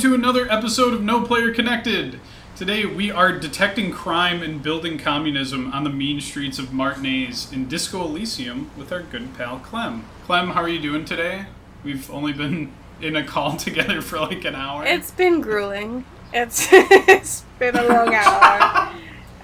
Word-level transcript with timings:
Welcome 0.00 0.12
to 0.12 0.28
another 0.28 0.50
episode 0.50 0.94
of 0.94 1.02
No 1.02 1.26
Player 1.26 1.52
Connected. 1.52 2.20
Today 2.56 2.86
we 2.86 3.10
are 3.10 3.38
detecting 3.38 3.92
crime 3.92 4.42
and 4.42 4.62
building 4.62 4.96
communism 4.96 5.70
on 5.74 5.84
the 5.84 5.90
mean 5.90 6.22
streets 6.22 6.58
of 6.58 6.72
Martinaise 6.72 7.52
in 7.52 7.68
Disco 7.68 8.02
Elysium 8.06 8.70
with 8.78 8.92
our 8.92 9.02
good 9.02 9.36
pal 9.36 9.58
Clem. 9.58 10.06
Clem, 10.24 10.52
how 10.52 10.62
are 10.62 10.70
you 10.70 10.80
doing 10.80 11.04
today? 11.04 11.44
We've 11.84 12.10
only 12.10 12.32
been 12.32 12.72
in 13.02 13.14
a 13.14 13.22
call 13.22 13.56
together 13.58 14.00
for 14.00 14.18
like 14.18 14.42
an 14.46 14.54
hour. 14.54 14.86
It's 14.86 15.10
been 15.10 15.42
grueling. 15.42 16.06
It's 16.32 16.68
it's 16.72 17.42
been 17.58 17.76
a 17.76 17.82
long 17.86 18.14
hour. 18.14 18.94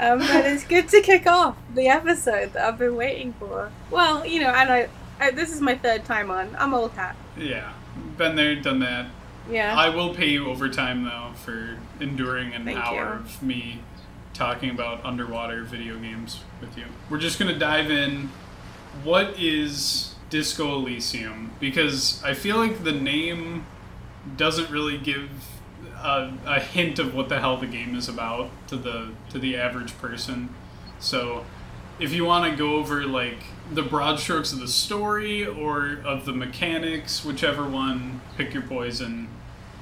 Um, 0.01 0.21
but 0.21 0.47
it's 0.47 0.65
good 0.65 0.89
to 0.89 1.03
kick 1.03 1.27
off 1.27 1.59
the 1.75 1.89
episode 1.89 2.55
that 2.55 2.67
I've 2.67 2.79
been 2.79 2.97
waiting 2.97 3.35
for. 3.35 3.71
Well, 3.91 4.25
you 4.25 4.41
know, 4.41 4.49
and 4.49 4.73
I, 4.73 4.89
I 5.21 5.33
this 5.33 5.53
is 5.53 5.61
my 5.61 5.75
third 5.75 6.07
time 6.07 6.31
on. 6.31 6.57
I'm 6.59 6.73
old 6.73 6.93
hat. 6.93 7.15
yeah, 7.37 7.75
been 8.17 8.37
there, 8.37 8.57
done 8.57 8.79
that. 8.79 9.11
Yeah. 9.51 9.77
I 9.77 9.89
will 9.89 10.15
pay 10.15 10.29
you 10.29 10.49
overtime 10.49 11.05
though 11.05 11.33
for 11.45 11.79
enduring 12.01 12.53
an 12.53 12.65
Thank 12.65 12.79
hour 12.79 12.95
you. 12.95 13.21
of 13.21 13.43
me 13.43 13.81
talking 14.35 14.71
about 14.71 15.05
underwater 15.05 15.63
video 15.63 15.99
games 15.99 16.41
with 16.61 16.77
you. 16.77 16.85
We're 17.09 17.19
just 17.19 17.39
gonna 17.39 17.59
dive 17.59 17.91
in. 17.91 18.31
What 19.03 19.39
is 19.39 20.15
Disco 20.31 20.75
Elysium? 20.77 21.53
Because 21.61 22.23
I 22.25 22.35
feel 22.35 22.57
like 22.57 22.83
the 22.85 22.93
name 22.93 23.67
doesn't 24.37 24.71
really 24.71 24.99
give 24.99 25.31
a, 25.97 26.33
a 26.47 26.61
hint 26.61 26.99
of 26.99 27.15
what 27.15 27.29
the 27.29 27.41
hell 27.41 27.57
the 27.57 27.67
game 27.67 27.95
is 27.95 28.09
about 28.09 28.51
to 28.69 28.77
the 28.77 29.11
to 29.31 29.39
the 29.39 29.57
average 29.57 29.97
person. 29.99 30.51
So, 30.99 31.45
if 31.99 32.13
you 32.13 32.25
want 32.25 32.51
to 32.51 32.57
go 32.57 32.77
over 32.77 33.05
like 33.05 33.39
the 33.73 33.83
broad 33.83 34.19
strokes 34.19 34.53
of 34.53 34.61
the 34.61 34.69
story 34.69 35.47
or 35.47 35.99
of 36.05 36.25
the 36.25 36.33
mechanics, 36.33 37.25
whichever 37.25 37.67
one, 37.69 38.21
pick 38.37 38.53
your 38.53 38.63
poison. 38.63 39.29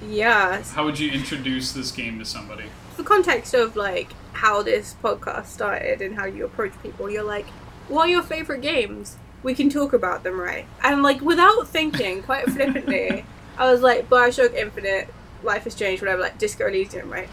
Yeah. 0.08 0.62
How 0.62 0.84
would 0.84 0.98
you 0.98 1.10
introduce 1.10 1.72
this 1.72 1.90
game 1.90 2.18
to 2.18 2.24
somebody? 2.24 2.64
For 2.96 3.02
context 3.02 3.54
of 3.54 3.76
like 3.76 4.12
how 4.32 4.62
this 4.62 4.96
podcast 5.02 5.46
started 5.46 6.00
and 6.00 6.16
how 6.16 6.26
you 6.26 6.44
approach 6.44 6.72
people, 6.82 7.10
you're 7.10 7.22
like, 7.22 7.46
"What 7.88 8.08
are 8.08 8.10
your 8.10 8.22
favorite 8.22 8.62
games? 8.62 9.16
We 9.42 9.54
can 9.54 9.68
talk 9.68 9.92
about 9.92 10.22
them, 10.22 10.40
right?" 10.40 10.66
And 10.82 11.02
like 11.02 11.20
without 11.20 11.68
thinking, 11.68 12.22
quite 12.22 12.50
flippantly, 12.50 13.24
I 13.58 13.70
was 13.70 13.80
like, 13.80 14.08
"Bioshock 14.08 14.54
Infinite, 14.54 15.08
Life 15.42 15.66
is 15.66 15.74
Strange, 15.74 16.00
whatever, 16.00 16.22
like 16.22 16.38
Disco 16.38 16.66
Elysium, 16.66 17.10
right?" 17.10 17.28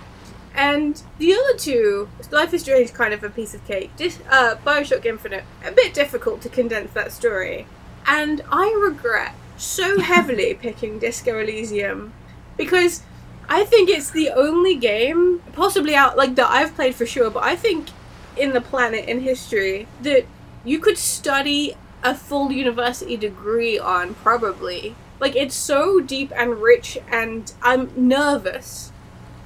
And 0.54 1.02
the 1.18 1.34
other 1.34 1.58
two, 1.58 2.10
Life 2.30 2.54
is 2.54 2.62
Strange, 2.62 2.94
kind 2.94 3.14
of 3.14 3.24
a 3.24 3.30
piece 3.30 3.54
of 3.54 3.66
cake. 3.66 3.92
Dis- 3.96 4.20
uh, 4.30 4.56
Bioshock 4.66 5.06
Infinite, 5.06 5.46
a 5.66 5.72
bit 5.72 5.94
difficult 5.94 6.42
to 6.42 6.50
condense 6.50 6.92
that 6.94 7.12
story. 7.12 7.68
And 8.06 8.42
I 8.52 8.74
regret 8.74 9.34
so 9.58 10.00
heavily 10.00 10.54
picking 10.54 11.00
Disco 11.00 11.40
Elysium 11.40 12.14
because 12.58 13.04
I 13.50 13.66
think 13.66 13.90
it's 13.90 14.12
the 14.12 14.30
only 14.30 14.76
game, 14.76 15.42
possibly 15.54 15.96
out 15.96 16.18
like 16.18 16.36
that 16.36 16.50
I've 16.50 16.76
played 16.76 16.96
for 16.96 17.06
sure, 17.06 17.30
but 17.30 17.44
I 17.44 17.56
think 17.56 17.90
in 18.38 18.54
the 18.54 18.62
planet 18.62 19.10
in 19.10 19.22
history 19.22 19.88
that 20.02 20.26
you 20.64 20.80
could 20.80 20.98
study 20.98 21.76
a 22.04 22.16
full 22.16 22.52
university 22.52 23.18
degree 23.18 23.78
on 23.78 24.14
probably. 24.16 24.96
Like 25.20 25.36
it's 25.36 25.56
so 25.56 26.00
deep 26.00 26.32
and 26.36 26.62
rich 26.62 26.98
and 27.12 27.52
I'm 27.62 27.92
nervous 27.96 28.92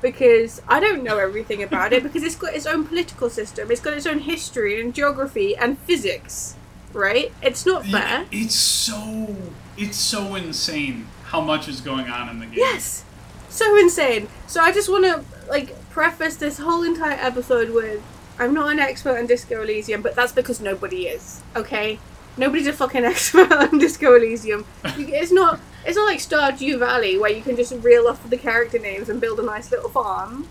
because 0.02 0.62
I 0.68 0.80
don't 0.80 1.04
know 1.04 1.18
everything 1.18 1.64
about 1.64 1.92
it 1.92 2.04
because 2.04 2.24
it's 2.24 2.36
got 2.36 2.54
its 2.54 2.66
own 2.66 2.86
political 2.86 3.30
system, 3.30 3.72
it's 3.72 3.82
got 3.82 3.94
its 3.94 4.06
own 4.06 4.20
history 4.20 4.80
and 4.80 4.94
geography 4.94 5.56
and 5.58 5.78
physics, 5.80 6.56
right? 6.94 7.32
It's 7.42 7.66
not 7.66 7.86
fair. 7.86 8.26
It's 8.32 8.56
so 8.56 9.36
it's 9.78 9.98
so 9.98 10.36
insane 10.36 11.08
how 11.36 11.42
much 11.42 11.68
is 11.68 11.82
going 11.82 12.08
on 12.10 12.30
in 12.30 12.40
the 12.40 12.46
game. 12.46 12.60
Yes. 12.60 13.04
So 13.50 13.78
insane. 13.78 14.28
So 14.48 14.62
I 14.62 14.72
just 14.72 14.90
want 14.90 15.04
to 15.04 15.24
like 15.50 15.78
preface 15.90 16.38
this 16.38 16.60
whole 16.60 16.84
entire 16.84 17.18
episode 17.20 17.72
with 17.72 18.02
I'm 18.40 18.54
not 18.54 18.72
an 18.72 18.80
expert 18.80 19.18
on 19.18 19.28
Disco 19.28 19.62
Elysium, 19.62 20.02
but 20.02 20.16
that's 20.16 20.32
because 20.32 20.62
nobody 20.62 21.08
is. 21.08 21.42
Okay? 21.56 22.00
Nobody's 22.38 22.68
a 22.68 22.74
fucking 22.74 23.04
expert 23.12 23.52
on 23.52 23.80
Disco 23.80 24.16
Elysium. 24.16 24.66
It's 24.84 25.32
not 25.32 25.60
it's 25.86 25.98
not 25.98 26.06
like 26.06 26.20
Stardew 26.20 26.80
Valley 26.80 27.18
where 27.18 27.32
you 27.32 27.42
can 27.42 27.56
just 27.56 27.74
reel 27.84 28.08
off 28.08 28.28
the 28.30 28.38
character 28.38 28.80
names 28.80 29.10
and 29.10 29.20
build 29.20 29.40
a 29.40 29.44
nice 29.44 29.72
little 29.72 29.90
farm. 29.90 30.48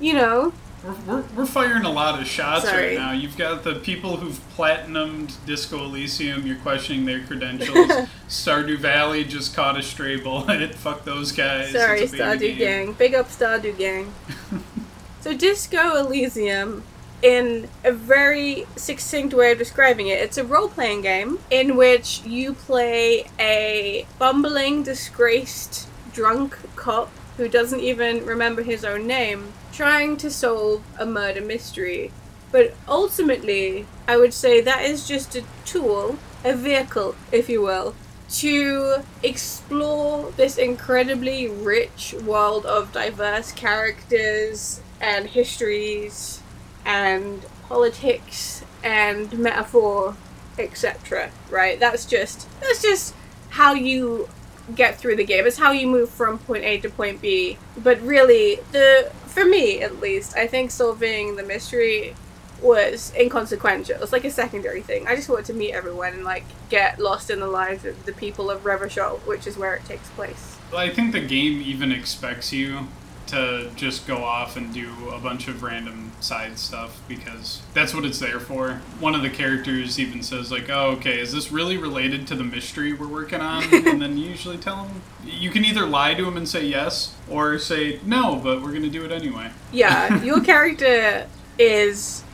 You 0.00 0.14
know? 0.14 0.52
We're, 0.82 0.94
we're, 1.06 1.24
we're 1.36 1.46
firing 1.46 1.84
a 1.84 1.92
lot 1.92 2.20
of 2.20 2.26
shots 2.26 2.64
Sorry. 2.64 2.88
right 2.88 2.98
now. 2.98 3.12
You've 3.12 3.36
got 3.36 3.62
the 3.62 3.76
people 3.76 4.16
who've 4.16 4.40
platinumed 4.56 5.36
Disco 5.46 5.84
Elysium. 5.84 6.44
You're 6.44 6.56
questioning 6.56 7.04
their 7.04 7.24
credentials. 7.24 8.08
Stardew 8.32 8.78
Valley 8.78 9.24
just 9.24 9.54
caught 9.54 9.78
a 9.78 9.82
stray 9.82 10.16
bullet. 10.16 10.74
Fuck 10.76 11.04
those 11.04 11.32
guys. 11.32 11.70
Sorry, 11.70 12.00
Stardew 12.00 12.56
game. 12.56 12.58
Gang. 12.58 12.92
Big 12.94 13.14
up 13.14 13.28
Stardew 13.28 13.76
Gang. 13.76 14.10
so, 15.20 15.36
Disco 15.36 15.96
Elysium, 15.96 16.82
in 17.20 17.68
a 17.84 17.92
very 17.92 18.66
succinct 18.74 19.34
way 19.34 19.52
of 19.52 19.58
describing 19.58 20.06
it, 20.06 20.18
it's 20.18 20.38
a 20.38 20.44
role 20.44 20.68
playing 20.68 21.02
game 21.02 21.40
in 21.50 21.76
which 21.76 22.22
you 22.24 22.54
play 22.54 23.26
a 23.38 24.06
bumbling, 24.18 24.82
disgraced, 24.82 25.86
drunk 26.14 26.58
cop 26.74 27.10
who 27.36 27.48
doesn't 27.48 27.80
even 27.80 28.24
remember 28.24 28.62
his 28.62 28.82
own 28.82 29.06
name 29.06 29.52
trying 29.72 30.16
to 30.16 30.30
solve 30.30 30.82
a 30.98 31.04
murder 31.04 31.42
mystery. 31.42 32.10
But 32.50 32.74
ultimately, 32.88 33.86
I 34.08 34.16
would 34.16 34.32
say 34.32 34.62
that 34.62 34.84
is 34.84 35.06
just 35.06 35.36
a 35.36 35.44
tool, 35.66 36.18
a 36.44 36.54
vehicle, 36.54 37.14
if 37.30 37.48
you 37.48 37.60
will, 37.60 37.94
to 38.32 39.02
explore 39.22 40.32
this 40.32 40.56
incredibly 40.56 41.48
rich 41.48 42.14
world 42.24 42.64
of 42.64 42.92
diverse 42.92 43.52
characters 43.52 44.80
and 45.00 45.28
histories 45.28 46.40
and 46.84 47.44
politics 47.68 48.64
and 48.82 49.38
metaphor, 49.38 50.16
etc. 50.58 51.30
Right? 51.50 51.78
That's 51.78 52.06
just 52.06 52.48
that's 52.60 52.82
just 52.82 53.14
how 53.50 53.74
you 53.74 54.28
get 54.74 54.98
through 54.98 55.16
the 55.16 55.24
game. 55.24 55.46
It's 55.46 55.58
how 55.58 55.72
you 55.72 55.86
move 55.86 56.08
from 56.08 56.38
point 56.38 56.64
A 56.64 56.78
to 56.78 56.88
point 56.88 57.20
B. 57.20 57.58
But 57.76 58.00
really, 58.00 58.60
the 58.72 59.10
for 59.26 59.44
me 59.44 59.82
at 59.82 60.00
least, 60.00 60.36
I 60.36 60.46
think 60.46 60.70
solving 60.70 61.36
the 61.36 61.42
mystery 61.42 62.14
was 62.62 63.12
inconsequential. 63.18 64.02
It's 64.02 64.12
like 64.12 64.24
a 64.24 64.30
secondary 64.30 64.82
thing. 64.82 65.06
I 65.06 65.16
just 65.16 65.28
wanted 65.28 65.46
to 65.46 65.54
meet 65.54 65.72
everyone 65.72 66.14
and 66.14 66.24
like 66.24 66.44
get 66.68 66.98
lost 66.98 67.30
in 67.30 67.40
the 67.40 67.46
lives 67.46 67.84
of 67.84 68.06
the 68.06 68.12
people 68.12 68.50
of 68.50 68.64
Revachol, 68.64 69.18
which 69.26 69.46
is 69.46 69.56
where 69.58 69.74
it 69.74 69.84
takes 69.84 70.08
place. 70.10 70.58
Well, 70.70 70.80
I 70.80 70.90
think 70.90 71.12
the 71.12 71.20
game 71.20 71.60
even 71.60 71.92
expects 71.92 72.52
you 72.52 72.88
to 73.26 73.70
just 73.76 74.06
go 74.06 74.18
off 74.18 74.56
and 74.56 74.74
do 74.74 74.90
a 75.10 75.18
bunch 75.18 75.48
of 75.48 75.62
random 75.62 76.12
side 76.20 76.58
stuff 76.58 77.00
because 77.08 77.62
that's 77.72 77.94
what 77.94 78.04
it's 78.04 78.18
there 78.18 78.38
for. 78.38 78.82
One 79.00 79.14
of 79.14 79.22
the 79.22 79.30
characters 79.30 79.98
even 79.98 80.22
says 80.22 80.52
like, 80.52 80.68
"Oh, 80.68 80.90
okay, 80.98 81.18
is 81.18 81.32
this 81.32 81.50
really 81.50 81.76
related 81.78 82.26
to 82.28 82.34
the 82.34 82.44
mystery 82.44 82.92
we're 82.92 83.08
working 83.08 83.40
on?" 83.40 83.62
and 83.72 84.02
then 84.02 84.18
you 84.18 84.28
usually 84.28 84.58
tell 84.58 84.84
them 84.84 85.02
you 85.24 85.50
can 85.50 85.64
either 85.64 85.86
lie 85.86 86.14
to 86.14 86.26
him 86.26 86.36
and 86.36 86.48
say 86.48 86.64
yes 86.64 87.14
or 87.28 87.58
say 87.58 88.00
no, 88.04 88.36
but 88.36 88.60
we're 88.60 88.70
going 88.70 88.82
to 88.82 88.90
do 88.90 89.04
it 89.04 89.12
anyway. 89.12 89.50
Yeah, 89.72 90.22
your 90.24 90.40
character 90.42 91.26
is 91.58 92.24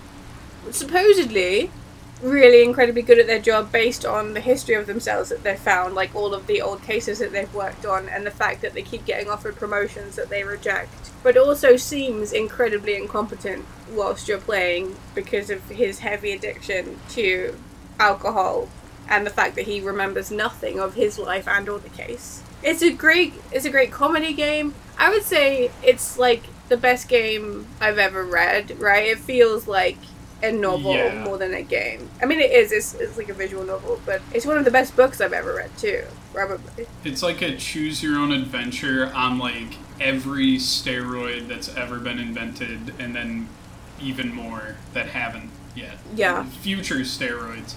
supposedly 0.72 1.70
really 2.22 2.64
incredibly 2.64 3.02
good 3.02 3.18
at 3.18 3.26
their 3.26 3.38
job 3.38 3.70
based 3.70 4.04
on 4.04 4.34
the 4.34 4.40
history 4.40 4.74
of 4.74 4.86
themselves 4.86 5.28
that 5.28 5.42
they've 5.44 5.58
found, 5.58 5.94
like 5.94 6.14
all 6.14 6.34
of 6.34 6.46
the 6.46 6.60
old 6.60 6.82
cases 6.82 7.18
that 7.20 7.32
they've 7.32 7.52
worked 7.54 7.86
on, 7.86 8.08
and 8.08 8.26
the 8.26 8.30
fact 8.30 8.60
that 8.62 8.74
they 8.74 8.82
keep 8.82 9.04
getting 9.04 9.28
offered 9.28 9.56
promotions 9.56 10.16
that 10.16 10.28
they 10.28 10.42
reject. 10.42 11.10
But 11.22 11.36
also 11.36 11.76
seems 11.76 12.32
incredibly 12.32 12.96
incompetent 12.96 13.64
whilst 13.90 14.28
you're 14.28 14.38
playing 14.38 14.96
because 15.14 15.50
of 15.50 15.62
his 15.68 16.00
heavy 16.00 16.32
addiction 16.32 16.98
to 17.10 17.56
alcohol 18.00 18.68
and 19.08 19.26
the 19.26 19.30
fact 19.30 19.54
that 19.56 19.66
he 19.66 19.80
remembers 19.80 20.30
nothing 20.30 20.78
of 20.78 20.94
his 20.94 21.18
life 21.18 21.48
and 21.48 21.68
or 21.68 21.78
the 21.78 21.88
case. 21.88 22.42
It's 22.62 22.82
a 22.82 22.92
great 22.92 23.32
it's 23.52 23.64
a 23.64 23.70
great 23.70 23.90
comedy 23.90 24.32
game. 24.32 24.74
I 24.98 25.10
would 25.10 25.22
say 25.22 25.70
it's 25.82 26.18
like 26.18 26.42
the 26.68 26.76
best 26.76 27.08
game 27.08 27.66
I've 27.80 27.98
ever 27.98 28.24
read, 28.24 28.78
right? 28.78 29.06
It 29.06 29.18
feels 29.18 29.66
like 29.66 29.96
a 30.42 30.52
novel 30.52 30.94
Yeah. 30.94 31.24
more 31.24 31.36
than 31.38 31.54
a 31.54 31.62
game. 31.62 32.08
I 32.22 32.26
mean 32.26 32.40
it 32.40 32.50
is, 32.52 32.72
it's, 32.72 32.94
it's 32.94 33.16
like 33.16 33.28
a 33.28 33.34
visual 33.34 33.64
novel, 33.64 34.00
but 34.06 34.20
it's 34.32 34.46
one 34.46 34.56
of 34.58 34.64
the 34.64 34.70
best 34.70 34.94
books 34.96 35.20
I've 35.20 35.32
ever 35.32 35.54
read 35.56 35.76
too, 35.78 36.04
probably. 36.32 36.86
It's 37.04 37.22
like 37.22 37.42
a 37.42 37.56
choose 37.56 38.02
your 38.02 38.18
own 38.18 38.32
adventure 38.32 39.12
on 39.14 39.38
like 39.38 39.74
every 40.00 40.56
steroid 40.58 41.48
that's 41.48 41.74
ever 41.76 41.98
been 41.98 42.18
invented 42.20 42.94
and 42.98 43.14
then 43.16 43.48
even 44.00 44.32
more 44.32 44.76
that 44.94 45.06
haven't 45.06 45.50
yet. 45.74 45.98
Yeah. 46.14 46.44
Future 46.44 47.00
steroids. 47.00 47.74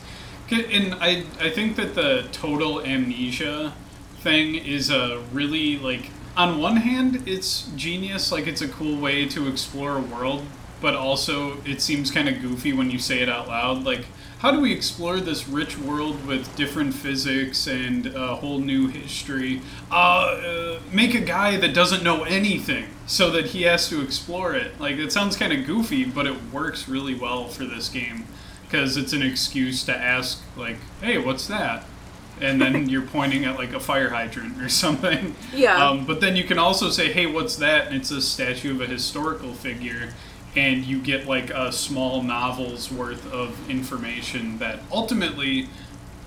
And 0.51 0.95
I 0.95 1.23
I 1.39 1.49
think 1.49 1.77
that 1.77 1.95
the 1.95 2.25
total 2.31 2.81
amnesia 2.85 3.73
thing 4.19 4.55
is 4.55 4.89
a 4.91 5.19
really 5.31 5.77
like 5.79 6.11
on 6.37 6.59
one 6.59 6.75
hand 6.77 7.23
it's 7.25 7.63
genius 7.75 8.31
like 8.31 8.47
it's 8.47 8.61
a 8.61 8.67
cool 8.67 8.99
way 8.99 9.25
to 9.27 9.47
explore 9.47 9.97
a 9.97 10.01
world 10.01 10.45
but 10.81 10.95
also 10.95 11.61
it 11.63 11.81
seems 11.81 12.11
kind 12.11 12.27
of 12.27 12.41
goofy 12.41 12.73
when 12.73 12.89
you 12.89 12.99
say 12.99 13.21
it 13.21 13.29
out 13.29 13.47
loud. 13.47 13.83
Like, 13.83 14.05
how 14.39 14.49
do 14.49 14.59
we 14.59 14.73
explore 14.73 15.19
this 15.19 15.47
rich 15.47 15.77
world 15.77 16.25
with 16.25 16.55
different 16.55 16.95
physics 16.95 17.67
and 17.67 18.07
a 18.07 18.35
whole 18.35 18.57
new 18.57 18.87
history? 18.87 19.61
Uh, 19.91 19.95
uh, 19.95 20.79
make 20.91 21.13
a 21.13 21.21
guy 21.21 21.57
that 21.57 21.75
doesn't 21.75 22.03
know 22.03 22.23
anything 22.23 22.87
so 23.05 23.29
that 23.29 23.47
he 23.47 23.63
has 23.63 23.87
to 23.89 24.01
explore 24.01 24.55
it. 24.55 24.79
Like, 24.79 24.95
it 24.97 25.11
sounds 25.11 25.35
kind 25.37 25.53
of 25.53 25.65
goofy, 25.65 26.05
but 26.05 26.25
it 26.25 26.35
works 26.51 26.89
really 26.89 27.13
well 27.13 27.47
for 27.47 27.65
this 27.65 27.87
game 27.87 28.25
because 28.63 28.97
it's 28.97 29.13
an 29.13 29.21
excuse 29.21 29.83
to 29.83 29.95
ask, 29.95 30.41
like, 30.57 30.77
hey, 31.01 31.19
what's 31.19 31.45
that? 31.47 31.85
and 32.41 32.59
then 32.59 32.89
you're 32.89 33.01
pointing 33.03 33.45
at 33.45 33.57
like 33.57 33.73
a 33.73 33.79
fire 33.79 34.09
hydrant 34.09 34.61
or 34.61 34.69
something. 34.83 35.35
Yeah. 35.53 35.75
Um, 35.75 36.05
but 36.05 36.19
then 36.19 36.35
you 36.35 36.43
can 36.43 36.57
also 36.57 36.89
say, 36.89 37.11
"Hey, 37.11 37.27
what's 37.27 37.55
that?" 37.57 37.87
And 37.87 37.95
it's 37.95 38.11
a 38.11 38.21
statue 38.21 38.71
of 38.71 38.81
a 38.81 38.87
historical 38.87 39.53
figure, 39.53 40.09
and 40.56 40.83
you 40.83 41.00
get 41.00 41.27
like 41.27 41.50
a 41.50 41.71
small 41.71 42.24
novel's 42.24 42.92
worth 42.92 43.31
of 43.31 43.69
information 43.69 44.57
that 44.59 44.80
ultimately 44.92 45.69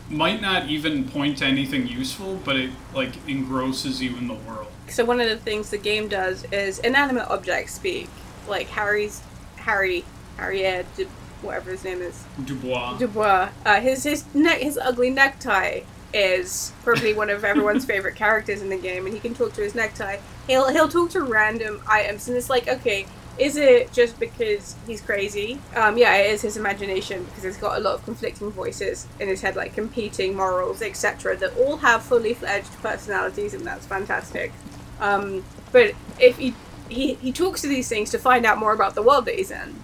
might 0.09 0.41
not 0.41 0.69
even 0.69 1.09
point 1.09 1.39
to 1.39 1.47
anything 1.47 1.87
useful, 1.87 2.37
but 2.45 2.57
it 2.57 2.71
like 2.95 3.13
engrosses 3.29 4.03
you 4.03 4.17
in 4.17 4.29
the 4.29 4.35
world. 4.35 4.69
So 4.89 5.05
one 5.05 5.21
of 5.21 5.29
the 5.29 5.37
things 5.37 5.71
the 5.71 5.79
game 5.79 6.09
does 6.09 6.45
is 6.53 6.79
inanimate 6.79 7.29
objects 7.29 7.75
speak. 7.75 8.09
Like 8.49 8.69
Harry's 8.69 9.23
Harry 9.57 10.05
Harriet 10.37 10.87
Du- 10.97 11.09
whatever 11.43 11.71
his 11.71 11.85
name 11.85 12.01
is 12.01 12.25
Dubois. 12.45 12.99
Dubois. 12.99 13.51
Uh, 13.65 13.81
his 13.81 14.05
his 14.05 14.25
neck 14.35 14.59
his 14.59 14.79
ugly 14.79 15.11
necktie 15.11 15.81
is 16.13 16.73
probably 16.85 17.13
one 17.13 17.29
of 17.29 17.45
everyone's 17.45 17.85
favorite 17.85 18.15
characters 18.15 18.63
in 18.63 18.69
the 18.69 18.77
game, 18.77 19.05
and 19.05 19.15
he 19.15 19.21
can 19.21 19.35
talk 19.35 19.53
to 19.55 19.63
his 19.63 19.75
necktie. 19.75 20.19
He'll 20.47 20.71
he'll 20.71 20.89
talk 20.89 21.11
to 21.11 21.23
random 21.23 21.83
items, 21.87 22.29
and 22.29 22.37
it's 22.37 22.51
like 22.51 22.69
okay. 22.69 23.07
Is 23.37 23.57
it 23.57 23.93
just 23.93 24.21
because 24.21 24.77
he's 24.87 25.01
crazy? 25.01 25.59
Um, 25.75 25.99
yeah, 25.99 26.15
it 26.17 26.33
is 26.33 26.43
his 26.43 26.57
imagination 26.57 27.25
because 27.25 27.43
he's 27.43 27.57
got 27.57 27.79
a 27.79 27.81
lot 27.81 27.95
of 27.95 28.05
conflicting 28.05 28.51
voices 28.51 29.09
in 29.19 29.27
his 29.27 29.41
head, 29.41 29.57
like 29.57 29.75
competing 29.75 30.37
morals, 30.37 30.83
etc., 30.83 31.37
that 31.39 31.57
all 31.57 31.79
have 31.79 32.03
fully 32.05 32.35
fledged 32.35 32.73
personalities, 32.81 33.53
and 33.53 33.67
that's 33.67 33.87
fantastic. 33.87 34.53
Um, 35.01 35.45
but 35.73 35.95
if 36.21 36.39
he, 36.39 36.55
he 36.89 37.15
he 37.15 37.33
talks 37.33 37.61
to 37.63 37.69
these 37.69 37.89
things 37.89 38.11
to 38.11 38.19
find 38.19 38.47
out 38.47 38.59
more 38.59 38.73
about 38.73 38.95
the 38.95 39.03
world 39.03 39.25
that 39.25 39.35
he's 39.35 39.51
in, 39.51 39.83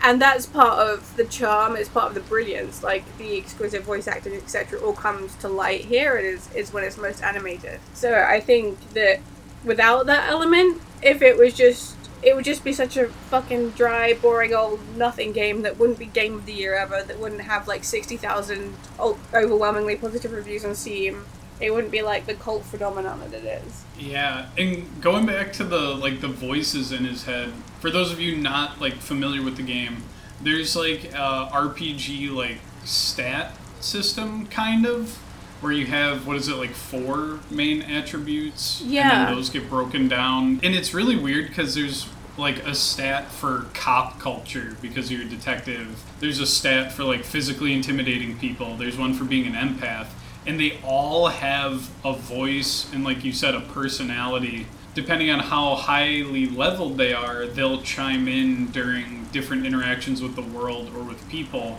and 0.00 0.22
that's 0.22 0.46
part 0.46 0.78
of 0.78 1.16
the 1.16 1.24
charm. 1.24 1.74
It's 1.74 1.88
part 1.88 2.06
of 2.06 2.14
the 2.14 2.20
brilliance. 2.20 2.84
Like 2.84 3.04
the 3.18 3.36
exquisite 3.36 3.82
voice 3.82 4.06
acting, 4.06 4.34
etc., 4.34 4.80
all 4.80 4.92
comes 4.92 5.34
to 5.36 5.48
light 5.48 5.86
here. 5.86 6.16
It 6.16 6.24
is 6.24 6.52
is 6.54 6.72
when 6.72 6.84
it's 6.84 6.96
most 6.96 7.20
animated. 7.20 7.80
So 7.94 8.14
I 8.14 8.38
think 8.38 8.78
that 8.94 9.18
without 9.64 10.06
that 10.06 10.30
element, 10.30 10.80
if 11.02 11.20
it 11.20 11.36
was 11.36 11.54
just 11.54 11.96
it 12.22 12.36
would 12.36 12.44
just 12.44 12.62
be 12.64 12.72
such 12.72 12.96
a 12.96 13.08
fucking 13.08 13.70
dry, 13.70 14.14
boring 14.14 14.54
old 14.54 14.80
nothing 14.96 15.32
game 15.32 15.62
that 15.62 15.78
wouldn't 15.78 15.98
be 15.98 16.06
game 16.06 16.34
of 16.34 16.46
the 16.46 16.52
year 16.52 16.74
ever. 16.74 17.02
That 17.02 17.18
wouldn't 17.18 17.42
have 17.42 17.66
like 17.66 17.84
sixty 17.84 18.16
thousand 18.16 18.74
overwhelmingly 19.00 19.96
positive 19.96 20.32
reviews 20.32 20.64
on 20.64 20.74
Steam. 20.74 21.24
It 21.60 21.72
wouldn't 21.72 21.92
be 21.92 22.02
like 22.02 22.26
the 22.26 22.34
cult 22.34 22.64
phenomenon 22.64 23.20
that 23.20 23.32
it 23.32 23.44
is. 23.44 23.84
Yeah, 23.98 24.48
and 24.56 25.00
going 25.00 25.26
back 25.26 25.52
to 25.54 25.64
the 25.64 25.80
like 25.80 26.20
the 26.20 26.28
voices 26.28 26.92
in 26.92 27.04
his 27.04 27.24
head. 27.24 27.52
For 27.80 27.90
those 27.90 28.12
of 28.12 28.20
you 28.20 28.36
not 28.36 28.80
like 28.80 28.94
familiar 28.94 29.42
with 29.42 29.56
the 29.56 29.62
game, 29.64 30.04
there's 30.40 30.76
like 30.76 31.12
a 31.12 31.48
RPG 31.52 32.32
like 32.32 32.58
stat 32.84 33.56
system 33.80 34.46
kind 34.46 34.86
of 34.86 35.18
where 35.62 35.72
you 35.72 35.86
have 35.86 36.26
what 36.26 36.36
is 36.36 36.48
it 36.48 36.56
like 36.56 36.72
four 36.72 37.38
main 37.50 37.82
attributes? 37.82 38.80
And 38.82 38.90
Yeah. 38.90 39.26
then 39.26 39.34
those 39.34 39.48
get 39.48 39.70
broken 39.70 40.08
down. 40.08 40.60
And 40.62 40.74
it's 40.74 40.92
really 40.92 41.16
weird 41.16 41.48
because 41.48 41.74
there's 41.74 42.06
like 42.36 42.66
a 42.66 42.74
stat 42.74 43.30
for 43.30 43.66
cop 43.74 44.18
culture 44.18 44.76
because 44.82 45.10
you're 45.10 45.22
a 45.22 45.26
detective. 45.26 46.02
There's 46.20 46.40
a 46.40 46.46
stat 46.46 46.92
for 46.92 47.04
like 47.04 47.24
physically 47.24 47.72
intimidating 47.72 48.38
people. 48.38 48.76
There's 48.76 48.98
one 48.98 49.14
for 49.14 49.24
being 49.24 49.46
an 49.46 49.54
empath. 49.54 50.06
And 50.44 50.58
they 50.58 50.78
all 50.84 51.28
have 51.28 51.88
a 52.04 52.12
voice 52.12 52.92
and 52.92 53.04
like 53.04 53.24
you 53.24 53.32
said 53.32 53.54
a 53.54 53.60
personality. 53.60 54.66
Depending 54.94 55.30
on 55.30 55.38
how 55.38 55.76
highly 55.76 56.46
leveled 56.46 56.98
they 56.98 57.14
are 57.14 57.46
they'll 57.46 57.80
chime 57.82 58.26
in 58.28 58.66
during 58.72 59.26
different 59.32 59.64
interactions 59.64 60.20
with 60.20 60.34
the 60.34 60.42
world 60.42 60.90
or 60.94 61.02
with 61.02 61.26
people 61.30 61.78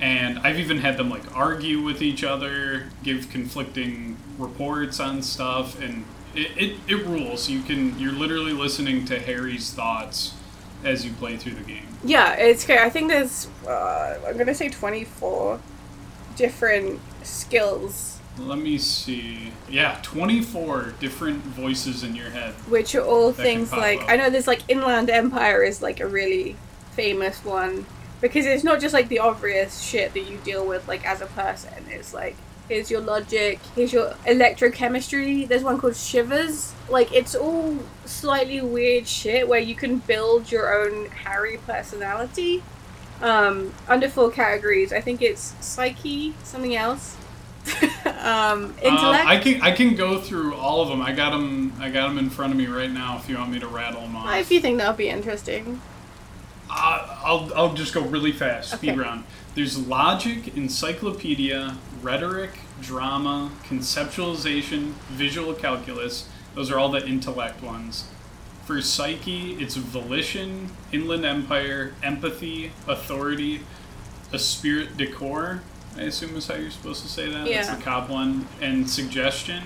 and 0.00 0.38
I've 0.40 0.58
even 0.58 0.78
had 0.78 0.96
them 0.96 1.10
like 1.10 1.34
argue 1.36 1.82
with 1.82 2.02
each 2.02 2.22
other, 2.24 2.86
give 3.02 3.30
conflicting 3.30 4.16
reports 4.38 5.00
on 5.00 5.22
stuff, 5.22 5.80
and 5.80 6.04
it, 6.34 6.50
it, 6.56 6.76
it 6.86 7.06
rules. 7.06 7.48
You 7.48 7.62
can 7.62 7.98
you're 7.98 8.12
literally 8.12 8.52
listening 8.52 9.04
to 9.06 9.18
Harry's 9.18 9.70
thoughts 9.72 10.34
as 10.84 11.04
you 11.04 11.12
play 11.12 11.36
through 11.36 11.54
the 11.54 11.62
game. 11.64 11.86
Yeah, 12.04 12.34
it's 12.34 12.64
great. 12.66 12.80
I 12.80 12.90
think 12.90 13.08
there's 13.10 13.48
uh, 13.66 14.18
I'm 14.26 14.36
gonna 14.36 14.54
say 14.54 14.68
24 14.68 15.60
different 16.36 17.00
skills, 17.22 18.20
Let 18.38 18.58
me 18.58 18.76
see. 18.78 19.52
Yeah, 19.68 19.98
24 20.02 20.94
different 21.00 21.38
voices 21.42 22.02
in 22.04 22.14
your 22.14 22.30
head. 22.30 22.52
which 22.68 22.94
are 22.94 23.02
all 23.02 23.32
things 23.32 23.72
like 23.72 24.00
up. 24.02 24.10
I 24.10 24.16
know 24.16 24.30
there's 24.30 24.46
like 24.46 24.60
Inland 24.68 25.08
Empire 25.10 25.62
is 25.62 25.80
like 25.82 26.00
a 26.00 26.06
really 26.06 26.56
famous 26.92 27.44
one 27.44 27.86
because 28.28 28.46
it's 28.46 28.64
not 28.64 28.80
just 28.80 28.94
like 28.94 29.08
the 29.08 29.18
obvious 29.18 29.80
shit 29.80 30.12
that 30.14 30.20
you 30.28 30.38
deal 30.38 30.66
with 30.66 30.86
like 30.88 31.06
as 31.06 31.20
a 31.20 31.26
person. 31.26 31.72
It's 31.90 32.12
like 32.14 32.36
here's 32.68 32.90
your 32.90 33.00
logic, 33.00 33.60
here's 33.74 33.92
your 33.92 34.10
electrochemistry. 34.26 35.46
There's 35.46 35.62
one 35.62 35.78
called 35.78 35.96
Shivers. 35.96 36.72
Like 36.88 37.12
it's 37.12 37.34
all 37.34 37.78
slightly 38.04 38.60
weird 38.60 39.06
shit 39.06 39.48
where 39.48 39.60
you 39.60 39.74
can 39.74 39.98
build 39.98 40.50
your 40.50 40.74
own 40.74 41.06
Harry 41.06 41.58
personality. 41.66 42.62
Um, 43.22 43.72
under 43.88 44.08
four 44.10 44.30
categories, 44.30 44.92
I 44.92 45.00
think 45.00 45.22
it's 45.22 45.54
psyche, 45.60 46.34
something 46.42 46.76
else. 46.76 47.16
um, 48.06 48.74
Uh, 48.82 48.88
intellect. 48.88 49.26
I 49.26 49.38
can 49.38 49.62
I 49.62 49.72
can 49.72 49.94
go 49.96 50.20
through 50.20 50.54
all 50.54 50.82
of 50.82 50.88
them. 50.88 51.02
I 51.02 51.12
got 51.12 51.30
them 51.30 51.72
I 51.80 51.90
got 51.90 52.08
them 52.08 52.18
in 52.18 52.30
front 52.30 52.52
of 52.52 52.58
me 52.58 52.66
right 52.66 52.90
now. 52.90 53.16
If 53.18 53.28
you 53.28 53.36
want 53.36 53.50
me 53.50 53.58
to 53.60 53.66
rattle 53.66 54.02
them 54.02 54.16
off. 54.16 54.36
if 54.36 54.50
you 54.50 54.60
think 54.60 54.78
that'll 54.78 54.94
be 54.94 55.08
interesting. 55.08 55.80
Uh, 56.70 57.05
I'll, 57.26 57.50
I'll 57.54 57.74
just 57.74 57.92
go 57.92 58.02
really 58.02 58.32
fast. 58.32 58.70
Speed 58.72 58.90
Okay. 58.90 58.98
round. 59.00 59.24
There's 59.54 59.76
logic, 59.86 60.56
encyclopedia, 60.56 61.76
rhetoric, 62.02 62.50
drama, 62.80 63.50
conceptualization, 63.68 64.92
visual 65.10 65.52
calculus. 65.54 66.28
Those 66.54 66.70
are 66.70 66.78
all 66.78 66.88
the 66.90 67.04
intellect 67.06 67.62
ones. 67.62 68.08
For 68.64 68.80
psyche, 68.80 69.52
it's 69.54 69.76
volition, 69.76 70.70
inland 70.92 71.24
empire, 71.24 71.94
empathy, 72.02 72.72
authority, 72.86 73.60
esprit 74.32 74.96
de 74.96 75.06
corps. 75.06 75.62
I 75.96 76.02
assume 76.02 76.36
is 76.36 76.46
how 76.46 76.54
you're 76.54 76.70
supposed 76.70 77.02
to 77.02 77.08
say 77.08 77.28
that. 77.30 77.46
Yeah. 77.48 77.62
That's 77.62 77.76
the 77.76 77.82
cop 77.82 78.08
one. 78.10 78.46
And 78.60 78.88
suggestion. 78.88 79.62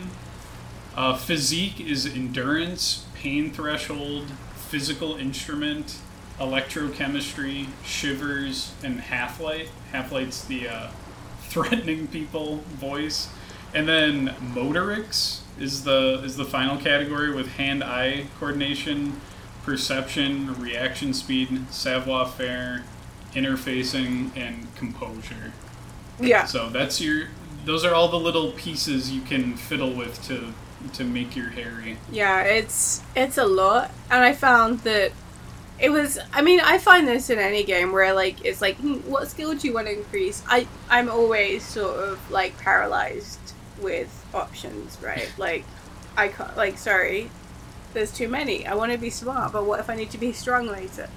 Uh, 0.96 1.16
physique 1.16 1.80
is 1.80 2.06
endurance, 2.06 3.04
pain 3.14 3.50
threshold, 3.52 4.30
physical 4.54 5.16
instrument, 5.16 5.96
electrochemistry, 6.40 7.66
shivers, 7.84 8.72
and 8.82 9.00
half 9.00 9.38
light. 9.40 9.68
Half 9.92 10.10
light's 10.10 10.42
the 10.44 10.68
uh, 10.68 10.90
threatening 11.42 12.08
people 12.08 12.56
voice, 12.68 13.28
and 13.74 13.86
then 13.86 14.28
motorics 14.54 15.40
is 15.58 15.84
the 15.84 16.22
is 16.24 16.36
the 16.36 16.44
final 16.44 16.78
category 16.78 17.32
with 17.32 17.48
hand-eye 17.52 18.26
coordination, 18.38 19.20
perception, 19.62 20.58
reaction 20.58 21.12
speed, 21.12 21.70
savoir-faire, 21.70 22.84
interfacing, 23.34 24.34
and 24.36 24.74
composure. 24.76 25.52
Yeah. 26.18 26.46
So 26.46 26.70
that's 26.70 27.00
your. 27.00 27.28
Those 27.66 27.84
are 27.84 27.94
all 27.94 28.08
the 28.08 28.18
little 28.18 28.52
pieces 28.52 29.12
you 29.12 29.20
can 29.20 29.56
fiddle 29.56 29.92
with 29.92 30.22
to 30.28 30.54
to 30.94 31.04
make 31.04 31.36
your 31.36 31.50
Harry. 31.50 31.98
Yeah, 32.10 32.40
it's 32.42 33.02
it's 33.14 33.36
a 33.36 33.44
lot, 33.44 33.90
and 34.10 34.24
I 34.24 34.32
found 34.32 34.80
that 34.80 35.12
it 35.80 35.90
was. 35.90 36.18
I 36.32 36.42
mean, 36.42 36.60
I 36.60 36.78
find 36.78 37.08
this 37.08 37.30
in 37.30 37.38
any 37.38 37.64
game 37.64 37.92
where 37.92 38.12
like 38.12 38.44
it's 38.44 38.60
like, 38.60 38.76
hmm, 38.76 38.96
what 39.10 39.28
skill 39.28 39.54
do 39.54 39.66
you 39.66 39.74
want 39.74 39.86
to 39.86 39.96
increase? 39.96 40.42
I 40.48 40.66
I'm 40.88 41.08
always 41.08 41.64
sort 41.64 41.96
of 41.98 42.30
like 42.30 42.56
paralyzed 42.58 43.38
with 43.80 44.26
options, 44.34 44.98
right? 45.02 45.32
Like, 45.38 45.64
I 46.16 46.28
can't. 46.28 46.56
Like, 46.56 46.76
sorry, 46.76 47.30
there's 47.94 48.12
too 48.12 48.28
many. 48.28 48.66
I 48.66 48.74
want 48.74 48.92
to 48.92 48.98
be 48.98 49.10
smart, 49.10 49.52
but 49.52 49.64
what 49.64 49.80
if 49.80 49.88
I 49.88 49.96
need 49.96 50.10
to 50.10 50.18
be 50.18 50.32
strong 50.32 50.66
later? 50.66 51.08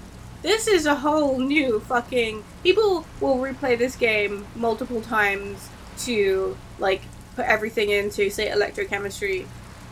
This 0.42 0.68
is 0.68 0.86
a 0.86 0.96
whole 0.96 1.40
new 1.40 1.80
fucking. 1.82 2.44
People 2.64 3.06
will 3.20 3.38
replay 3.38 3.78
this 3.78 3.96
game 3.96 4.46
multiple 4.56 5.02
times 5.02 5.70
to 6.00 6.58
like 6.80 7.02
put 7.36 7.46
everything 7.46 7.90
into 7.90 8.30
say 8.30 8.50
electrochemistry 8.50 9.46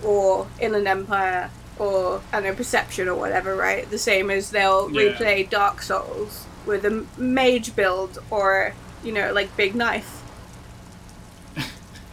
or 0.04 0.48
Inland 0.60 0.88
Empire 0.88 1.50
or 1.82 2.22
I 2.32 2.40
don't 2.40 2.44
know 2.44 2.54
perception 2.56 3.08
or 3.10 3.16
whatever, 3.16 3.56
right? 3.56 3.90
The 3.90 3.98
same 3.98 4.30
as 4.30 4.52
they'll 4.52 4.90
Yeah. 4.92 5.02
replay 5.14 5.50
Dark 5.50 5.82
Souls 5.82 6.46
with 6.66 6.86
a 6.86 7.06
mage 7.18 7.76
build 7.76 8.20
or 8.30 8.74
you 9.04 9.12
know 9.12 9.34
like 9.34 9.56
Big 9.58 9.74
Knife. 9.76 10.22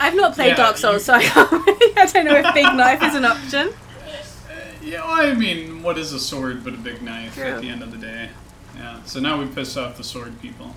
I've 0.01 0.15
not 0.15 0.35
played 0.35 0.49
Yeah, 0.51 0.55
Dark 0.57 0.77
Souls, 0.79 0.95
you- 0.95 1.01
so 1.01 1.15
I, 1.15 1.21
I 1.97 2.07
don't 2.13 2.25
know 2.25 2.37
if 2.37 2.55
Big 2.55 2.65
Knife 2.75 3.03
is 3.03 3.15
an 3.15 3.25
option. 3.25 3.73
Yeah, 4.81 5.05
well, 5.07 5.21
I 5.29 5.35
mean, 5.35 5.83
what 5.83 5.99
is 5.99 6.15
a 6.15 6.21
sword 6.21 6.65
but 6.65 6.73
a 6.73 6.77
big 6.79 7.03
knife 7.03 7.35
True. 7.35 7.45
at 7.45 7.61
the 7.61 7.69
end 7.69 7.83
of 7.83 7.91
the 7.91 7.99
day? 7.99 8.31
Yeah. 8.75 9.03
So 9.05 9.21
now 9.21 9.39
we 9.39 9.45
pissed 9.47 9.77
off 9.77 9.99
the 9.99 10.05
sword 10.05 10.41
people. 10.41 10.75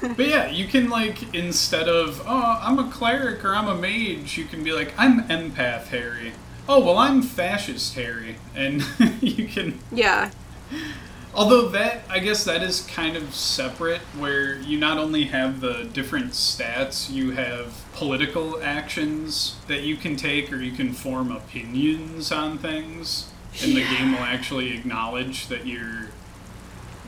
but 0.00 0.26
yeah, 0.26 0.48
you 0.48 0.66
can 0.66 0.88
like 0.88 1.34
instead 1.34 1.86
of 1.86 2.22
oh 2.26 2.58
I'm 2.62 2.78
a 2.78 2.90
cleric 2.90 3.44
or 3.44 3.54
I'm 3.54 3.68
a 3.68 3.74
mage, 3.74 4.38
you 4.38 4.44
can 4.46 4.64
be 4.64 4.72
like 4.72 4.94
I'm 4.96 5.24
empath 5.24 5.88
Harry. 5.88 6.32
Oh 6.68 6.80
well, 6.84 6.98
I'm 6.98 7.22
fascist 7.22 7.94
Harry, 7.94 8.36
and 8.54 8.84
you 9.20 9.46
can. 9.48 9.78
Yeah. 9.90 10.30
Although 11.34 11.68
that, 11.70 12.02
I 12.10 12.18
guess 12.18 12.44
that 12.44 12.62
is 12.62 12.82
kind 12.82 13.16
of 13.16 13.34
separate, 13.34 14.02
where 14.18 14.58
you 14.58 14.78
not 14.78 14.98
only 14.98 15.24
have 15.24 15.60
the 15.60 15.84
different 15.84 16.32
stats, 16.32 17.10
you 17.10 17.30
have 17.30 17.82
political 17.94 18.62
actions 18.62 19.56
that 19.66 19.80
you 19.80 19.96
can 19.96 20.16
take, 20.16 20.52
or 20.52 20.56
you 20.56 20.72
can 20.72 20.92
form 20.92 21.32
opinions 21.32 22.30
on 22.30 22.58
things, 22.58 23.30
and 23.62 23.72
the 23.74 23.82
game 23.82 24.12
will 24.12 24.20
actually 24.20 24.76
acknowledge 24.76 25.48
that 25.48 25.66
you're, 25.66 26.08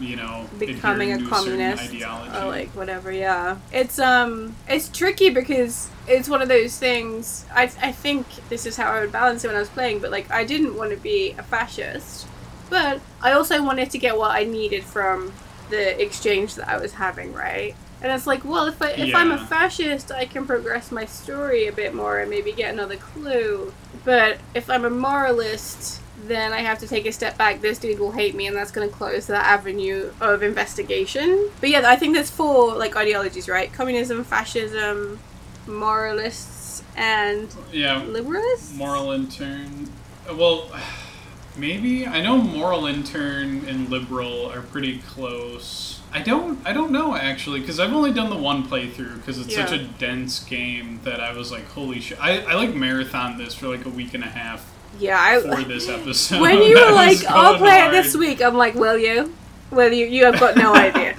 you 0.01 0.17
know, 0.17 0.49
becoming 0.59 1.13
a 1.13 1.29
communist 1.29 1.93
or 1.95 2.47
like 2.47 2.69
whatever. 2.71 3.13
Yeah, 3.13 3.59
it's 3.73 3.99
um, 3.99 4.57
it's 4.69 4.89
tricky 4.89 5.31
because 5.31 5.89
it's 6.07 6.29
one 6.29 6.43
of 6.43 6.49
those 6.49 6.79
things. 6.79 7.45
I 7.53 7.65
I 7.81 7.93
think 7.93 8.27
this 8.49 8.67
is 8.67 8.77
how 8.77 8.91
I 8.91 9.01
would 9.01 9.13
balance 9.13 9.45
it 9.45 9.49
when 9.49 9.57
I 9.57 9.61
was 9.61 9.69
playing, 9.69 10.01
but 10.01 10.11
like 10.11 10.31
I 10.31 10.45
didn't 10.45 10.77
want 10.77 10.91
to 10.91 10.97
be 10.97 11.33
a 11.39 11.43
fascist, 11.43 12.27
but 12.71 13.01
I 13.23 13.33
also 13.33 13.63
wanted 13.63 13.91
to 13.91 13.99
get 13.99 14.19
what 14.19 14.33
I 14.33 14.45
needed 14.45 14.85
from 14.85 15.33
the 15.71 16.01
exchange 16.03 16.57
that 16.57 16.69
I 16.69 16.77
was 16.77 16.93
having, 16.93 17.33
right? 17.33 17.75
And 18.03 18.13
it's 18.13 18.27
like, 18.27 18.45
well, 18.45 18.67
if 18.67 18.83
I 18.83 18.91
if 18.91 19.15
I'm 19.15 19.33
a 19.33 19.39
fascist, 19.47 20.13
I 20.13 20.27
can 20.27 20.47
progress 20.47 20.93
my 20.93 21.07
story 21.07 21.67
a 21.69 21.73
bit 21.73 21.95
more 21.95 22.19
and 22.19 22.29
maybe 22.29 22.53
get 22.53 22.73
another 22.73 22.97
clue. 22.97 23.73
But 24.05 24.39
if 24.55 24.69
I'm 24.69 24.85
a 24.85 24.91
moralist, 24.91 26.03
then 26.29 26.53
I 26.53 26.61
have 26.61 26.79
to 26.81 26.89
take 26.89 27.07
a 27.07 27.13
step 27.13 27.37
back. 27.37 27.61
This 27.61 27.79
dude 27.79 27.99
will 27.99 28.13
hate 28.13 28.35
me, 28.35 28.47
and 28.47 28.57
that's 28.57 28.71
going 28.71 28.89
to 28.89 28.95
close 28.95 29.27
that 29.27 29.45
avenue 29.45 30.13
of 30.21 30.43
investigation. 30.43 31.51
But 31.61 31.71
yeah, 31.71 31.83
I 31.85 31.97
think 31.97 32.15
there's 32.15 32.31
four 32.31 32.75
like 32.75 32.97
ideologies, 32.97 33.49
right? 33.49 33.73
Communism, 33.73 34.25
fascism, 34.25 35.19
moralists, 35.67 36.83
and 36.97 37.55
yeah, 37.73 38.03
liberalists. 38.03 38.75
moral 38.75 39.11
intern. 39.11 39.91
Well, 40.31 40.71
maybe 41.57 42.07
I 42.07 42.23
know 42.23 42.39
moral 42.39 42.87
intern 42.87 43.67
and 43.67 43.89
liberal 43.89 44.51
are 44.51 44.63
pretty 44.63 44.99
close. 44.99 46.01
I 46.13 46.23
don't. 46.23 46.65
I 46.65 46.73
don't 46.73 46.93
know 46.93 47.17
actually 47.17 47.61
because 47.61 47.81
I've 47.81 47.93
only 47.93 48.13
done 48.13 48.31
the 48.31 48.37
one 48.37 48.67
playthrough 48.67 49.17
because 49.17 49.41
it's 49.41 49.55
such 49.55 49.73
a 49.73 49.83
dense 49.83 50.39
game 50.45 51.01
that 51.03 51.21
I 51.21 51.33
was 51.33 51.51
like, 51.51 51.67
holy 51.67 52.01
shit! 52.01 52.21
I, 52.21 52.41
I 52.45 52.55
like 52.55 52.75
marathon 52.75 53.37
this 53.37 53.55
for 53.55 53.69
like 53.69 53.85
a 53.85 53.91
week 53.91 54.15
and 54.15 54.23
a 54.23 54.29
half 54.29 54.74
Yeah, 54.99 55.19
I. 55.21 55.41
for 55.41 55.63
this 55.65 55.89
episode. 55.89 56.41
when 56.41 56.63
you 56.63 56.75
were 56.79 56.93
like, 56.93 57.25
"I'll 57.27 57.57
play 57.59 57.85
it 57.87 57.91
this 57.91 58.17
week," 58.17 58.43
I'm 58.43 58.55
like, 58.57 58.75
"Will 58.75 58.99
you? 58.99 59.35
Will 59.71 59.93
you? 59.93 60.07
You 60.07 60.27
have 60.27 60.39
got 60.41 60.57
no 60.57 60.75
idea." 60.89 61.17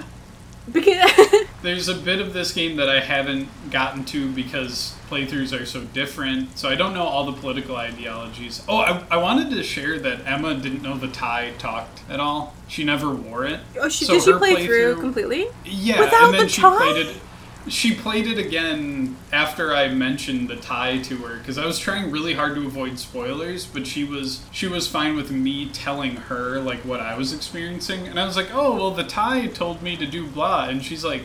Because 0.72 1.10
There's 1.62 1.88
a 1.88 1.94
bit 1.94 2.20
of 2.20 2.32
this 2.32 2.52
game 2.52 2.76
that 2.76 2.88
I 2.88 2.98
haven't 3.00 3.48
gotten 3.70 4.04
to 4.06 4.30
because 4.32 4.96
playthroughs 5.08 5.58
are 5.58 5.64
so 5.64 5.82
different. 5.84 6.58
So 6.58 6.68
I 6.68 6.74
don't 6.74 6.92
know 6.92 7.04
all 7.04 7.24
the 7.24 7.32
political 7.40 7.76
ideologies. 7.76 8.62
Oh, 8.68 8.78
I, 8.78 9.02
I 9.10 9.16
wanted 9.16 9.50
to 9.50 9.62
share 9.62 9.98
that 10.00 10.26
Emma 10.26 10.54
didn't 10.54 10.82
know 10.82 10.96
the 10.96 11.08
tie 11.08 11.52
talked 11.58 12.02
at 12.10 12.18
all. 12.18 12.52
She 12.68 12.82
never 12.82 13.10
wore 13.14 13.44
it. 13.46 13.60
oh, 13.80 13.88
she, 13.88 14.04
So 14.06 14.14
did 14.14 14.22
she 14.24 14.32
play 14.32 14.66
through 14.66 15.00
completely? 15.00 15.46
Yeah, 15.64 16.00
Without 16.00 16.24
and 16.24 16.34
then 16.34 16.42
the 16.42 16.48
she 16.48 16.60
tie? 16.62 16.76
played 16.76 17.06
it. 17.06 17.16
She 17.68 17.94
played 17.94 18.26
it 18.26 18.38
again 18.38 19.16
after 19.32 19.74
I 19.74 19.88
mentioned 19.88 20.48
the 20.48 20.56
tie 20.56 20.98
to 20.98 21.16
her 21.18 21.38
because 21.38 21.58
I 21.58 21.66
was 21.66 21.78
trying 21.78 22.10
really 22.10 22.34
hard 22.34 22.54
to 22.54 22.66
avoid 22.66 22.98
spoilers, 22.98 23.66
but 23.66 23.86
she 23.86 24.04
was 24.04 24.42
she 24.52 24.68
was 24.68 24.86
fine 24.86 25.16
with 25.16 25.30
me 25.32 25.68
telling 25.70 26.16
her 26.16 26.60
like 26.60 26.80
what 26.80 27.00
I 27.00 27.16
was 27.16 27.32
experiencing, 27.32 28.06
and 28.06 28.20
I 28.20 28.24
was 28.24 28.36
like, 28.36 28.54
oh 28.54 28.76
well, 28.76 28.90
the 28.92 29.04
tie 29.04 29.46
told 29.48 29.82
me 29.82 29.96
to 29.96 30.06
do 30.06 30.26
blah, 30.26 30.68
and 30.68 30.84
she's 30.84 31.04
like, 31.04 31.22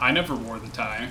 I 0.00 0.10
never 0.10 0.34
wore 0.34 0.58
the 0.58 0.68
tie. 0.68 1.10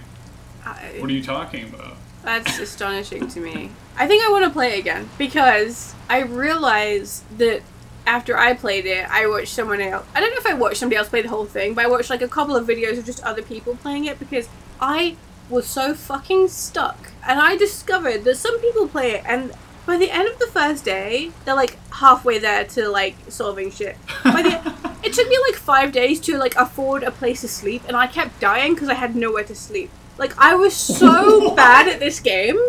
I, 0.66 0.96
What 1.00 1.10
are 1.10 1.14
you 1.14 1.24
talking 1.24 1.66
about? 1.66 1.96
That's 2.24 2.58
astonishing 2.58 3.28
to 3.30 3.40
me. 3.40 3.70
I 3.98 4.08
think 4.08 4.24
I 4.28 4.32
want 4.32 4.46
to 4.46 4.50
play 4.50 4.74
it 4.76 4.80
again 4.80 5.08
because 5.18 5.94
I 6.10 6.24
realized 6.24 7.24
that 7.38 7.62
after 8.06 8.38
I 8.38 8.54
played 8.54 8.86
it, 8.86 9.10
I 9.10 9.28
watched 9.28 9.54
someone 9.54 9.82
else. 9.82 10.06
I 10.14 10.20
don't 10.20 10.32
know 10.32 10.38
if 10.38 10.46
I 10.46 10.54
watched 10.54 10.78
somebody 10.78 10.98
else 10.98 11.10
play 11.10 11.22
the 11.22 11.30
whole 11.30 11.46
thing, 11.46 11.74
but 11.74 11.86
I 11.86 11.90
watched 11.90 12.10
like 12.10 12.22
a 12.22 12.28
couple 12.28 12.56
of 12.56 12.68
videos 12.68 12.98
of 12.98 13.06
just 13.06 13.24
other 13.24 13.42
people 13.42 13.76
playing 13.76 14.06
it 14.06 14.20
because 14.20 14.50
I 14.80 15.16
was 15.50 15.66
so 15.66 15.94
fucking 15.94 16.48
stuck. 16.50 17.12
And 17.28 17.40
I 17.40 17.56
discovered 17.56 18.24
that 18.24 18.38
some 18.38 18.60
people 18.60 18.88
play 18.88 19.12
it 19.12 19.24
and 19.26 19.54
by 19.86 19.98
the 19.98 20.10
end 20.10 20.28
of 20.28 20.40
the 20.40 20.48
first 20.48 20.84
day, 20.84 21.32
they're 21.46 21.56
like 21.56 21.78
halfway 21.92 22.40
there 22.40 22.66
to 22.66 22.90
like 22.90 23.16
solving 23.28 23.72
shit. 23.72 23.98
By 24.24 24.42
the 24.42 24.74
it 25.04 25.14
took 25.14 25.28
me 25.28 25.38
like 25.48 25.56
five 25.56 25.92
days 25.92 26.20
to 26.22 26.38
like 26.38 26.56
afford 26.56 27.04
a 27.04 27.12
place 27.12 27.42
to 27.42 27.48
sleep, 27.48 27.84
and 27.88 27.96
I 27.96 28.08
kept 28.08 28.40
dying 28.40 28.74
because 28.74 28.90
I 28.90 28.96
had 28.96 29.16
nowhere 29.16 29.44
to 29.44 29.56
sleep. 29.56 29.92
Like 30.18 30.38
I 30.38 30.56
was 30.56 30.76
so 30.76 31.54
bad 31.56 31.88
at 31.88 32.00
this 32.00 32.20
game. 32.20 32.60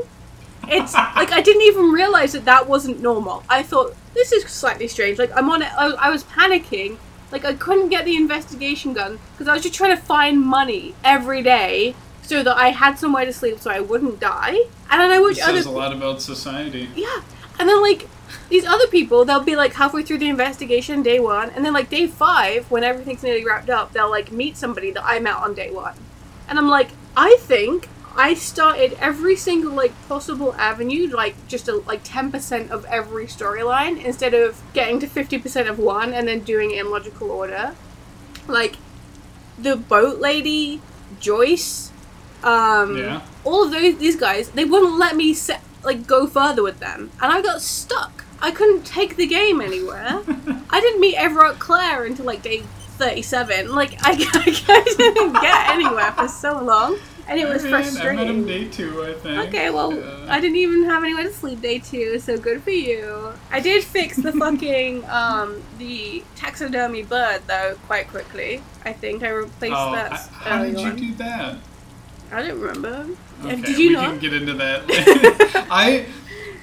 It's 0.68 0.94
like 0.94 1.32
I 1.32 1.40
didn't 1.42 1.62
even 1.62 1.92
realize 1.92 2.32
that 2.32 2.44
that 2.44 2.68
wasn't 2.68 3.00
normal. 3.00 3.44
I 3.48 3.62
thought 3.62 3.94
this 4.14 4.32
is 4.32 4.44
slightly 4.50 4.88
strange. 4.88 5.18
Like 5.18 5.30
I'm 5.36 5.48
on 5.50 5.62
it. 5.62 5.72
I, 5.78 5.86
I 5.92 6.10
was 6.10 6.24
panicking. 6.24 6.98
Like 7.32 7.44
I 7.44 7.54
couldn't 7.54 7.88
get 7.88 8.04
the 8.04 8.16
investigation 8.16 8.92
gun 8.92 9.18
because 9.32 9.48
I 9.48 9.54
was 9.54 9.62
just 9.62 9.74
trying 9.74 9.96
to 9.96 10.02
find 10.02 10.40
money 10.40 10.94
every 11.04 11.42
day 11.42 11.94
so 12.22 12.42
that 12.42 12.56
I 12.56 12.70
had 12.70 12.98
somewhere 12.98 13.24
to 13.24 13.32
sleep 13.32 13.60
so 13.60 13.70
I 13.70 13.80
wouldn't 13.80 14.18
die. 14.20 14.56
And 14.90 15.00
then 15.00 15.10
I 15.10 15.16
It 15.16 15.20
watched 15.22 15.42
other 15.42 15.58
says 15.58 15.66
a 15.66 15.70
lot 15.70 15.92
about 15.92 16.20
society. 16.22 16.88
yeah. 16.96 17.22
And 17.58 17.68
then 17.68 17.80
like 17.80 18.08
these 18.48 18.64
other 18.64 18.86
people, 18.88 19.24
they'll 19.24 19.40
be 19.40 19.56
like 19.56 19.74
halfway 19.74 20.02
through 20.02 20.18
the 20.18 20.28
investigation 20.28 21.02
day 21.02 21.20
one, 21.20 21.50
and 21.50 21.64
then 21.64 21.72
like 21.72 21.88
day 21.90 22.06
five, 22.06 22.68
when 22.70 22.82
everything's 22.84 23.22
nearly 23.22 23.44
wrapped 23.44 23.70
up, 23.70 23.92
they'll 23.92 24.10
like 24.10 24.32
meet 24.32 24.56
somebody 24.56 24.90
that 24.92 25.04
I 25.04 25.20
met 25.20 25.34
on 25.36 25.54
day 25.54 25.70
one. 25.70 25.94
And 26.48 26.58
I'm 26.58 26.68
like, 26.68 26.90
I 27.16 27.36
think 27.40 27.88
I 28.16 28.34
started 28.34 28.96
every 29.00 29.36
single 29.36 29.72
like 29.72 29.92
possible 30.08 30.54
avenue, 30.54 31.08
like 31.08 31.34
just 31.48 31.68
a, 31.68 31.76
like 31.76 32.00
ten 32.04 32.32
percent 32.32 32.70
of 32.70 32.84
every 32.86 33.26
storyline, 33.26 34.02
instead 34.02 34.34
of 34.34 34.60
getting 34.72 34.98
to 35.00 35.06
fifty 35.06 35.38
percent 35.38 35.68
of 35.68 35.78
one 35.78 36.12
and 36.14 36.26
then 36.26 36.40
doing 36.40 36.70
it 36.70 36.78
in 36.80 36.90
logical 36.90 37.30
order. 37.30 37.74
Like 38.48 38.76
the 39.58 39.76
boat 39.76 40.18
lady, 40.18 40.80
Joyce, 41.20 41.90
um, 42.42 42.96
Yeah. 42.96 43.20
all 43.44 43.64
of 43.64 43.70
those 43.70 43.98
these 43.98 44.16
guys 44.16 44.50
they 44.50 44.64
wouldn't 44.64 44.98
let 44.98 45.16
me 45.16 45.34
set, 45.34 45.62
like 45.84 46.06
go 46.06 46.26
further 46.26 46.62
with 46.62 46.78
them. 46.80 47.10
And 47.22 47.32
i 47.32 47.40
got 47.42 47.60
stuck. 47.62 48.24
I 48.40 48.50
couldn't 48.50 48.84
take 48.84 49.16
the 49.16 49.26
game 49.26 49.60
anywhere. 49.60 50.22
I 50.70 50.80
didn't 50.80 51.00
meet 51.00 51.16
Evrart 51.16 51.58
Claire 51.58 52.04
until 52.04 52.26
like 52.26 52.42
day 52.42 52.62
37 52.98 53.74
like 53.74 53.92
i, 54.04 54.12
I 54.32 54.94
didn't 54.96 55.32
get 55.34 55.68
anywhere 55.68 56.12
for 56.12 56.28
so 56.28 56.58
long 56.62 56.96
and 57.28 57.40
it 57.40 57.48
was 57.48 57.64
I 57.64 57.82
mean, 57.82 57.96
I 57.98 58.12
met 58.14 58.26
him 58.28 58.46
day 58.46 58.68
two, 58.68 59.02
I 59.02 59.12
think. 59.14 59.48
Okay, 59.48 59.70
well, 59.70 59.92
Uh, 59.92 60.26
I 60.28 60.40
didn't 60.40 60.56
even 60.56 60.84
have 60.84 61.02
anywhere 61.02 61.24
to 61.24 61.32
sleep 61.32 61.60
day 61.60 61.78
two, 61.78 62.18
so 62.18 62.36
good 62.38 62.62
for 62.62 62.70
you. 62.70 63.32
I 63.50 63.60
did 63.60 63.82
fix 63.84 64.16
the 64.16 64.32
fucking 64.44 65.04
um 65.08 65.62
the 65.78 66.22
taxidermy 66.36 67.02
bird 67.02 67.42
though 67.46 67.76
quite 67.86 68.08
quickly. 68.08 68.62
I 68.84 68.92
think 68.92 69.22
I 69.22 69.28
replaced 69.30 69.74
oh, 69.76 69.92
that. 69.92 70.12
I- 70.12 70.16
how 70.48 70.62
did 70.62 70.78
you 70.80 70.86
on. 70.86 70.96
do 70.96 71.14
that? 71.16 71.56
I 72.32 72.42
don't 72.42 72.60
remember. 72.60 73.06
Okay, 73.44 73.60
did 73.62 73.78
you 73.78 73.88
we 73.90 73.94
not? 73.94 74.10
can 74.10 74.18
get 74.18 74.32
into 74.34 74.54
that. 74.54 74.82
I 75.70 76.06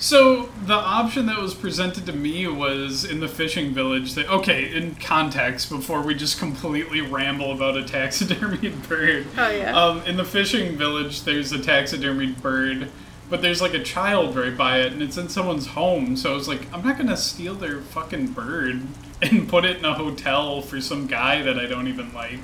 so 0.03 0.49
the 0.65 0.73
option 0.73 1.27
that 1.27 1.39
was 1.39 1.53
presented 1.53 2.05
to 2.07 2.11
me 2.11 2.45
was 2.45 3.05
in 3.05 3.21
the 3.21 3.27
fishing 3.29 3.73
village. 3.73 4.15
That 4.15 4.27
okay, 4.27 4.75
in 4.75 4.95
context, 4.95 5.69
before 5.69 6.01
we 6.01 6.13
just 6.13 6.37
completely 6.37 6.99
ramble 6.99 7.53
about 7.53 7.77
a 7.77 7.83
taxidermied 7.83 8.85
bird. 8.89 9.27
Oh, 9.37 9.49
yeah. 9.49 9.73
Um, 9.73 10.01
in 10.01 10.17
the 10.17 10.25
fishing 10.25 10.75
village, 10.75 11.23
there's 11.23 11.53
a 11.53 11.57
taxidermied 11.57 12.41
bird, 12.41 12.89
but 13.29 13.41
there's 13.41 13.61
like 13.61 13.73
a 13.73 13.81
child 13.81 14.35
right 14.35 14.57
by 14.57 14.81
it, 14.81 14.91
and 14.91 15.01
it's 15.01 15.15
in 15.15 15.29
someone's 15.29 15.67
home. 15.67 16.17
So 16.17 16.33
I 16.33 16.35
was 16.35 16.49
like, 16.49 16.67
I'm 16.73 16.83
not 16.83 16.97
gonna 16.97 17.15
steal 17.15 17.55
their 17.55 17.79
fucking 17.79 18.33
bird 18.33 18.81
and 19.21 19.47
put 19.47 19.63
it 19.63 19.77
in 19.77 19.85
a 19.85 19.93
hotel 19.93 20.61
for 20.61 20.81
some 20.81 21.07
guy 21.07 21.41
that 21.43 21.57
I 21.57 21.65
don't 21.65 21.87
even 21.87 22.13
like. 22.13 22.41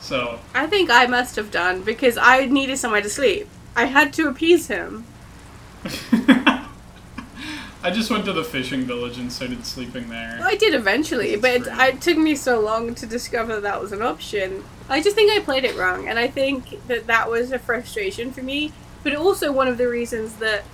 So 0.00 0.40
I 0.52 0.66
think 0.66 0.90
I 0.90 1.06
must 1.06 1.36
have 1.36 1.52
done 1.52 1.82
because 1.82 2.18
I 2.20 2.46
needed 2.46 2.76
somewhere 2.76 3.02
to 3.02 3.08
sleep. 3.08 3.48
I 3.76 3.84
had 3.84 4.12
to 4.14 4.26
appease 4.26 4.66
him. 4.66 5.06
I 7.82 7.90
just 7.90 8.10
went 8.10 8.24
to 8.24 8.32
the 8.32 8.42
fishing 8.42 8.82
village 8.82 9.18
and 9.18 9.32
started 9.32 9.64
sleeping 9.64 10.08
there. 10.08 10.40
I 10.42 10.56
did 10.56 10.74
eventually, 10.74 11.36
but 11.36 11.50
it, 11.50 11.66
it 11.66 12.00
took 12.00 12.18
me 12.18 12.34
so 12.34 12.60
long 12.60 12.94
to 12.96 13.06
discover 13.06 13.60
that 13.60 13.80
was 13.80 13.92
an 13.92 14.02
option. 14.02 14.64
I 14.88 15.00
just 15.00 15.14
think 15.14 15.30
I 15.30 15.40
played 15.44 15.64
it 15.64 15.76
wrong, 15.76 16.08
and 16.08 16.18
I 16.18 16.26
think 16.26 16.86
that 16.88 17.06
that 17.06 17.30
was 17.30 17.52
a 17.52 17.58
frustration 17.58 18.32
for 18.32 18.42
me. 18.42 18.72
But 19.04 19.14
also 19.14 19.52
one 19.52 19.68
of 19.68 19.78
the 19.78 19.86
reasons 19.86 20.34
that 20.36 20.64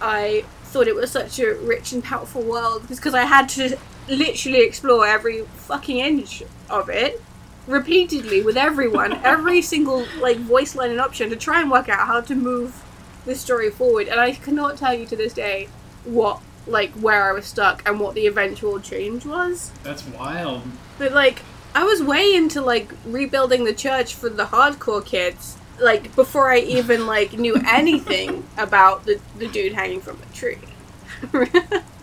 I 0.00 0.44
thought 0.64 0.86
it 0.86 0.94
was 0.94 1.10
such 1.10 1.40
a 1.40 1.54
rich 1.54 1.92
and 1.92 2.04
powerful 2.04 2.42
world 2.42 2.86
because 2.88 3.14
I 3.14 3.24
had 3.24 3.48
to 3.50 3.76
literally 4.08 4.60
explore 4.60 5.06
every 5.06 5.42
fucking 5.42 5.98
inch 5.98 6.42
of 6.70 6.88
it 6.88 7.20
repeatedly 7.66 8.42
with 8.42 8.56
everyone, 8.56 9.12
every 9.24 9.60
single 9.60 10.06
like 10.20 10.36
voice 10.36 10.76
line 10.76 10.90
and 10.90 11.00
option 11.00 11.30
to 11.30 11.36
try 11.36 11.60
and 11.60 11.70
work 11.70 11.88
out 11.88 12.06
how 12.06 12.20
to 12.20 12.34
move 12.34 12.84
the 13.24 13.34
story 13.34 13.70
forward. 13.70 14.06
And 14.06 14.20
I 14.20 14.32
cannot 14.32 14.76
tell 14.76 14.94
you 14.94 15.04
to 15.06 15.16
this 15.16 15.32
day 15.32 15.68
what 16.04 16.40
like 16.66 16.90
where 16.92 17.30
I 17.30 17.32
was 17.32 17.46
stuck 17.46 17.86
and 17.88 17.98
what 17.98 18.14
the 18.14 18.26
eventual 18.26 18.80
change 18.80 19.24
was. 19.24 19.72
That's 19.82 20.06
wild. 20.06 20.62
But 20.98 21.12
like 21.12 21.42
I 21.74 21.84
was 21.84 22.02
way 22.02 22.34
into 22.34 22.60
like 22.60 22.92
rebuilding 23.04 23.64
the 23.64 23.74
church 23.74 24.14
for 24.14 24.28
the 24.28 24.46
hardcore 24.46 25.04
kids, 25.04 25.56
like 25.80 26.14
before 26.14 26.50
I 26.50 26.58
even 26.58 27.06
like 27.06 27.34
knew 27.38 27.56
anything 27.66 28.44
about 28.56 29.04
the 29.04 29.20
the 29.36 29.48
dude 29.48 29.72
hanging 29.74 30.00
from 30.00 30.18
a 30.22 30.34
tree. 30.34 30.58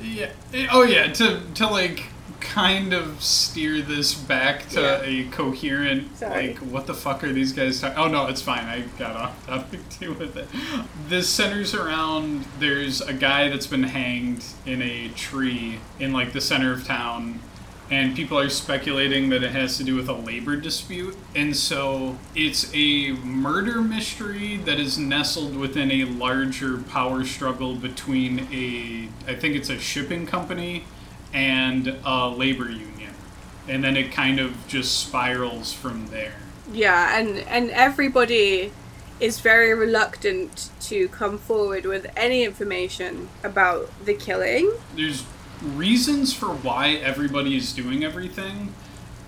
Yeah. 0.02 0.30
Oh 0.72 0.84
yeah. 0.84 1.12
To 1.14 1.42
to 1.56 1.68
like 1.68 2.06
kind 2.46 2.94
of 2.94 3.22
steer 3.22 3.82
this 3.82 4.14
back 4.14 4.70
to 4.70 4.82
Yeah. 4.82 5.02
a 5.04 5.24
coherent 5.30 6.18
Sorry. 6.18 6.48
like 6.50 6.58
what 6.60 6.88
the 6.88 6.94
fuck 6.94 7.24
are 7.24 7.32
these 7.34 7.52
guys 7.54 7.80
talking? 7.82 7.98
Oh 7.98 8.08
no, 8.08 8.28
it's 8.28 8.42
fine. 8.42 8.66
I 8.66 8.82
got 8.98 9.16
off 9.16 9.46
topic 9.48 9.88
too 10.00 10.14
with 10.14 10.38
it. 10.38 10.48
This 11.08 11.30
centers 11.30 11.74
around 11.74 12.46
there's 12.60 13.02
a 13.02 13.14
guy 13.14 13.50
that's 13.50 13.68
been 13.68 13.84
hanged 13.84 14.44
in 14.66 14.82
a 14.82 15.10
tree 15.10 15.80
in 16.00 16.14
like 16.14 16.34
the 16.34 16.42
center 16.42 16.72
of 16.74 16.86
town. 16.86 17.40
And 17.92 18.16
people 18.16 18.40
are 18.40 18.50
speculating 18.50 19.30
that 19.30 19.44
it 19.44 19.52
has 19.52 19.78
to 19.78 19.84
do 19.84 19.94
with 19.96 20.10
a 20.10 20.14
labor 20.14 20.56
dispute. 20.56 21.16
And 21.36 21.56
so 21.56 22.18
it's 22.34 22.72
a 22.74 23.12
murder 23.12 23.80
mystery 23.80 24.58
that 24.66 24.80
is 24.80 24.98
nestled 24.98 25.56
within 25.56 25.92
a 25.92 26.06
larger 26.06 26.80
power 26.80 27.24
struggle 27.24 27.76
between 27.76 28.48
a, 28.52 29.10
I 29.32 29.36
think 29.36 29.56
it's 29.56 29.70
a 29.70 29.78
shipping 29.78 30.26
company 30.26 30.86
and 31.36 31.98
a 32.06 32.30
labor 32.30 32.72
union. 32.72 33.14
And 33.68 33.84
then 33.84 33.98
it 33.98 34.12
kind 34.12 34.40
of 34.40 34.68
just 34.68 34.98
spirals 35.00 35.74
from 35.74 36.08
there. 36.08 36.36
Yeah, 36.72 37.20
and 37.20 37.40
and 37.40 37.70
everybody 37.72 38.72
is 39.20 39.40
very 39.40 39.74
reluctant 39.74 40.72
to 40.82 41.08
come 41.10 41.38
forward 41.38 41.86
with 41.86 42.08
any 42.18 42.44
information 42.44 43.30
about 43.44 43.90
the 44.06 44.14
killing. 44.14 44.72
there's 44.96 45.24
reasons 45.62 46.34
for 46.34 46.48
why 46.48 46.90
everybody 46.96 47.56
is 47.56 47.72
doing 47.72 48.04
everything 48.04 48.74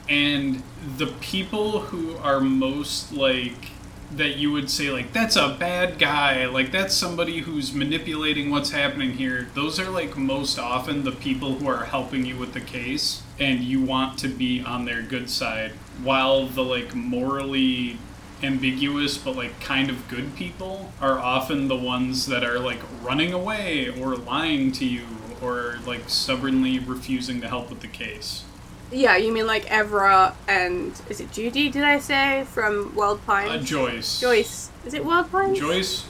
and 0.10 0.62
the 0.98 1.08
people 1.22 1.80
who 1.80 2.18
are 2.18 2.42
most 2.42 3.14
like 3.14 3.72
that 4.12 4.38
you 4.38 4.52
would 4.52 4.70
say 4.70 4.90
like 4.90 5.12
that's 5.12 5.36
a 5.36 5.56
bad 5.60 6.00
guy 6.00 6.46
like 6.46 6.72
that's 6.72 6.94
somebody 6.94 7.40
who's 7.40 7.74
manipulating 7.74 8.50
what's 8.50 8.72
happening 8.72 9.12
here 9.14 9.48
those 9.54 9.80
are 9.80 9.90
like 9.90 10.16
most 10.16 10.58
often 10.58 11.04
the 11.04 11.12
people 11.12 11.56
who 11.56 11.68
are 11.68 11.86
helping 11.86 12.26
you 12.26 12.38
with 12.38 12.54
the 12.54 12.62
case 12.62 13.22
and 13.40 13.62
you 13.62 13.82
want 13.82 14.18
to 14.18 14.30
be 14.30 14.62
on 14.62 14.86
their 14.86 15.02
good 15.02 15.30
side 15.30 15.72
while 16.04 16.48
the 16.48 16.64
like 16.64 16.96
morally 16.96 17.98
ambiguous 18.42 19.18
but 19.18 19.36
like 19.36 19.60
kind 19.60 19.90
of 19.90 20.08
good 20.08 20.36
people 20.36 20.92
are 21.02 21.20
often 21.20 21.68
the 21.68 21.76
ones 21.76 22.28
that 22.28 22.44
are 22.44 22.60
like 22.60 22.80
running 23.02 23.34
away 23.34 23.90
or 24.00 24.16
lying 24.16 24.72
to 24.72 24.86
you 24.86 25.06
or 25.42 25.78
like 25.86 26.10
stubbornly 26.10 26.80
refusing 26.80 27.42
to 27.42 27.48
help 27.48 27.70
with 27.70 27.82
the 27.82 27.88
case. 27.88 28.44
Yeah, 28.92 29.18
you 29.18 29.34
mean 29.34 29.48
like 29.48 29.66
Evrart 29.66 30.34
and 30.48 30.94
is 31.10 31.20
it 31.20 31.32
Judy? 31.32 31.70
Did 31.70 31.84
I 31.84 32.00
say 32.00 32.46
from 32.54 32.96
World 32.96 33.20
Uh, 33.28 33.58
Joyce. 33.58 34.20
Joyce. 34.22 34.70
Is 34.86 34.94
it 34.94 35.04
World 35.06 35.30
Pines? 35.32 35.60
Joyce. 35.60 36.06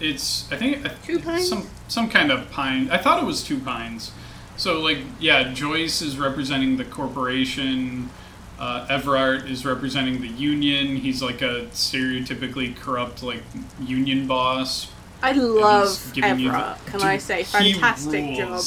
It's 0.00 0.50
I 0.52 0.56
think 0.56 0.86
Two 1.04 1.18
pines? 1.20 1.48
some 1.48 1.66
some 1.88 2.08
kind 2.10 2.30
of 2.32 2.50
pine. 2.50 2.90
I 2.90 2.98
thought 2.98 3.22
it 3.22 3.26
was 3.26 3.42
two 3.42 3.58
pines. 3.60 4.10
So 4.56 4.80
like 4.80 4.98
yeah, 5.20 5.52
Joyce 5.52 6.02
is 6.02 6.18
representing 6.18 6.76
the 6.76 6.84
corporation. 6.84 8.10
Uh, 8.58 8.86
Evrart 8.88 9.48
is 9.48 9.64
representing 9.64 10.20
the 10.20 10.28
union. 10.28 10.96
He's 10.96 11.22
like 11.22 11.42
a 11.42 11.66
stereotypically 11.72 12.74
corrupt 12.76 13.22
like 13.22 13.42
union 13.80 14.26
boss. 14.26 14.88
I 15.22 15.32
love 15.32 15.88
Evrart. 15.88 16.14
the- 16.14 16.90
Can 16.90 17.00
Dude, 17.00 17.02
I 17.08 17.18
say, 17.18 17.42
fantastic 17.44 18.36
job. 18.36 18.60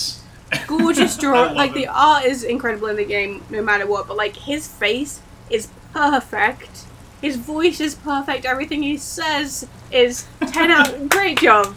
Gorgeous 0.68 1.18
draw. 1.24 1.52
Like 1.52 1.72
it. 1.72 1.76
the 1.76 1.88
art 1.88 2.26
is 2.26 2.44
incredible 2.44 2.88
in 2.88 2.96
the 2.96 3.06
game, 3.06 3.44
no 3.50 3.62
matter 3.62 3.86
what. 3.88 4.08
But 4.08 4.18
like 4.18 4.36
his 4.36 4.68
face 4.68 5.22
is 5.50 5.68
perfect. 5.94 6.86
His 7.22 7.36
voice 7.36 7.80
is 7.80 7.96
perfect. 7.96 8.46
Everything 8.46 8.82
he 8.84 8.98
says 8.98 9.68
is 9.92 10.26
ten 10.48 10.72
out. 10.72 11.10
Great 11.10 11.40
job, 11.40 11.76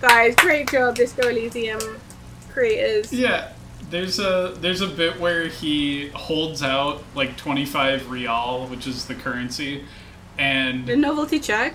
guys. 0.00 0.34
Great 0.36 0.70
job, 0.70 0.94
Disco 0.94 1.28
Elysium 1.28 1.80
creators. 2.52 3.12
Yeah, 3.12 3.52
there's 3.90 4.18
a 4.18 4.54
there's 4.60 4.80
a 4.80 4.86
bit 4.86 5.18
where 5.20 5.48
he 5.48 6.08
holds 6.10 6.62
out 6.62 7.02
like 7.14 7.36
25 7.36 8.10
real, 8.10 8.66
which 8.68 8.86
is 8.86 9.06
the 9.06 9.14
currency, 9.14 9.84
and 10.38 10.86
The 10.86 10.96
novelty 10.96 11.40
check. 11.40 11.74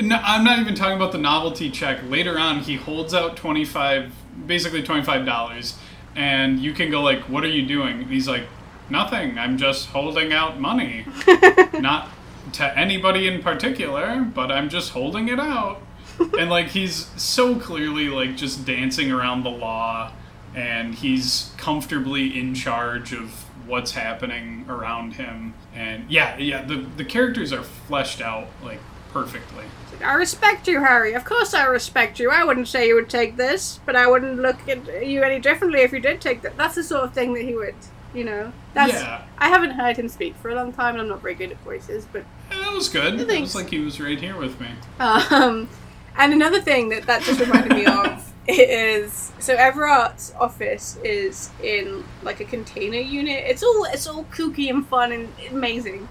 no, 0.00 0.16
I'm 0.22 0.44
not 0.44 0.58
even 0.58 0.74
talking 0.74 0.96
about 0.96 1.12
the 1.12 1.18
novelty 1.18 1.70
check. 1.70 2.00
Later 2.08 2.38
on, 2.38 2.60
he 2.60 2.74
holds 2.76 3.14
out 3.14 3.36
25, 3.36 4.12
basically 4.46 4.82
25 4.82 5.24
dollars, 5.26 5.76
and 6.14 6.60
you 6.60 6.72
can 6.72 6.90
go 6.90 7.02
like, 7.02 7.22
"What 7.28 7.44
are 7.44 7.48
you 7.48 7.64
doing?" 7.66 8.02
And 8.02 8.10
he's 8.10 8.28
like, 8.28 8.44
"Nothing. 8.90 9.38
I'm 9.38 9.58
just 9.58 9.88
holding 9.88 10.32
out 10.32 10.60
money, 10.60 11.06
not 11.74 12.10
to 12.52 12.78
anybody 12.78 13.26
in 13.28 13.42
particular, 13.42 14.22
but 14.22 14.50
I'm 14.50 14.68
just 14.68 14.92
holding 14.92 15.28
it 15.28 15.40
out." 15.40 15.82
and 16.38 16.50
like 16.50 16.68
he's 16.68 17.06
so 17.20 17.54
clearly 17.58 18.08
like 18.08 18.36
just 18.36 18.64
dancing 18.64 19.10
around 19.12 19.44
the 19.44 19.50
law 19.50 20.12
and 20.54 20.94
he's 20.94 21.52
comfortably 21.56 22.38
in 22.38 22.54
charge 22.54 23.12
of 23.12 23.44
what's 23.66 23.92
happening 23.92 24.64
around 24.68 25.12
him 25.12 25.54
and 25.74 26.10
yeah 26.10 26.36
yeah 26.38 26.64
the 26.64 26.76
the 26.96 27.04
characters 27.04 27.52
are 27.52 27.62
fleshed 27.62 28.20
out 28.20 28.48
like 28.64 28.80
perfectly 29.12 29.64
I 30.02 30.14
respect 30.14 30.68
you, 30.68 30.80
Harry. 30.80 31.14
Of 31.14 31.24
course, 31.24 31.54
I 31.54 31.64
respect 31.64 32.18
you. 32.18 32.30
I 32.30 32.44
wouldn't 32.44 32.68
say 32.68 32.88
you 32.88 32.94
would 32.94 33.10
take 33.10 33.36
this, 33.36 33.80
but 33.84 33.96
I 33.96 34.06
wouldn't 34.06 34.40
look 34.40 34.68
at 34.68 35.06
you 35.06 35.22
any 35.22 35.38
differently 35.38 35.80
if 35.80 35.92
you 35.92 36.00
did 36.00 36.20
take 36.20 36.42
that. 36.42 36.56
That's 36.56 36.76
the 36.76 36.84
sort 36.84 37.04
of 37.04 37.12
thing 37.12 37.34
that 37.34 37.42
he 37.42 37.54
would, 37.54 37.74
you 38.14 38.24
know. 38.24 38.52
That's. 38.74 38.92
Yeah. 38.92 39.22
I 39.38 39.48
haven't 39.48 39.70
heard 39.70 39.96
him 39.96 40.08
speak 40.08 40.36
for 40.36 40.50
a 40.50 40.54
long 40.54 40.72
time, 40.72 40.94
and 40.94 41.02
I'm 41.02 41.08
not 41.08 41.22
very 41.22 41.34
good 41.34 41.50
at 41.50 41.58
voices, 41.58 42.06
but 42.12 42.24
And 42.50 42.60
that 42.60 42.72
was 42.72 42.88
good 42.88 43.20
it 43.20 43.40
was 43.40 43.54
like 43.54 43.70
he 43.70 43.80
was 43.80 44.00
right 44.00 44.18
here 44.20 44.36
with 44.36 44.60
me 44.60 44.68
Um, 45.00 45.68
and 46.16 46.32
another 46.32 46.60
thing 46.60 46.88
that 46.90 47.04
that 47.06 47.22
just 47.22 47.40
reminded 47.40 47.72
me 47.72 47.86
of 47.86 48.32
is 48.48 49.32
so 49.38 49.56
Evrart's 49.56 50.32
office 50.38 50.98
is 51.04 51.50
in 51.62 52.04
like 52.22 52.40
a 52.40 52.44
container 52.44 52.98
unit. 52.98 53.44
It's 53.46 53.62
all 53.62 53.84
it's 53.84 54.06
all 54.06 54.24
kooky 54.24 54.70
and 54.70 54.86
fun 54.86 55.12
and 55.12 55.32
amazing. 55.50 56.08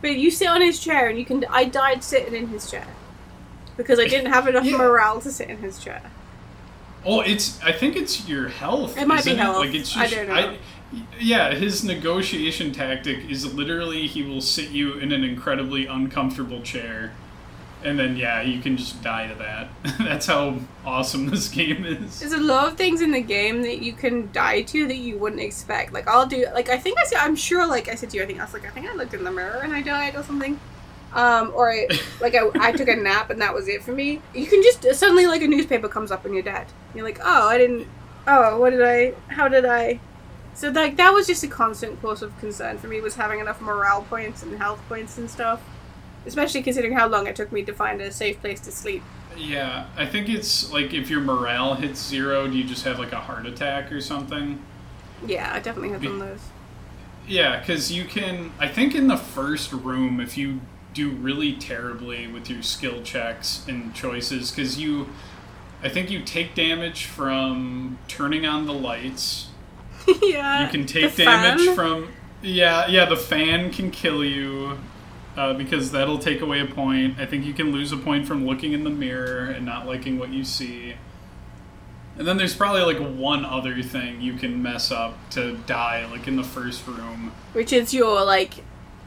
But 0.00 0.16
you 0.16 0.30
sit 0.30 0.48
on 0.48 0.60
his 0.60 0.80
chair 0.80 1.08
and 1.08 1.18
you 1.18 1.24
can. 1.24 1.44
I 1.48 1.64
died 1.64 2.02
sitting 2.02 2.34
in 2.34 2.48
his 2.48 2.70
chair 2.70 2.86
because 3.76 3.98
I 3.98 4.06
didn't 4.06 4.32
have 4.32 4.46
enough 4.48 4.64
Yeah. 4.72 4.76
morale 4.78 5.20
to 5.20 5.30
sit 5.30 5.48
in 5.48 5.58
his 5.58 5.78
chair. 5.78 6.02
oh 7.04 7.20
it's 7.20 7.60
i 7.64 7.72
think 7.72 7.96
it's 7.96 8.28
your 8.28 8.48
health 8.48 8.96
It 8.96 9.06
might 9.08 9.24
be 9.24 9.30
isn't 9.32 9.38
health. 9.38 9.56
like 9.58 9.74
it's 9.74 9.96
I 9.96 10.04
just, 10.06 10.14
don't 10.14 10.28
know. 10.28 10.54
yeah 11.18 11.52
his 11.54 11.82
negotiation 11.82 12.70
tactic 12.72 13.28
is 13.28 13.52
literally 13.54 14.06
he 14.06 14.22
will 14.22 14.40
sit 14.40 14.70
you 14.70 14.94
in 14.94 15.10
an 15.12 15.24
incredibly 15.24 15.86
uncomfortable 15.86 16.62
chair 16.62 17.12
and 17.84 17.98
then 17.98 18.16
yeah 18.16 18.40
you 18.42 18.60
can 18.62 18.76
just 18.76 19.02
die 19.02 19.26
to 19.26 19.34
that 19.34 19.66
that's 19.98 20.26
how 20.26 20.54
awesome 20.86 21.26
this 21.30 21.48
game 21.48 21.84
is 21.84 22.20
There's 22.20 22.32
a 22.32 22.38
lot 22.38 22.68
of 22.70 22.76
things 22.78 23.00
in 23.00 23.10
the 23.10 23.20
game 23.20 23.62
that 23.62 23.82
you 23.82 23.92
can 23.94 24.30
die 24.32 24.62
to 24.62 24.86
that 24.86 24.96
you 24.98 25.18
wouldn't 25.18 25.42
expect. 25.42 25.92
Like 25.92 26.06
I'll 26.06 26.26
do, 26.26 26.46
like 26.54 26.68
I 26.68 26.78
think 26.78 26.96
I 27.00 27.04
said, 27.06 27.18
I'm 27.18 27.34
sure, 27.34 27.66
like 27.66 27.88
I 27.88 27.96
said 27.96 28.10
to 28.10 28.16
you, 28.16 28.22
I 28.22 28.26
think 28.26 28.38
I 28.38 28.44
was 28.44 28.52
like, 28.54 28.64
I 28.64 28.70
think 28.70 28.86
I 28.86 28.94
looked 28.94 29.14
in 29.14 29.24
the 29.24 29.32
mirror 29.32 29.60
and 29.64 29.72
I 29.74 29.82
died 29.82 30.14
or 30.14 30.22
something. 30.22 30.60
Um, 31.14 31.52
or 31.54 31.70
I, 31.70 31.88
like 32.20 32.34
I, 32.34 32.48
I 32.54 32.72
took 32.72 32.88
a 32.88 32.96
nap 32.96 33.30
and 33.30 33.40
that 33.40 33.54
was 33.54 33.68
it 33.68 33.82
for 33.82 33.92
me. 33.92 34.20
You 34.34 34.46
can 34.46 34.62
just 34.62 34.82
suddenly 34.98 35.26
like 35.26 35.42
a 35.42 35.46
newspaper 35.48 35.88
comes 35.88 36.10
up 36.10 36.24
and 36.24 36.34
you're 36.34 36.42
dead. 36.42 36.66
You're 36.94 37.04
like, 37.04 37.20
oh, 37.22 37.48
I 37.48 37.58
didn't. 37.58 37.86
Oh, 38.26 38.58
what 38.58 38.70
did 38.70 38.82
I? 38.82 39.14
How 39.28 39.48
did 39.48 39.64
I? 39.64 40.00
So 40.54 40.70
like 40.70 40.96
that 40.96 41.12
was 41.12 41.26
just 41.26 41.42
a 41.42 41.48
constant 41.48 42.00
cause 42.00 42.22
of 42.22 42.36
concern 42.38 42.78
for 42.78 42.86
me 42.86 43.00
was 43.00 43.16
having 43.16 43.40
enough 43.40 43.60
morale 43.60 44.02
points 44.02 44.42
and 44.42 44.56
health 44.58 44.80
points 44.88 45.18
and 45.18 45.30
stuff. 45.30 45.60
Especially 46.24 46.62
considering 46.62 46.94
how 46.94 47.08
long 47.08 47.26
it 47.26 47.34
took 47.34 47.50
me 47.50 47.62
to 47.64 47.72
find 47.72 48.00
a 48.00 48.12
safe 48.12 48.40
place 48.40 48.60
to 48.60 48.70
sleep. 48.70 49.02
Yeah, 49.36 49.86
I 49.96 50.06
think 50.06 50.28
it's 50.28 50.70
like 50.72 50.92
if 50.92 51.10
your 51.10 51.20
morale 51.20 51.74
hits 51.74 52.06
zero, 52.06 52.46
do 52.46 52.56
you 52.56 52.64
just 52.64 52.84
have 52.84 52.98
like 52.98 53.12
a 53.12 53.20
heart 53.20 53.46
attack 53.46 53.90
or 53.90 54.00
something? 54.00 54.62
Yeah, 55.26 55.52
I 55.52 55.60
definitely 55.60 55.90
had 55.90 56.00
Be- 56.00 56.08
one 56.08 56.22
of 56.22 56.28
those. 56.28 56.40
Yeah, 57.26 57.60
because 57.60 57.90
you 57.92 58.04
can. 58.04 58.52
I 58.58 58.68
think 58.68 58.94
in 58.94 59.06
the 59.06 59.16
first 59.16 59.72
room, 59.72 60.20
if 60.20 60.36
you 60.36 60.60
do 60.92 61.10
really 61.10 61.54
terribly 61.54 62.26
with 62.26 62.50
your 62.50 62.62
skill 62.62 63.02
checks 63.02 63.64
and 63.68 63.94
choices, 63.94 64.50
because 64.50 64.78
you. 64.78 65.08
I 65.84 65.88
think 65.88 66.10
you 66.10 66.22
take 66.22 66.54
damage 66.54 67.06
from 67.06 67.98
turning 68.06 68.46
on 68.46 68.66
the 68.66 68.72
lights. 68.72 69.48
yeah. 70.22 70.64
You 70.64 70.70
can 70.70 70.86
take 70.86 71.16
damage 71.16 71.66
fan. 71.66 71.74
from. 71.74 72.12
Yeah, 72.40 72.86
yeah, 72.86 73.04
the 73.04 73.16
fan 73.16 73.72
can 73.72 73.90
kill 73.90 74.24
you. 74.24 74.78
Uh, 75.34 75.54
because 75.54 75.92
that'll 75.92 76.18
take 76.18 76.42
away 76.42 76.60
a 76.60 76.66
point. 76.66 77.18
I 77.18 77.24
think 77.24 77.46
you 77.46 77.54
can 77.54 77.72
lose 77.72 77.90
a 77.90 77.96
point 77.96 78.26
from 78.28 78.46
looking 78.46 78.74
in 78.74 78.84
the 78.84 78.90
mirror 78.90 79.46
and 79.46 79.64
not 79.64 79.86
liking 79.86 80.18
what 80.18 80.28
you 80.28 80.44
see. 80.44 80.94
And 82.18 82.28
then 82.28 82.36
there's 82.36 82.54
probably 82.54 82.82
like 82.82 82.98
one 82.98 83.44
other 83.44 83.82
thing 83.82 84.20
you 84.20 84.34
can 84.34 84.62
mess 84.62 84.90
up 84.90 85.16
to 85.30 85.56
die, 85.66 86.06
like 86.10 86.28
in 86.28 86.36
the 86.36 86.44
first 86.44 86.86
room. 86.86 87.32
which 87.54 87.72
is 87.72 87.94
your 87.94 88.22
like 88.24 88.62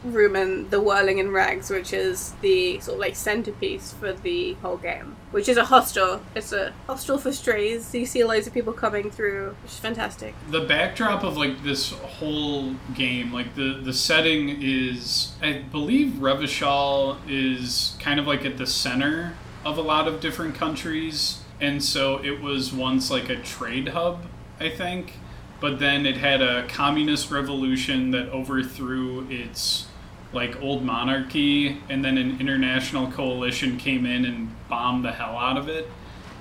room 0.05 0.35
in 0.35 0.69
the 0.69 0.79
Whirling 0.79 1.17
in 1.17 1.31
Rags, 1.31 1.69
which 1.69 1.91
is 1.93 2.33
the 2.41 2.79
sort 2.79 2.95
of 2.95 2.99
like 2.99 3.15
centerpiece 3.15 3.93
for 3.93 4.13
the 4.13 4.53
whole 4.61 4.77
game, 4.77 5.15
which 5.31 5.49
is 5.49 5.57
a 5.57 5.65
hostel. 5.65 6.21
It's 6.35 6.51
a 6.53 6.73
hostel 6.87 7.17
for 7.17 7.31
strays. 7.33 7.93
You 7.93 8.05
see 8.05 8.23
loads 8.23 8.47
of 8.47 8.53
people 8.53 8.73
coming 8.73 9.09
through, 9.11 9.55
which 9.63 9.71
is 9.73 9.79
fantastic. 9.79 10.35
the 10.49 10.61
backdrop 10.61 11.23
of 11.23 11.37
like 11.37 11.63
this 11.63 11.91
whole 11.91 12.75
game 12.93 13.31
like 13.33 13.55
the 13.55 13.79
the 13.83 13.93
setting 13.93 14.61
is 14.61 15.33
i 15.41 15.53
believe 15.71 16.13
revachol 16.19 17.17
is 17.27 17.95
kind 17.99 18.19
of 18.19 18.27
like 18.27 18.45
at 18.45 18.57
the 18.57 18.65
center 18.67 19.35
of 19.63 19.77
a 19.77 19.81
lot 19.81 20.07
of 20.07 20.19
different 20.19 20.55
countries 20.55 21.41
and 21.59 21.83
so 21.83 22.23
it 22.23 22.41
was 22.41 22.71
once 22.73 23.09
like 23.09 23.29
a 23.29 23.35
trade 23.37 23.89
hub 23.89 24.23
i 24.59 24.69
think 24.69 25.13
but 25.59 25.79
then 25.79 26.05
it 26.05 26.17
had 26.17 26.41
a 26.41 26.67
communist 26.67 27.31
revolution 27.31 28.11
that 28.11 28.27
overthrew 28.29 29.25
its 29.29 29.87
like 30.33 30.61
old 30.61 30.83
monarchy 30.83 31.81
and 31.89 32.03
then 32.03 32.17
an 32.17 32.39
international 32.39 33.11
coalition 33.11 33.77
came 33.77 34.05
in 34.05 34.25
and 34.25 34.55
bombed 34.67 35.05
the 35.05 35.11
hell 35.11 35.37
out 35.37 35.57
of 35.57 35.69
it 35.69 35.89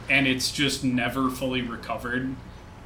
and 0.08 0.26
it's 0.26 0.52
just 0.52 0.84
never 0.84 1.30
fully 1.30 1.62
recovered. 1.62 2.34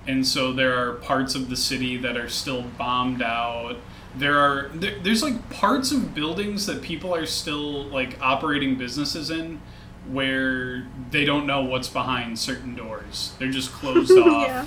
And 0.07 0.27
so 0.27 0.53
there 0.53 0.79
are 0.79 0.95
parts 0.95 1.35
of 1.35 1.51
the 1.51 1.57
city 1.57 1.97
that 1.99 2.17
are 2.17 2.29
still 2.29 2.63
bombed 2.79 3.23
out. 3.23 3.77
There 4.17 4.39
are 4.39 4.71
there, 4.75 4.99
there's 5.01 5.23
like 5.23 5.51
parts 5.51 5.93
of 5.93 6.15
buildings 6.15 6.67
that 6.67 6.83
people 6.83 7.15
are 7.15 7.27
still 7.27 7.85
like 7.85 8.21
operating 8.21 8.77
businesses 8.77 9.31
in 9.31 9.61
where 10.09 10.87
they 11.11 11.25
don't 11.25 11.47
know 11.47 11.63
what's 11.63 11.89
behind 11.89 12.39
certain 12.39 12.75
doors. 12.75 13.35
They're 13.39 13.51
just 13.51 13.71
closed 13.73 14.11
off. 14.19 14.47
yeah. 14.47 14.67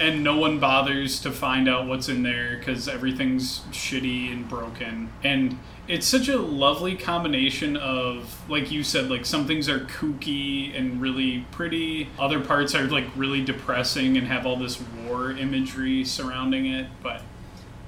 And 0.00 0.24
no 0.24 0.36
one 0.36 0.58
bothers 0.58 1.20
to 1.20 1.30
find 1.30 1.68
out 1.68 1.86
what's 1.86 2.08
in 2.08 2.22
there 2.22 2.56
because 2.58 2.88
everything's 2.88 3.60
shitty 3.70 4.32
and 4.32 4.48
broken 4.48 5.08
and 5.22 5.56
it's 5.86 6.06
such 6.06 6.28
a 6.28 6.36
lovely 6.38 6.96
combination 6.96 7.76
of 7.76 8.42
like 8.50 8.70
you 8.72 8.82
said 8.82 9.08
like 9.08 9.24
some 9.24 9.46
things 9.46 9.68
are 9.68 9.80
kooky 9.80 10.76
and 10.76 11.00
really 11.00 11.44
pretty 11.52 12.08
other 12.18 12.40
parts 12.40 12.74
are 12.74 12.84
like 12.84 13.04
really 13.14 13.44
depressing 13.44 14.16
and 14.16 14.26
have 14.26 14.46
all 14.46 14.56
this 14.56 14.80
war 15.06 15.30
imagery 15.30 16.04
surrounding 16.04 16.66
it 16.66 16.86
but 17.02 17.22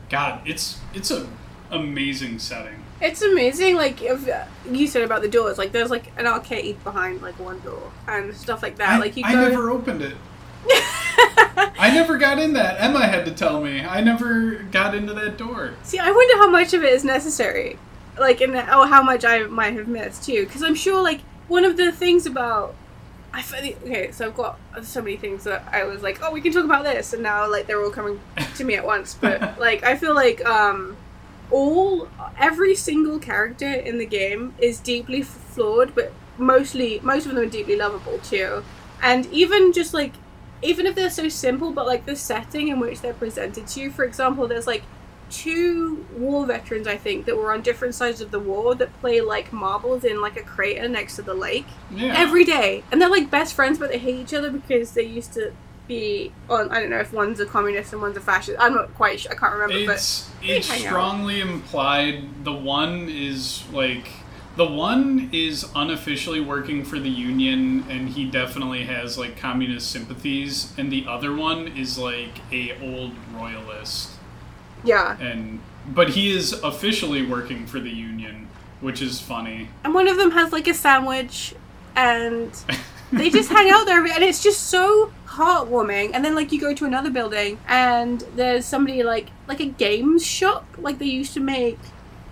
god 0.09 0.41
it's 0.47 0.79
it's 0.95 1.11
a 1.11 1.27
amazing 1.71 2.39
setting 2.39 2.85
It's 3.01 3.21
amazing, 3.21 3.75
like 3.77 4.01
if 4.01 4.27
uh, 4.29 4.45
you 4.71 4.87
said 4.87 5.03
about 5.03 5.21
the 5.21 5.29
doors, 5.29 5.59
like 5.59 5.71
there's 5.73 5.91
like 5.91 6.13
an 6.17 6.27
arcade 6.27 6.83
behind 6.83 7.21
like 7.21 7.39
one 7.39 7.61
door 7.61 7.91
and 8.09 8.35
stuff 8.35 8.63
like 8.63 8.77
that. 8.77 8.89
I, 8.89 8.99
like 8.99 9.17
you 9.19 9.25
I 9.27 9.33
go. 9.35 9.49
never 9.49 9.69
opened 9.71 10.01
it 10.01 10.17
i 11.79 11.91
never 11.93 12.19
got 12.19 12.39
in 12.39 12.53
that 12.53 12.81
emma 12.81 13.07
had 13.07 13.25
to 13.25 13.33
tell 13.33 13.61
me 13.61 13.81
i 13.81 14.01
never 14.01 14.57
got 14.71 14.95
into 14.95 15.13
that 15.15 15.37
door 15.37 15.75
See, 15.83 15.99
I 16.01 16.11
wonder 16.11 16.37
how 16.39 16.51
much 16.51 16.75
of 16.75 16.83
it 16.83 16.93
is 16.93 17.05
necessary, 17.05 17.79
like, 18.19 18.41
and 18.41 18.57
oh, 18.57 18.87
how 18.87 19.03
much 19.03 19.25
I 19.25 19.45
might 19.45 19.75
have 19.75 19.87
missed 19.87 20.25
too. 20.25 20.45
Because 20.45 20.63
I'm 20.63 20.75
sure, 20.75 21.01
like, 21.01 21.21
one 21.47 21.65
of 21.65 21.77
the 21.77 21.93
things 21.93 22.27
about 22.27 22.75
I 23.33 23.45
okay, 23.85 24.11
so 24.13 24.27
I've 24.27 24.35
got 24.35 24.59
so 24.83 25.03
many 25.03 25.17
things 25.17 25.45
that 25.45 25.69
I 25.71 25.85
was 25.85 26.03
like, 26.03 26.23
oh, 26.23 26.33
we 26.33 26.41
can 26.41 26.53
talk 26.53 26.65
about 26.65 26.85
this, 26.85 27.13
and 27.13 27.23
now 27.23 27.49
like 27.51 27.67
they're 27.67 27.83
all 27.83 27.91
coming 27.91 28.19
to 28.57 28.65
me 28.65 28.75
at 28.75 28.87
once. 28.87 29.15
But 29.21 29.61
like, 29.61 29.85
I 29.85 29.97
feel 29.97 30.15
like 30.15 30.45
um, 30.47 30.97
all 31.51 32.09
every 32.39 32.75
single 32.75 33.19
character 33.19 33.71
in 33.71 33.99
the 33.99 34.07
game 34.07 34.55
is 34.59 34.81
deeply 34.81 35.23
flawed, 35.23 35.95
but 35.95 36.13
mostly 36.39 36.99
most 37.01 37.27
of 37.27 37.35
them 37.35 37.45
are 37.45 37.47
deeply 37.47 37.77
lovable 37.77 38.19
too. 38.19 38.65
And 39.03 39.27
even 39.27 39.73
just 39.73 39.93
like 39.93 40.15
even 40.63 40.87
if 40.87 40.95
they're 40.95 41.11
so 41.11 41.29
simple, 41.29 41.73
but 41.73 41.87
like 41.87 42.07
the 42.07 42.17
setting 42.17 42.69
in 42.69 42.81
which 42.81 43.01
they're 43.01 43.15
presented 43.15 43.67
to 43.69 43.81
you. 43.81 43.91
For 43.91 44.05
example, 44.05 44.49
there's 44.49 44.67
like 44.67 44.83
two 45.29 46.07
war 46.17 46.47
veterans 46.47 46.87
I 46.87 46.97
think 46.97 47.27
that 47.27 47.37
were 47.37 47.53
on 47.53 47.61
different 47.61 47.97
sides 47.97 48.21
of 48.21 48.31
the 48.31 48.39
war 48.39 48.77
that 48.77 48.93
play 49.01 49.21
like 49.21 49.53
marbles 49.53 50.05
in 50.05 50.21
like 50.21 50.37
a 50.37 50.43
crater 50.43 50.89
next 50.89 51.17
to 51.17 51.23
the 51.23 51.35
lake 51.35 51.67
yeah 51.91 52.15
every 52.17 52.45
day, 52.45 52.85
and 52.91 53.01
they're 53.01 53.11
like 53.11 53.31
best 53.31 53.55
friends, 53.55 53.79
but 53.79 53.91
they 53.91 53.99
hate 53.99 54.17
each 54.17 54.35
other 54.35 54.51
because 54.51 54.93
they 54.93 55.03
used 55.03 55.33
to 55.35 55.53
be 55.89 56.33
on. 56.49 56.71
I 56.71 56.81
don't 56.81 56.91
know 56.91 56.99
if 57.01 57.13
one's 57.13 57.41
a 57.41 57.47
communist 57.47 57.93
and 57.93 58.03
one's 58.03 58.17
a 58.17 58.21
fascist. 58.21 58.57
I'm 58.61 58.75
not 58.75 58.95
quite 58.95 59.21
sure. 59.21 59.33
I 59.33 59.35
can't 59.35 59.53
remember, 59.53 59.93
it's 59.93 60.31
they 60.41 60.57
it's 60.57 60.69
hang 60.69 60.87
out. 60.87 60.91
strongly 60.91 61.41
implied 61.41 62.45
the 62.45 62.53
one 62.53 63.09
is 63.09 63.65
like 63.73 64.09
the 64.57 64.67
one 64.67 65.29
is 65.33 65.71
unofficially 65.75 66.41
working 66.41 66.85
for 66.85 66.99
the 66.99 67.11
union 67.11 67.85
and 67.91 68.09
he 68.11 68.25
definitely 68.25 68.85
has 68.85 69.19
like 69.19 69.37
communist 69.37 69.91
sympathies 69.91 70.73
and 70.79 70.91
the 70.91 71.05
other 71.07 71.35
one 71.35 71.69
is 71.69 71.99
like 71.99 72.41
a 72.53 72.79
old 72.81 73.13
royalist 73.35 74.11
yeah. 74.85 75.19
and 75.19 75.61
but 75.89 76.11
he 76.11 76.35
is 76.35 76.53
officially 76.65 77.25
working 77.25 77.67
for 77.67 77.79
the 77.79 77.91
union 77.91 78.47
which 78.81 79.01
is 79.03 79.21
funny 79.21 79.69
And 79.85 79.95
one 79.95 80.09
of 80.09 80.17
them 80.17 80.31
has 80.33 80.53
like 80.53 80.69
a 80.69 80.75
sandwich, 80.75 81.55
and 81.95 82.53
they 83.13 83.31
just 83.31 83.51
hang 83.51 83.71
out 83.71 83.87
there, 83.87 84.05
and 84.05 84.23
it's 84.23 84.43
just 84.43 84.65
so 84.65 85.13
heartwarming. 85.27 86.11
And 86.15 86.25
then 86.25 86.35
like 86.35 86.53
you 86.53 86.61
go 86.61 86.75
to 86.75 86.85
another 86.85 87.11
building, 87.11 87.59
and 87.69 88.21
there's 88.35 88.65
somebody 88.65 89.03
like 89.03 89.29
like 89.49 89.61
a 89.61 89.67
games 89.67 90.25
shop, 90.25 90.67
like 90.79 90.99
they 90.99 91.07
used 91.07 91.35
to 91.35 91.41
make 91.41 91.79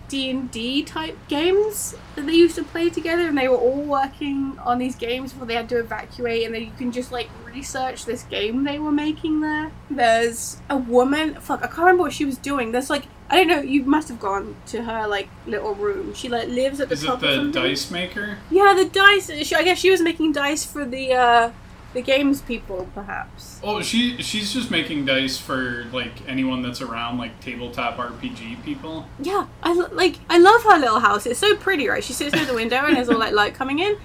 D 0.09 0.31
and 0.31 0.51
D 0.51 0.83
type 0.83 1.17
games 1.29 1.95
that 2.17 2.27
they 2.27 2.35
used 2.35 2.57
to 2.57 2.65
play 2.65 2.91
together, 2.91 3.27
and 3.27 3.37
they 3.37 3.49
were 3.49 3.57
all 3.57 3.83
working 3.83 4.59
on 4.65 4.79
these 4.79 4.97
games 4.97 5.33
before 5.33 5.47
they 5.47 5.55
had 5.55 5.69
to 5.71 5.79
evacuate. 5.79 6.45
And 6.45 6.55
then 6.55 6.63
you 6.63 6.73
can 6.77 6.93
just 6.93 7.13
like 7.13 7.29
research 7.45 8.05
this 8.05 8.23
game 8.25 8.65
they 8.65 8.79
were 8.79 8.93
making 8.93 9.41
there. 9.41 9.73
There's 9.91 10.59
a 10.69 10.77
woman. 10.77 11.35
Fuck, 11.37 11.61
I 11.63 11.67
can't 11.67 11.79
remember 11.79 12.03
what 12.03 12.13
she 12.13 12.25
was 12.25 12.39
doing. 12.39 12.73
There's 12.73 12.91
like. 12.91 13.05
I 13.31 13.37
don't 13.37 13.49
know. 13.49 13.63
You 13.63 13.85
must 13.85 14.09
have 14.09 14.21
gone 14.21 14.55
to 14.67 14.83
her 14.83 15.09
like 15.09 15.29
little 15.47 15.75
room. 15.75 16.13
She 16.13 16.29
like 16.29 16.47
lives 16.49 16.79
at 16.79 16.89
the 16.89 16.95
is 16.95 17.03
it 17.03 17.07
top 17.07 17.23
of 17.23 17.45
the 17.47 17.51
dice 17.51 17.91
maker 17.91 18.37
Yeah, 18.51 18.75
the 18.77 18.85
dice. 18.85 19.31
She, 19.47 19.55
I 19.55 19.63
guess 19.63 19.79
she 19.79 19.91
was 19.91 20.03
making 20.03 20.33
dice 20.33 20.63
for 20.65 20.85
the 20.85 21.15
uh, 21.15 21.51
the 21.95 22.03
games 22.03 22.43
people, 22.43 22.89
perhaps. 22.95 23.61
oh 23.63 23.81
she 23.81 24.21
she's 24.21 24.53
just 24.53 24.71
making 24.71 25.05
dice 25.07 25.39
for 25.39 25.85
like 25.93 26.13
anyone 26.29 26.61
that's 26.61 26.83
around 26.83 27.19
like 27.19 27.39
tabletop 27.41 27.97
rpg 27.97 28.63
people 28.65 29.07
Yeah, 29.21 29.47
I 29.63 29.73
lo- 29.73 29.89
like. 29.93 30.17
I 30.29 30.39
love 30.39 30.63
her 30.65 30.79
little 30.79 31.01
house. 31.01 31.25
It's 31.27 31.39
so 31.39 31.57
pretty, 31.57 31.89
right? 31.89 32.05
She 32.05 32.13
sits 32.13 32.35
near 32.35 32.45
the 32.45 32.55
window 32.55 32.85
and 32.85 32.97
there's 32.97 33.09
all 33.09 33.19
like 33.19 33.33
light 33.33 33.55
coming 33.55 33.79
in, 33.79 33.97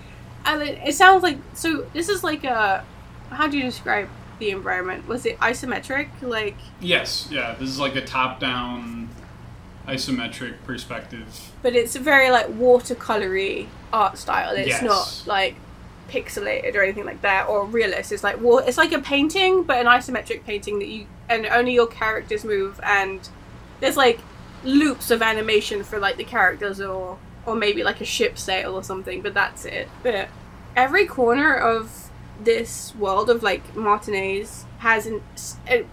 and 0.46 0.62
it, 0.62 0.80
it 0.88 0.94
sounds 0.96 1.24
like. 1.24 1.38
So 1.54 1.88
this 1.94 2.08
is 2.10 2.24
like 2.24 2.44
a. 2.44 2.86
How 3.32 3.48
do 3.48 3.58
you 3.58 3.64
describe 3.64 4.08
the 4.40 4.52
environment? 4.52 5.08
Was 5.08 5.26
it 5.26 5.38
isometric? 5.40 6.10
Like 6.22 6.56
Yes, 6.80 7.28
yeah. 7.32 7.56
This 7.60 7.70
is 7.70 7.80
like 7.80 7.96
a 7.96 8.02
top-down 8.06 9.10
isometric 9.88 10.56
perspective. 10.66 11.52
but 11.64 11.76
it's 11.76 11.96
a 11.96 12.00
very 12.00 12.30
like 12.32 12.48
watercolory 12.48 13.68
art 13.92 14.18
style. 14.18 14.56
It's 14.56 14.68
Yes. 14.68 14.84
not 14.84 15.24
like 15.28 15.56
pixelated 16.10 16.76
or 16.76 16.84
anything 16.84 17.06
like 17.06 17.22
that 17.22 17.48
or 17.48 17.66
realist. 17.66 18.12
It's 18.12 18.24
like 18.24 18.42
well, 18.42 18.60
it's 18.60 18.78
like 18.78 18.92
a 18.92 19.00
painting, 19.00 19.64
but 19.64 19.78
an 19.78 19.86
isometric 19.86 20.44
painting 20.44 20.80
that 20.80 20.88
you 20.88 21.06
and 21.28 21.46
only 21.46 21.74
your 21.74 21.88
characters 21.88 22.44
move, 22.44 22.80
and 22.84 23.28
there's 23.80 23.98
like 23.98 24.20
loops 24.64 25.10
of 25.12 25.22
animation 25.22 25.84
for 25.84 26.00
like 26.00 26.18
the 26.18 26.24
characters 26.24 26.82
or 26.82 27.18
or 27.46 27.56
maybe 27.56 27.84
like 27.84 28.02
a 28.02 28.06
ship 28.06 28.38
sail 28.38 28.76
or 28.76 28.84
something, 28.84 29.22
but 29.22 29.34
that's 29.34 29.66
it. 29.66 29.88
But 30.04 30.30
every 30.76 31.06
corner 31.06 31.56
of 31.56 32.10
this 32.42 32.96
world 32.96 33.30
of 33.30 33.44
like 33.44 33.76
Martinaise 33.76 34.66
has 34.80 35.06
an, 35.06 35.22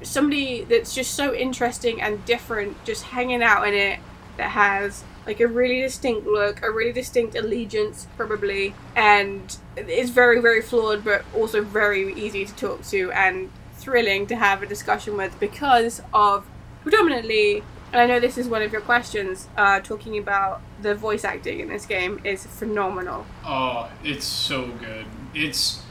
somebody 0.03 0.63
that's 0.63 0.95
just 0.95 1.15
so 1.15 1.35
interesting 1.35 2.01
and 2.01 2.25
different 2.25 2.85
just 2.85 3.05
hanging 3.05 3.43
out 3.43 3.67
in 3.67 3.75
it 3.75 3.99
that 4.37 4.51
has 4.51 5.03
like 5.27 5.41
a 5.41 5.47
really 5.47 5.81
distinct 5.81 6.27
look, 6.27 6.63
a 6.63 6.71
really 6.71 6.93
distinct 6.93 7.35
allegiance, 7.35 8.07
probably, 8.17 8.75
and 8.95 9.59
it's 9.77 10.11
very, 10.11 10.41
very 10.41 10.63
flawed, 10.63 11.05
but 11.05 11.25
also 11.35 11.63
very 11.63 12.15
easy 12.15 12.45
to 12.45 12.55
talk 12.55 12.85
to 12.85 13.11
and 13.13 13.51
thrilling 13.75 14.27
to 14.29 14.37
have 14.37 14.63
a 14.63 14.67
discussion 14.67 15.17
with 15.17 15.39
because 15.41 16.01
of 16.15 16.47
predominantly. 16.83 17.63
And 17.93 18.01
I 18.01 18.07
know 18.07 18.21
this 18.21 18.37
is 18.39 18.49
one 18.49 18.63
of 18.63 18.73
your 18.73 18.81
questions. 18.81 19.49
Uh, 19.57 19.81
talking 19.81 20.19
about 20.19 20.61
the 20.81 20.95
voice 20.95 21.25
acting 21.25 21.61
in 21.61 21.69
this 21.69 21.87
game 21.87 22.21
is 22.25 22.47
phenomenal. 22.47 23.27
Oh, 23.45 23.91
it's 24.05 24.25
so 24.25 24.69
good. 24.69 25.07
It's 25.35 25.83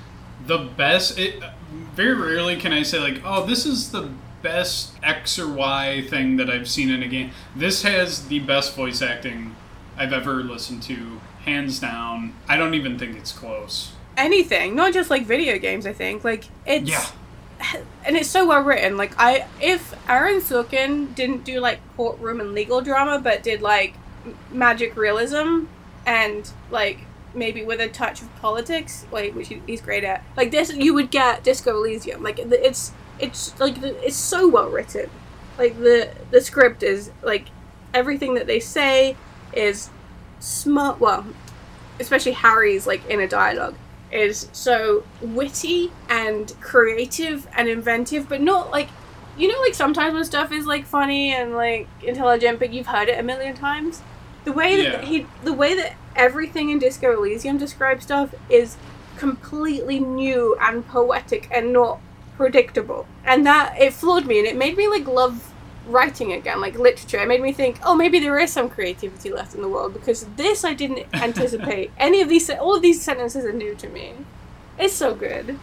the 0.46 0.58
best. 0.58 1.18
It 1.18 1.42
very 1.94 2.14
rarely 2.14 2.58
can 2.58 2.74
I 2.74 2.84
say 2.84 3.00
like, 3.00 3.22
oh, 3.26 3.46
this 3.46 3.66
is 3.66 3.92
the 3.92 4.12
best 4.46 4.92
X 5.02 5.40
or 5.40 5.52
Y 5.52 6.06
thing 6.08 6.38
that 6.38 6.52
I've 6.52 6.70
seen 6.70 6.92
in 6.92 7.02
a 7.02 7.08
game. 7.08 7.32
This 7.56 7.82
has 7.82 8.28
the 8.28 8.40
best 8.40 8.76
voice 8.76 9.02
acting 9.02 9.56
I've 9.98 10.14
ever 10.14 10.44
listened 10.44 10.84
to, 10.84 11.20
hands 11.46 11.80
down. 11.80 12.36
I 12.48 12.56
don't 12.56 12.76
even 12.76 13.00
think 13.00 13.18
it's 13.18 13.32
close. 13.32 13.94
Anything, 14.16 14.76
not 14.76 14.94
just 14.94 15.10
like 15.10 15.26
video 15.26 15.58
games. 15.58 15.88
I 15.88 15.94
think 15.94 16.24
like 16.24 16.46
it's 16.64 16.88
Yeah. 16.88 17.06
and 18.06 18.16
it's 18.16 18.30
so 18.30 18.48
well 18.48 18.62
written. 18.62 18.98
Like 18.98 19.14
I, 19.18 19.48
if 19.60 19.96
Aaron 20.08 20.42
Sorkin 20.42 21.16
didn't 21.16 21.44
do 21.44 21.60
like 21.60 21.80
courtroom 21.98 22.40
and 22.40 22.54
legal 22.54 22.82
drama, 22.82 23.20
but 23.20 23.42
did 23.42 23.64
like 23.64 23.96
magic 24.52 24.96
realism 24.96 25.66
and 26.06 26.52
like 26.70 27.00
maybe 27.34 27.64
with 27.64 27.80
a 27.80 27.88
touch 27.88 28.22
of 28.22 28.34
politics, 28.36 29.08
like 29.12 29.34
which 29.34 29.52
he's 29.66 29.82
great 29.82 30.04
at, 30.04 30.24
like 30.38 30.52
this, 30.52 30.72
you 30.72 30.94
would 30.94 31.10
get 31.10 31.44
Disco 31.44 31.76
Elysium. 31.78 32.22
Like 32.22 32.38
it's 32.38 32.92
it's 33.20 33.58
like 33.60 33.76
it's 33.82 34.16
so 34.16 34.48
well 34.48 34.70
written. 34.70 35.10
Like 35.58 35.78
the 35.80 36.10
the 36.32 36.42
script 36.42 36.84
is 36.84 37.12
like 37.24 37.48
everything 37.94 38.34
that 38.36 38.48
they 38.48 38.60
say 38.60 39.16
is 39.54 39.90
smart. 40.40 41.00
Well, 41.00 41.26
especially 42.00 42.34
Harry's 42.34 42.86
like 42.88 43.02
inner 43.10 43.28
dialogue 43.28 43.76
is 44.12 44.48
so 44.54 45.04
witty 45.22 45.92
and 46.10 46.54
creative 46.62 47.48
and 47.56 47.68
inventive, 47.68 48.30
but 48.30 48.42
not 48.42 48.72
like 48.72 48.90
you 49.38 49.50
know, 49.50 49.60
like 49.62 49.74
sometimes 49.74 50.14
when 50.14 50.24
stuff 50.24 50.52
is 50.52 50.66
like 50.66 50.86
funny 50.86 51.34
and 51.34 51.54
like 51.56 51.88
intelligent, 52.02 52.58
but 52.60 52.72
you've 52.72 52.88
heard 52.88 53.10
it 53.10 53.20
a 53.20 53.24
million 53.24 53.54
times. 53.56 54.02
The 54.46 54.54
way 54.54 54.78
that 54.78 55.02
Yeah. 55.02 55.02
he, 55.02 55.26
the 55.44 55.52
way 55.54 55.76
that 55.76 55.94
everything 56.16 56.70
in 56.70 56.80
Disco 56.80 57.12
Elysium 57.12 57.58
describes 57.58 58.06
stuff 58.06 58.34
is 58.50 58.78
completely 59.18 60.00
new 60.00 60.56
and 60.62 60.88
poetic 60.88 61.48
and 61.52 61.74
not 61.74 62.00
predictable, 62.38 63.08
and 63.24 63.46
that 63.46 63.80
it 63.80 63.94
floored 63.94 64.26
me 64.26 64.40
and 64.40 64.48
it 64.48 64.56
made 64.56 64.78
me 64.78 64.88
like 64.88 65.08
love 65.08 65.52
writing 65.88 66.34
again, 66.34 66.62
like 66.62 66.78
literature. 66.78 67.20
It 67.20 67.28
made 67.28 67.42
me 67.42 67.52
think, 67.52 67.80
oh, 67.84 67.96
maybe 67.96 68.20
there 68.20 68.38
is 68.40 68.52
some 68.52 68.70
creativity 68.70 69.32
left 69.32 69.56
in 69.56 69.62
the 69.62 69.70
world 69.70 69.94
because 69.94 70.26
this 70.36 70.64
I 70.64 70.74
didn't 70.74 71.06
anticipate. 71.14 71.92
Any 71.98 72.22
of 72.22 72.30
these, 72.30 72.50
all 72.50 72.76
of 72.76 72.82
these 72.82 73.02
sentences 73.02 73.46
are 73.46 73.54
new 73.54 73.76
to 73.76 73.88
me. 73.90 74.14
It's 74.78 74.94
so 74.94 75.16
good. 75.16 75.60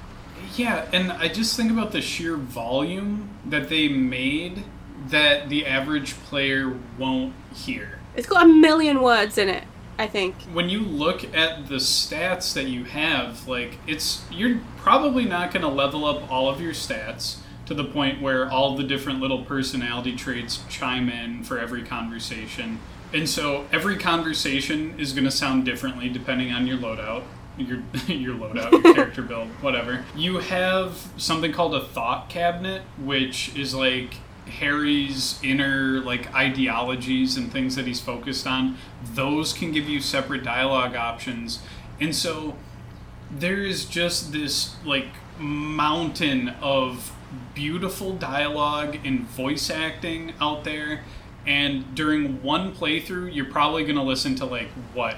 Yeah, 0.57 0.87
and 0.93 1.13
I 1.13 1.29
just 1.29 1.57
think 1.57 1.71
about 1.71 1.93
the 1.93 2.01
sheer 2.01 2.37
volume 2.37 3.31
that 3.47 3.69
they 3.69 3.89
made 3.89 4.65
that 5.09 5.49
the 5.49 5.67
average 5.67 6.15
player 6.25 6.79
won't 6.99 7.35
hear. 7.55 7.99
It's 8.15 8.27
got 8.27 8.45
a 8.45 8.49
million 8.49 9.03
words 9.03 9.39
in 9.39 9.49
it. 9.49 9.65
I 10.03 10.09
think. 10.09 10.35
When 10.53 10.69
you 10.69 10.81
look 10.81 11.23
at 11.33 11.69
the 11.69 11.77
stats 11.77 12.53
that 12.55 12.67
you 12.67 12.83
have, 12.85 13.47
like 13.47 13.79
it's 13.87 14.25
you're 14.33 14.59
probably 14.79 15.25
not 15.25 15.53
going 15.53 15.63
to 15.63 15.69
level 15.69 16.05
up 16.05 16.29
all 16.29 16.49
of 16.49 16.61
your 16.61 16.73
stats 16.73 17.37
to 17.67 17.75
the 17.75 17.85
point 17.85 18.21
where 18.21 18.51
all 18.51 18.77
the 18.77 18.83
different 18.83 19.21
little 19.21 19.45
personality 19.45 20.17
traits 20.17 20.65
chime 20.69 21.09
in 21.09 21.45
for 21.45 21.57
every 21.57 21.85
conversation. 21.85 22.81
And 23.15 23.29
so 23.29 23.69
every 23.71 23.97
conversation 23.97 24.99
is 24.99 25.13
going 25.13 25.25
to 25.25 25.31
sound 25.31 25.65
differently 25.65 26.09
depending 26.09 26.53
on 26.53 26.67
your 26.67 26.79
loadout. 26.79 27.23
Your, 27.57 27.83
your 28.09 28.35
loadout, 28.35 28.73
your 28.73 28.95
character 28.95 29.23
build, 29.23 29.51
whatever. 29.61 30.05
You 30.17 30.39
have 30.39 31.13
something 31.17 31.53
called 31.53 31.77
a 31.77 31.85
thought 31.85 32.29
cabinet, 32.29 32.83
which 32.99 33.55
is 33.55 33.73
like 33.73 34.17
Harry's 34.47 35.39
inner 35.43 36.01
like 36.01 36.33
ideologies 36.35 37.37
and 37.37 37.53
things 37.53 37.77
that 37.77 37.87
he's 37.87 38.01
focused 38.01 38.47
on. 38.47 38.77
Those 39.15 39.53
can 39.53 39.73
give 39.73 39.89
you 39.89 40.01
separate 40.01 40.43
dialogue 40.43 40.97
options. 40.97 41.61
And 42.01 42.15
so 42.15 42.57
there 43.31 43.63
is 43.63 43.85
just 43.85 44.33
this 44.33 44.75
like 44.85 45.09
mountain 45.39 46.51
of 46.61 47.13
beautiful 47.55 48.15
dialogue 48.15 48.99
and 49.05 49.21
voice 49.21 49.71
acting 49.71 50.35
out 50.41 50.65
there 50.65 51.03
and 51.47 51.95
during 51.95 52.43
one 52.43 52.75
playthrough 52.75 53.35
you're 53.35 53.47
probably 53.47 53.83
going 53.83 53.97
to 53.97 54.03
listen 54.03 54.35
to 54.35 54.45
like 54.45 54.69
what 54.95 55.17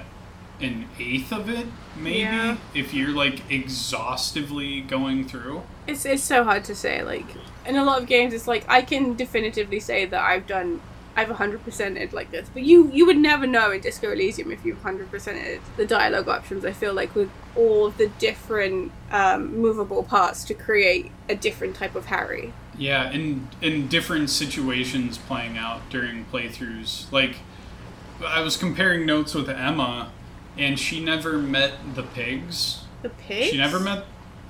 an 0.61 0.87
eighth 0.99 1.31
of 1.33 1.49
it 1.49 1.65
maybe 1.97 2.19
Yeah. 2.19 2.57
if 2.73 2.93
you're 2.93 3.09
like 3.09 3.41
exhaustively 3.51 4.81
going 4.81 5.27
through 5.27 5.63
It's 5.87 6.05
it's 6.05 6.23
so 6.23 6.43
hard 6.43 6.63
to 6.65 6.75
say. 6.75 7.03
Like 7.03 7.25
in 7.65 7.75
a 7.75 7.83
lot 7.83 8.01
of 8.01 8.07
games, 8.07 8.33
it's 8.33 8.47
like 8.47 8.65
I 8.67 8.81
can 8.81 9.15
definitively 9.15 9.79
say 9.79 10.05
that 10.05 10.21
I've 10.21 10.47
done. 10.47 10.81
I've 11.17 11.29
100%ed 11.29 12.11
like 12.11 12.29
this, 12.31 12.49
but 12.53 12.63
you 12.63 12.91
you 12.91 13.05
would 13.05 13.17
never 13.17 13.47
know 13.47 13.71
in 13.71 13.79
Disco 13.81 14.11
Elysium 14.11 14.51
if 14.51 14.65
you've 14.65 14.81
100%ed 14.83 15.61
the 15.77 15.85
dialogue 15.85 16.27
options. 16.27 16.65
I 16.65 16.73
feel 16.73 16.93
like 16.93 17.15
with 17.15 17.29
all 17.55 17.85
of 17.85 17.97
the 17.97 18.07
different 18.19 18.91
um, 19.11 19.57
movable 19.57 20.03
parts 20.03 20.43
to 20.45 20.53
create 20.53 21.11
a 21.29 21.35
different 21.35 21.75
type 21.77 21.95
of 21.95 22.07
Harry. 22.07 22.51
Yeah, 22.77 23.09
in 23.11 23.47
in 23.61 23.87
different 23.87 24.29
situations 24.29 25.17
playing 25.17 25.57
out 25.57 25.89
during 25.89 26.25
playthroughs. 26.33 27.09
Like 27.13 27.37
I 28.25 28.41
was 28.41 28.57
comparing 28.57 29.05
notes 29.05 29.33
with 29.33 29.49
Emma 29.49 30.11
and 30.57 30.79
she 30.79 30.99
never 31.03 31.37
met 31.37 31.73
the 31.95 32.03
pigs. 32.03 32.83
The 33.01 33.09
pig. 33.09 33.51
She 33.51 33.57
never 33.57 33.79
met 33.79 34.05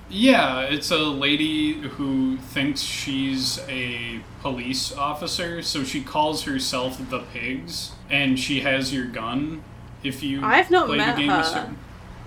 Yeah, 0.09 0.61
it's 0.61 0.91
a 0.91 0.99
lady 0.99 1.73
who 1.73 2.37
thinks 2.37 2.81
she's 2.81 3.59
a 3.67 4.21
police 4.41 4.93
officer, 4.95 5.61
so 5.61 5.83
she 5.83 6.01
calls 6.01 6.43
herself 6.43 6.97
the 7.09 7.19
pigs 7.19 7.91
and 8.09 8.39
she 8.39 8.61
has 8.61 8.93
your 8.93 9.05
gun 9.05 9.63
if 10.03 10.21
you 10.21 10.43
I've 10.43 10.69
not 10.69 10.87
play 10.87 10.97
met 10.97 11.15
the 11.15 11.21
game 11.23 11.31
her. 11.31 11.43
certain- 11.43 11.77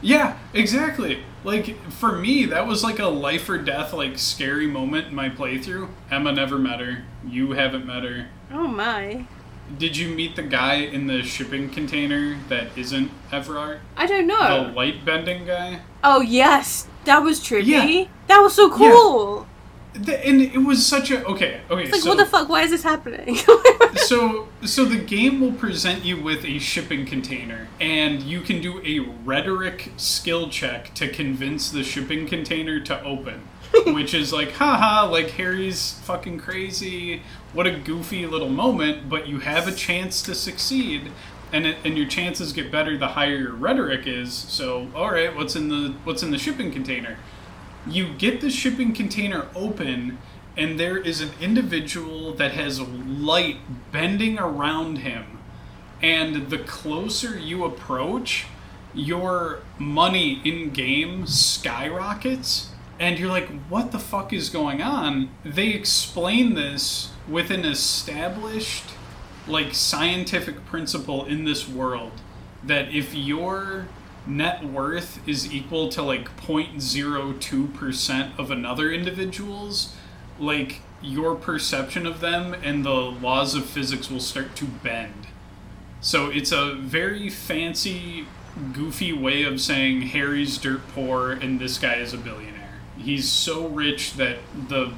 yeah, 0.01 0.37
exactly. 0.53 1.21
Like 1.45 1.91
for 1.91 2.13
me, 2.13 2.45
that 2.47 2.67
was 2.67 2.85
like 2.85 2.99
a 2.99 3.07
life 3.07 3.49
or 3.49 3.59
death, 3.59 3.93
like 3.93 4.19
scary 4.19 4.67
moment 4.67 5.09
in 5.09 5.15
my 5.15 5.29
playthrough. 5.29 5.89
Emma 6.11 6.33
never 6.33 6.59
met 6.59 6.81
her. 6.81 7.05
You 7.27 7.53
haven't 7.53 7.87
met 7.87 8.05
her. 8.05 8.29
Oh 8.53 8.67
my! 8.69 9.27
Did 9.77 9.97
you 9.97 10.09
meet 10.09 10.37
the 10.37 10.43
guy 10.43 10.77
in 10.77 11.07
the 11.07 11.23
shipping 11.23 11.69
container 11.69 12.39
that 12.49 12.69
isn't 12.77 13.11
Evrart? 13.31 13.81
I 13.97 14.07
don't 14.07 14.27
know. 14.27 14.67
The 14.67 14.73
light 14.73 15.05
bending 15.05 15.45
guy? 15.47 15.81
Oh 16.03 16.21
yes, 16.21 16.89
that 17.05 17.23
was 17.23 17.41
trippy. 17.41 17.67
Yeah. 17.67 18.05
That 18.29 18.41
was 18.41 18.55
so 18.55 18.71
cool. 18.71 19.47
The, 19.93 20.25
and 20.27 20.41
it 20.41 20.59
was 20.59 20.87
such 20.87 21.11
a 21.11 21.25
okay. 21.25 21.61
Okay, 21.71 21.85
It's 21.85 21.93
like 21.93 22.03
so 22.03 22.11
what 22.11 22.19
the 22.19 22.27
fuck? 22.27 22.49
Why 22.49 22.63
is 22.63 22.71
this 22.71 22.83
happening? 22.83 23.37
so 23.97 24.49
so 24.65 24.85
the 24.85 24.99
game 24.99 25.41
will 25.41 25.53
present 25.53 26.05
you 26.05 26.21
with 26.21 26.45
a 26.45 26.59
shipping 26.59 27.05
container, 27.05 27.69
and 27.81 28.23
you 28.23 28.41
can 28.41 28.61
do 28.61 28.81
a 28.85 29.01
rhetoric 29.25 29.93
skill 29.97 30.49
check 30.49 30.95
to 30.95 31.09
convince 31.09 31.71
the 31.71 31.83
shipping 31.83 32.27
container 32.27 32.81
to 32.81 33.03
open. 33.03 33.43
Which 33.87 34.15
is 34.15 34.33
like, 34.33 34.53
haha, 34.53 35.09
like 35.11 35.31
Harry's 35.31 35.93
fucking 36.05 36.39
crazy. 36.39 37.23
What 37.53 37.67
a 37.67 37.73
goofy 37.73 38.27
little 38.27 38.49
moment, 38.49 39.09
but 39.09 39.27
you 39.27 39.41
have 39.41 39.69
a 39.69 39.73
chance 39.73 40.23
to 40.23 40.35
succeed. 40.35 41.11
And, 41.53 41.67
it, 41.67 41.77
and 41.85 41.97
your 41.97 42.07
chances 42.07 42.53
get 42.53 42.71
better 42.71 42.99
the 42.99 43.09
higher 43.09 43.37
your 43.37 43.55
rhetoric 43.55 44.07
is. 44.07 44.35
So, 44.35 44.89
all 44.95 45.11
right, 45.11 45.35
what's 45.35 45.57
in 45.57 45.69
the 45.69 45.95
what's 46.05 46.23
in 46.23 46.31
the 46.31 46.39
shipping 46.39 46.71
container? 46.71 47.17
you 47.87 48.13
get 48.15 48.41
the 48.41 48.51
shipping 48.51 48.93
container 48.93 49.47
open 49.55 50.19
and 50.57 50.79
there 50.79 50.97
is 50.97 51.21
an 51.21 51.31
individual 51.41 52.33
that 52.35 52.53
has 52.53 52.81
light 52.81 53.59
bending 53.93 54.39
around 54.39 54.99
him 54.99 55.39
and 56.03 56.51
the 56.51 56.59
closer 56.59 57.39
you 57.39 57.65
approach 57.65 58.47
your 58.95 59.61
money 59.79 60.41
in 60.45 60.71
game 60.71 61.27
skyrockets 61.27 62.71
and 63.01 63.19
you're 63.19 63.29
like 63.29 63.49
what 63.69 63.93
the 63.93 63.99
fuck 63.99 64.33
is 64.33 64.49
going 64.49 64.83
on? 64.83 65.31
They 65.45 65.69
explain 65.69 66.55
this 66.55 67.11
with 67.29 67.51
an 67.51 67.65
established 67.65 68.85
like 69.47 69.75
scientific 69.75 70.67
principle 70.67 71.25
in 71.25 71.45
this 71.45 71.69
world 71.69 72.13
that 72.63 72.93
if 72.93 73.15
your 73.15 73.89
net 74.27 74.63
worth 74.65 75.27
is 75.27 75.51
equal 75.53 75.89
to 75.89 76.03
like 76.03 76.37
0.02% 76.37 78.39
of 78.39 78.51
another 78.51 78.93
individual's 78.93 79.95
like 80.39 80.83
your 81.01 81.35
perception 81.35 82.07
of 82.07 82.21
them 82.21 82.55
and 82.63 82.85
the 82.85 82.91
laws 82.91 83.55
of 83.55 83.65
physics 83.65 84.11
will 84.11 84.21
start 84.21 84.55
to 84.57 84.67
bend. 84.67 85.29
So 86.01 86.31
it's 86.31 86.53
a 86.53 86.75
very 86.75 87.31
fancy 87.31 88.27
goofy 88.73 89.13
way 89.13 89.45
of 89.45 89.61
saying 89.61 90.03
harry's 90.03 90.59
dirt 90.59 90.81
poor 90.89 91.31
and 91.31 91.61
this 91.61 91.79
guy 91.79 91.95
is 91.95 92.13
a 92.13 92.19
billionaire 92.19 92.58
he's 92.99 93.31
so 93.31 93.69
rich 93.69 94.15
that 94.15 94.39
the 94.69 94.93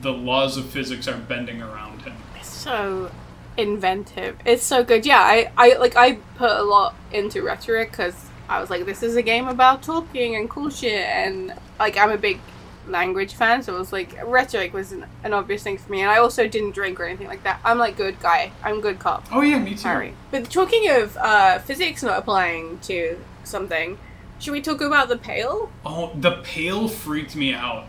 the 0.00 0.12
laws 0.12 0.56
of 0.56 0.66
physics 0.66 1.06
are 1.06 1.16
bending 1.16 1.60
around 1.60 2.02
him 2.02 2.14
It's 2.36 2.48
so 2.48 3.10
inventive. 3.56 4.36
It's 4.44 4.64
so 4.64 4.82
good. 4.82 5.06
Yeah, 5.06 5.20
I, 5.20 5.50
I 5.56 5.74
like 5.74 5.96
I 5.96 6.14
put 6.36 6.50
a 6.50 6.62
lot 6.62 6.94
into 7.12 7.42
rhetoric 7.42 7.90
because 7.90 8.26
I 8.48 8.60
was 8.60 8.70
like, 8.70 8.84
this 8.84 9.02
is 9.02 9.16
a 9.16 9.22
game 9.22 9.48
about 9.48 9.82
talking 9.82 10.36
and 10.36 10.48
cool 10.50 10.70
shit, 10.70 11.06
and 11.06 11.54
like 11.78 11.96
I'm 11.96 12.10
a 12.10 12.18
big 12.18 12.40
language 12.86 13.34
fan, 13.34 13.62
so 13.62 13.74
it 13.76 13.78
was 13.78 13.92
like 13.92 14.18
rhetoric 14.24 14.74
was 14.74 14.92
an, 14.92 15.06
an 15.22 15.32
obvious 15.32 15.62
thing 15.62 15.78
for 15.78 15.90
me. 15.90 16.02
And 16.02 16.10
I 16.10 16.18
also 16.18 16.46
didn't 16.48 16.72
drink 16.72 17.00
or 17.00 17.04
anything 17.04 17.28
like 17.28 17.44
that. 17.44 17.60
I'm 17.64 17.78
like 17.78 17.96
good 17.96 18.20
guy. 18.20 18.52
I'm 18.62 18.80
good 18.80 18.98
cop. 18.98 19.26
oh 19.32 19.40
yeah 19.42 19.58
me 19.58 19.74
too 19.74 19.88
Harry. 19.88 20.14
But 20.30 20.50
talking 20.50 20.90
of 20.90 21.16
uh, 21.16 21.58
physics 21.60 22.02
not 22.02 22.18
applying 22.18 22.78
to 22.80 23.18
something, 23.44 23.98
should 24.44 24.52
we 24.52 24.60
talk 24.60 24.82
about 24.82 25.08
the 25.08 25.16
pale? 25.16 25.72
Oh, 25.86 26.12
the 26.14 26.32
pale 26.42 26.86
freaked 26.86 27.34
me 27.34 27.54
out 27.54 27.86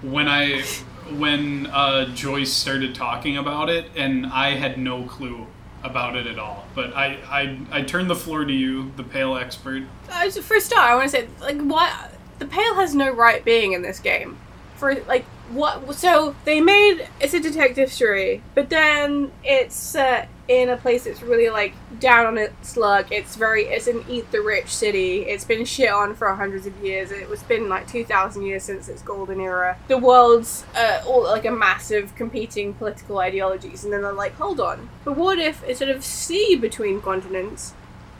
when 0.00 0.26
I 0.26 0.62
when 1.10 1.66
uh, 1.66 2.06
Joyce 2.14 2.50
started 2.50 2.94
talking 2.94 3.36
about 3.36 3.68
it, 3.68 3.90
and 3.94 4.24
I 4.24 4.52
had 4.52 4.78
no 4.78 5.02
clue 5.04 5.46
about 5.82 6.16
it 6.16 6.26
at 6.26 6.38
all. 6.38 6.64
But 6.74 6.96
I 6.96 7.18
I, 7.28 7.58
I 7.70 7.82
turned 7.82 8.08
the 8.08 8.16
floor 8.16 8.46
to 8.46 8.52
you, 8.52 8.90
the 8.96 9.04
pale 9.04 9.36
expert. 9.36 9.82
Uh, 10.10 10.30
for 10.30 10.56
a 10.56 10.60
start, 10.62 10.90
I 10.90 10.94
want 10.94 11.10
to 11.10 11.16
say, 11.18 11.28
like, 11.42 11.60
why 11.60 12.10
the 12.38 12.46
Pale 12.46 12.76
has 12.76 12.94
no 12.94 13.10
right 13.10 13.44
being 13.44 13.74
in 13.74 13.82
this 13.82 14.00
game. 14.00 14.38
For 14.78 14.94
like, 15.06 15.24
what? 15.50 15.94
So 15.94 16.36
they 16.44 16.60
made 16.60 17.08
it's 17.20 17.34
a 17.34 17.40
detective 17.40 17.92
story, 17.92 18.42
but 18.54 18.70
then 18.70 19.32
it's 19.42 19.74
set 19.74 20.28
in 20.46 20.70
a 20.70 20.76
place 20.78 21.04
that's 21.04 21.20
really 21.20 21.50
like 21.50 21.74
down 22.00 22.24
on 22.24 22.38
its 22.38 22.76
luck. 22.76 23.10
It's 23.10 23.36
very 23.36 23.64
it's 23.64 23.86
an 23.86 24.04
eat 24.08 24.30
the 24.30 24.40
rich 24.40 24.68
city. 24.68 25.22
It's 25.22 25.44
been 25.44 25.64
shit 25.64 25.90
on 25.90 26.14
for 26.14 26.32
hundreds 26.32 26.64
of 26.66 26.76
years. 26.82 27.10
It 27.10 27.28
was 27.28 27.42
been 27.42 27.68
like 27.68 27.88
two 27.88 28.04
thousand 28.04 28.42
years 28.42 28.62
since 28.62 28.88
its 28.88 29.02
golden 29.02 29.40
era. 29.40 29.76
The 29.88 29.98
world's 29.98 30.64
uh, 30.76 31.02
all 31.06 31.24
like 31.24 31.44
a 31.44 31.50
massive 31.50 32.14
competing 32.14 32.74
political 32.74 33.18
ideologies, 33.18 33.84
and 33.84 33.92
then 33.92 34.02
they're 34.02 34.12
like, 34.12 34.34
hold 34.34 34.60
on, 34.60 34.88
but 35.04 35.16
what 35.16 35.38
if 35.38 35.62
instead 35.64 35.88
of 35.90 36.04
sea 36.04 36.56
between 36.56 37.02
continents? 37.02 37.74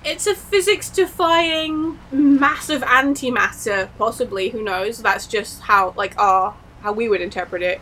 It's 0.05 0.27
a 0.27 0.35
physics 0.35 0.89
defying 0.89 1.99
massive 2.13 2.83
antimatter, 2.83 3.89
possibly, 3.99 4.51
who 4.51 4.63
knows? 4.63 5.03
That's 5.03 5.27
just 5.27 5.63
how 5.63 5.93
like 5.97 6.19
our 6.19 6.55
how 6.83 6.93
we 6.93 7.09
would 7.09 7.21
interpret 7.21 7.63
it. 7.63 7.81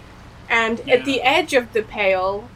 And 0.48 0.80
Yeah. 0.86 0.94
at 0.94 1.04
the 1.04 1.22
edge 1.22 1.52
of 1.54 1.72
the 1.72 1.82
Pale, 1.82 2.48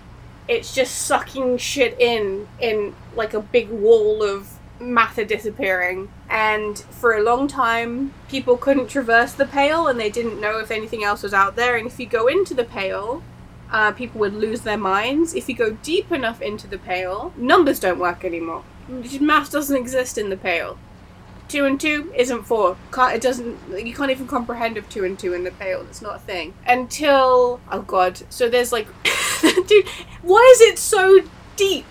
it's 0.49 0.75
just 0.75 0.95
sucking 1.03 1.59
shit 1.59 1.97
in 2.01 2.49
in 2.59 2.95
like 3.15 3.35
a 3.35 3.41
big 3.41 3.69
wall 3.69 4.23
of 4.23 4.49
matter 4.81 5.25
disappearing. 5.25 6.09
And 6.31 6.79
for 6.79 7.13
a 7.15 7.23
long 7.23 7.47
time, 7.47 8.15
people 8.29 8.57
couldn't 8.57 8.89
traverse 8.89 9.33
the 9.33 9.45
Pale 9.47 9.87
and 9.89 10.01
they 10.01 10.09
didn't 10.11 10.41
know 10.41 10.59
if 10.59 10.71
anything 10.71 11.05
else 11.05 11.23
was 11.23 11.35
out 11.35 11.55
there. 11.57 11.77
And 11.77 11.87
if 11.87 12.01
you 12.01 12.07
go 12.07 12.27
into 12.29 12.55
the 12.55 12.65
Pale, 12.65 13.23
uh, 13.71 13.93
people 13.93 14.21
would 14.21 14.35
lose 14.35 14.63
their 14.63 14.79
minds. 14.79 15.35
If 15.35 15.49
you 15.49 15.55
go 15.55 15.73
deep 15.83 16.11
enough 16.11 16.41
into 16.41 16.67
the 16.67 16.79
Pale, 16.79 17.35
numbers 17.37 17.79
don't 17.79 17.99
work 17.99 18.25
anymore. 18.25 18.65
Math 19.21 19.51
doesn't 19.51 19.77
exist 19.77 20.19
in 20.19 20.31
the 20.31 20.37
pale. 20.37 20.79
Two 21.49 21.65
and 21.65 21.81
two 21.81 22.13
isn't 22.17 22.45
four. 22.45 22.77
Can't, 22.93 23.15
it 23.15 23.21
doesn't. 23.21 23.59
You 23.85 23.95
can't 23.95 24.11
even 24.11 24.27
comprehend 24.27 24.77
of 24.77 24.89
two 24.89 25.05
and 25.05 25.19
two 25.19 25.33
in 25.33 25.45
the 25.45 25.51
pale. 25.51 25.83
It's 25.83 26.03
not 26.03 26.17
a 26.17 26.19
thing 26.21 26.55
until. 26.67 27.61
Oh 27.71 27.83
god. 27.83 28.21
So 28.31 28.49
there's 28.49 28.73
like, 28.73 28.87
dude, 29.67 29.89
why 30.23 30.49
is 30.55 30.61
it 30.61 30.79
so 30.79 31.21
deep? 31.57 31.87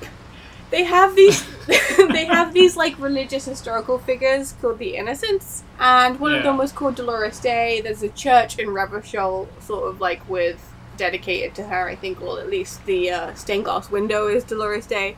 They 0.71 0.83
have 0.83 1.15
these. 1.15 1.45
they 1.67 2.25
have 2.25 2.53
these 2.53 2.77
like 2.77 2.97
religious 2.99 3.45
historical 3.45 3.99
figures 3.99 4.53
called 4.61 4.79
the 4.79 4.95
Innocents, 4.95 5.63
and 5.79 6.19
one 6.19 6.33
of 6.33 6.43
them 6.43 6.57
was 6.57 6.71
called 6.71 6.95
Dolores 6.95 7.39
Dei. 7.39 7.81
There's 7.81 8.01
a 8.01 8.09
church 8.09 8.57
in 8.59 8.69
Revachol, 8.69 9.47
sort 9.61 9.89
of 9.89 9.99
like 9.99 10.27
with 10.29 10.73
dedicated 10.99 11.55
to 11.55 11.63
her, 11.63 11.87
I 11.87 11.95
think, 11.95 12.21
or 12.21 12.39
at 12.39 12.49
least 12.49 12.85
the 12.85 13.09
uh, 13.09 13.33
stained 13.33 13.65
glass 13.65 13.89
window 13.89 14.27
is 14.27 14.43
Dolores 14.43 14.85
Dei. 14.85 15.15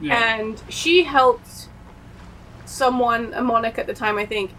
Yeah. 0.00 0.36
And 0.38 0.62
she 0.68 1.04
helped 1.04 1.68
someone, 2.64 3.32
a 3.34 3.42
monarch 3.42 3.78
at 3.78 3.86
the 3.86 3.94
time, 3.94 4.18
I 4.18 4.26
think, 4.26 4.50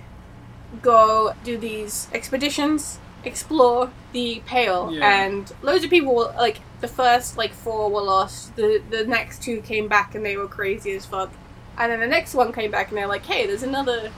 go 0.82 1.34
do 1.44 1.58
these 1.58 2.08
expeditions, 2.14 3.00
explore 3.24 3.92
the 4.14 4.42
Pale, 4.46 4.92
Yeah. 4.94 5.26
and 5.26 5.52
loads 5.62 5.84
of 5.84 5.90
people 5.90 6.16
were 6.16 6.34
like 6.38 6.60
the 6.82 6.88
first 6.88 7.38
like 7.38 7.54
four 7.54 7.90
were 7.90 8.02
lost. 8.02 8.56
The 8.56 8.82
the 8.90 9.06
next 9.06 9.42
two 9.42 9.62
came 9.62 9.88
back 9.88 10.16
and 10.16 10.26
they 10.26 10.38
were 10.38 10.48
crazy 10.48 10.92
as 10.96 11.06
fuck. 11.06 11.32
And 11.78 11.92
then 11.92 12.00
the 12.00 12.08
next 12.08 12.34
one 12.34 12.52
came 12.52 12.72
back 12.72 12.90
and 12.90 12.98
they're 12.98 13.08
like, 13.08 13.26
hey, 13.26 13.46
there's 13.48 13.64
another 13.64 14.12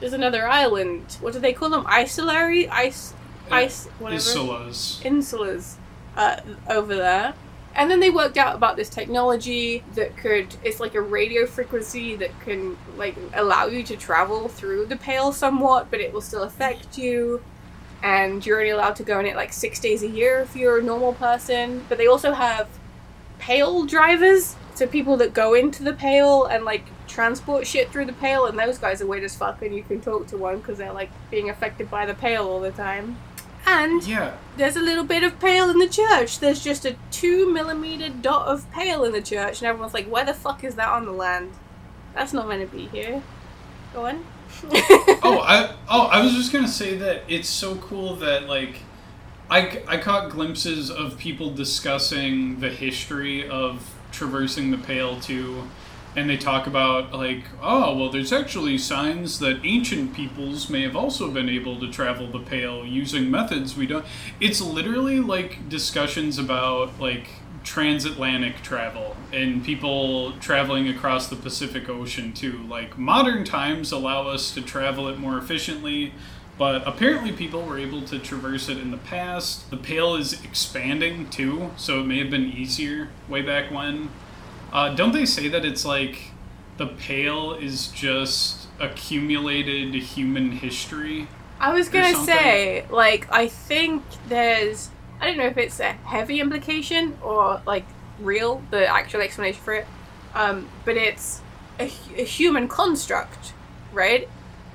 there's 0.00 0.12
another 0.14 0.46
island. 0.48 1.16
What 1.20 1.32
do 1.34 1.38
they 1.38 1.52
call 1.52 1.70
them? 1.70 1.84
Isolary? 1.86 2.68
Ice 2.68 3.14
ice 3.50 3.86
whatever 3.98 4.20
Isolas. 4.22 5.02
insulas 5.02 5.74
uh, 6.16 6.36
over 6.68 6.94
there. 6.94 7.34
And 7.74 7.90
then 7.90 8.00
they 8.00 8.10
worked 8.10 8.36
out 8.36 8.56
about 8.56 8.76
this 8.76 8.88
technology 8.88 9.84
that 9.94 10.16
could, 10.16 10.54
it's 10.64 10.80
like 10.80 10.94
a 10.94 11.00
radio 11.00 11.46
frequency 11.46 12.16
that 12.16 12.38
can, 12.40 12.76
like, 12.96 13.16
allow 13.32 13.66
you 13.66 13.82
to 13.84 13.96
travel 13.96 14.48
through 14.48 14.86
the 14.86 14.96
pale 14.96 15.32
somewhat, 15.32 15.90
but 15.90 16.00
it 16.00 16.12
will 16.12 16.20
still 16.20 16.42
affect 16.42 16.98
you. 16.98 17.42
And 18.02 18.44
you're 18.44 18.58
only 18.58 18.70
allowed 18.70 18.96
to 18.96 19.02
go 19.02 19.20
in 19.20 19.26
it 19.26 19.36
like 19.36 19.52
six 19.52 19.78
days 19.78 20.02
a 20.02 20.08
year 20.08 20.40
if 20.40 20.56
you're 20.56 20.78
a 20.78 20.82
normal 20.82 21.12
person. 21.12 21.84
But 21.88 21.96
they 21.98 22.06
also 22.06 22.32
have 22.32 22.68
pale 23.38 23.86
drivers, 23.86 24.56
so 24.74 24.86
people 24.86 25.16
that 25.18 25.32
go 25.32 25.54
into 25.54 25.82
the 25.84 25.92
pale 25.92 26.44
and, 26.46 26.64
like, 26.64 26.84
transport 27.06 27.66
shit 27.66 27.90
through 27.90 28.06
the 28.06 28.12
pale, 28.14 28.46
and 28.46 28.58
those 28.58 28.78
guys 28.78 29.00
are 29.00 29.06
weird 29.06 29.24
as 29.24 29.36
fuck, 29.36 29.62
and 29.62 29.74
you 29.74 29.82
can 29.82 30.00
talk 30.00 30.26
to 30.26 30.36
one 30.36 30.58
because 30.58 30.78
they're, 30.78 30.92
like, 30.92 31.10
being 31.30 31.50
affected 31.50 31.90
by 31.90 32.04
the 32.04 32.14
pale 32.14 32.46
all 32.48 32.60
the 32.60 32.70
time. 32.72 33.16
And 33.66 34.02
Yeah. 34.02 34.32
there's 34.56 34.76
a 34.76 34.80
little 34.80 35.04
bit 35.04 35.22
of 35.22 35.38
pale 35.38 35.70
in 35.70 35.78
the 35.78 35.88
church. 35.88 36.38
There's 36.40 36.62
just 36.62 36.84
a 36.84 36.96
two 37.10 37.52
millimeter 37.52 38.08
dot 38.08 38.46
of 38.48 38.70
pale 38.72 39.04
in 39.04 39.12
the 39.12 39.22
church, 39.22 39.58
and 39.60 39.68
everyone's 39.68 39.94
like, 39.94 40.06
"Where 40.06 40.24
the 40.24 40.34
fuck 40.34 40.64
is 40.64 40.74
that 40.76 40.88
on 40.88 41.04
the 41.04 41.12
land? 41.12 41.52
That's 42.14 42.32
not 42.32 42.48
meant 42.48 42.68
to 42.68 42.76
be 42.76 42.86
here." 42.88 43.22
Go 43.94 44.06
on. 44.06 44.24
oh, 45.22 45.42
I 45.46 45.70
oh, 45.88 46.06
I 46.06 46.22
was 46.22 46.34
just 46.34 46.52
gonna 46.52 46.68
say 46.68 46.96
that 46.98 47.22
it's 47.28 47.48
so 47.48 47.76
cool 47.76 48.16
that 48.16 48.48
like, 48.48 48.80
I 49.50 49.82
I 49.86 49.96
caught 49.98 50.30
glimpses 50.30 50.90
of 50.90 51.18
people 51.18 51.50
discussing 51.50 52.60
the 52.60 52.68
history 52.70 53.48
of 53.48 53.94
traversing 54.10 54.70
the 54.72 54.78
Pale 54.78 55.20
too, 55.20 55.68
and 56.16 56.28
they 56.28 56.36
talk 56.36 56.66
about 56.66 57.12
like, 57.12 57.44
oh 57.62 57.96
well, 57.96 58.10
there's 58.10 58.32
actually 58.32 58.78
signs 58.78 59.38
that 59.38 59.60
ancient 59.64 60.14
peoples 60.14 60.68
may 60.68 60.82
have 60.82 60.96
also 60.96 61.30
been 61.30 61.48
able 61.48 61.78
to 61.80 61.90
travel 61.90 62.26
the 62.26 62.40
Pale 62.40 62.86
using 62.86 63.30
methods 63.30 63.76
we 63.76 63.86
don't. 63.86 64.04
It's 64.40 64.60
literally 64.60 65.20
like 65.20 65.68
discussions 65.68 66.38
about 66.38 66.98
like 67.00 67.28
transatlantic 67.62 68.62
travel 68.62 69.14
and 69.32 69.64
people 69.64 70.32
traveling 70.38 70.88
across 70.88 71.28
the 71.28 71.36
Pacific 71.36 71.88
Ocean 71.88 72.32
too. 72.32 72.60
Like 72.68 72.98
modern 72.98 73.44
times 73.44 73.92
allow 73.92 74.26
us 74.26 74.52
to 74.54 74.62
travel 74.62 75.08
it 75.08 75.18
more 75.18 75.38
efficiently, 75.38 76.12
but 76.58 76.86
apparently 76.86 77.32
people 77.32 77.62
were 77.62 77.78
able 77.78 78.02
to 78.02 78.18
traverse 78.18 78.68
it 78.68 78.78
in 78.78 78.90
the 78.90 78.98
past. 78.98 79.70
The 79.70 79.76
Pale 79.76 80.16
is 80.16 80.44
expanding 80.44 81.30
too, 81.30 81.70
so 81.76 82.00
it 82.00 82.06
may 82.06 82.18
have 82.18 82.30
been 82.30 82.46
easier 82.46 83.08
way 83.28 83.42
back 83.42 83.70
when. 83.70 84.10
Uh, 84.72 84.94
don't 84.94 85.12
they 85.12 85.26
say 85.26 85.48
that 85.48 85.64
it's 85.64 85.84
like 85.84 86.30
the 86.76 86.86
Pale 86.86 87.54
is 87.54 87.88
just 87.88 88.68
accumulated 88.78 89.94
human 89.94 90.52
history? 90.52 91.28
I 91.58 91.72
was 91.72 91.88
gonna 91.88 92.14
say, 92.14 92.86
like, 92.90 93.30
I 93.30 93.48
think 93.48 94.02
there's. 94.28 94.90
I 95.20 95.26
don't 95.26 95.36
know 95.36 95.46
if 95.46 95.58
it's 95.58 95.80
a 95.80 95.92
heavy 95.92 96.40
implication 96.40 97.18
or 97.22 97.60
like 97.66 97.84
real, 98.18 98.62
the 98.70 98.86
actual 98.86 99.20
explanation 99.20 99.60
for 99.62 99.74
it. 99.74 99.86
Um, 100.34 100.68
but 100.84 100.96
it's 100.96 101.42
a, 101.78 101.84
a 102.16 102.24
human 102.24 102.68
construct, 102.68 103.52
right? 103.92 104.28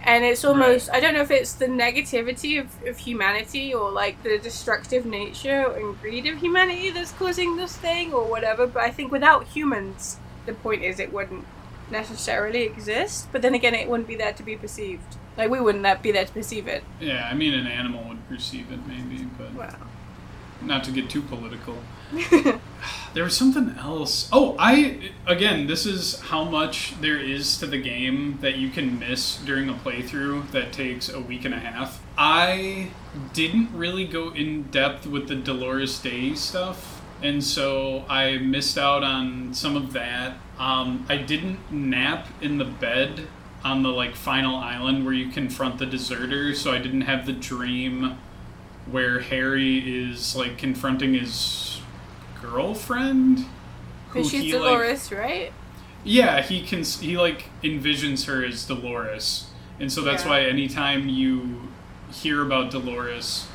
And 0.06 0.24
it's 0.24 0.46
almost, 0.46 0.89
I 0.91 1.00
don't 1.00 1.15
know 1.15 1.22
if 1.22 1.32
it's 1.32 1.54
the 1.54 1.65
negativity 1.65 2.60
of, 2.60 2.68
of 2.88 3.00
humanity 3.00 3.74
or 3.74 3.89
like 3.91 4.22
the 4.22 4.38
destructive 4.38 5.04
nature 5.06 5.72
and 5.76 6.00
greed 6.00 6.28
of 6.28 6.39
humanity 6.39 6.91
that's 6.91 7.12
causing 7.12 7.56
this 7.56 7.76
thing 7.76 8.13
or 8.13 8.26
whatever, 8.26 8.68
but 8.68 8.84
I 8.84 8.91
think 8.91 9.12
without 9.12 9.48
humans, 9.48 10.18
the 10.46 10.54
point 10.54 10.84
is 10.84 11.00
it 11.00 11.12
wouldn't 11.12 11.46
necessarily 11.89 12.63
exist, 12.63 13.30
but 13.32 13.41
then 13.41 13.56
again, 13.56 13.74
it 13.74 13.89
wouldn't 13.89 14.08
be 14.08 14.15
there 14.15 14.34
to 14.34 14.44
be 14.44 14.56
perceived. 14.56 15.18
Like, 15.38 15.50
we 15.50 15.60
wouldn't 15.60 16.02
be 16.02 16.12
there 16.12 16.26
to 16.26 16.32
perceive 16.32 16.68
it. 16.68 16.84
Yeah, 17.00 17.28
I 17.30 17.34
mean, 17.34 17.54
an 17.54 17.68
animal 17.68 18.08
would 18.08 18.30
perceive 18.30 18.72
it 18.72 18.86
maybe, 18.88 19.24
but 19.38 19.54
Wow. 19.54 19.76
Not 20.65 20.84
to 20.86 20.91
get 20.91 21.10
too 21.10 21.21
political. 21.21 21.78
There 23.15 23.23
was 23.23 23.38
something 23.38 23.73
else. 23.80 24.28
Oh, 24.34 24.58
I 24.60 25.12
again, 25.25 25.67
this 25.67 25.86
is 25.86 26.19
how 26.19 26.43
much 26.43 26.99
there 26.99 27.17
is 27.17 27.58
to 27.60 27.65
the 27.65 27.78
game 27.78 28.39
that 28.41 28.58
you 28.58 28.69
can 28.69 28.99
miss 28.99 29.38
during 29.38 29.69
a 29.69 29.73
playthrough 29.73 30.51
that 30.51 30.73
takes 30.73 31.08
a 31.08 31.21
week 31.21 31.45
and 31.45 31.54
a 31.54 31.60
half. 31.60 32.04
I 32.17 32.91
didn't 33.32 33.69
really 33.73 34.06
go 34.06 34.32
in 34.34 34.63
depth 34.63 35.08
with 35.08 35.30
the 35.30 35.36
Dolores 35.36 35.97
Dei 35.97 36.36
stuff, 36.36 37.01
and 37.23 37.41
so 37.41 38.04
I 38.10 38.38
missed 38.38 38.78
out 38.78 39.06
on 39.06 39.54
some 39.54 39.78
of 39.78 39.93
that. 39.93 40.36
Um, 40.60 41.06
I 41.08 41.15
didn't 41.15 41.71
nap 41.71 42.28
in 42.41 42.58
the 42.58 42.65
bed 42.65 43.28
on 43.63 43.82
the 43.82 43.89
like 43.89 44.17
final 44.17 44.58
island 44.58 45.06
where 45.06 45.13
you 45.13 45.32
confront 45.32 45.80
the 45.80 45.86
deserter, 45.86 46.54
so 46.54 46.73
I 46.73 46.80
didn't 46.80 47.01
have 47.01 47.25
the 47.25 47.34
dream 47.34 48.17
where 48.91 49.19
Harry 49.19 50.04
is 50.10 50.36
like 50.36 50.58
confronting 50.58 51.13
his 51.13 51.82
girlfriend. 52.41 53.39
who 54.10 54.19
Because 54.19 54.32
she's 54.32 54.41
he, 54.43 54.54
like- 54.54 54.62
Dolores, 54.62 55.12
right? 55.12 55.52
yeah, 56.04 56.41
he 56.41 56.62
can. 56.62 56.84
He 56.84 57.17
like 57.17 57.50
envisions 57.63 58.26
her 58.28 58.43
as 58.45 58.65
Dolores, 58.65 59.48
and 59.80 59.91
so 59.91 60.02
that's 60.02 60.24
Yeah. 60.24 60.30
why 60.30 60.41
anytime 60.43 61.10
you 61.10 61.62
hear 62.13 62.41
about 62.41 62.71
Dolores, 62.71 63.48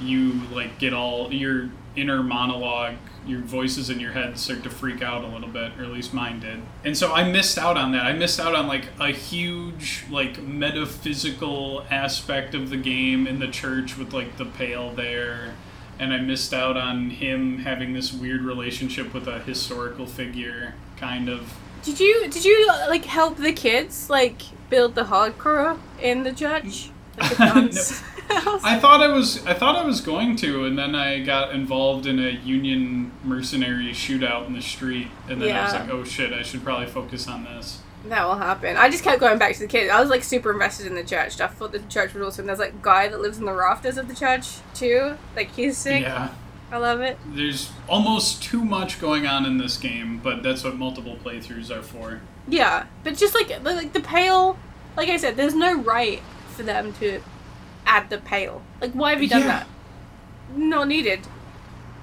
you 0.00 0.40
like 0.52 0.78
get 0.78 0.92
all 0.92 1.32
your 1.32 1.68
inner 1.96 2.22
monologue, 2.22 2.94
your 3.26 3.40
voices 3.40 3.90
in 3.90 4.00
your 4.00 4.12
head 4.12 4.38
start 4.38 4.62
to 4.62 4.70
freak 4.70 5.02
out 5.02 5.24
a 5.24 5.26
little 5.26 5.48
bit, 5.48 5.72
or 5.78 5.84
at 5.84 5.90
least 5.90 6.14
mine 6.14 6.40
did. 6.40 6.60
And 6.84 6.96
so 6.96 7.12
I 7.12 7.30
missed 7.30 7.58
out 7.58 7.76
on 7.76 7.92
that. 7.92 8.04
I 8.06 8.12
missed 8.12 8.40
out 8.40 8.54
on 8.54 8.66
like 8.66 8.86
a 8.98 9.08
huge 9.08 10.04
like 10.10 10.42
metaphysical 10.42 11.84
aspect 11.90 12.54
of 12.54 12.70
the 12.70 12.76
game 12.76 13.26
in 13.26 13.38
the 13.38 13.48
church 13.48 13.96
with 13.96 14.12
like 14.12 14.36
the 14.36 14.46
pale 14.46 14.92
there. 14.92 15.54
And 15.98 16.14
I 16.14 16.18
missed 16.18 16.54
out 16.54 16.76
on 16.76 17.10
him 17.10 17.58
having 17.58 17.92
this 17.92 18.12
weird 18.12 18.42
relationship 18.42 19.12
with 19.12 19.28
a 19.28 19.40
historical 19.40 20.06
figure, 20.06 20.74
kind 20.96 21.28
of. 21.28 21.58
Did 21.82 22.00
you 22.00 22.28
did 22.30 22.44
you 22.44 22.66
like 22.88 23.04
help 23.04 23.36
the 23.36 23.52
kids 23.52 24.08
like 24.08 24.42
build 24.70 24.94
the 24.94 25.04
hardcore 25.04 25.78
in 26.00 26.22
the 26.22 26.32
church? 26.32 26.90
Like 27.20 27.36
the 27.36 28.14
No. 28.14 28.19
I 28.30 28.78
thought 28.78 29.02
I 29.02 29.08
was 29.08 29.44
I 29.46 29.54
thought 29.54 29.76
I 29.76 29.84
was 29.84 30.00
going 30.00 30.36
to, 30.36 30.64
and 30.64 30.78
then 30.78 30.94
I 30.94 31.20
got 31.20 31.54
involved 31.54 32.06
in 32.06 32.18
a 32.18 32.30
Union 32.30 33.12
mercenary 33.24 33.92
shootout 33.92 34.46
in 34.46 34.52
the 34.54 34.62
street, 34.62 35.08
and 35.28 35.42
then 35.42 35.54
I 35.54 35.64
was 35.64 35.72
like, 35.72 35.90
oh 35.90 36.04
shit, 36.04 36.32
I 36.32 36.42
should 36.42 36.62
probably 36.62 36.86
focus 36.86 37.28
on 37.28 37.44
this. 37.44 37.80
That 38.06 38.26
will 38.26 38.36
happen. 38.36 38.76
I 38.76 38.88
just 38.88 39.04
kept 39.04 39.20
going 39.20 39.38
back 39.38 39.54
to 39.54 39.60
the 39.60 39.66
kids. 39.66 39.90
I 39.90 40.00
was 40.00 40.08
like 40.08 40.24
super 40.24 40.52
invested 40.52 40.86
in 40.86 40.94
the 40.94 41.04
church. 41.04 41.38
I 41.40 41.48
thought 41.48 41.72
the 41.72 41.80
church 41.80 42.14
was 42.14 42.26
awesome. 42.26 42.46
There's 42.46 42.58
like 42.58 42.80
guy 42.80 43.08
that 43.08 43.20
lives 43.20 43.38
in 43.38 43.44
the 43.44 43.52
rafters 43.52 43.98
of 43.98 44.08
the 44.08 44.14
church 44.14 44.58
too. 44.74 45.16
Like 45.36 45.50
he's 45.52 45.76
sick. 45.76 46.02
Yeah, 46.02 46.32
I 46.70 46.78
love 46.78 47.00
it. 47.00 47.18
There's 47.26 47.70
almost 47.88 48.42
too 48.42 48.64
much 48.64 49.00
going 49.00 49.26
on 49.26 49.44
in 49.44 49.58
this 49.58 49.76
game, 49.76 50.18
but 50.22 50.42
that's 50.42 50.64
what 50.64 50.76
multiple 50.76 51.18
playthroughs 51.22 51.70
are 51.70 51.82
for. 51.82 52.20
Yeah, 52.48 52.86
but 53.04 53.16
just 53.16 53.34
like 53.34 53.62
like 53.62 53.92
the 53.92 54.00
pale, 54.00 54.58
like 54.96 55.08
I 55.08 55.18
said, 55.18 55.36
there's 55.36 55.54
no 55.54 55.76
right 55.76 56.22
for 56.56 56.62
them 56.62 56.92
to 56.94 57.20
add 57.86 58.10
the 58.10 58.18
pale. 58.18 58.62
Like, 58.80 58.92
why 58.92 59.10
have 59.12 59.22
you 59.22 59.28
done 59.28 59.42
Yeah. 59.42 59.46
that? 59.46 59.66
Not 60.56 60.88
needed. 60.88 61.20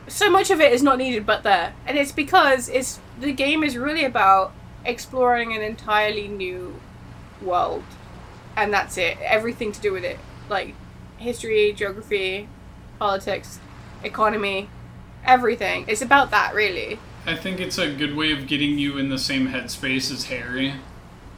So 0.07 0.29
much 0.29 0.49
of 0.51 0.61
it 0.61 0.71
is 0.71 0.81
not 0.81 0.97
needed, 0.97 1.25
but 1.25 1.43
there, 1.43 1.73
and 1.85 1.97
it's 1.97 2.11
because 2.13 2.69
it's 2.69 2.99
the 3.19 3.33
game 3.33 3.61
is 3.63 3.75
really 3.77 4.05
about 4.05 4.53
exploring 4.85 5.53
an 5.53 5.61
entirely 5.61 6.27
new 6.29 6.79
world, 7.41 7.83
and 8.55 8.73
that's 8.73 8.97
it. 8.97 9.17
Everything 9.21 9.71
to 9.73 9.81
do 9.81 9.91
with 9.91 10.05
it, 10.05 10.17
like 10.49 10.75
history, 11.17 11.73
geography, 11.73 12.47
politics, 12.99 13.59
economy, 14.03 14.69
everything. 15.25 15.83
It's 15.89 16.01
about 16.01 16.31
that, 16.31 16.53
really. 16.55 16.99
I 17.25 17.35
think 17.35 17.59
it's 17.59 17.77
a 17.77 17.93
good 17.93 18.15
way 18.15 18.31
of 18.31 18.47
getting 18.47 18.77
you 18.79 18.97
in 18.97 19.09
the 19.09 19.17
same 19.17 19.49
headspace 19.49 20.09
as 20.09 20.25
Harry 20.25 20.75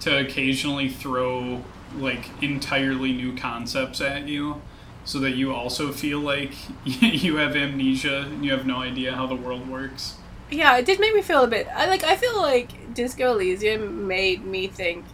to 0.02 0.16
occasionally 0.20 0.90
throw 0.90 1.64
like 1.96 2.30
entirely 2.42 3.14
new 3.14 3.36
concepts 3.36 4.02
at 4.02 4.28
you 4.28 4.62
so 5.06 5.20
that 5.20 5.32
you 5.32 5.54
also 5.54 5.92
feel 5.92 6.20
like 6.20 6.54
you 6.86 7.38
have 7.38 7.56
amnesia 7.56 8.28
and 8.32 8.46
you 8.46 8.52
have 8.52 8.66
no 8.66 8.78
idea 8.78 9.16
how 9.16 9.26
the 9.26 9.36
world 9.36 9.68
works. 9.68 10.18
Yeah, 10.52 10.78
it 10.78 10.86
did 10.86 11.00
make 11.00 11.14
me 11.14 11.22
feel 11.22 11.44
a 11.44 11.48
bit. 11.48 11.68
I 11.76 11.88
like. 11.88 12.04
I 12.04 12.16
feel 12.16 12.38
like 12.38 12.94
Disco 12.94 13.34
Elysium 13.34 14.08
made 14.08 14.44
me 14.44 14.68
think, 14.68 15.06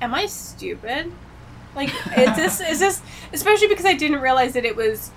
"Am 0.00 0.14
I 0.14 0.26
stupid? 0.26 1.12
Like, 1.76 1.90
is 2.18 2.36
this 2.36 2.60
is 2.60 2.80
this?" 2.80 3.02
Especially 3.32 3.68
because 3.68 3.86
I 3.86 3.94
didn't 3.94 4.20
realize 4.20 4.54
that 4.54 4.64
it 4.64 4.74
was 4.74 5.12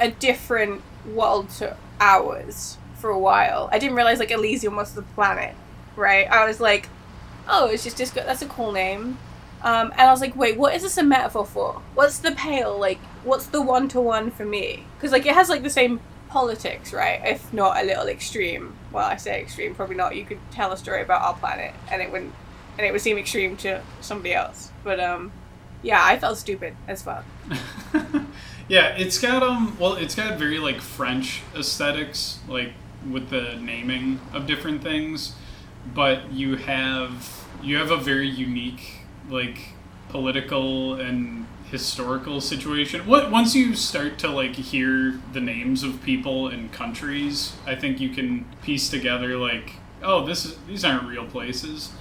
a 0.00 0.10
different 0.10 0.82
world 1.06 1.50
to 1.50 1.76
ours 2.00 2.78
for 2.96 3.10
a 3.10 3.18
while. 3.18 3.68
I 3.70 3.78
didn't 3.78 3.96
realize 3.96 4.18
like 4.18 4.32
Elysium 4.32 4.74
was 4.74 4.94
the 4.94 5.02
planet, 5.02 5.54
right? 5.94 6.28
I 6.28 6.44
was 6.44 6.60
like, 6.60 6.88
"Oh, 7.48 7.66
it's 7.66 7.84
just 7.84 7.96
Disco. 7.96 8.24
That's 8.24 8.42
a 8.42 8.46
cool 8.46 8.72
name." 8.72 9.18
Um, 9.62 9.90
and 9.92 10.02
I 10.02 10.10
was 10.10 10.20
like, 10.20 10.36
"Wait, 10.36 10.56
what 10.56 10.74
is 10.74 10.82
this 10.82 10.98
a 10.98 11.02
metaphor 11.02 11.46
for? 11.46 11.82
What's 11.94 12.18
the 12.18 12.32
pale? 12.32 12.78
Like, 12.78 12.98
what's 13.24 13.46
the 13.46 13.62
one 13.62 13.88
to 13.88 14.00
one 14.00 14.30
for 14.30 14.44
me? 14.44 14.84
Because 14.96 15.12
like 15.12 15.26
it 15.26 15.34
has 15.34 15.48
like 15.48 15.62
the 15.62 15.70
same 15.70 16.00
politics, 16.28 16.92
right? 16.92 17.20
If 17.24 17.52
not 17.52 17.82
a 17.82 17.84
little 17.84 18.06
extreme. 18.06 18.74
Well, 18.92 19.06
I 19.06 19.16
say 19.16 19.40
extreme, 19.40 19.74
probably 19.74 19.96
not. 19.96 20.16
You 20.16 20.24
could 20.24 20.38
tell 20.50 20.72
a 20.72 20.76
story 20.76 21.02
about 21.02 21.22
our 21.22 21.34
planet, 21.34 21.74
and 21.90 22.02
it 22.02 22.12
wouldn't, 22.12 22.34
and 22.78 22.86
it 22.86 22.92
would 22.92 23.00
seem 23.00 23.18
extreme 23.18 23.56
to 23.58 23.82
somebody 24.00 24.34
else. 24.34 24.70
But 24.84 25.00
um, 25.00 25.32
yeah, 25.82 26.04
I 26.04 26.18
felt 26.18 26.38
stupid 26.38 26.76
as 26.88 27.02
fuck. 27.02 27.24
yeah, 28.68 28.96
it's 28.96 29.18
got 29.18 29.42
um 29.42 29.76
well, 29.78 29.94
it's 29.94 30.14
got 30.14 30.38
very 30.38 30.58
like 30.58 30.80
French 30.80 31.42
aesthetics, 31.54 32.40
like 32.48 32.72
with 33.08 33.30
the 33.30 33.56
naming 33.60 34.20
of 34.32 34.46
different 34.46 34.82
things, 34.82 35.34
but 35.94 36.32
you 36.32 36.56
have 36.56 37.44
you 37.62 37.76
have 37.76 37.90
a 37.90 37.96
very 37.96 38.28
unique 38.28 38.95
like 39.28 39.70
political 40.08 40.94
and 40.94 41.46
historical 41.70 42.40
situation. 42.40 43.06
What 43.06 43.30
once 43.30 43.54
you 43.54 43.74
start 43.74 44.18
to 44.20 44.28
like 44.28 44.54
hear 44.54 45.20
the 45.32 45.40
names 45.40 45.82
of 45.82 46.02
people 46.02 46.48
and 46.48 46.72
countries, 46.72 47.56
I 47.66 47.74
think 47.74 48.00
you 48.00 48.10
can 48.10 48.46
piece 48.62 48.88
together 48.88 49.36
like, 49.36 49.74
oh, 50.02 50.24
this 50.24 50.44
is 50.44 50.56
these 50.66 50.84
aren't 50.84 51.08
real 51.08 51.26
places, 51.26 51.92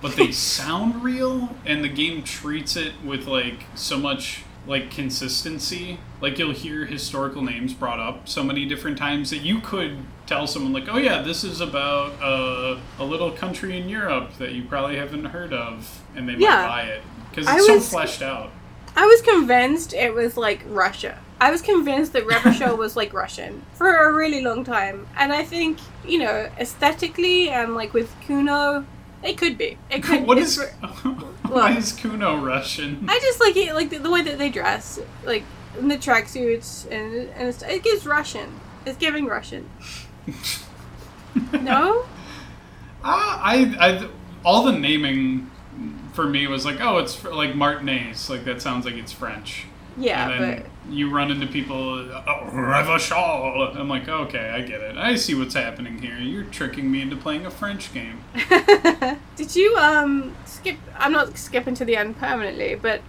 but 0.00 0.16
they 0.16 0.32
sound 0.32 1.02
real, 1.02 1.56
and 1.64 1.82
the 1.82 1.88
game 1.88 2.22
treats 2.22 2.76
it 2.76 2.92
with 3.04 3.26
like 3.26 3.64
so 3.74 3.98
much 3.98 4.44
like 4.66 4.90
consistency. 4.90 5.98
Like 6.20 6.38
you'll 6.38 6.52
hear 6.52 6.84
historical 6.84 7.42
names 7.42 7.74
brought 7.74 8.00
up 8.00 8.28
so 8.28 8.42
many 8.42 8.66
different 8.66 8.98
times 8.98 9.30
that 9.30 9.38
you 9.38 9.60
could 9.60 9.98
tell 10.28 10.46
someone 10.46 10.72
like, 10.72 10.88
"Oh 10.88 10.98
yeah, 10.98 11.22
this 11.22 11.42
is 11.42 11.60
about 11.60 12.12
uh, 12.22 12.78
a 12.98 13.04
little 13.04 13.32
country 13.32 13.78
in 13.78 13.88
Europe 13.88 14.34
that 14.38 14.52
you 14.52 14.62
probably 14.64 14.96
haven't 14.96 15.24
heard 15.24 15.52
of," 15.52 16.02
and 16.14 16.28
they 16.28 16.36
might 16.36 16.68
buy 16.68 16.82
it 16.82 17.02
because 17.30 17.46
I 17.46 17.56
it's 17.56 17.66
so 17.66 17.74
was- 17.74 17.88
fleshed 17.88 18.22
out. 18.22 18.50
I 18.96 19.06
was 19.06 19.22
convinced 19.22 19.94
it 19.94 20.12
was 20.12 20.36
like 20.36 20.62
Russia. 20.66 21.18
I 21.40 21.52
was 21.52 21.62
convinced 21.62 22.12
that 22.14 22.26
Rebel 22.26 22.76
was 22.84 22.96
like 22.96 23.12
Russian 23.12 23.62
for 23.74 23.94
a 23.96 24.12
really 24.12 24.42
long 24.42 24.64
time, 24.64 25.06
and 25.16 25.32
I 25.32 25.44
think 25.44 25.78
you 26.06 26.18
know 26.18 26.50
aesthetically 26.58 27.48
and 27.48 27.74
like 27.74 27.94
with 27.94 28.14
Cuno, 28.26 28.84
it 29.22 29.38
could 29.38 29.56
be. 29.56 29.78
It 29.90 30.02
could. 30.02 30.26
what 30.26 30.38
is? 30.38 30.60
why 31.48 31.76
is 31.76 31.92
Cuno 31.92 32.44
Russian? 32.44 33.06
I 33.08 33.18
just 33.20 33.40
like 33.40 33.56
it, 33.56 33.74
like 33.74 33.90
the, 33.90 33.98
the 33.98 34.10
way 34.10 34.22
that 34.22 34.36
they 34.38 34.50
dress, 34.50 34.98
like 35.24 35.44
in 35.78 35.88
the 35.88 35.96
tracksuits, 35.96 36.90
and 36.90 37.30
and 37.30 37.62
it 37.70 37.82
gives 37.82 38.04
Russian. 38.04 38.60
It's 38.84 38.98
giving 38.98 39.26
Russian. 39.26 39.68
No. 41.52 42.04
Ah, 43.04 43.40
I, 43.44 43.76
I, 43.78 44.08
all 44.44 44.64
the 44.64 44.72
naming 44.72 45.50
for 46.12 46.26
me 46.26 46.46
was 46.46 46.64
like, 46.64 46.80
oh, 46.80 46.98
it's 46.98 47.14
fr- 47.14 47.30
like 47.30 47.54
Martinaise. 47.54 48.28
Like 48.28 48.44
that 48.44 48.60
sounds 48.60 48.84
like 48.84 48.94
it's 48.94 49.12
French. 49.12 49.66
Yeah, 49.96 50.30
and 50.30 50.44
then 50.44 50.62
but 50.62 50.92
you 50.94 51.10
run 51.10 51.30
into 51.30 51.46
people, 51.46 51.76
oh, 51.76 52.50
Revachol. 52.52 53.76
I'm 53.76 53.88
like, 53.88 54.08
okay, 54.08 54.50
I 54.50 54.60
get 54.60 54.80
it. 54.80 54.96
I 54.96 55.16
see 55.16 55.34
what's 55.34 55.54
happening 55.54 55.98
here. 55.98 56.16
You're 56.18 56.44
tricking 56.44 56.90
me 56.90 57.02
into 57.02 57.16
playing 57.16 57.46
a 57.46 57.50
French 57.50 57.92
game. 57.92 58.22
did 59.36 59.56
you 59.56 59.76
um 59.76 60.36
skip? 60.44 60.76
I'm 60.96 61.12
not 61.12 61.36
skipping 61.36 61.74
to 61.74 61.84
the 61.84 61.96
end 61.96 62.16
permanently, 62.16 62.76
but 62.76 63.00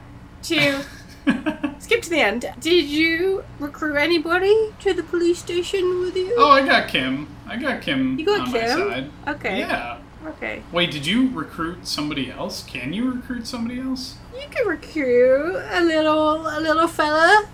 to 0.43 0.83
skip 1.79 2.01
to 2.03 2.09
the 2.09 2.19
end. 2.19 2.45
Did 2.59 2.85
you 2.85 3.43
recruit 3.59 3.95
anybody 3.95 4.71
to 4.79 4.93
the 4.93 5.03
police 5.03 5.39
station 5.39 5.99
with 6.01 6.15
you? 6.15 6.33
oh, 6.37 6.49
I 6.51 6.65
got 6.65 6.87
Kim. 6.87 7.27
I 7.47 7.57
got 7.57 7.81
Kim 7.81 8.17
You 8.19 8.25
got 8.25 8.41
on 8.41 8.51
Kim? 8.51 8.61
my 8.79 8.93
side. 8.93 9.11
okay. 9.27 9.59
Yeah. 9.59 9.97
Okay. 10.25 10.61
Wait, 10.71 10.91
did 10.91 11.05
you 11.05 11.29
recruit 11.29 11.87
somebody 11.87 12.29
else? 12.29 12.63
Can 12.63 12.91
you 12.93 13.09
recruit 13.11 13.47
somebody 13.47 13.79
else? 13.79 14.17
You 14.33 14.47
could 14.51 14.67
recruit 14.67 15.55
a 15.71 15.81
little 15.81 16.45
a 16.47 16.59
little 16.59 16.87
fella. 16.87 17.45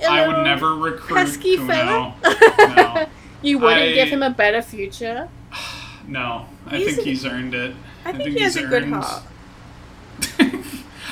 a 0.00 0.06
I 0.06 0.26
would 0.26 0.44
never 0.44 0.74
recruit 0.76 1.16
pesky 1.16 1.56
Cuno. 1.56 1.66
fella. 1.66 2.14
No. 2.76 3.06
you 3.42 3.58
wouldn't 3.58 3.82
I- 3.82 3.92
give 3.92 4.08
him 4.08 4.22
a 4.22 4.30
better 4.30 4.62
future. 4.62 5.28
No, 6.06 6.44
I 6.66 6.76
He's 6.76 6.86
think 6.96 6.98
a- 6.98 7.02
he's 7.10 7.24
earned 7.24 7.54
it. 7.54 7.74
I 8.04 8.12
think 8.12 8.36
he 8.36 8.40
has 8.40 8.54
he's 8.56 8.64
a 8.64 8.68
good 8.68 8.84
heart. 8.84 9.22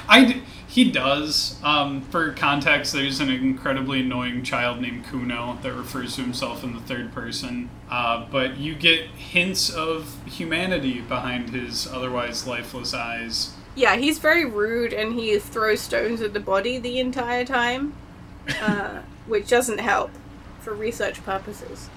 I 0.09 0.25
d- 0.27 0.43
he 0.73 0.91
does. 0.91 1.57
Um, 1.63 2.01
for 2.01 2.33
context, 2.33 2.95
there's 2.95 3.21
an 3.21 3.29
incredibly 3.29 4.01
annoying 4.01 4.43
child 4.43 4.81
named 4.81 5.05
Cuno 5.05 5.59
that 5.61 5.71
refers 5.75 6.17
to 6.17 6.23
himself 6.23 6.65
in 6.65 6.73
the 6.73 6.81
third 6.81 7.13
person. 7.13 7.69
Uh, 7.91 8.25
but 8.31 8.57
you 8.57 8.75
get 8.75 9.05
hints 9.09 9.69
of 9.69 10.17
humanity 10.25 11.03
behind 11.03 11.51
his 11.51 11.87
otherwise 11.87 12.47
lifeless 12.47 12.95
eyes. 12.95 13.53
Yeah, 13.75 13.97
he's 13.97 14.19
very 14.19 14.47
rude 14.47 14.95
and 14.95 15.13
he 15.13 15.39
throws 15.39 15.83
stones 15.83 16.23
at 16.23 16.33
the 16.33 16.41
body 16.41 16.79
the 16.79 16.99
entire 17.01 17.45
time, 17.45 17.93
uh, 18.63 19.03
which 19.27 19.51
doesn't 19.51 19.79
help 19.79 20.11
for 20.61 20.73
research 20.73 21.23
purposes. 21.23 21.91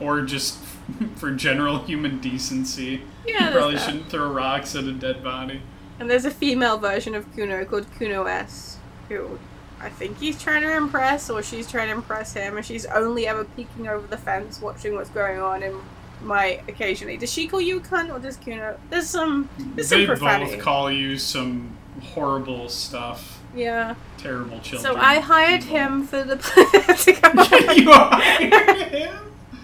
Or 0.00 0.22
just 0.22 0.60
for 1.16 1.30
general 1.30 1.80
human 1.80 2.20
decency. 2.20 3.02
Yeah, 3.26 3.48
you 3.48 3.52
probably 3.54 3.74
that. 3.74 3.84
shouldn't 3.84 4.08
throw 4.08 4.32
rocks 4.32 4.74
at 4.74 4.84
a 4.84 4.92
dead 4.94 5.22
body. 5.22 5.60
And 6.00 6.10
there's 6.10 6.24
a 6.24 6.30
female 6.30 6.76
version 6.78 7.14
of 7.14 7.32
Cuno 7.34 7.64
called 7.64 7.86
Cunoesse, 7.98 8.76
who 9.08 9.38
I 9.80 9.88
think 9.90 10.18
he's 10.18 10.40
trying 10.42 10.62
to 10.62 10.76
impress 10.76 11.30
or 11.30 11.42
she's 11.42 11.70
trying 11.70 11.88
to 11.88 11.94
impress 11.94 12.32
him, 12.34 12.56
and 12.56 12.64
she's 12.66 12.84
only 12.86 13.26
ever 13.26 13.44
peeking 13.44 13.86
over 13.86 14.06
the 14.06 14.16
fence 14.16 14.60
watching 14.60 14.94
what's 14.94 15.10
going 15.10 15.38
on 15.38 15.62
and 15.62 15.76
might 16.22 16.66
occasionally. 16.68 17.16
Does 17.16 17.32
she 17.32 17.46
call 17.46 17.60
you 17.60 17.78
a 17.78 17.80
cunt 17.80 18.12
or 18.14 18.18
does 18.18 18.36
Cuno? 18.36 18.78
There's 18.90 19.08
some. 19.08 19.48
There's 19.58 19.88
some 19.88 20.00
They 20.00 20.06
profanity. 20.06 20.56
both 20.56 20.64
call 20.64 20.90
you 20.90 21.16
some 21.18 21.76
horrible 22.02 22.68
stuff. 22.68 23.40
yeah. 23.54 23.94
Terrible 24.18 24.58
children. 24.60 24.94
So 24.94 24.98
I 24.98 25.20
hired 25.20 25.64
him 25.64 26.06
for 26.06 26.24
the 26.24 26.36
to 26.36 27.12
go. 27.12 27.72
you 27.74 27.92
hired 27.92 28.88
him? 28.90 29.14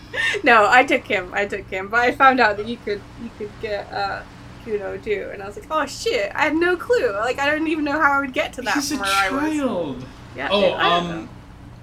no, 0.45 0.67
I 0.69 0.85
took 0.85 1.07
him. 1.07 1.31
I 1.33 1.47
took 1.47 1.67
him, 1.71 1.89
but 1.89 2.01
I 2.01 2.13
found 2.13 2.41
out 2.41 2.57
that 2.59 2.67
you 2.69 2.77
could 2.77 3.01
you 3.23 3.31
could 3.39 3.51
get 3.63 3.91
uh, 3.93 4.23
Cuno 4.65 4.97
too, 4.99 5.31
and 5.33 5.43
I 5.43 5.47
was 5.47 5.57
like, 5.57 5.67
oh 5.71 5.87
shit, 5.87 6.33
I 6.35 6.43
had 6.45 6.57
no 6.57 6.77
clue. 6.77 7.13
Like 7.13 7.39
I 7.39 7.47
don't 7.51 7.67
even 7.69 7.85
know 7.85 7.99
how 8.01 8.13
I 8.13 8.21
would 8.21 8.33
get 8.33 8.53
to 8.55 8.63
that 8.63 8.75
He's 8.75 8.93
a 8.93 8.97
from 8.97 9.05
where 9.07 9.15
I 9.15 9.31
was. 9.31 9.57
child. 9.59 10.05
Yeah. 10.37 10.49
Oh, 10.51 10.61
dude, 10.61 10.73
I 10.75 10.83
don't 11.01 11.09
know. 11.09 11.15
um, 11.23 11.29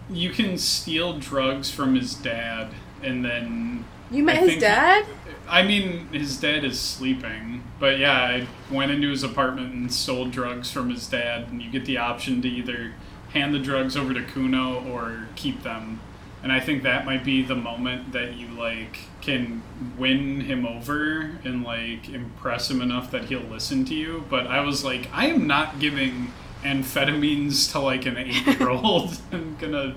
you 0.09 0.29
can 0.29 0.57
steal 0.57 1.17
drugs 1.19 1.69
from 1.69 1.95
his 1.95 2.13
dad, 2.15 2.69
and 3.03 3.23
then 3.25 3.85
you 4.11 4.23
met 4.23 4.37
I 4.37 4.39
his 4.39 4.49
think- 4.51 4.61
dad? 4.61 5.05
I 5.49 5.63
mean, 5.63 6.07
his 6.11 6.35
dad 6.37 6.65
is 6.65 6.77
sleeping, 6.77 7.63
but 7.79 7.99
yeah, 7.99 8.11
I 8.21 8.47
went 8.69 8.91
into 8.91 9.09
his 9.09 9.23
apartment 9.23 9.73
and 9.73 9.93
stole 9.93 10.25
drugs 10.25 10.69
from 10.71 10.89
his 10.89 11.07
dad, 11.07 11.47
and 11.49 11.61
you 11.61 11.69
get 11.71 11.85
the 11.85 11.97
option 11.97 12.41
to 12.41 12.49
either 12.49 12.93
hand 13.33 13.53
the 13.53 13.59
drugs 13.59 13.95
over 13.95 14.13
to 14.13 14.21
Cuno 14.23 14.83
or 14.91 15.27
keep 15.37 15.63
them. 15.63 16.01
And 16.43 16.51
I 16.51 16.59
think 16.59 16.83
that 16.83 17.05
might 17.05 17.23
be 17.23 17.41
the 17.43 17.55
moment 17.55 18.11
that 18.11 18.35
you 18.35 18.47
like 18.49 18.99
can 19.27 19.61
win 19.97 20.39
him 20.39 20.65
over 20.65 21.37
and 21.43 21.61
like 21.61 22.07
impress 22.07 22.71
him 22.71 22.81
enough 22.81 23.11
that 23.11 23.25
he'll 23.25 23.41
listen 23.41 23.83
to 23.83 23.93
you. 23.93 24.23
But 24.29 24.47
I 24.47 24.61
was 24.61 24.85
like, 24.85 25.09
I 25.11 25.27
am 25.27 25.45
not 25.45 25.79
giving 25.79 26.31
amphetamines 26.63 27.69
to 27.73 27.79
like 27.79 28.05
an 28.05 28.15
eight 28.17 28.47
year 28.47 28.69
old. 28.69 29.19
I'm 29.33 29.57
gonna 29.59 29.95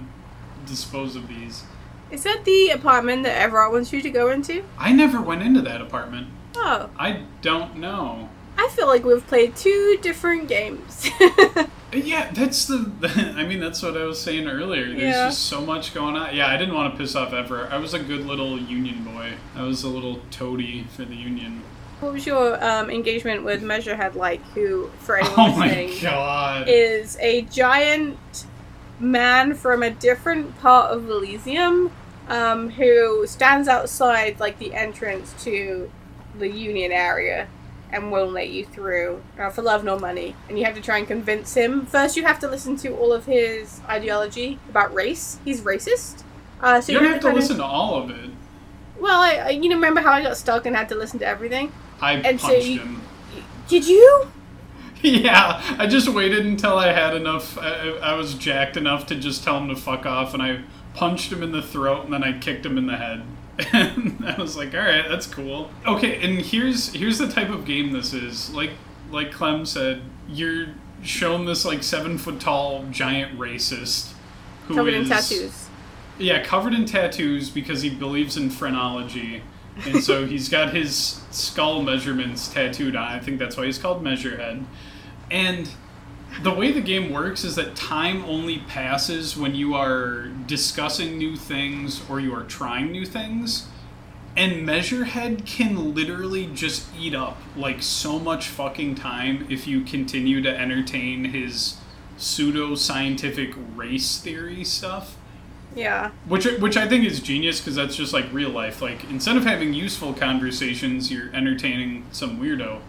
dispose 0.66 1.14
of 1.14 1.28
these. 1.28 1.62
Is 2.10 2.24
that 2.24 2.44
the 2.44 2.70
apartment 2.70 3.22
that 3.22 3.48
Evrart 3.48 3.70
wants 3.70 3.92
you 3.92 4.02
to 4.02 4.10
go 4.10 4.30
into? 4.30 4.64
I 4.76 4.92
never 4.92 5.22
went 5.22 5.42
into 5.42 5.62
that 5.62 5.80
apartment. 5.80 6.26
Oh, 6.56 6.90
I 6.98 7.22
don't 7.40 7.76
know. 7.76 8.28
I 8.58 8.68
feel 8.70 8.88
like 8.88 9.04
we've 9.04 9.24
played 9.28 9.54
two 9.54 9.96
different 10.02 10.48
games. 10.48 11.08
Yeah, 11.92 12.30
that's 12.32 12.66
the. 12.66 13.34
I 13.36 13.44
mean, 13.44 13.60
that's 13.60 13.82
what 13.82 13.96
I 13.96 14.04
was 14.04 14.20
saying 14.20 14.46
earlier. 14.46 14.86
There's 14.86 15.00
Yeah. 15.00 15.26
just 15.28 15.46
so 15.46 15.60
much 15.60 15.92
going 15.94 16.16
on. 16.16 16.34
Yeah, 16.36 16.46
I 16.48 16.56
didn't 16.56 16.74
want 16.74 16.92
to 16.94 16.98
piss 16.98 17.14
off 17.16 17.32
ever. 17.32 17.68
I 17.70 17.78
was 17.78 17.94
a 17.94 17.98
good 17.98 18.26
little 18.26 18.58
Union 18.58 19.02
boy. 19.04 19.32
I 19.56 19.62
was 19.62 19.82
a 19.82 19.88
little 19.88 20.20
toady 20.30 20.84
for 20.94 21.04
the 21.04 21.16
Union. 21.16 21.62
what 22.00 22.12
was 22.12 22.24
your 22.26 22.62
um, 22.64 22.90
engagement 22.90 23.44
with 23.44 23.62
Measurehead 23.62 24.14
like? 24.14 24.42
Who, 24.54 24.90
for 25.00 25.16
anyone 25.18 25.34
Oh 25.38 25.56
my 25.56 25.66
listening, 25.66 26.00
god. 26.02 26.66
is 26.68 27.18
a 27.20 27.42
giant 27.42 28.46
man 29.00 29.54
from 29.54 29.82
a 29.82 29.90
different 29.90 30.58
part 30.60 30.92
of 30.92 31.08
Elysium 31.10 31.90
um, 32.28 32.70
who 32.70 33.26
stands 33.26 33.66
outside 33.68 34.38
like 34.38 34.58
the 34.58 34.74
entrance 34.74 35.34
to 35.44 35.90
the 36.38 36.48
Union 36.48 36.92
area 36.92 37.48
and 37.92 38.10
won't 38.12 38.32
let 38.32 38.50
you 38.50 38.64
through 38.64 39.22
uh, 39.38 39.50
for 39.50 39.62
love 39.62 39.84
nor 39.84 39.98
money. 39.98 40.34
And 40.48 40.58
you 40.58 40.64
have 40.64 40.74
to 40.74 40.80
try 40.80 40.98
and 40.98 41.06
convince 41.06 41.54
him. 41.54 41.86
First, 41.86 42.16
you 42.16 42.24
have 42.24 42.38
to 42.40 42.48
listen 42.48 42.76
to 42.78 42.94
all 42.96 43.12
of 43.12 43.26
his 43.26 43.80
ideology 43.88 44.58
about 44.68 44.94
race. 44.94 45.38
He's 45.44 45.60
racist. 45.62 46.22
Uh, 46.60 46.80
so 46.80 46.92
you 46.92 46.98
don't 46.98 47.08
have 47.08 47.20
to 47.20 47.26
kind 47.26 47.36
of- 47.36 47.42
listen 47.42 47.56
to 47.58 47.64
all 47.64 48.02
of 48.02 48.10
it. 48.10 48.30
Well, 48.98 49.20
I, 49.20 49.34
I, 49.36 49.48
you 49.50 49.68
know, 49.70 49.76
remember 49.76 50.02
how 50.02 50.12
I 50.12 50.22
got 50.22 50.36
stuck 50.36 50.66
and 50.66 50.76
had 50.76 50.88
to 50.90 50.94
listen 50.94 51.18
to 51.20 51.26
everything? 51.26 51.72
I 52.02 52.14
And 52.14 52.38
so 52.40 52.48
punched 52.48 52.66
you- 52.66 52.78
him. 52.80 53.02
Did 53.68 53.86
you? 53.88 54.30
Yeah, 55.02 55.62
I 55.78 55.86
just 55.86 56.08
waited 56.10 56.44
until 56.44 56.76
I 56.76 56.92
had 56.92 57.14
enough. 57.14 57.56
I, 57.56 57.88
I 58.02 58.12
was 58.12 58.34
jacked 58.34 58.76
enough 58.76 59.06
to 59.06 59.14
just 59.14 59.42
tell 59.42 59.56
him 59.56 59.68
to 59.68 59.74
fuck 59.76 60.04
off, 60.04 60.34
and 60.34 60.42
I 60.42 60.60
punched 60.92 61.32
him 61.32 61.42
in 61.42 61.52
the 61.52 61.62
throat, 61.62 62.04
and 62.04 62.12
then 62.12 62.22
I 62.22 62.38
kicked 62.38 62.66
him 62.66 62.76
in 62.76 62.86
the 62.86 62.98
head. 62.98 63.22
And 63.72 64.24
I 64.26 64.40
was 64.40 64.56
like, 64.56 64.74
"All 64.74 64.80
right, 64.80 65.04
that's 65.08 65.26
cool." 65.26 65.70
Okay, 65.86 66.22
and 66.22 66.40
here's 66.40 66.92
here's 66.92 67.18
the 67.18 67.28
type 67.28 67.50
of 67.50 67.64
game 67.64 67.92
this 67.92 68.12
is. 68.12 68.50
Like 68.54 68.70
like 69.10 69.32
Clem 69.32 69.66
said, 69.66 70.02
you're 70.28 70.68
shown 71.02 71.44
this 71.46 71.64
like 71.64 71.82
seven 71.82 72.18
foot 72.18 72.40
tall 72.40 72.84
giant 72.90 73.38
racist 73.38 74.12
who 74.66 74.74
Covered 74.74 74.94
in 74.94 75.08
tattoos. 75.08 75.68
yeah, 76.18 76.42
covered 76.44 76.74
in 76.74 76.84
tattoos 76.84 77.50
because 77.50 77.82
he 77.82 77.90
believes 77.90 78.36
in 78.36 78.50
phrenology. 78.50 79.42
And 79.86 80.02
so 80.02 80.26
he's 80.28 80.48
got 80.48 80.74
his 80.74 81.20
skull 81.30 81.82
measurements 81.82 82.48
tattooed 82.48 82.94
on. 82.96 83.04
I 83.04 83.18
think 83.18 83.38
that's 83.38 83.56
why 83.56 83.66
he's 83.66 83.78
called 83.78 84.04
Measurehead. 84.04 84.64
And 85.30 85.70
the 86.42 86.52
way 86.52 86.72
the 86.72 86.80
game 86.80 87.10
works 87.12 87.44
is 87.44 87.56
that 87.56 87.74
time 87.74 88.24
only 88.24 88.58
passes 88.58 89.36
when 89.36 89.54
you 89.54 89.74
are 89.74 90.28
discussing 90.46 91.18
new 91.18 91.36
things 91.36 92.02
or 92.08 92.20
you 92.20 92.34
are 92.34 92.44
trying 92.44 92.92
new 92.92 93.04
things. 93.04 93.66
And 94.36 94.66
Measurehead 94.66 95.44
can 95.44 95.92
literally 95.94 96.46
just 96.54 96.86
eat 96.98 97.14
up 97.14 97.36
like 97.56 97.82
so 97.82 98.18
much 98.18 98.46
fucking 98.48 98.94
time 98.94 99.46
if 99.50 99.66
you 99.66 99.80
continue 99.82 100.40
to 100.42 100.48
entertain 100.56 101.24
his 101.24 101.76
pseudo 102.16 102.74
scientific 102.74 103.54
race 103.74 104.18
theory 104.18 104.62
stuff 104.62 105.16
Yeah. 105.74 106.10
which 106.26 106.44
which 106.58 106.76
I 106.76 106.86
think 106.86 107.04
is 107.06 107.18
genius 107.20 107.58
because 107.60 107.74
that's 107.74 107.96
just 107.96 108.12
like 108.12 108.26
real 108.32 108.50
life. 108.50 108.80
Like 108.80 109.04
instead 109.10 109.36
of 109.36 109.44
having 109.44 109.72
useful 109.74 110.12
conversations, 110.14 111.10
you're 111.10 111.34
entertaining 111.34 112.06
some 112.12 112.38
weirdo, 112.40 112.80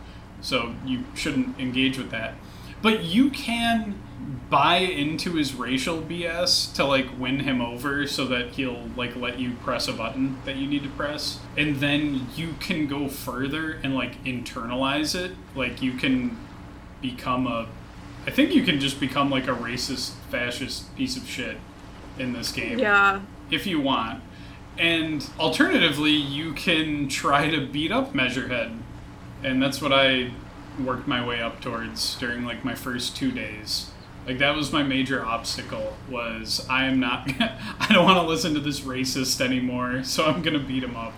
so 0.42 0.76
you 0.86 1.06
shouldn't 1.16 1.60
engage 1.60 1.98
with 1.98 2.12
that. 2.12 2.36
But 2.82 3.04
you 3.04 3.30
can 3.30 4.02
buy 4.50 4.78
into 4.78 5.34
his 5.34 5.54
racial 5.54 6.02
BS 6.02 6.74
to 6.76 6.84
like 6.86 7.08
win 7.18 7.40
him 7.40 7.62
over 7.62 8.06
so 8.06 8.26
that 8.26 8.50
he'll 8.50 8.90
like 8.98 9.16
let 9.16 9.40
you 9.40 9.54
press 9.64 9.88
a 9.88 9.94
button 9.94 10.38
that 10.46 10.58
you 10.58 10.68
need 10.68 10.84
to 10.84 10.90
press 10.90 11.40
and 11.58 11.78
then 11.78 12.28
you 12.36 12.56
can 12.60 12.86
go 12.86 13.08
further 13.08 13.80
and 13.82 13.96
like 13.96 14.22
internalize 14.26 15.16
it 15.16 15.32
like 15.56 15.82
you 15.82 15.94
can 15.94 16.38
become 17.02 17.48
a 17.48 17.66
I 18.28 18.32
think 18.32 18.54
you 18.54 18.64
can 18.64 18.82
just 18.82 19.00
become 19.00 19.30
like 19.30 19.48
a 19.48 19.52
racist 19.56 20.12
fascist 20.30 20.94
piece 20.98 21.16
of 21.16 21.26
shit 21.28 21.58
in 22.20 22.34
this 22.34 22.52
game 22.52 22.78
Yeah. 22.78 23.22
if 23.50 23.66
you 23.66 23.80
want. 23.80 24.22
And 24.78 25.28
alternatively, 25.40 26.12
you 26.12 26.54
can 26.54 27.08
try 27.08 27.50
to 27.50 27.66
beat 27.66 27.92
up 27.92 28.14
Measurehead. 28.14 28.78
And 29.44 29.62
that's 29.62 29.82
what 29.82 29.92
I 29.92 30.32
worked 30.86 31.08
my 31.08 31.26
way 31.26 31.42
up 31.42 31.62
towards 31.62 32.16
during 32.16 32.46
like 32.46 32.64
my 32.64 32.76
first 32.76 33.16
2 33.16 33.32
days. 33.32 33.92
Like 34.26 34.38
that 34.38 34.56
was 34.56 34.72
my 34.72 34.84
major 34.84 35.26
obstacle 35.26 35.98
was 36.10 36.66
I 36.70 36.86
am 36.86 37.00
not 37.00 37.30
I 37.40 37.88
don't 37.90 38.06
want 38.06 38.20
to 38.20 38.28
listen 38.28 38.54
to 38.54 38.60
this 38.60 38.82
racist 38.82 39.42
anymore, 39.42 40.04
so 40.04 40.26
I'm 40.26 40.44
to 40.44 40.60
beat 40.60 40.84
him 40.84 40.96
up. 40.96 41.14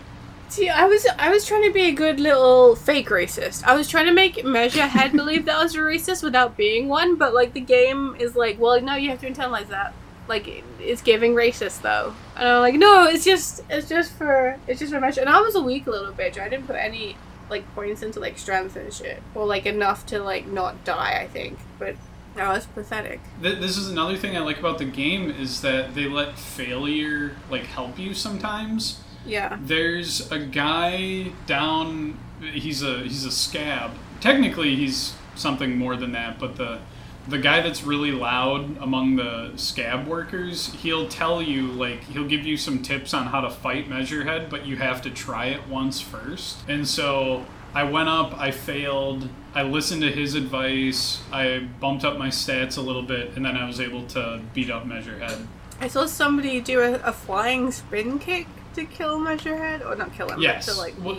See, 0.53 0.69
I 0.69 0.85
was 0.85 1.05
I 1.17 1.29
was 1.29 1.45
trying 1.45 1.63
to 1.63 1.73
be 1.73 1.87
a 1.87 1.91
good 1.91 2.19
little 2.19 2.75
fake 2.75 3.09
racist. 3.09 3.63
I 3.63 3.75
was 3.75 3.89
trying 3.89 4.05
to 4.05 4.13
make 4.13 4.35
Measurehead 4.35 5.11
believe 5.15 5.45
that 5.45 5.55
I 5.55 5.63
was 5.63 5.75
a 5.75 5.79
racist 5.79 6.23
without 6.23 6.55
being 6.55 6.87
one, 6.87 7.15
but 7.15 7.33
like 7.33 7.53
the 7.53 7.59
game 7.59 8.15
is 8.19 8.35
like, 8.35 8.59
well, 8.59 8.79
no, 8.79 8.95
you 8.95 9.09
have 9.09 9.19
to 9.21 9.31
internalize 9.31 9.69
that. 9.69 9.93
Like 10.27 10.63
it's 10.79 11.01
giving 11.01 11.33
racist 11.33 11.81
though, 11.81 12.13
and 12.37 12.47
I'm 12.47 12.61
like, 12.61 12.75
no, 12.75 13.07
it's 13.07 13.25
just 13.25 13.61
it's 13.69 13.89
just 13.89 14.13
for 14.13 14.57
it's 14.67 14.79
just 14.79 14.93
for 14.93 14.99
Measure. 15.01 15.21
And 15.21 15.29
I 15.29 15.41
was 15.41 15.55
a 15.55 15.61
weak 15.61 15.87
little 15.87 16.13
bitch. 16.13 16.39
I 16.39 16.47
didn't 16.47 16.67
put 16.67 16.75
any 16.75 17.17
like 17.53 17.75
points 17.75 18.01
into 18.01 18.19
like 18.19 18.37
strength 18.37 18.75
and 18.75 18.93
shit, 18.93 19.21
or 19.35 19.45
like 19.45 19.65
enough 19.65 20.05
to 20.07 20.19
like 20.19 20.45
not 20.47 20.83
die. 20.83 21.19
I 21.21 21.27
think, 21.27 21.59
but 21.79 21.95
that 22.35 22.49
was 22.53 22.65
pathetic. 22.65 23.19
Th- 23.41 23.59
This 23.59 23.77
is 23.77 23.89
another 23.89 24.17
thing 24.17 24.35
I 24.35 24.39
like 24.39 24.59
about 24.59 24.77
the 24.79 24.85
game 24.85 25.29
is 25.29 25.61
that 25.61 25.93
they 25.95 26.05
let 26.05 26.37
failure 26.39 27.35
like 27.49 27.65
help 27.65 27.97
you 27.99 28.13
sometimes. 28.13 28.99
Yeah. 29.25 29.57
There's 29.61 30.31
a 30.31 30.39
guy 30.39 31.31
down. 31.45 32.17
He's 32.41 32.81
a 32.83 32.99
he's 32.99 33.23
a 33.25 33.31
scab. 33.31 33.91
Technically, 34.19 34.75
he's 34.75 35.15
something 35.35 35.77
more 35.77 35.95
than 35.95 36.11
that. 36.13 36.39
But 36.39 36.55
the 36.57 36.79
the 37.27 37.37
guy 37.37 37.61
that's 37.61 37.83
really 37.83 38.11
loud 38.11 38.77
among 38.81 39.15
the 39.15 39.53
scab 39.55 40.07
workers, 40.07 40.73
he'll 40.73 41.07
tell 41.07 41.41
you 41.41 41.67
like 41.67 42.03
he'll 42.05 42.27
give 42.27 42.45
you 42.45 42.57
some 42.57 42.81
tips 42.81 43.13
on 43.13 43.27
how 43.27 43.41
to 43.41 43.49
fight 43.49 43.89
Measurehead, 43.89 44.49
but 44.49 44.65
you 44.65 44.75
have 44.77 45.01
to 45.03 45.09
try 45.09 45.45
it 45.47 45.67
once 45.67 46.01
first. 46.01 46.57
And 46.67 46.87
so 46.87 47.45
I 47.73 47.83
went 47.85 48.09
up. 48.09 48.37
I 48.37 48.51
failed. 48.51 49.29
I 49.55 49.63
listened 49.63 50.01
to 50.01 50.11
his 50.11 50.35
advice. 50.35 51.21
I 51.31 51.67
bumped 51.79 52.03
up 52.03 52.17
my 52.17 52.27
stats 52.29 52.77
a 52.77 52.81
little 52.81 53.03
bit, 53.03 53.35
and 53.35 53.45
then 53.45 53.55
I 53.55 53.65
was 53.67 53.79
able 53.79 54.05
to 54.07 54.41
beat 54.53 54.69
up 54.69 54.85
Measurehead. 54.85 55.45
I 55.79 55.87
saw 55.87 56.05
somebody 56.05 56.59
do 56.61 56.81
a, 56.81 56.93
a 56.95 57.11
flying 57.13 57.71
spin 57.71 58.19
kick 58.19 58.47
to 58.75 58.83
kill 58.85 59.19
Measurehead, 59.19 59.85
or 59.85 59.95
not 59.95 60.13
kill 60.13 60.27
him, 60.29 60.41
Yes. 60.41 60.65
but 60.65 60.73
to 60.73 60.77
like 60.79 60.95
Well, 61.01 61.17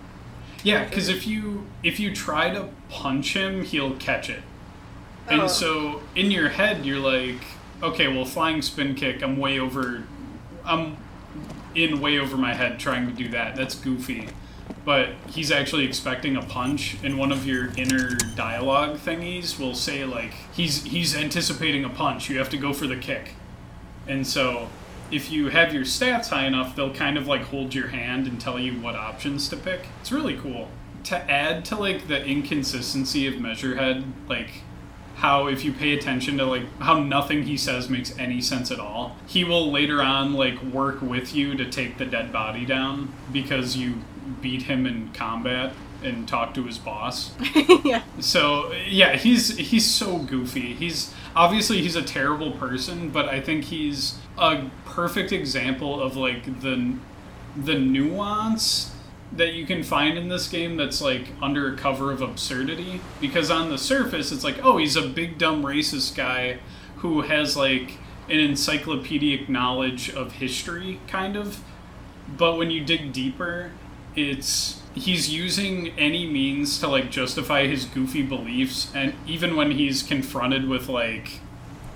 yeah, 0.62 0.84
because 0.84 1.08
if 1.08 1.26
you 1.26 1.66
if 1.82 1.98
you 1.98 2.14
try 2.14 2.50
to 2.50 2.68
punch 2.88 3.34
him, 3.34 3.64
he'll 3.64 3.96
catch 3.96 4.28
it. 4.28 4.42
And 5.30 5.42
Oh. 5.42 5.46
so 5.46 6.02
in 6.14 6.30
your 6.30 6.48
head, 6.48 6.84
you're 6.84 6.98
like, 6.98 7.40
okay, 7.82 8.08
well, 8.08 8.24
flying 8.24 8.62
spin 8.62 8.94
kick. 8.94 9.22
I'm 9.22 9.36
way 9.36 9.58
over. 9.58 10.04
I'm 10.64 10.96
in 11.74 12.00
way 12.00 12.18
over 12.18 12.36
my 12.36 12.52
head 12.54 12.78
trying 12.80 13.06
to 13.06 13.12
do 13.12 13.28
that. 13.30 13.54
That's 13.56 13.74
goofy. 13.74 14.28
But 14.84 15.10
he's 15.28 15.50
actually 15.52 15.84
expecting 15.84 16.36
a 16.36 16.42
punch, 16.42 16.96
and 17.02 17.18
one 17.18 17.32
of 17.32 17.46
your 17.46 17.70
inner 17.76 18.14
dialogue 18.36 18.98
thingies 18.98 19.58
will 19.58 19.74
say 19.74 20.04
like 20.04 20.32
he's 20.52 20.84
he's 20.84 21.14
anticipating 21.16 21.84
a 21.84 21.88
punch. 21.90 22.28
You 22.30 22.38
have 22.38 22.50
to 22.50 22.56
go 22.56 22.72
for 22.72 22.86
the 22.86 22.96
kick. 22.96 23.32
And 24.08 24.26
so, 24.26 24.68
if 25.10 25.30
you 25.30 25.48
have 25.50 25.72
your 25.74 25.84
stats 25.84 26.28
high 26.30 26.46
enough, 26.46 26.74
they'll 26.74 26.94
kind 26.94 27.16
of 27.18 27.26
like 27.26 27.42
hold 27.42 27.74
your 27.74 27.88
hand 27.88 28.26
and 28.26 28.40
tell 28.40 28.58
you 28.58 28.72
what 28.80 28.94
options 28.96 29.48
to 29.50 29.56
pick. 29.56 29.86
It's 30.00 30.10
really 30.12 30.36
cool. 30.36 30.68
To 31.04 31.16
add 31.30 31.64
to 31.66 31.76
like 31.76 32.08
the 32.08 32.24
inconsistency 32.24 33.26
of 33.26 33.34
Measurehead, 33.34 34.04
like 34.28 34.62
how 35.20 35.48
if 35.48 35.64
you 35.66 35.72
pay 35.72 35.92
attention 35.92 36.38
to 36.38 36.46
like 36.46 36.62
how 36.80 36.98
nothing 36.98 37.42
he 37.42 37.54
says 37.54 37.90
makes 37.90 38.18
any 38.18 38.40
sense 38.40 38.70
at 38.70 38.80
all, 38.80 39.16
he 39.26 39.44
will 39.44 39.70
later 39.70 40.02
on 40.02 40.32
like 40.32 40.60
work 40.62 41.02
with 41.02 41.34
you 41.34 41.54
to 41.54 41.70
take 41.70 41.98
the 41.98 42.06
dead 42.06 42.32
body 42.32 42.64
down 42.64 43.12
because 43.30 43.76
you 43.76 43.96
beat 44.40 44.62
him 44.62 44.86
in 44.86 45.12
combat 45.12 45.74
and 46.02 46.26
talk 46.26 46.54
to 46.54 46.64
his 46.64 46.78
boss. 46.78 47.34
yeah. 47.84 48.02
So 48.18 48.72
yeah, 48.88 49.16
he's 49.16 49.58
he's 49.58 49.84
so 49.84 50.18
goofy. 50.20 50.72
He's 50.72 51.12
obviously 51.36 51.82
he's 51.82 51.96
a 51.96 52.02
terrible 52.02 52.52
person, 52.52 53.10
but 53.10 53.28
I 53.28 53.42
think 53.42 53.64
he's 53.64 54.16
a 54.38 54.70
perfect 54.86 55.32
example 55.32 56.00
of 56.00 56.16
like 56.16 56.62
the 56.62 56.94
the 57.54 57.74
nuance 57.74 58.94
that 59.32 59.52
you 59.54 59.64
can 59.64 59.82
find 59.82 60.18
in 60.18 60.28
this 60.28 60.48
game 60.48 60.76
that's 60.76 61.00
like 61.00 61.28
under 61.40 61.72
a 61.72 61.76
cover 61.76 62.10
of 62.10 62.20
absurdity 62.20 63.00
because 63.20 63.50
on 63.50 63.70
the 63.70 63.78
surface 63.78 64.32
it's 64.32 64.44
like 64.44 64.58
oh 64.64 64.76
he's 64.76 64.96
a 64.96 65.06
big 65.06 65.38
dumb 65.38 65.62
racist 65.62 66.16
guy 66.16 66.58
who 66.96 67.22
has 67.22 67.56
like 67.56 67.98
an 68.28 68.38
encyclopedic 68.38 69.48
knowledge 69.48 70.10
of 70.10 70.32
history 70.32 71.00
kind 71.06 71.36
of 71.36 71.62
but 72.36 72.56
when 72.56 72.70
you 72.70 72.84
dig 72.84 73.12
deeper 73.12 73.70
it's 74.16 74.82
he's 74.94 75.30
using 75.30 75.88
any 75.96 76.26
means 76.26 76.80
to 76.80 76.88
like 76.88 77.10
justify 77.10 77.66
his 77.66 77.84
goofy 77.84 78.22
beliefs 78.22 78.90
and 78.94 79.14
even 79.26 79.54
when 79.54 79.70
he's 79.70 80.02
confronted 80.02 80.68
with 80.68 80.88
like 80.88 81.40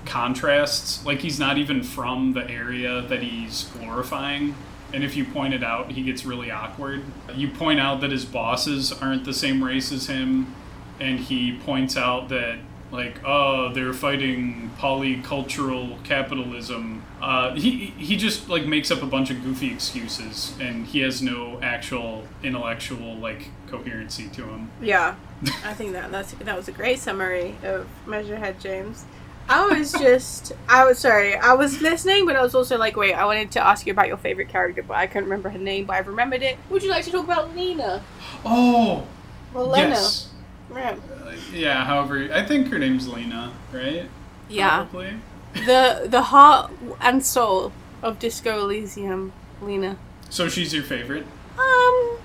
contrasts. 0.05 1.05
Like 1.05 1.21
he's 1.21 1.39
not 1.39 1.59
even 1.59 1.83
from 1.83 2.33
the 2.33 2.49
area 2.49 3.03
that 3.03 3.23
he's 3.23 3.65
glorifying. 3.65 4.55
And 4.95 5.03
if 5.03 5.17
you 5.17 5.25
point 5.25 5.53
it 5.53 5.65
out, 5.65 5.91
he 5.91 6.03
gets 6.03 6.25
really 6.25 6.53
awkward. 6.53 7.03
You 7.35 7.49
point 7.49 7.81
out 7.81 8.01
that 8.01 8.13
his 8.13 8.25
bosses 8.25 8.93
aren't 8.93 9.25
the 9.25 9.35
same 9.35 9.63
race 9.63 9.91
as 9.91 10.07
him, 10.07 10.55
and 11.01 11.19
he 11.19 11.59
points 11.59 11.97
out 11.97 12.29
that 12.29 12.59
like 12.93 13.19
oh 13.25 13.73
they're 13.73 13.93
fighting 13.93 14.71
polycultural 14.79 16.03
capitalism 16.05 17.03
uh, 17.21 17.53
he 17.55 17.87
he 17.99 18.17
just 18.17 18.49
like 18.49 18.67
makes 18.67 18.91
up 18.91 19.03
a 19.03 19.07
bunch 19.07 19.31
of 19.31 19.43
goofy 19.43 19.73
excuses 19.73 20.55
and 20.61 20.87
he 20.87 21.01
has 21.01 21.21
no 21.21 21.59
actual 21.61 22.25
intellectual 22.43 23.17
like 23.17 23.51
coherency 23.67 24.29
to 24.29 24.45
him 24.45 24.71
Yeah, 24.81 25.17
I 25.65 25.75
think 25.75 25.93
that 25.93 26.13
that's 26.13 26.33
that 26.33 26.57
was 26.57 26.69
a 26.69 26.73
great 26.73 26.99
summary 26.99 27.57
of 27.65 27.89
Measurehead 28.07 28.61
James. 28.61 29.05
I 29.49 29.67
was 29.67 29.93
just, 29.93 30.53
I 30.69 30.85
was 30.87 30.99
sorry, 30.99 31.35
I 31.37 31.53
was 31.55 31.81
listening, 31.83 32.25
but 32.27 32.35
I 32.35 32.43
was 32.43 32.55
also 32.55 32.79
like, 32.79 32.97
wait, 32.97 33.13
I 33.13 33.25
wanted 33.27 33.51
to 33.53 33.61
ask 33.67 33.87
you 33.87 33.93
about 33.93 34.09
your 34.09 34.17
favorite 34.17 34.49
character, 34.49 34.83
but 34.83 34.95
I 34.97 35.07
couldn't 35.07 35.25
remember 35.25 35.51
her 35.51 35.59
name, 35.59 35.85
but 35.85 35.97
I've 35.97 36.07
remembered 36.09 36.43
it. 36.43 36.57
Would 36.71 36.83
you 36.83 36.91
like 36.91 37.05
to 37.05 37.11
talk 37.11 37.25
about 37.25 37.55
Lena? 37.55 38.03
oh 38.45 39.07
Well, 39.53 39.69
Lena. 39.69 39.89
yes 39.91 40.29
Yeah. 40.75 40.97
Uh, 41.25 41.33
yeah 41.53 41.85
however 41.85 42.29
i 42.33 42.43
think 42.45 42.69
her 42.69 42.79
name's 42.79 43.07
lena 43.07 43.53
right 43.73 44.09
Yeah. 44.49 44.85
Probably. 44.87 45.15
The 45.55 46.07
the 46.09 46.23
heart 46.23 46.73
and 47.01 47.25
soul 47.25 47.73
of 48.03 48.19
Disco 48.19 48.59
Elysium, 48.65 49.33
Lena. 49.63 49.97
so 50.31 50.49
she's 50.49 50.73
your 50.75 50.83
favorite 50.83 51.27
Um, 51.59 52.19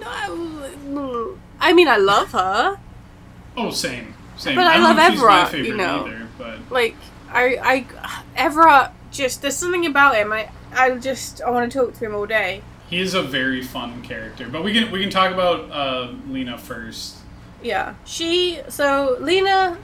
no, 0.00 1.36
I 1.60 1.72
mean, 1.72 1.88
I 1.88 1.96
love 1.96 2.32
her. 2.32 2.78
oh 3.56 3.70
same 3.70 4.14
same 4.36 4.56
But 4.56 4.66
I 4.66 4.74
don't 4.74 4.82
love 4.82 4.96
know 4.96 5.02
if 5.02 5.10
she's 5.10 5.26
my 5.26 5.44
Evrart, 5.44 5.48
favorite 5.48 5.68
you 5.68 5.76
know. 5.76 6.06
either 6.06 6.28
but 6.38 6.58
like 6.70 6.96
I 7.30 7.56
I 7.62 7.86
Evrart 8.36 8.92
just 9.10 9.42
there's 9.42 9.56
something 9.56 9.86
about 9.86 10.16
him. 10.16 10.32
I 10.32 10.50
I 10.72 10.90
just 10.98 11.42
I 11.42 11.50
want 11.50 11.70
to 11.70 11.78
talk 11.78 11.94
to 11.94 12.04
him 12.04 12.14
all 12.14 12.26
day. 12.26 12.62
he 12.86 13.00
is 13.00 13.14
a 13.14 13.22
very 13.22 13.62
fun 13.62 14.02
character 14.02 14.48
but 14.48 14.62
we 14.64 14.72
can 14.72 14.90
we 14.90 15.00
can 15.00 15.10
talk 15.10 15.32
about 15.32 15.70
uh, 15.70 16.12
lena 16.28 16.58
first 16.58 17.18
Yeah, 17.62 17.94
she 18.04 18.60
so 18.68 19.16
Lena 19.20 19.78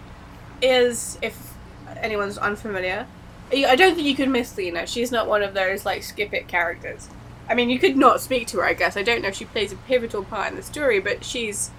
is 0.63 1.19
if 1.23 1.55
anyone's 2.03 2.39
unfamiliar. 2.39 3.07
I 3.53 3.65
I 3.65 3.77
don't 3.77 3.95
think 3.95 4.07
you 4.07 4.15
could 4.17 4.29
miss 4.29 4.57
Lena. 4.57 4.87
She's 4.87 5.11
not 5.11 5.27
one 5.29 5.43
of 5.43 5.55
those 5.55 5.85
like 5.87 6.03
skip 6.03 6.33
it 6.35 6.47
characters. 6.49 7.09
I 7.49 7.55
mean, 7.55 7.69
you 7.71 7.79
could 7.81 7.97
not 7.97 8.21
speak 8.21 8.47
to 8.49 8.59
her. 8.59 8.65
I 8.65 8.75
guess 8.75 8.97
I 8.97 9.03
don't 9.03 9.23
know 9.23 9.29
if 9.29 9.35
she 9.35 9.45
plays 9.45 9.73
a 9.73 9.77
pivotal 9.77 10.25
part 10.25 10.51
in 10.51 10.57
the 10.57 10.63
story, 10.63 11.01
but 11.01 11.25
she's 11.25 11.71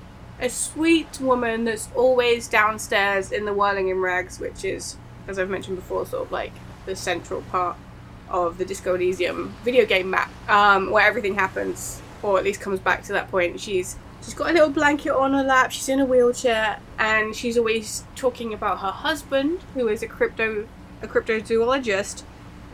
a 0.42 0.50
sweet 0.50 1.20
woman 1.22 1.64
that's 1.66 1.88
always 1.96 2.48
downstairs 2.48 3.32
in 3.32 3.46
the 3.46 3.54
whirling 3.54 3.90
in 3.90 4.00
rags, 4.00 4.40
which 4.40 4.66
is, 4.66 4.98
as 5.28 5.38
I've 5.38 5.50
mentioned 5.50 5.78
before, 5.78 6.06
sort 6.06 6.26
of 6.26 6.32
like 6.32 6.52
the 6.86 6.96
central 6.96 7.44
part 7.44 7.78
of 8.28 8.58
the 8.58 8.66
Disco 8.66 8.96
Elysium 8.96 9.54
video 9.64 9.86
game 9.86 10.10
map, 10.10 10.32
um, 10.50 10.90
where 10.90 11.06
everything 11.06 11.36
happens, 11.36 12.02
or 12.24 12.40
at 12.40 12.44
least 12.44 12.60
comes 12.60 12.80
back 12.80 13.04
to 13.04 13.14
that 13.14 13.30
point. 13.30 13.60
She's 13.60 13.98
she's 14.24 14.34
got 14.34 14.50
a 14.50 14.54
little 14.54 14.70
blanket 14.70 15.14
on 15.14 15.34
her 15.34 15.44
lap. 15.44 15.72
She's 15.72 15.90
in 15.90 16.00
a 16.00 16.06
wheelchair, 16.06 16.80
and 16.98 17.36
she's 17.36 17.58
always 17.58 18.04
talking 18.16 18.54
about 18.54 18.80
her 18.80 18.92
husband, 18.92 19.60
who 19.76 19.88
is 19.88 20.02
a 20.02 20.08
crypto 20.08 20.68
a 21.04 21.08
cryptozoologist, 21.08 22.24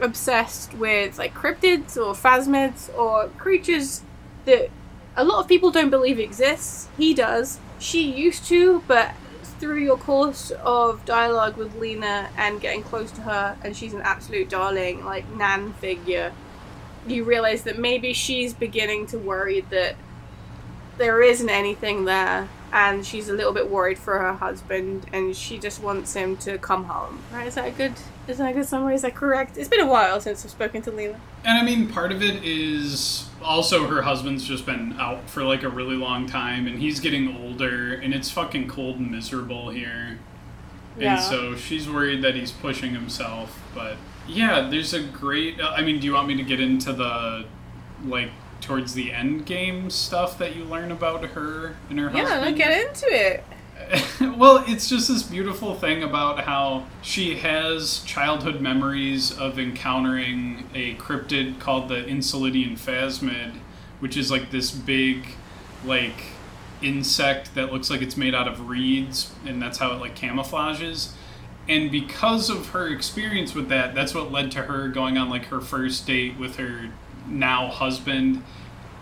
obsessed 0.01 0.73
with 0.73 1.17
like 1.17 1.33
cryptids 1.33 1.97
or 1.97 2.13
phasmids 2.13 2.95
or 2.97 3.29
creatures 3.37 4.03
that 4.45 4.69
a 5.17 5.23
lot 5.23 5.39
of 5.39 5.47
people 5.47 5.71
don't 5.71 5.89
believe 5.89 6.19
exists. 6.19 6.87
He 6.95 7.13
does. 7.13 7.59
She 7.79 8.09
used 8.09 8.45
to, 8.45 8.83
but 8.87 9.13
through 9.59 9.79
your 9.79 9.97
course 9.97 10.51
of 10.63 11.03
dialogue 11.05 11.57
with 11.57 11.75
Lena 11.75 12.29
and 12.37 12.61
getting 12.61 12.83
close 12.83 13.11
to 13.13 13.21
her, 13.21 13.57
and 13.63 13.75
she's 13.75 13.93
an 13.93 14.01
absolute 14.01 14.47
darling, 14.47 15.03
like 15.03 15.27
Nan 15.35 15.73
figure, 15.73 16.31
you 17.07 17.23
realize 17.23 17.63
that 17.63 17.79
maybe 17.79 18.13
she's 18.13 18.53
beginning 18.53 19.07
to 19.07 19.17
worry 19.17 19.61
that 19.71 19.95
there 20.99 21.21
isn't 21.21 21.49
anything 21.49 22.05
there, 22.05 22.49
and 22.71 23.05
she's 23.05 23.29
a 23.29 23.33
little 23.33 23.53
bit 23.53 23.69
worried 23.69 23.97
for 23.97 24.19
her 24.19 24.33
husband, 24.33 25.07
and 25.11 25.35
she 25.35 25.57
just 25.57 25.81
wants 25.81 26.13
him 26.13 26.37
to 26.37 26.59
come 26.59 26.85
home. 26.85 27.23
Right? 27.33 27.47
Is 27.47 27.55
that 27.55 27.67
a 27.67 27.71
good? 27.71 27.93
Is 28.27 28.37
that 28.39 28.51
a 28.51 28.53
good 28.53 28.67
summary? 28.67 28.95
Is 28.95 29.03
that 29.03 29.15
correct? 29.15 29.57
It's 29.57 29.69
been 29.69 29.79
a 29.79 29.87
while 29.87 30.19
since 30.19 30.43
I've 30.43 30.51
spoken 30.51 30.81
to 30.83 30.91
Lena. 30.91 31.19
And 31.45 31.57
I 31.57 31.63
mean, 31.63 31.87
part 31.87 32.11
of 32.11 32.21
it 32.21 32.43
is 32.43 33.26
also 33.41 33.87
her 33.87 34.01
husband's 34.01 34.45
just 34.45 34.65
been 34.65 34.93
out 34.99 35.29
for 35.29 35.43
like 35.43 35.63
a 35.63 35.69
really 35.69 35.95
long 35.95 36.25
time, 36.25 36.67
and 36.67 36.79
he's 36.79 36.99
getting 36.99 37.35
older, 37.35 37.93
and 37.93 38.13
it's 38.13 38.29
fucking 38.29 38.67
cold 38.67 38.97
and 38.97 39.11
miserable 39.11 39.69
here. 39.69 40.19
Yeah. 40.97 41.15
And 41.15 41.23
so 41.23 41.55
she's 41.55 41.89
worried 41.89 42.23
that 42.23 42.35
he's 42.35 42.51
pushing 42.51 42.93
himself. 42.93 43.59
But 43.75 43.97
yeah, 44.27 44.67
there's 44.69 44.93
a 44.93 45.01
great. 45.03 45.59
uh, 45.59 45.73
I 45.75 45.81
mean, 45.81 45.99
do 45.99 46.05
you 46.05 46.13
want 46.13 46.27
me 46.27 46.35
to 46.37 46.43
get 46.43 46.59
into 46.59 46.93
the 46.93 47.45
like 48.05 48.31
towards 48.61 48.93
the 48.93 49.11
end 49.11 49.45
game 49.45 49.89
stuff 49.89 50.37
that 50.39 50.55
you 50.55 50.63
learn 50.63 50.91
about 50.91 51.23
her 51.23 51.75
and 51.89 51.99
her 51.99 52.09
husband? 52.09 52.27
Yeah, 52.27 52.35
husband? 52.35 52.57
get 52.57 52.87
into 52.87 53.05
it. 53.07 53.43
well, 54.37 54.63
it's 54.67 54.89
just 54.89 55.07
this 55.07 55.23
beautiful 55.23 55.75
thing 55.75 56.03
about 56.03 56.41
how 56.41 56.85
she 57.01 57.35
has 57.35 57.99
childhood 58.03 58.61
memories 58.61 59.37
of 59.37 59.59
encountering 59.59 60.69
a 60.73 60.95
cryptid 60.95 61.59
called 61.59 61.89
the 61.89 61.95
Insulindian 61.95 62.73
phasmid, 62.73 63.55
which 63.99 64.17
is 64.17 64.29
like 64.29 64.51
this 64.51 64.71
big, 64.71 65.25
like, 65.85 66.23
insect 66.81 67.55
that 67.55 67.71
looks 67.71 67.89
like 67.89 68.01
it's 68.01 68.17
made 68.17 68.35
out 68.35 68.47
of 68.47 68.67
reeds, 68.67 69.33
and 69.45 69.61
that's 69.61 69.77
how 69.77 69.91
it 69.91 69.99
like 69.99 70.15
camouflages. 70.15 71.11
And 71.69 71.91
because 71.91 72.49
of 72.49 72.69
her 72.69 72.87
experience 72.87 73.53
with 73.53 73.69
that, 73.69 73.95
that's 73.95 74.13
what 74.13 74.31
led 74.31 74.51
to 74.51 74.63
her 74.63 74.87
going 74.87 75.17
on 75.17 75.29
like 75.29 75.45
her 75.45 75.59
first 75.59 76.05
date 76.07 76.37
with 76.37 76.57
her 76.57 76.89
now 77.27 77.67
husband, 77.67 78.43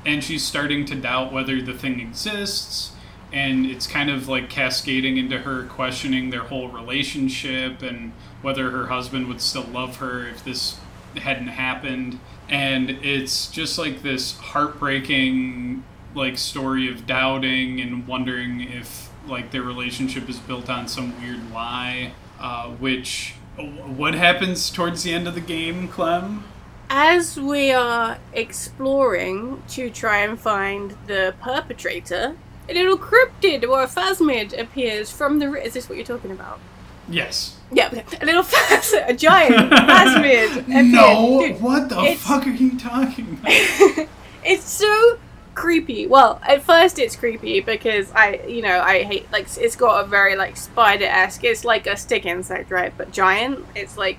and 0.06 0.24
she's 0.24 0.44
starting 0.44 0.86
to 0.86 0.96
doubt 0.96 1.34
whether 1.34 1.62
the 1.62 1.74
thing 1.74 2.00
exists 2.00 2.95
and 3.36 3.66
it's 3.66 3.86
kind 3.86 4.10
of 4.10 4.30
like 4.30 4.50
cascading 4.50 5.18
into 5.18 5.40
her 5.40 5.66
questioning 5.66 6.30
their 6.30 6.44
whole 6.44 6.70
relationship 6.70 7.82
and 7.82 8.14
whether 8.42 8.72
her 8.72 8.88
husband 8.88 9.28
would 9.28 9.42
still 9.42 9.66
love 9.66 9.98
her 9.98 10.26
if 10.26 10.44
this 10.46 10.80
hadn't 11.18 11.50
happened. 11.50 12.18
And 12.48 12.90
it's 12.90 13.52
just 13.52 13.78
like 13.78 14.02
this 14.04 14.38
heartbreaking 14.38 15.84
like 16.16 16.38
story 16.38 16.90
of 16.90 17.06
doubting 17.06 17.82
and 17.82 18.08
wondering 18.08 18.62
if 18.62 19.10
like 19.28 19.52
their 19.52 19.64
relationship 19.64 20.30
is 20.30 20.40
built 20.40 20.70
on 20.70 20.88
some 20.88 21.20
weird 21.22 21.52
lie 21.52 22.14
uh, 22.40 22.70
which 22.70 23.34
what 23.58 24.14
happens 24.14 24.70
towards 24.70 25.04
the 25.04 25.14
end 25.14 25.28
of 25.28 25.36
the 25.36 25.42
game 25.42 25.88
clem? 25.88 26.44
As 26.90 27.38
we 27.40 27.72
are 27.72 28.18
exploring 28.34 29.64
to 29.70 29.90
try 29.90 30.20
and 30.20 30.40
find 30.40 30.96
the 31.08 31.34
perpetrator, 31.42 32.36
a 32.70 32.74
little 32.74 32.98
cryptid 32.98 33.64
or 33.68 33.84
a 33.84 33.88
phasmid 33.88 34.58
appears 34.60 35.12
from 35.12 35.40
the. 35.40 35.54
Is 35.62 35.74
this 35.74 35.88
what 35.90 35.98
you're 35.98 36.06
talking 36.08 36.32
about? 36.32 36.60
yes 37.08 37.56
Yeah, 37.72 37.90
a 38.20 38.26
little 38.26 38.42
phas- 38.42 38.94
a 39.08 39.14
giant 39.14 39.72
phasmid. 39.72 40.58
appears. 40.68 40.88
no 40.92 41.40
Dude, 41.48 41.62
what 41.62 41.88
the 41.90 42.00
it's- 42.00 42.20
fuck 42.22 42.48
are 42.48 42.50
you 42.50 42.78
talking 42.80 43.38
about 43.40 44.08
it's 44.44 44.64
so 44.64 45.20
creepy. 45.54 46.08
Well, 46.08 46.40
at 46.44 46.64
first 46.64 46.98
it's 46.98 47.16
creepy 47.16 47.60
because 47.62 48.12
I, 48.14 48.42
you 48.48 48.62
know, 48.64 48.82
I 48.82 49.04
hate 49.04 49.32
like 49.32 49.48
it's 49.58 49.76
got 49.76 50.04
a 50.04 50.08
very 50.08 50.36
like 50.36 50.58
spider 50.58 51.06
esque. 51.06 51.44
It's 51.44 51.64
like 51.64 51.86
a 51.88 51.96
stick 51.96 52.26
insect, 52.26 52.72
right? 52.72 52.92
But 52.98 53.12
giant. 53.12 53.64
It's 53.76 53.98
like 53.98 54.18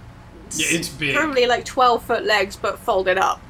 yeah 0.55 0.67
it's 0.79 0.89
big 0.89 1.17
probably 1.17 1.47
like 1.47 1.65
twelve 1.65 2.05
foot 2.05 2.25
legs, 2.25 2.55
but 2.57 2.79
folded 2.79 3.19
up. 3.19 3.41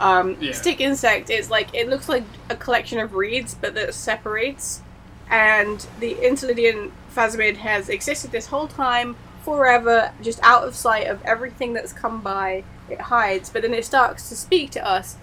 Um, 0.00 0.36
Yeah. 0.40 0.52
Stick 0.52 0.80
insect 0.80 1.30
is 1.30 1.50
like 1.50 1.74
it 1.74 1.88
looks 1.88 2.08
like 2.08 2.24
a 2.50 2.56
collection 2.56 2.98
of 2.98 3.14
reeds, 3.14 3.54
but 3.54 3.74
that 3.74 3.94
separates. 3.94 4.82
And 5.30 5.86
the 6.00 6.14
Insulindian 6.14 6.90
phasmid 7.14 7.56
has 7.58 7.88
existed 7.88 8.30
this 8.32 8.46
whole 8.46 8.68
time, 8.68 9.16
forever, 9.42 10.12
just 10.22 10.40
out 10.42 10.64
of 10.64 10.74
sight 10.74 11.06
of 11.06 11.22
everything 11.24 11.72
that's 11.74 11.92
come 11.92 12.20
by. 12.22 12.64
It 12.88 13.00
hides, 13.02 13.50
but 13.50 13.62
then 13.62 13.74
it 13.74 13.84
starts 13.84 14.28
to 14.30 14.36
speak 14.36 14.70
to 14.70 14.86
us, 14.86 15.16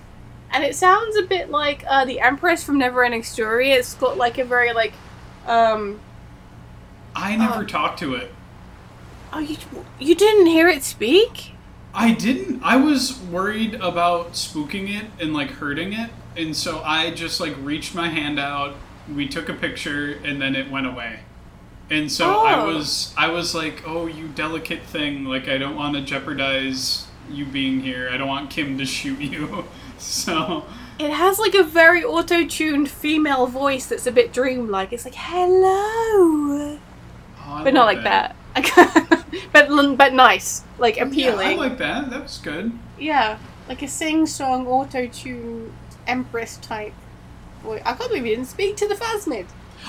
and 0.52 0.64
it 0.64 0.76
sounds 0.76 1.16
a 1.18 1.24
bit 1.24 1.50
like 1.50 1.84
uh, 1.88 2.06
the 2.06 2.20
Empress 2.20 2.64
from 2.64 2.78
Neverending 2.80 3.26
Story. 3.26 3.72
It's 3.72 3.96
got 3.96 4.18
like 4.18 4.38
a 4.38 4.46
very 4.46 4.72
like, 4.74 4.94
um, 5.48 6.00
i 7.16 7.36
never 7.36 7.64
uh, 7.64 7.66
talked 7.66 7.98
to 8.00 8.14
it 8.14 8.32
oh 9.34 9.40
you 9.40 9.58
you 10.00 10.16
didn't 10.16 10.48
hear 10.48 10.68
it 10.68 10.84
speak? 10.84 11.55
I 11.96 12.12
didn't. 12.14 12.62
I 12.62 12.76
was 12.76 13.18
worried 13.18 13.76
about 13.76 14.34
spooking 14.34 14.90
it 14.96 15.06
and 15.20 15.34
like 15.34 15.50
hurting 15.52 15.94
it, 15.94 16.12
and 16.36 16.56
so 16.56 16.82
I 16.84 17.12
just 17.12 17.40
like 17.40 17.56
reached 17.62 17.96
my 17.96 18.10
hand 18.10 18.38
out. 18.40 18.76
We 19.14 19.28
took 19.28 19.48
a 19.50 19.54
picture, 19.54 20.20
and 20.24 20.42
then 20.42 20.56
it 20.56 20.70
went 20.70 20.88
away. 20.88 21.20
And 21.90 22.12
so 22.12 22.42
I 22.44 22.60
Oh. 22.60 22.74
was, 22.74 23.14
I 23.16 23.30
was 23.30 23.54
like, 23.56 23.84
"Oh, 23.88 24.08
you 24.08 24.28
delicate 24.28 24.84
thing! 24.84 25.26
Like 25.26 25.48
I 25.48 25.58
don't 25.58 25.76
want 25.76 25.96
to 25.96 26.02
jeopardize 26.02 27.08
you 27.32 27.46
being 27.46 27.80
here. 27.82 28.10
I 28.12 28.18
don't 28.18 28.28
want 28.28 28.50
Kim 28.50 28.78
to 28.78 28.86
shoot 28.86 29.20
you." 29.20 29.66
so 29.98 30.66
It 31.00 31.12
has 31.12 31.40
like 31.40 31.54
a 31.56 31.64
very 31.64 32.04
auto-tuned 32.04 32.90
female 32.90 33.48
voice 33.48 33.86
that's 33.86 34.08
a 34.08 34.12
bit 34.12 34.34
dreamlike. 34.34 34.92
It's 34.94 35.06
like 35.06 35.16
hello, 35.16 36.80
oh, 37.48 37.62
but 37.64 37.74
not 37.74 37.86
like 37.86 38.04
that. 38.04 38.36
but 39.52 39.98
but 39.98 40.14
nice, 40.14 40.64
like 40.78 40.98
Yeah, 40.98 41.04
I 41.04 41.08
appealing. 41.08 41.58
like 41.58 41.78
that. 41.80 42.10
That 42.10 42.24
was 42.24 42.38
good. 42.38 42.72
Yeah, 43.00 43.38
like 43.68 43.82
a 43.82 43.88
sing-song 43.88 44.68
auto-tune 44.68 45.74
empress 46.08 46.58
type. 46.58 46.94
Boy, 47.64 47.82
I 47.86 47.94
can't 47.94 48.10
believe 48.10 48.26
you 48.26 48.36
didn't 48.36 48.48
speak 48.48 48.78
to 48.78 48.88
the 48.88 48.96
Phasmid. 48.96 49.48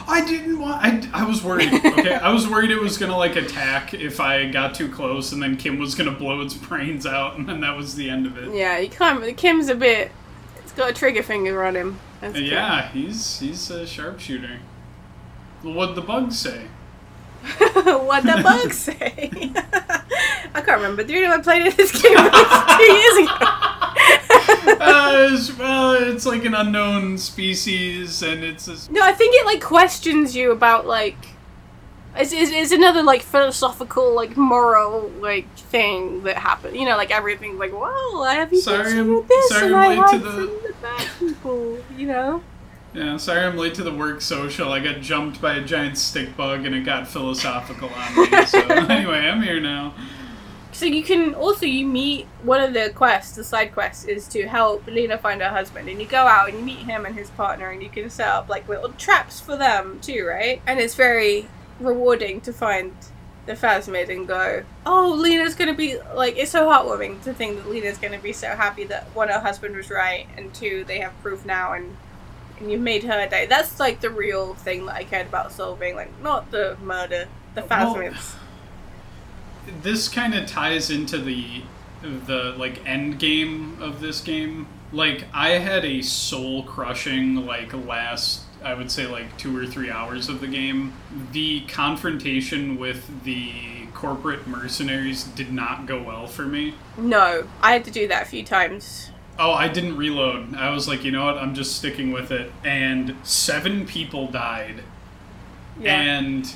I 0.09 0.25
didn't 0.25 0.59
want. 0.59 0.83
I, 0.85 1.23
I 1.23 1.25
was 1.27 1.43
worried. 1.43 1.73
Okay, 1.97 2.15
I 2.15 2.31
was 2.31 2.47
worried 2.49 2.71
it 2.71 2.81
was 2.81 2.99
gonna 2.99 3.17
like 3.17 3.37
attack 3.37 3.95
if 3.95 4.21
I 4.21 4.47
got 4.51 4.75
too 4.75 4.89
close, 4.91 5.33
and 5.33 5.43
then 5.43 5.57
Kim 5.57 5.79
was 5.79 5.95
gonna 5.95 6.11
blow 6.13 6.41
its 6.43 6.55
brains 6.55 7.07
out, 7.07 7.39
and 7.39 7.49
then 7.49 7.61
that 7.63 7.77
was 7.77 7.95
the 7.95 8.11
end 8.11 8.27
of 8.27 8.37
it. 8.37 8.55
Yeah, 8.55 8.79
you 8.79 8.89
can't. 8.91 9.37
Kim's 9.37 9.69
a 9.69 9.75
bit. 9.75 10.11
It's 10.59 10.73
got 10.73 10.91
a 10.91 10.93
trigger 10.93 11.23
finger 11.23 11.65
on 11.65 11.75
him. 11.77 11.99
That's. 12.21 12.39
Yeah, 12.39 12.89
he's 12.89 13.39
he's 13.41 13.71
a 13.71 13.87
sharpshooter. 13.87 14.59
What'd 15.63 15.95
the 15.95 16.03
bugs 16.03 16.39
say? 16.39 16.67
what 18.07 18.23
the 18.25 18.41
bugs 18.43 18.79
say? 18.79 19.31
I 20.55 20.61
can't 20.63 20.79
remember. 20.79 21.05
Do 21.05 21.13
you 21.13 21.23
know 21.29 21.35
I 21.35 21.41
played 21.41 21.73
this 21.73 21.93
game 21.93 22.17
two 22.17 22.83
years 22.83 23.19
ago? 23.19 23.37
uh, 24.81 25.29
it's, 25.33 25.57
well, 25.59 25.95
it's 25.95 26.27
like 26.27 26.45
an 26.45 26.55
unknown 26.55 27.19
species, 27.19 28.23
and 28.23 28.43
it's 28.45 28.69
a, 28.69 28.93
No, 28.93 29.03
I 29.03 29.13
think 29.13 29.35
it 29.35 29.45
like 29.47 29.63
questions 29.63 30.35
you 30.35 30.51
about 30.53 30.87
like 30.87 31.17
it's, 32.17 32.33
it's, 32.33 32.51
it's 32.51 32.73
another 32.73 33.03
like 33.03 33.23
philosophical 33.23 34.15
like 34.15 34.37
moral 34.37 35.11
like 35.21 35.51
thing 35.57 36.23
that 36.25 36.37
happened. 36.37 36.77
You 36.77 36.87
know, 36.87 36.97
like 36.97 37.11
everything 37.11 37.59
like, 37.59 37.73
well, 37.73 38.23
I 38.25 38.35
have 38.35 38.53
you 38.53 38.61
Sorry, 38.61 38.95
I'm- 38.95 39.25
this 39.29 39.49
sorry 39.51 39.67
and 39.67 39.77
I'm 39.77 39.99
I 40.01 40.11
late 40.11 40.11
to 40.13 40.19
the- 40.19 40.31
the 40.69 40.75
bad 40.83 41.09
people. 41.19 41.79
You 41.97 42.07
know. 42.07 42.43
Yeah. 42.95 43.17
Sorry, 43.17 43.45
I'm 43.45 43.57
late 43.57 43.75
to 43.75 43.83
the 43.83 43.93
work 43.93 44.21
social. 44.21 44.73
I 44.73 44.81
got 44.81 45.01
jumped 45.01 45.41
by 45.41 45.55
a 45.57 45.65
giant 45.65 45.99
stick 45.99 46.37
bug, 46.37 46.65
and 46.65 46.75
it 46.75 46.85
got 46.85 47.07
philosophical 47.07 47.89
on 47.89 48.17
me. 48.17 48.47
So 48.47 48.61
anyway, 48.69 49.19
I'm 49.29 49.43
here 49.43 49.61
now. 49.61 49.95
So 50.73 50.85
you 50.85 51.03
can 51.03 51.35
also 51.35 51.65
you 51.65 51.87
meet 51.87 52.27
one 52.43 52.61
of 52.61 52.75
the 52.75 52.91
quests, 52.95 53.35
the 53.35 53.45
side 53.45 53.73
quests, 53.73 54.05
is 54.05 54.29
to 54.29 54.47
help 54.47 54.87
Lena 54.87 55.17
find 55.17 55.41
her 55.41 55.49
husband, 55.49 55.89
and 55.89 56.01
you 56.01 56.07
go 56.07 56.27
out 56.27 56.51
and 56.51 56.59
you 56.59 56.65
meet 56.65 56.81
him 56.81 57.07
and 57.07 57.15
his 57.15 57.31
partner, 57.31 57.71
and 57.71 57.83
you 57.83 57.89
can 57.89 58.11
set 58.11 58.29
up 58.29 58.49
like 58.51 58.69
little 58.69 58.93
traps 58.93 59.41
for 59.41 59.57
them 59.57 59.99
too, 60.03 60.27
right? 60.27 60.61
And 60.67 60.79
it's 60.79 60.95
very 60.95 61.49
rewarding 61.81 62.43
to 62.43 62.53
find 62.53 62.93
the 63.47 63.55
Phasmid 63.55 64.11
and 64.11 64.27
go, 64.27 64.65
oh, 64.85 65.15
Lena's 65.17 65.55
gonna 65.55 65.75
be 65.75 65.99
like, 66.15 66.37
it's 66.37 66.51
so 66.51 66.67
heartwarming 66.67 67.23
to 67.23 67.33
think 67.33 67.57
that 67.57 67.71
Lena's 67.71 67.97
gonna 67.97 68.19
be 68.19 68.33
so 68.33 68.49
happy 68.49 68.85
that 68.85 69.05
one, 69.15 69.29
her 69.29 69.39
husband 69.39 69.75
was 69.77 69.89
right, 69.89 70.27
and 70.37 70.53
two, 70.53 70.85
they 70.85 70.99
have 70.99 71.19
proof 71.23 71.47
now, 71.47 71.73
and 71.73 71.97
and 72.59 72.71
you've 72.71 72.81
made 72.81 73.05
her 73.05 73.27
day. 73.29 73.47
That's 73.47 73.79
like 73.81 74.01
the 74.01 74.11
real 74.11 74.55
thing 74.55 74.87
that 74.87 74.95
I 74.95 75.05
cared 75.05 75.27
about 75.27 75.53
solving, 75.53 75.95
like 75.95 76.11
not 76.23 76.51
the 76.51 76.77
murder, 76.83 77.29
the 77.55 77.63
Well, 77.69 78.15
this 79.83 80.09
kind 80.09 80.35
of 80.35 80.47
ties 80.47 80.91
into 80.91 81.19
the 81.19 81.63
the 82.03 82.55
like 82.57 82.87
end 82.87 83.19
game 83.19 83.79
of 83.81 84.01
this 84.01 84.21
game. 84.21 84.67
Like 84.93 85.25
I 85.33 85.51
had 85.51 85.85
a 85.85 86.03
soul 86.03 86.63
crushing 86.63 87.47
like 87.47 87.73
last 87.73 88.43
I 88.65 88.75
would 88.75 88.91
say 88.91 89.07
like 89.07 89.37
2 89.39 89.57
or 89.57 89.67
3 89.67 89.91
hours 89.91 90.29
of 90.29 90.41
the 90.41 90.47
game. 90.47 90.93
The 91.33 91.61
confrontation 91.63 92.79
with 92.79 93.25
the 93.25 93.53
corporate 93.95 94.47
mercenaries 94.47 95.25
did 95.25 95.53
not 95.53 95.87
go 95.87 96.03
well 96.03 96.27
for 96.27 96.47
me. 96.47 96.75
No, 96.97 97.47
I 97.63 97.73
had 97.73 97.85
to 97.85 97.91
do 97.91 98.09
that 98.09 98.23
a 98.23 98.27
few 98.27 98.45
times. 98.45 99.11
Oh, 99.39 99.53
I 99.53 99.69
didn't 99.69 99.97
reload. 99.97 100.55
I 100.55 100.71
was 100.71 100.89
like, 100.89 101.05
you 101.05 101.11
know 101.11 101.27
what? 101.27 101.37
I'm 101.37 101.55
just 101.55 101.77
sticking 101.77 102.11
with 102.11 102.31
it. 102.31 102.51
And 102.65 103.17
7 103.23 103.87
people 103.87 104.29
died. 104.29 104.83
Yeah. 105.79 106.01
And 106.01 106.55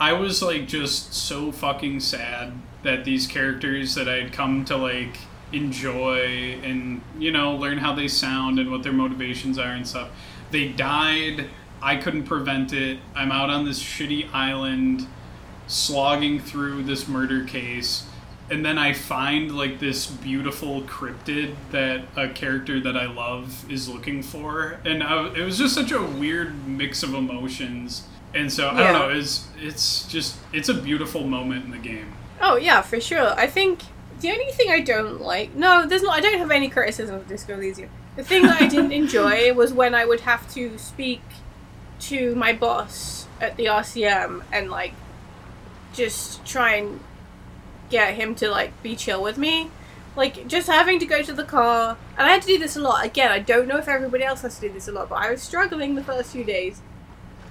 I 0.00 0.14
was 0.14 0.42
like 0.42 0.66
just 0.66 1.12
so 1.12 1.52
fucking 1.52 2.00
sad 2.00 2.54
that 2.82 3.04
these 3.04 3.26
characters 3.26 3.94
that 3.94 4.08
I'd 4.08 4.32
come 4.32 4.64
to 4.64 4.76
like 4.76 5.18
enjoy 5.52 6.58
and 6.62 7.02
you 7.18 7.30
know 7.30 7.54
learn 7.54 7.76
how 7.76 7.94
they 7.94 8.08
sound 8.08 8.58
and 8.58 8.70
what 8.70 8.82
their 8.82 8.92
motivations 8.92 9.58
are 9.58 9.72
and 9.72 9.86
stuff. 9.86 10.08
They 10.50 10.68
died. 10.68 11.46
I 11.82 11.96
couldn't 11.96 12.24
prevent 12.24 12.72
it. 12.72 12.98
I'm 13.14 13.30
out 13.30 13.50
on 13.50 13.64
this 13.64 13.82
shitty 13.82 14.32
island 14.32 15.06
slogging 15.66 16.40
through 16.40 16.84
this 16.84 17.06
murder 17.06 17.44
case 17.44 18.06
and 18.52 18.62
then 18.62 18.76
I 18.76 18.92
find 18.92 19.56
like 19.56 19.80
this 19.80 20.06
beautiful 20.06 20.82
cryptid 20.82 21.54
that 21.70 22.04
a 22.16 22.28
character 22.28 22.80
that 22.80 22.98
I 22.98 23.06
love 23.06 23.64
is 23.72 23.88
looking 23.88 24.22
for, 24.22 24.78
and 24.84 25.02
I, 25.02 25.28
it 25.34 25.42
was 25.42 25.56
just 25.56 25.74
such 25.74 25.90
a 25.90 26.02
weird 26.02 26.68
mix 26.68 27.02
of 27.02 27.14
emotions. 27.14 28.06
And 28.34 28.52
so 28.52 28.68
I 28.68 28.82
don't 28.82 28.92
know. 28.92 29.08
It's 29.08 29.48
it's 29.58 30.06
just 30.06 30.36
it's 30.52 30.68
a 30.68 30.74
beautiful 30.74 31.24
moment 31.24 31.64
in 31.64 31.70
the 31.70 31.78
game. 31.78 32.12
oh 32.42 32.56
yeah, 32.56 32.82
for 32.82 33.00
sure. 33.00 33.30
I 33.38 33.46
think 33.46 33.80
the 34.20 34.30
only 34.30 34.52
thing 34.52 34.70
I 34.70 34.80
don't 34.80 35.22
like, 35.22 35.54
no, 35.54 35.86
there's 35.86 36.02
not. 36.02 36.14
I 36.14 36.20
don't 36.20 36.38
have 36.38 36.50
any 36.50 36.68
criticism 36.68 37.14
of 37.14 37.26
Disco 37.26 37.54
Elysium. 37.54 37.88
The 38.16 38.24
thing 38.24 38.42
that 38.42 38.60
I 38.60 38.68
didn't 38.68 38.92
enjoy 39.02 39.54
was 39.54 39.72
when 39.72 39.94
I 39.94 40.04
would 40.04 40.20
have 40.20 40.52
to 40.52 40.76
speak 40.76 41.22
to 42.00 42.34
my 42.34 42.52
boss 42.52 43.26
at 43.40 43.56
the 43.56 43.66
RCM 43.66 44.42
and 44.52 44.70
like 44.70 44.92
just 45.94 46.44
try 46.44 46.74
and 46.74 47.00
get 47.92 48.14
him 48.14 48.34
to 48.36 48.50
like 48.50 48.82
be 48.82 48.96
chill 48.96 49.22
with 49.22 49.38
me. 49.38 49.70
Like 50.16 50.48
just 50.48 50.66
having 50.66 50.98
to 50.98 51.06
go 51.06 51.22
to 51.22 51.32
the 51.32 51.44
car, 51.44 51.96
and 52.18 52.26
I 52.26 52.32
had 52.32 52.42
to 52.42 52.48
do 52.48 52.58
this 52.58 52.76
a 52.76 52.80
lot. 52.80 53.04
Again, 53.04 53.30
I 53.30 53.38
don't 53.38 53.68
know 53.68 53.78
if 53.78 53.88
everybody 53.88 54.24
else 54.24 54.42
has 54.42 54.56
to 54.56 54.68
do 54.68 54.72
this 54.72 54.88
a 54.88 54.92
lot, 54.92 55.08
but 55.08 55.16
I 55.16 55.30
was 55.30 55.40
struggling 55.40 55.94
the 55.94 56.04
first 56.04 56.32
few 56.32 56.44
days, 56.44 56.82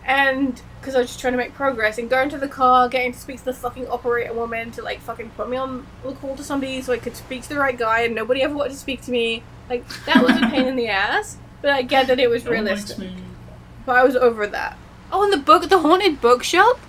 and 0.05 0.61
because 0.79 0.93
I 0.93 0.99
was 0.99 1.07
just 1.07 1.19
trying 1.19 1.33
to 1.33 1.37
make 1.37 1.53
progress 1.53 1.97
and 1.97 2.09
going 2.09 2.29
to 2.29 2.37
the 2.37 2.47
car, 2.47 2.87
getting 2.87 3.13
to 3.13 3.19
speak 3.19 3.37
to 3.39 3.45
the 3.45 3.53
fucking 3.53 3.87
operator 3.87 4.33
woman 4.33 4.69
to 4.71 4.83
like 4.83 4.99
fucking 4.99 5.31
put 5.31 5.49
me 5.49 5.57
on 5.57 5.87
the 6.03 6.13
call 6.13 6.35
to 6.35 6.43
somebody 6.43 6.81
so 6.81 6.93
I 6.93 6.97
could 6.97 7.15
speak 7.15 7.43
to 7.43 7.49
the 7.49 7.57
right 7.57 7.77
guy, 7.77 8.01
and 8.01 8.13
nobody 8.13 8.43
ever 8.43 8.53
wanted 8.53 8.73
to 8.73 8.79
speak 8.79 9.01
to 9.03 9.11
me. 9.11 9.41
Like 9.67 9.87
that 10.05 10.23
was 10.23 10.37
a 10.37 10.47
pain 10.47 10.67
in 10.67 10.75
the 10.75 10.87
ass, 10.87 11.37
but 11.61 11.71
I 11.71 11.81
get 11.81 12.07
that 12.07 12.19
it 12.19 12.29
was 12.29 12.45
No 12.45 12.51
one 12.51 12.65
likes 12.65 12.97
realistic. 12.97 13.23
But 13.87 13.95
I 13.95 14.03
was 14.03 14.15
over 14.15 14.45
that. 14.45 14.77
Oh, 15.11 15.23
and 15.23 15.33
the 15.33 15.37
book, 15.37 15.67
the 15.67 15.79
haunted 15.79 16.21
bookshop. 16.21 16.79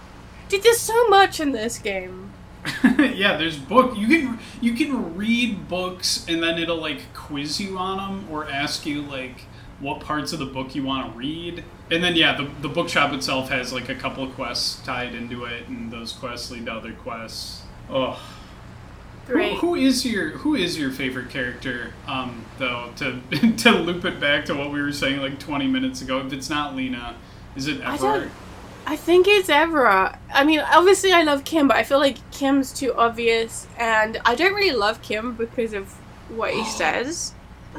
Dude, 0.51 0.63
there's 0.63 0.79
so 0.79 1.09
much 1.09 1.41
in 1.41 1.53
this 1.53 1.79
game. 1.79 2.22
yeah, 2.85 3.37
there's 3.37 3.59
book. 3.59 3.97
You 3.97 4.07
can 4.07 4.39
you 4.61 4.75
can 4.75 5.17
read 5.17 5.69
books 5.69 6.25
and 6.29 6.43
then 6.43 6.59
it'll 6.59 6.81
like 6.81 7.13
quiz 7.15 7.61
you 7.61 7.77
on 7.79 7.97
them 7.99 8.29
or 8.31 8.49
ask 8.49 8.87
you 8.87 9.03
like 9.03 9.43
what 9.81 10.01
parts 10.01 10.33
of 10.33 10.39
the 10.39 10.47
book 10.47 10.75
you 10.75 10.85
want 10.85 11.13
to 11.13 11.19
read. 11.19 11.65
And 11.91 12.03
then 12.03 12.15
yeah, 12.15 12.37
the 12.37 12.49
the 12.61 12.69
bookshop 12.69 13.13
itself 13.13 13.49
has 13.51 13.73
like 13.73 13.89
a 13.89 13.95
couple 13.95 14.23
of 14.25 14.35
quests 14.35 14.81
tied 14.85 15.15
into 15.15 15.45
it, 15.45 15.69
and 15.69 15.91
those 15.93 16.13
quests 16.13 16.51
lead 16.51 16.67
to 16.67 16.73
other 16.73 16.93
quests. 16.93 17.63
Oh, 17.91 18.13
who, 19.27 19.33
Great. 19.35 19.59
who 19.59 19.75
is 19.75 20.07
your 20.07 20.31
who 20.31 20.55
is 20.55 20.79
your 20.79 20.91
favorite 20.91 21.31
character? 21.31 21.93
Um, 22.07 22.45
though 22.59 22.93
to 22.97 23.21
to 23.59 23.71
loop 23.73 24.05
it 24.05 24.21
back 24.21 24.45
to 24.47 24.55
what 24.55 24.71
we 24.73 24.81
were 24.81 24.93
saying 24.93 25.21
like 25.21 25.39
20 25.39 25.67
minutes 25.67 26.01
ago. 26.01 26.21
If 26.25 26.33
it's 26.33 26.49
not 26.49 26.77
Lena, 26.77 27.17
is 27.57 27.67
it 27.67 27.81
don't- 27.81 28.31
I 28.87 28.97
think 28.97 29.27
it's 29.29 29.49
Evra. 29.49 30.19
I 30.33 30.45
mean, 30.45 30.61
obviously 30.61 31.13
I 31.13 31.23
love 31.23 31.45
Kim, 31.45 31.69
but 31.69 31.77
I 31.77 31.83
feel 31.85 31.99
like 31.99 32.31
Kim's 32.31 32.73
too 32.73 32.95
obvious, 32.95 33.67
and 33.79 34.21
I 34.25 34.35
don't 34.35 34.55
really 34.55 34.77
love 34.77 35.03
Kim 35.03 35.35
because 35.35 35.73
of 35.73 35.93
what 36.29 36.53
he 36.53 36.65
says. 36.79 37.35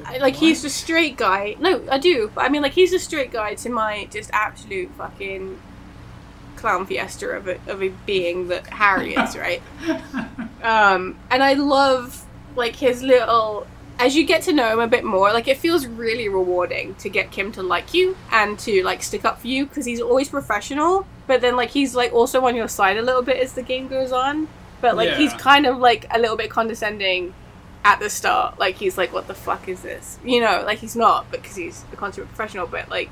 I, 0.06 0.18
like 0.18 0.36
he's 0.36 0.64
a 0.64 0.70
straight 0.70 1.18
guy. 1.18 1.56
No, 1.60 1.84
I 1.92 2.00
do. 2.00 2.32
But 2.34 2.46
I 2.46 2.50
mean, 2.50 2.62
like 2.62 2.74
he's 2.74 2.94
a 2.94 3.00
straight 3.00 3.32
guy 3.32 3.54
to 3.56 3.70
my 3.70 4.08
just 4.12 4.30
absolute 4.34 4.90
fucking 4.98 5.60
clown 6.56 6.86
fiesta 6.86 7.30
of 7.30 7.48
a 7.48 7.60
of 7.68 7.84
a 7.84 7.90
being 8.06 8.48
that 8.48 8.66
Harry 8.68 9.16
is, 9.16 9.38
right? 9.38 9.62
Um, 10.64 11.20
and 11.30 11.44
I 11.44 11.56
love 11.56 12.26
like 12.56 12.78
his 12.78 13.04
little. 13.04 13.68
As 14.00 14.16
you 14.16 14.26
get 14.26 14.42
to 14.44 14.54
know 14.54 14.74
him 14.74 14.80
a 14.80 14.88
bit 14.88 15.04
more, 15.04 15.32
like 15.32 15.48
it 15.48 15.58
feels 15.58 15.86
really 15.86 16.28
rewarding 16.28 16.96
to 16.96 17.10
get 17.10 17.32
Kim 17.32 17.52
to 17.54 17.64
like 17.64 17.94
you 17.94 18.18
and 18.32 18.58
to 18.60 18.84
like 18.84 19.04
stick 19.04 19.24
up 19.24 19.40
for 19.40 19.48
you 19.48 19.66
because 19.66 19.86
he's 19.86 20.02
always 20.02 20.30
professional, 20.30 21.06
but 21.28 21.42
then 21.42 21.56
like 21.56 21.70
he's 21.70 21.96
like 21.96 22.12
also 22.12 22.44
on 22.46 22.56
your 22.56 22.68
side 22.68 22.98
a 22.98 23.02
little 23.02 23.22
bit 23.22 23.38
as 23.38 23.54
the 23.54 23.62
game 23.62 23.88
goes 23.88 24.12
on. 24.12 24.48
But 24.82 24.98
like 24.98 25.14
he's 25.14 25.32
kind 25.34 25.66
of 25.66 25.78
like 25.78 26.06
a 26.12 26.20
little 26.20 26.36
bit 26.36 26.50
condescending 26.50 27.34
at 27.86 28.00
the 28.00 28.10
start. 28.10 28.60
Like 28.60 28.76
he's 28.76 28.98
like, 28.98 29.14
"What 29.14 29.28
the 29.28 29.34
fuck 29.34 29.68
is 29.68 29.82
this?" 29.82 30.20
You 30.24 30.42
know, 30.42 30.64
like 30.66 30.80
he's 30.80 30.96
not 30.96 31.30
because 31.32 31.56
he's 31.56 31.86
a 31.94 31.96
consummate 31.96 32.30
professional. 32.30 32.68
But 32.68 32.90
like, 32.90 33.10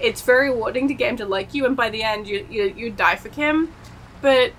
it's 0.00 0.22
very 0.22 0.50
rewarding 0.50 0.88
to 0.88 0.94
get 0.94 1.10
him 1.10 1.16
to 1.18 1.26
like 1.26 1.54
you, 1.54 1.66
and 1.66 1.76
by 1.76 1.90
the 1.90 2.02
end, 2.02 2.26
you 2.26 2.46
you 2.50 2.74
you 2.76 2.90
die 2.90 3.16
for 3.16 3.28
Kim. 3.28 3.72
But 4.20 4.52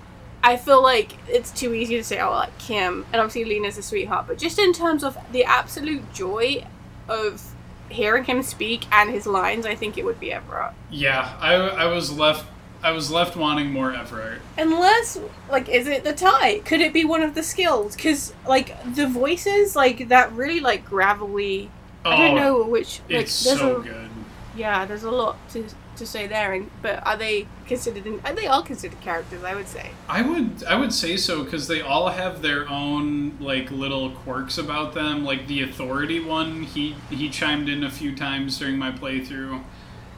I 0.52 0.56
feel 0.56 0.82
like 0.82 1.12
it's 1.28 1.50
too 1.50 1.74
easy 1.74 1.96
to 1.96 2.04
say, 2.04 2.20
"Oh, 2.20 2.30
like 2.30 2.56
Kim," 2.58 3.04
and 3.12 3.20
obviously 3.20 3.44
Lena's 3.44 3.76
a 3.78 3.82
sweetheart. 3.82 4.26
But 4.28 4.38
just 4.38 4.58
in 4.58 4.72
terms 4.72 5.02
of 5.04 5.16
the 5.32 5.44
absolute 5.44 6.12
joy 6.14 6.64
of 7.08 7.42
hearing 7.88 8.24
him 8.24 8.42
speak 8.42 8.84
and 8.92 9.10
his 9.10 9.26
lines, 9.26 9.64
I 9.66 9.74
think 9.74 9.96
it 9.98 10.04
would 10.04 10.20
be 10.20 10.30
Evrart. 10.30 10.72
yeah, 10.90 11.36
I 11.40 11.54
I 11.54 11.86
was 11.86 12.12
left 12.12 12.44
I 12.82 12.92
was 12.92 13.10
left 13.10 13.36
wanting 13.36 13.72
more 13.72 13.90
Evrart. 13.92 14.38
Unless, 14.58 15.18
like, 15.50 15.68
is 15.68 15.86
it 15.88 16.04
the 16.04 16.12
tie? 16.12 16.60
Could 16.60 16.80
it 16.80 16.92
be 16.92 17.04
one 17.04 17.22
of 17.22 17.34
the 17.34 17.42
skills? 17.42 17.96
Because, 17.96 18.32
like, 18.46 18.68
the 18.94 19.06
voices, 19.08 19.74
like, 19.74 20.08
that 20.08 20.30
really, 20.32 20.60
like, 20.60 20.84
gravelly. 20.84 21.70
Oh, 22.04 22.10
I 22.10 22.16
don't 22.18 22.38
Oh, 22.38 22.42
know 22.42 22.62
which. 22.66 23.00
Like, 23.08 23.22
It's 23.22 23.44
there's 23.44 23.58
so 23.58 23.78
a, 23.78 23.82
good. 23.82 24.10
Yeah, 24.56 24.84
there's 24.84 25.02
a 25.04 25.10
lot 25.10 25.36
to 25.52 25.64
to 25.96 26.06
say 26.06 26.26
there. 26.26 26.52
And 26.52 26.70
but 26.82 27.04
are 27.06 27.16
they 27.16 27.46
considered? 27.66 28.06
Are 28.24 28.32
they 28.34 28.46
all 28.46 28.62
considered 28.62 29.00
characters? 29.00 29.42
I 29.44 29.54
would 29.54 29.68
say. 29.68 29.90
I 30.08 30.22
would 30.22 30.64
I 30.64 30.76
would 30.76 30.92
say 30.92 31.16
so 31.16 31.44
because 31.44 31.68
they 31.68 31.80
all 31.80 32.08
have 32.08 32.42
their 32.42 32.68
own 32.68 33.36
like 33.40 33.70
little 33.70 34.10
quirks 34.10 34.58
about 34.58 34.94
them. 34.94 35.24
Like 35.24 35.46
the 35.46 35.62
authority 35.62 36.20
one, 36.20 36.62
he 36.62 36.94
he 37.10 37.28
chimed 37.30 37.68
in 37.68 37.82
a 37.84 37.90
few 37.90 38.14
times 38.14 38.58
during 38.58 38.78
my 38.78 38.90
playthrough, 38.92 39.62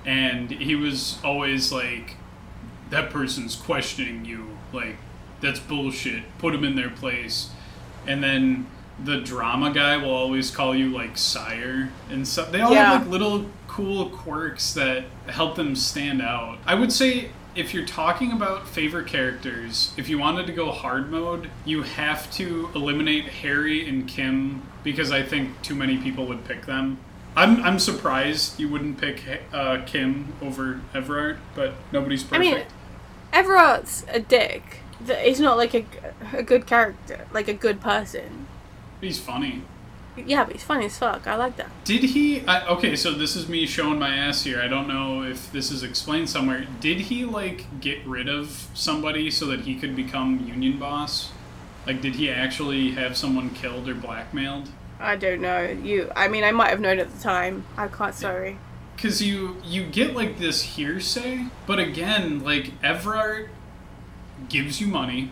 and 0.05 0.51
he 0.51 0.75
was 0.75 1.19
always 1.25 1.73
like, 1.73 2.17
"That 2.91 3.11
person's 3.11 3.57
questioning 3.57 4.25
you. 4.25 4.59
Like, 4.73 4.97
that's 5.41 5.61
bullshit. 5.61 6.25
Put 6.39 6.53
them 6.53 6.65
in 6.65 6.77
their 6.77 6.91
place." 6.91 7.51
And 8.07 8.23
then 8.23 8.67
the 9.03 9.21
drama 9.21 9.71
guy 9.73 9.97
will 9.97 10.13
always 10.13 10.51
call 10.51 10.75
you 10.75 10.89
like 10.89 11.17
sire 11.17 11.89
and 12.11 12.27
so 12.27 12.45
they 12.51 12.61
all 12.61 12.73
Yeah. 12.73 12.91
have 12.95 13.03
like 13.03 13.11
little 13.13 13.47
cool 13.79 14.11
quirks 14.11 14.75
that 14.75 15.05
help 15.29 15.55
them 15.55 15.77
stand 15.77 16.21
out 16.21 16.59
i 16.67 16.75
would 16.75 16.91
say 16.91 17.31
if 17.55 17.73
you're 17.73 17.87
talking 17.87 18.33
about 18.33 18.67
favorite 18.67 19.07
characters 19.07 19.95
if 19.97 20.09
you 20.09 20.19
wanted 20.19 20.49
to 20.49 20.53
go 20.53 20.73
hard 20.73 21.09
mode 21.13 21.49
you 21.65 21.83
have 21.85 22.29
to 22.33 22.69
eliminate 22.75 23.27
harry 23.27 23.89
and 23.89 24.09
kim 24.09 24.61
because 24.83 25.13
i 25.13 25.23
think 25.23 25.63
too 25.63 25.77
many 25.77 25.97
people 25.97 26.27
would 26.27 26.45
pick 26.45 26.67
them 26.67 26.99
i'm, 27.37 27.63
I'm 27.63 27.79
surprised 27.79 28.59
you 28.59 28.69
wouldn't 28.69 29.01
pick 29.01 29.23
uh, 29.53 29.85
kim 29.87 30.33
over 30.43 30.81
Evrart 30.93 31.37
but 31.55 31.75
nobody's 31.93 32.25
perfect. 32.25 32.73
I 33.33 33.45
mean, 33.45 33.47
Evrart's 33.47 34.05
a 34.09 34.19
dick. 34.19 34.81
He's 35.23 35.39
not 35.39 35.57
like 35.57 35.75
a, 35.75 35.85
a 36.33 36.43
good 36.43 36.67
character, 36.67 37.29
like 37.33 37.47
a 37.47 37.55
good 37.55 37.81
person. 37.81 38.49
he's 39.01 39.21
funny 39.21 39.63
Yeah, 40.27 40.45
but 40.45 40.55
he's 40.55 40.65
funny 40.65 40.87
as 40.87 40.99
fuck. 40.99 41.27
I 41.27 41.37
like 41.37 41.57
that. 41.57 41.71
Did 41.85 42.03
he? 42.03 42.41
I, 42.47 42.67
okay, 42.69 42.97
so 42.97 43.13
this 43.13 43.37
is 43.37 43.49
me 43.49 43.67
showing 43.67 43.99
my 43.99 44.15
ass 44.15 44.45
here. 44.45 44.61
I 44.61 44.69
don't 44.69 44.89
know 44.89 45.23
if 45.23 45.51
this 45.53 45.71
is 45.71 45.83
explained 45.83 46.31
somewhere. 46.31 46.67
Did 46.81 47.01
he 47.03 47.25
like 47.25 47.81
get 47.81 48.05
rid 48.07 48.29
of 48.29 48.69
somebody 48.75 49.31
so 49.31 49.47
that 49.47 49.61
he 49.61 49.75
could 49.75 49.95
become 49.97 50.45
union 50.47 50.79
boss? 50.79 51.31
Like, 51.87 52.01
did 52.03 52.17
he 52.17 52.31
actually 52.31 52.91
have 52.93 53.17
someone 53.17 53.51
killed 53.51 53.89
or 53.89 53.95
blackmailed? 53.95 54.69
I 55.01 55.17
don't 55.17 55.41
know. 55.41 55.63
You. 55.63 56.11
I 56.15 56.29
mean, 56.29 56.45
I 56.45 56.51
might 56.51 56.69
have 56.69 56.81
known 56.81 56.99
at 56.99 57.13
the 57.13 57.21
time. 57.23 57.65
I 57.77 57.89
can't. 57.89 58.15
Sorry. 58.15 58.59
Because 58.97 59.23
you 59.23 59.57
you 59.65 59.85
get 59.85 60.15
like 60.15 60.39
this 60.39 60.63
hearsay, 60.63 61.47
but 61.67 61.79
again, 61.79 62.43
like 62.43 62.79
Evrart 62.83 63.49
gives 64.49 64.81
you 64.81 64.87
money. 64.89 65.31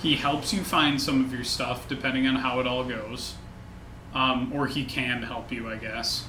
He 0.00 0.14
helps 0.16 0.52
you 0.52 0.62
find 0.62 1.00
some 1.00 1.24
of 1.24 1.32
your 1.32 1.42
stuff, 1.44 1.88
depending 1.88 2.26
on 2.26 2.36
how 2.36 2.60
it 2.60 2.66
all 2.66 2.84
goes. 2.84 3.34
Um, 4.16 4.50
or 4.54 4.66
he 4.66 4.86
can 4.86 5.24
help 5.24 5.52
you, 5.52 5.68
I 5.68 5.76
guess. 5.76 6.24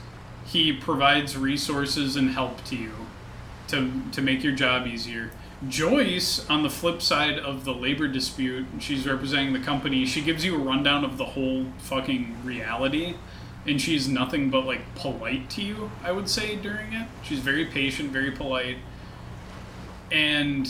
He 0.45 0.73
provides 0.73 1.37
resources 1.37 2.17
and 2.17 2.31
help 2.31 2.65
to 2.65 2.75
you 2.75 2.91
to, 3.69 4.01
to 4.11 4.21
make 4.21 4.43
your 4.43 4.53
job 4.53 4.87
easier. 4.87 5.31
Joyce, 5.69 6.47
on 6.49 6.63
the 6.63 6.69
flip 6.69 7.01
side 7.01 7.39
of 7.39 7.63
the 7.63 7.73
labor 7.73 8.09
dispute, 8.09 8.65
she's 8.79 9.07
representing 9.07 9.53
the 9.53 9.59
company, 9.59 10.05
she 10.05 10.21
gives 10.21 10.43
you 10.43 10.55
a 10.55 10.59
rundown 10.59 11.05
of 11.05 11.17
the 11.17 11.25
whole 11.25 11.67
fucking 11.77 12.35
reality. 12.43 13.15
And 13.65 13.81
she's 13.81 14.07
nothing 14.07 14.49
but 14.49 14.65
like 14.65 14.95
polite 14.95 15.49
to 15.51 15.61
you, 15.61 15.91
I 16.03 16.11
would 16.11 16.29
say, 16.29 16.57
during 16.57 16.91
it. 16.91 17.07
She's 17.23 17.39
very 17.39 17.65
patient, 17.65 18.11
very 18.11 18.31
polite 18.31 18.79
and 20.11 20.69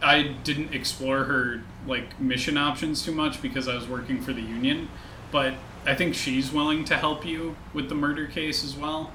I 0.00 0.22
didn't 0.44 0.74
explore 0.74 1.24
her 1.24 1.62
like 1.86 2.18
mission 2.20 2.56
options 2.56 3.04
too 3.04 3.12
much 3.12 3.42
because 3.42 3.68
I 3.68 3.74
was 3.74 3.86
working 3.86 4.22
for 4.22 4.32
the 4.32 4.40
union, 4.40 4.88
but 5.30 5.54
I 5.86 5.94
think 5.94 6.14
she's 6.14 6.52
willing 6.52 6.84
to 6.86 6.96
help 6.96 7.24
you 7.24 7.56
with 7.72 7.88
the 7.88 7.94
murder 7.94 8.26
case 8.26 8.64
as 8.64 8.76
well. 8.76 9.12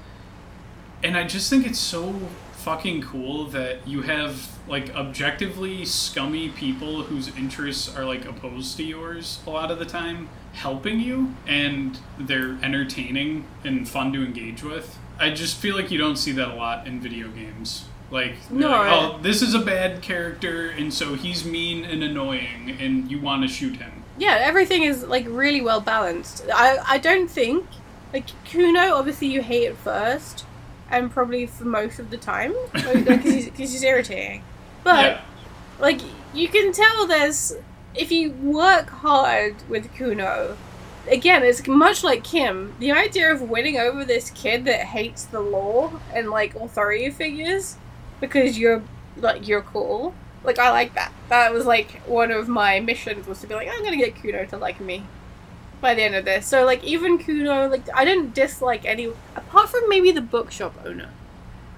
And 1.04 1.18
I 1.18 1.26
just 1.26 1.50
think 1.50 1.68
it's 1.68 1.80
so 1.80 2.14
fucking 2.54 3.02
cool 3.02 3.46
that 3.48 3.86
you 3.86 4.04
have 4.04 4.50
like 4.70 4.96
objectively 4.96 5.84
scummy 5.84 6.48
people 6.50 7.04
whose 7.04 7.28
interests 7.36 7.94
are 7.94 8.06
like 8.06 8.24
opposed 8.24 8.78
to 8.78 8.84
yours 8.84 9.42
a 9.46 9.50
lot 9.50 9.70
of 9.70 9.80
the 9.80 9.86
time 9.86 10.30
helping 10.54 11.02
you 11.02 11.36
and 11.46 12.00
they're 12.18 12.58
entertaining 12.64 13.46
and 13.66 13.90
fun 13.90 14.14
to 14.14 14.24
engage 14.24 14.64
with. 14.64 14.98
I 15.20 15.32
just 15.32 15.58
feel 15.58 15.76
like 15.76 15.92
you 15.92 15.98
don't 15.98 16.16
see 16.16 16.32
that 16.34 16.48
a 16.48 16.56
lot 16.56 16.88
in 16.88 17.02
video 17.02 17.28
games. 17.28 17.86
Like, 18.10 18.36
No, 18.52 18.70
like, 18.70 18.92
oh, 18.94 19.20
this 19.22 19.42
is 19.42 19.56
a 19.56 19.60
bad 19.60 20.04
character, 20.04 20.70
and 20.70 20.94
so 20.94 21.16
he's 21.16 21.44
mean 21.44 21.84
and 21.84 22.04
annoying, 22.04 22.78
and 22.80 23.10
you 23.10 23.20
want 23.20 23.42
to 23.42 23.48
shoot 23.48 23.78
him. 23.78 24.03
Yeah, 24.18 24.38
everything 24.40 24.84
is 24.84 25.04
like 25.04 25.26
really 25.28 25.62
well 25.62 25.82
balanced. 25.82 26.46
I 26.54 26.78
I 26.86 26.98
don't 26.98 27.30
think 27.30 27.66
like 28.14 28.28
Cuno. 28.46 28.96
Obviously, 28.96 29.28
you 29.28 29.42
hate 29.42 29.68
at 29.68 29.78
first, 29.78 30.46
and 30.90 31.12
probably 31.12 31.48
for 31.48 31.66
most 31.66 32.00
of 32.00 32.10
the 32.10 32.18
time, 32.18 32.54
because 32.74 33.06
like, 33.08 33.22
he's, 33.22 33.46
he's 33.56 33.84
irritating. 33.84 34.44
But 34.84 35.06
yeah, 35.06 35.22
like 35.80 36.02
you 36.34 36.48
can 36.48 36.72
tell 36.72 37.08
there's 37.08 37.54
if 37.96 38.12
you 38.12 38.32
work 38.32 38.90
hard 38.90 39.56
with 39.70 39.94
Cuno 39.94 40.58
again 41.08 41.44
it's 41.44 41.68
much 41.68 42.04
like 42.04 42.24
Kim 42.24 42.74
the 42.80 42.92
idea 42.92 43.32
of 43.32 43.42
winning 43.42 43.78
over 43.78 44.06
this 44.06 44.30
kid 44.32 44.66
that 44.66 44.82
hates 44.82 45.26
the 45.26 45.40
law 45.40 45.92
and 46.14 46.30
like 46.30 46.56
authority 46.56 47.10
figures 47.10 47.78
because 48.22 48.58
you're 48.58 48.82
like 49.18 49.48
you're 49.48 49.62
cool 49.62 50.16
like 50.44 50.60
I 50.60 50.70
like 50.72 50.94
that 50.96 51.12
that 51.30 51.54
was 51.54 51.66
like 51.66 52.02
one 52.06 52.32
of 52.32 52.48
my 52.48 52.80
missions 52.80 53.28
was 53.28 53.42
to 53.42 53.48
be 53.48 53.56
like 53.56 53.70
I'm 53.70 53.84
gonna 53.84 53.98
get 53.98 54.16
Cuno 54.16 54.46
to 54.46 54.58
like 54.58 54.80
me 54.80 55.06
by 55.82 55.94
the 55.94 56.04
end 56.04 56.16
of 56.16 56.26
this 56.26 56.46
so 56.48 56.66
like 56.66 56.84
even 56.84 57.18
Cuno 57.18 57.68
like 57.68 57.84
I 57.94 58.06
didn't 58.06 58.34
dislike 58.34 58.86
any 58.86 59.06
apart 59.36 59.70
from 59.70 59.88
maybe 59.90 60.12
the 60.12 60.22
bookshop 60.22 60.76
owner 60.86 61.10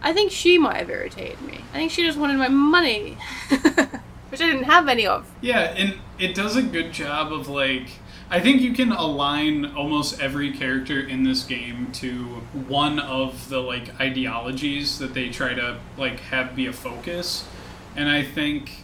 I 0.06 0.14
think 0.14 0.32
she 0.32 0.60
might 0.60 0.78
have 0.78 0.90
irritated 0.92 1.42
me. 1.42 1.62
I 1.74 1.78
think 1.78 1.92
she 1.92 2.04
just 2.04 2.20
wanted 2.20 2.38
my 2.38 2.48
money, 2.48 3.18
which 3.50 4.40
I 4.40 4.46
didn't 4.46 4.66
have 4.66 4.88
any 4.88 5.08
of. 5.08 5.28
yeah, 5.42 5.74
and 5.76 5.96
it 6.20 6.36
does 6.36 6.56
a 6.56 6.62
good 6.62 6.94
job 6.94 7.34
of 7.34 7.48
like. 7.48 7.90
I 8.30 8.40
think 8.40 8.62
you 8.62 8.74
can 8.74 8.92
align 8.92 9.66
almost 9.66 10.20
every 10.20 10.52
character 10.52 11.00
in 11.00 11.24
this 11.24 11.44
game 11.44 11.92
to 11.94 12.24
one 12.68 13.00
of 13.00 13.50
the 13.50 13.60
like 13.60 14.00
ideologies 14.00 15.00
that 15.00 15.16
they 15.16 15.30
try 15.30 15.56
to 15.56 15.78
like 15.98 16.20
have 16.20 16.56
be 16.56 16.68
a 16.68 16.74
focus, 16.74 17.48
and 17.96 18.10
I 18.10 18.24
think 18.24 18.84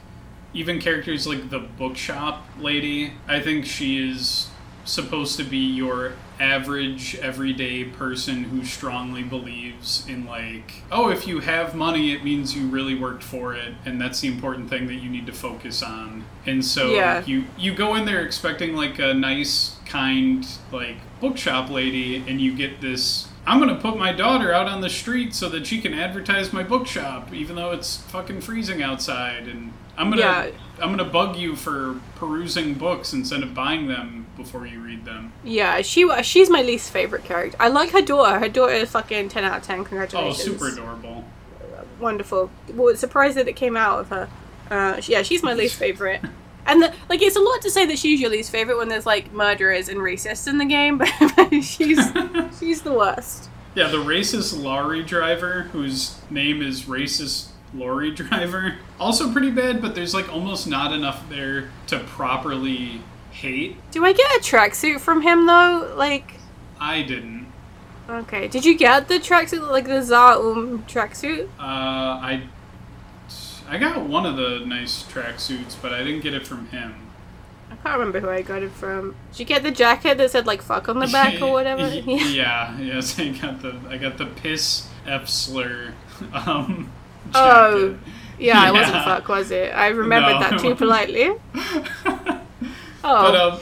even 0.54 0.80
characters 0.80 1.26
like 1.28 1.50
the 1.50 1.60
bookshop 1.60 2.46
lady, 2.60 3.14
I 3.28 3.40
think 3.40 3.66
she 3.66 4.10
is 4.10 4.48
supposed 4.84 5.38
to 5.38 5.44
be 5.44 5.58
your 5.58 6.14
average 6.40 7.16
everyday 7.18 7.84
person 7.84 8.44
who 8.46 8.66
strongly 8.66 9.22
believes 9.22 10.04
in 10.10 10.26
like 10.26 10.82
oh 10.92 11.08
if 11.10 11.28
you 11.28 11.40
have 11.40 11.76
money 11.76 12.12
it 12.14 12.24
means 12.24 12.56
you 12.56 12.66
really 12.66 12.96
worked 12.96 13.22
for 13.22 13.54
it 13.54 13.76
and 13.86 14.02
that's 14.02 14.22
the 14.22 14.28
important 14.28 14.68
thing 14.68 14.88
that 14.88 14.96
you 14.96 15.08
need 15.08 15.24
to 15.28 15.32
focus 15.32 15.84
on 15.84 16.24
and 16.48 16.66
so 16.66 16.90
Yeah. 16.96 17.24
you 17.28 17.46
you 17.60 17.76
go 17.76 17.94
in 17.94 18.06
there 18.06 18.26
expecting 18.26 18.74
like 18.76 18.98
a 18.98 19.14
nice 19.14 19.76
kind 19.86 20.44
like 20.72 20.96
bookshop 21.20 21.70
lady 21.70 22.16
and 22.28 22.42
you 22.42 22.56
get 22.56 22.82
this 22.82 23.28
I'm 23.46 23.60
gonna 23.60 23.80
put 23.80 23.98
my 23.98 24.12
daughter 24.14 24.54
out 24.54 24.68
on 24.68 24.82
the 24.82 24.90
street 24.90 25.34
so 25.34 25.50
that 25.50 25.66
she 25.66 25.82
can 25.82 25.94
advertise 25.94 26.54
my 26.54 26.64
bookshop, 26.64 27.34
even 27.34 27.56
though 27.56 27.72
it's 27.72 27.98
fucking 27.98 28.42
freezing 28.42 28.82
outside. 28.84 29.48
And 29.48 29.74
I'm 29.98 30.10
gonna 30.10 30.22
Yeah. 30.22 30.48
I'm 30.80 30.90
gonna 30.90 31.06
bug 31.06 31.36
you 31.36 31.56
for 31.56 32.00
perusing 32.16 32.74
books 32.76 33.14
instead 33.14 33.44
of 33.44 33.54
buying 33.54 33.88
them 33.88 34.26
before 34.38 34.66
you 34.66 34.80
read 34.80 35.06
them. 35.06 35.34
Yeah, 35.44 35.82
she 35.82 36.10
she's 36.24 36.50
my 36.50 36.62
least 36.62 36.92
favorite 36.92 37.24
character. 37.26 37.58
I 37.60 37.68
like 37.68 37.92
her 37.92 38.02
daughter. 38.02 38.40
Her 38.40 38.50
daughter 38.50 38.74
is 38.74 38.90
fucking 38.92 39.30
ten 39.30 39.44
out 39.44 39.58
of 39.58 39.64
ten. 39.64 39.84
Congratulations. 39.84 40.40
Oh, 40.48 40.52
super 40.52 40.68
adorable. 40.70 41.26
Wonderful. 42.00 42.50
Well, 42.74 42.96
surprised 42.96 43.38
that 43.38 43.48
it 43.48 43.56
came 43.56 43.78
out 43.78 44.00
of 44.00 44.10
her. 44.10 44.30
Uh, 44.70 45.02
yeah, 45.04 45.22
she's 45.22 45.44
my 45.44 45.54
least 45.54 45.76
favorite. 45.86 46.22
And 46.66 46.82
the, 46.82 46.94
like, 47.10 47.22
it's 47.22 47.36
a 47.36 47.40
lot 47.40 47.62
to 47.64 47.72
say 47.72 47.86
that 47.88 47.98
she's 47.98 48.22
your 48.22 48.30
least 48.30 48.52
favorite 48.52 48.78
when 48.78 48.88
there's 48.90 49.06
like 49.06 49.32
murderers 49.34 49.90
and 49.90 50.00
racists 50.00 50.48
in 50.48 50.58
the 50.58 50.66
game, 50.66 50.98
but 51.36 51.50
she's 51.62 52.00
she's 52.60 52.82
the 52.82 52.94
worst. 52.94 53.50
Yeah, 53.76 53.88
the 53.88 53.98
racist 53.98 54.62
lorry 54.62 55.04
driver, 55.04 55.64
whose 55.72 56.20
name 56.30 56.62
is 56.62 56.84
racist 56.84 57.50
lorry 57.74 58.12
driver, 58.16 58.76
also 59.00 59.32
pretty 59.32 59.50
bad. 59.52 59.82
But 59.82 59.96
there's 59.96 60.14
like 60.14 60.32
almost 60.32 60.68
not 60.68 60.94
enough 60.94 61.28
there 61.30 61.70
to 61.88 62.00
properly 62.00 63.02
hate. 63.32 63.78
Do 63.92 64.06
I 64.06 64.14
get 64.14 64.30
a 64.38 64.40
tracksuit 64.40 65.00
from 65.00 65.22
him 65.22 65.46
though? 65.48 65.94
Like, 65.98 66.34
I 66.80 67.02
didn't. 67.02 67.48
okay, 68.10 68.48
did 68.50 68.66
you 68.66 68.78
get 68.78 69.08
the 69.08 69.16
tracksuit, 69.16 69.68
like 69.70 69.86
the 69.86 70.02
Zaum 70.04 70.84
tracksuit? 70.84 71.46
Uh, 71.60 71.62
I 71.62 72.44
I 73.72 73.78
got 73.78 74.02
one 74.02 74.26
of 74.26 74.36
the 74.36 74.60
nice 74.66 75.04
tracksuits, 75.04 75.76
but 75.82 75.94
I 75.94 76.04
didn't 76.04 76.22
get 76.22 76.34
it 76.34 76.46
from 76.46 76.68
him. 76.68 76.94
I 77.72 77.76
can't 77.78 77.98
remember 78.00 78.20
who 78.20 78.30
I 78.30 78.42
got 78.42 78.64
it 78.64 78.72
from. 78.72 79.16
Did 79.32 79.40
you 79.40 79.46
get 79.46 79.64
the 79.64 79.72
jacket 79.72 80.18
that 80.18 80.30
said 80.30 80.46
like 80.46 80.62
"fuck" 80.62 80.90
on 80.90 81.00
the 81.00 81.08
back 81.08 81.42
or 81.42 81.52
whatever? 81.54 81.88
yeah, 82.06 82.78
yes, 82.78 83.18
I 83.18 83.30
got 83.30 83.62
the 83.62 83.80
I 83.90 83.98
got 83.98 84.18
the 84.18 84.26
piss 84.26 84.88
F 85.08 85.28
slur. 85.30 85.94
Um, 86.34 86.92
Oh, 87.34 87.94
jacket. 87.94 88.00
yeah, 88.40 88.68
it 88.70 88.74
wasn't 88.74 89.04
fuck, 89.06 89.28
was 89.28 89.52
it? 89.52 89.74
I 89.74 89.88
remembered 89.88 90.34
No, 90.34 90.40
that 90.42 90.60
too 90.60 90.76
politely. 90.76 91.32
But 92.04 92.46
Oh, 93.04 93.52
um, 93.54 93.60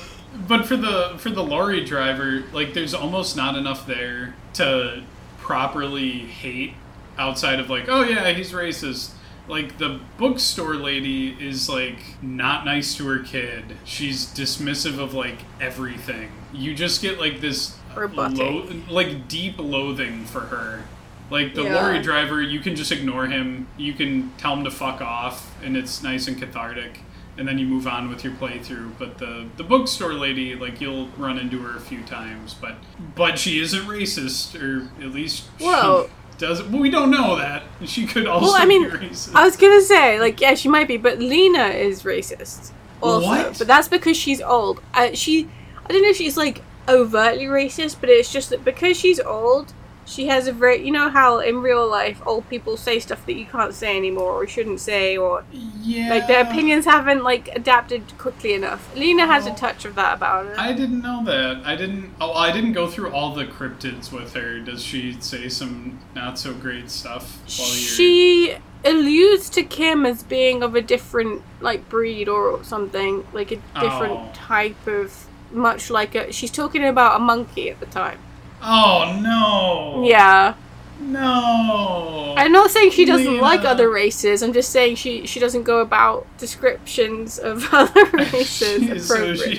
but 0.47 0.66
for 0.66 0.76
the 0.76 1.16
for 1.20 1.30
the 1.30 1.43
lorry 1.43 1.86
driver, 1.86 2.43
like 2.51 2.74
there's 2.74 2.93
almost 2.93 3.38
not 3.38 3.55
enough 3.55 3.86
there 3.86 4.36
to 4.53 5.03
properly 5.38 6.20
hate. 6.20 6.74
outside 7.18 7.60
of 7.60 7.70
like, 7.70 7.86
oh 7.88 8.03
yeah, 8.03 8.30
he's 8.32 8.51
racist. 8.51 9.12
Like 9.50 9.78
the 9.80 10.00
bookstore 10.18 10.76
lady 10.76 11.36
is 11.39 11.68
like 11.68 11.97
not 12.22 12.66
nice 12.66 12.95
to 12.95 13.08
her 13.08 13.20
kid. 13.20 13.78
She's 13.84 14.26
dismissive 14.28 15.00
of 15.00 15.14
like 15.14 15.39
everything. 15.60 16.30
You 16.54 16.76
just 16.76 17.02
get 17.02 17.20
like 17.20 17.41
this 17.41 17.76
lo- 17.95 18.68
like 18.89 19.28
deep 19.28 19.56
loathing 19.58 20.26
for 20.26 20.41
her. 20.41 20.84
Like 21.32 21.54
the 21.56 21.64
Yeah. 21.64 21.76
lorry 21.82 22.02
driver, 22.02 22.41
you 22.41 22.60
can 22.60 22.76
just 22.76 22.91
ignore 22.91 23.28
him. 23.28 23.68
You 23.78 23.93
can 23.93 24.32
tell 24.38 24.56
him 24.56 24.64
to 24.64 24.72
fuck 24.72 25.02
off, 25.02 25.52
and 25.64 25.76
it's 25.78 26.02
nice 26.04 26.28
and 26.28 26.38
cathartic. 26.39 27.00
And 27.38 27.47
then 27.47 27.58
you 27.58 27.66
move 27.68 27.88
on 27.88 28.10
with 28.10 28.24
your 28.24 28.34
playthrough. 28.34 28.93
But 29.00 29.18
the 29.18 29.45
the 29.58 29.64
bookstore 29.64 30.14
lady, 30.14 30.56
like 30.56 30.80
you'll 30.82 31.08
run 31.18 31.38
into 31.39 31.60
her 31.64 31.78
a 31.78 31.82
few 31.82 32.04
times, 32.04 32.54
but 32.54 32.76
but 33.16 33.39
she 33.39 33.60
isn't 33.60 33.86
racist, 33.88 34.60
or 34.62 34.89
at 35.04 35.12
least 35.12 35.45
Whoa. 35.60 36.06
she 36.08 36.12
doesn't. 36.40 36.72
Well, 36.72 36.82
we 36.82 36.90
don't 36.90 37.12
know 37.12 37.36
that 37.38 37.64
she 37.86 38.06
could 38.08 38.26
also 38.26 38.48
Well, 38.48 38.56
I 38.56 38.66
mean, 38.66 38.84
be 38.90 38.90
racist. 38.98 39.36
I 39.36 39.46
was 39.46 39.56
gonna 39.56 39.82
say, 39.82 40.20
like, 40.20 40.42
yeah, 40.42 40.56
she 40.56 40.68
might 40.70 40.88
be, 40.88 40.98
but 40.98 41.20
Lena 41.20 41.66
is 41.68 42.04
racist. 42.04 42.72
Also, 43.02 43.28
What? 43.28 43.58
but 43.58 43.68
that's 43.68 43.88
because 43.88 44.18
she's 44.18 44.42
old. 44.42 44.82
Uh, 44.94 45.10
she, 45.14 45.48
I 45.86 45.94
don't 45.94 46.02
know 46.02 46.10
if 46.10 46.18
she's 46.18 46.36
like 46.38 46.62
overtly 46.88 47.46
racist, 47.46 47.98
but 48.02 48.10
it's 48.10 48.32
just 48.34 48.50
that 48.50 48.66
because 48.66 48.98
she's 48.98 49.20
old, 49.20 49.74
she 50.10 50.28
has 50.28 50.47
a 50.47 50.51
very, 50.51 50.84
you 50.84 50.91
know 50.91 51.10
how 51.10 51.39
in 51.39 51.62
real 51.62 51.88
life 51.88 52.20
old 52.26 52.49
people 52.49 52.76
say 52.78 52.99
stuff 52.99 53.24
that 53.28 53.34
you 53.34 53.45
can't 53.45 53.74
say 53.74 53.95
anymore 53.95 54.32
or 54.32 54.47
shouldn't 54.47 54.80
say, 54.80 55.16
or 55.16 55.45
yeah, 55.82 56.10
like 56.10 56.28
their 56.28 56.41
opinions 56.41 56.86
haven't 56.86 57.24
like 57.24 57.47
adapted 57.49 58.01
quickly 58.18 58.53
enough. 58.53 58.93
Lena 58.95 59.28
has 59.28 59.45
a 59.45 59.53
touch 59.53 59.86
of 59.86 59.93
that 59.95 60.16
about 60.16 60.47
her. 60.47 60.55
I 60.60 60.74
didn't 60.74 61.01
know 61.01 61.24
that. 61.26 61.62
I 61.64 61.76
didn't. 61.76 62.12
Oh, 62.20 62.34
I 62.34 62.51
didn't 62.51 62.74
go 62.74 62.88
through 62.88 63.12
all 63.12 63.36
the 63.36 63.45
cryptids 63.45 64.12
with 64.12 64.34
her. 64.34 64.60
Does 64.60 64.84
she 64.84 65.14
say 65.22 65.47
some 65.47 65.99
not 66.16 66.39
so 66.39 66.53
great 66.53 66.89
stuff? 66.89 67.38
While 67.60 67.68
you're... 67.68 67.78
she 67.78 68.57
alludes 68.84 69.49
to 69.51 69.64
Kim 69.64 70.05
as 70.05 70.24
being 70.24 70.64
of 70.64 70.74
a 70.74 70.82
different 70.82 71.43
like 71.62 71.88
breed 71.88 72.28
or 72.28 72.64
something, 72.64 73.28
like 73.32 73.51
a 73.51 73.57
different 73.80 74.14
Oh. 74.14 74.30
type 74.34 74.88
of 74.88 75.28
much 75.51 75.89
like 75.89 76.16
a 76.16 76.32
she's 76.32 76.51
talking 76.51 76.84
about 76.84 77.16
a 77.16 77.20
monkey 77.20 77.70
at 77.70 77.80
the 77.80 77.86
time. 77.88 78.20
Oh 78.62 79.20
no! 79.22 80.03
Yeah. 80.07 80.55
No. 81.01 82.34
I'm 82.38 82.51
not 82.51 82.72
saying 82.72 82.91
she 82.91 83.05
doesn't 83.05 83.26
Lena. 83.26 83.41
like 83.41 83.62
other 83.66 83.89
races, 83.89 84.41
I'm 84.43 84.53
just 84.53 84.70
saying 84.72 84.95
she 84.95 85.26
she 85.26 85.39
doesn't 85.39 85.64
go 85.64 85.80
about 85.80 86.26
descriptions 86.38 87.39
of 87.39 87.68
other 87.74 88.05
races 88.14 89.07
so 89.07 89.16
appropriately. 89.16 89.55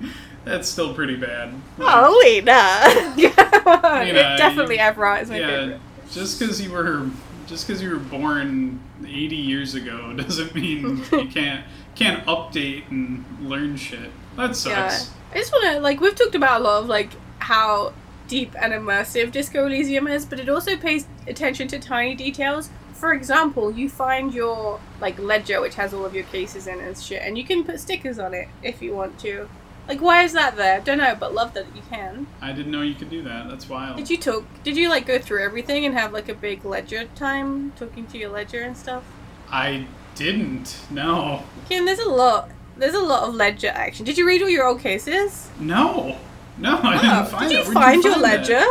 she- 0.00 0.10
That's 0.44 0.68
still 0.68 0.92
pretty 0.94 1.16
bad. 1.16 1.54
Oh, 1.78 2.20
Lena! 2.24 3.14
Lena, 3.16 3.28
It 4.04 4.36
definitely 4.38 4.76
you- 4.76 4.80
Evrart 4.82 5.22
is 5.22 5.30
my 5.30 5.38
yeah, 5.38 5.46
favorite. 5.46 5.80
just 6.10 6.38
because 6.38 6.60
you 6.60 6.72
were 6.72 7.08
just 7.46 7.66
because 7.66 7.82
you 7.82 7.90
were 7.90 7.96
born 7.96 8.80
80 9.06 9.36
years 9.36 9.74
ago 9.74 10.12
doesn't 10.16 10.54
mean 10.54 11.02
you 11.12 11.26
can't 11.28 11.64
can't 11.94 12.24
update 12.26 12.90
and 12.90 13.24
learn 13.40 13.76
shit. 13.76 14.10
That 14.36 14.56
sucks. 14.56 15.06
Yeah. 15.06 15.12
I 15.34 15.38
just 15.38 15.52
want 15.52 15.64
to 15.74 15.80
like 15.80 16.00
we've 16.00 16.14
talked 16.14 16.34
about 16.34 16.60
a 16.60 16.64
lot 16.64 16.82
of 16.82 16.88
like 16.88 17.10
how 17.38 17.92
deep 18.32 18.54
and 18.58 18.72
immersive 18.72 19.30
Disco 19.30 19.66
Elysium 19.66 20.08
is, 20.08 20.24
but 20.24 20.40
it 20.40 20.48
also 20.48 20.74
pays 20.74 21.06
attention 21.26 21.68
to 21.68 21.78
tiny 21.78 22.14
details. 22.14 22.70
For 22.94 23.12
example, 23.12 23.70
you 23.70 23.90
find 23.90 24.32
your 24.32 24.80
like 25.02 25.18
ledger 25.18 25.60
which 25.60 25.74
has 25.74 25.92
all 25.92 26.06
of 26.06 26.14
your 26.14 26.24
cases 26.24 26.66
in 26.66 26.80
and 26.80 26.96
shit, 26.96 27.20
and 27.20 27.36
you 27.36 27.44
can 27.44 27.62
put 27.62 27.78
stickers 27.78 28.18
on 28.18 28.32
it 28.32 28.48
if 28.62 28.80
you 28.80 28.94
want 28.94 29.18
to. 29.18 29.50
Like, 29.86 30.00
why 30.00 30.22
is 30.22 30.32
that 30.32 30.56
there? 30.56 30.80
Don't 30.80 30.96
know, 30.96 31.14
but 31.14 31.34
love 31.34 31.52
that 31.52 31.66
you 31.76 31.82
can. 31.90 32.26
I 32.40 32.52
didn't 32.52 32.72
know 32.72 32.80
you 32.80 32.94
could 32.94 33.10
do 33.10 33.20
that. 33.20 33.50
That's 33.50 33.68
wild. 33.68 33.98
Did 33.98 34.08
you 34.08 34.16
talk? 34.16 34.44
Did 34.64 34.78
you 34.78 34.88
like 34.88 35.04
go 35.04 35.18
through 35.18 35.44
everything 35.44 35.84
and 35.84 35.94
have 35.94 36.14
like 36.14 36.30
a 36.30 36.34
big 36.34 36.64
ledger 36.64 37.04
time 37.14 37.72
talking 37.72 38.06
to 38.06 38.16
your 38.16 38.30
ledger 38.30 38.62
and 38.62 38.74
stuff? 38.74 39.04
I 39.50 39.86
didn't. 40.14 40.78
No. 40.90 41.42
Kim, 41.68 41.84
there's 41.84 41.98
a 41.98 42.08
lot. 42.08 42.48
There's 42.78 42.94
a 42.94 43.00
lot 43.00 43.28
of 43.28 43.34
ledger 43.34 43.68
action. 43.68 44.06
Did 44.06 44.16
you 44.16 44.26
read 44.26 44.40
all 44.40 44.48
your 44.48 44.66
old 44.66 44.80
cases? 44.80 45.50
No. 45.60 46.16
No, 46.62 46.78
I 46.82 46.96
Oh, 46.96 47.00
didn't 47.02 47.26
find 47.30 47.50
did 47.50 47.58
it. 47.60 47.66
you 47.66 47.72
find 47.72 48.04
your 48.04 48.18
ledger? 48.18 48.64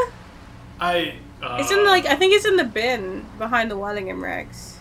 I. 0.79 1.15
Uh, 1.43 1.57
It's 1.59 1.71
in 1.71 1.83
like 1.85 2.05
I 2.05 2.15
think 2.15 2.33
it's 2.33 2.45
in 2.45 2.55
the 2.55 2.63
bin 2.63 3.25
behind 3.37 3.69
the 3.69 3.77
Whirling-in-Rags. 3.77 4.77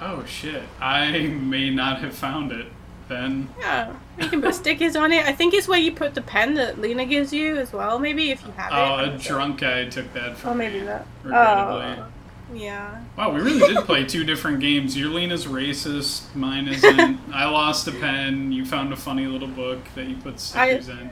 Oh 0.00 0.24
shit! 0.24 0.62
I 0.80 1.18
may 1.26 1.68
not 1.70 1.98
have 2.00 2.14
found 2.14 2.52
it 2.52 2.66
then. 3.08 3.48
Yeah, 3.58 3.92
you 4.18 4.28
can 4.28 4.40
put 4.40 4.54
stickers 4.54 4.96
on 4.96 5.12
it. 5.12 5.26
I 5.26 5.32
think 5.32 5.52
it's 5.52 5.68
where 5.68 5.78
you 5.78 5.92
put 5.92 6.14
the 6.14 6.22
pen 6.22 6.54
that 6.54 6.80
Lena 6.80 7.04
gives 7.04 7.32
you 7.32 7.56
as 7.58 7.72
well. 7.72 7.98
Maybe 7.98 8.30
if 8.30 8.42
you 8.46 8.52
have 8.52 8.72
it. 8.72 8.74
Oh, 9.10 9.14
a 9.14 9.18
drunk 9.18 9.60
guy 9.60 9.86
took 9.90 10.12
that 10.14 10.36
from 10.38 10.50
Oh, 10.50 10.54
maybe 10.54 10.80
that. 10.80 11.06
Regrettably. 11.24 11.84
Oh, 12.02 12.06
yeah. 12.54 13.02
Wow, 13.18 13.32
we 13.34 13.40
really 13.42 13.58
did 13.74 13.76
play 13.84 14.04
two 14.04 14.24
different 14.24 14.60
games. 14.60 14.96
Your 14.96 15.10
Lena's 15.10 15.46
racist, 15.46 16.34
mine 16.34 16.66
isn't. 16.68 17.20
I 17.32 17.46
lost 17.48 17.86
a 17.88 17.92
pen. 17.92 18.52
You 18.52 18.64
found 18.64 18.92
a 18.92 18.96
funny 18.96 19.26
little 19.26 19.48
book 19.48 19.80
that 19.96 20.06
you 20.06 20.16
put 20.16 20.40
stickers 20.40 20.88
in. 20.88 21.10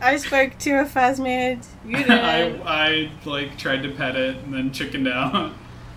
I 0.00 0.16
spoke 0.18 0.58
to 0.58 0.72
a 0.80 0.84
Phasmid. 0.84 1.64
You 1.84 1.96
did. 2.04 2.10
I, 2.10 2.50
I 2.64 3.10
like 3.24 3.56
tried 3.58 3.82
to 3.82 3.90
pet 3.90 4.16
it 4.16 4.36
and 4.44 4.52
then 4.54 4.72
chickened 4.72 5.08
out. 5.08 5.52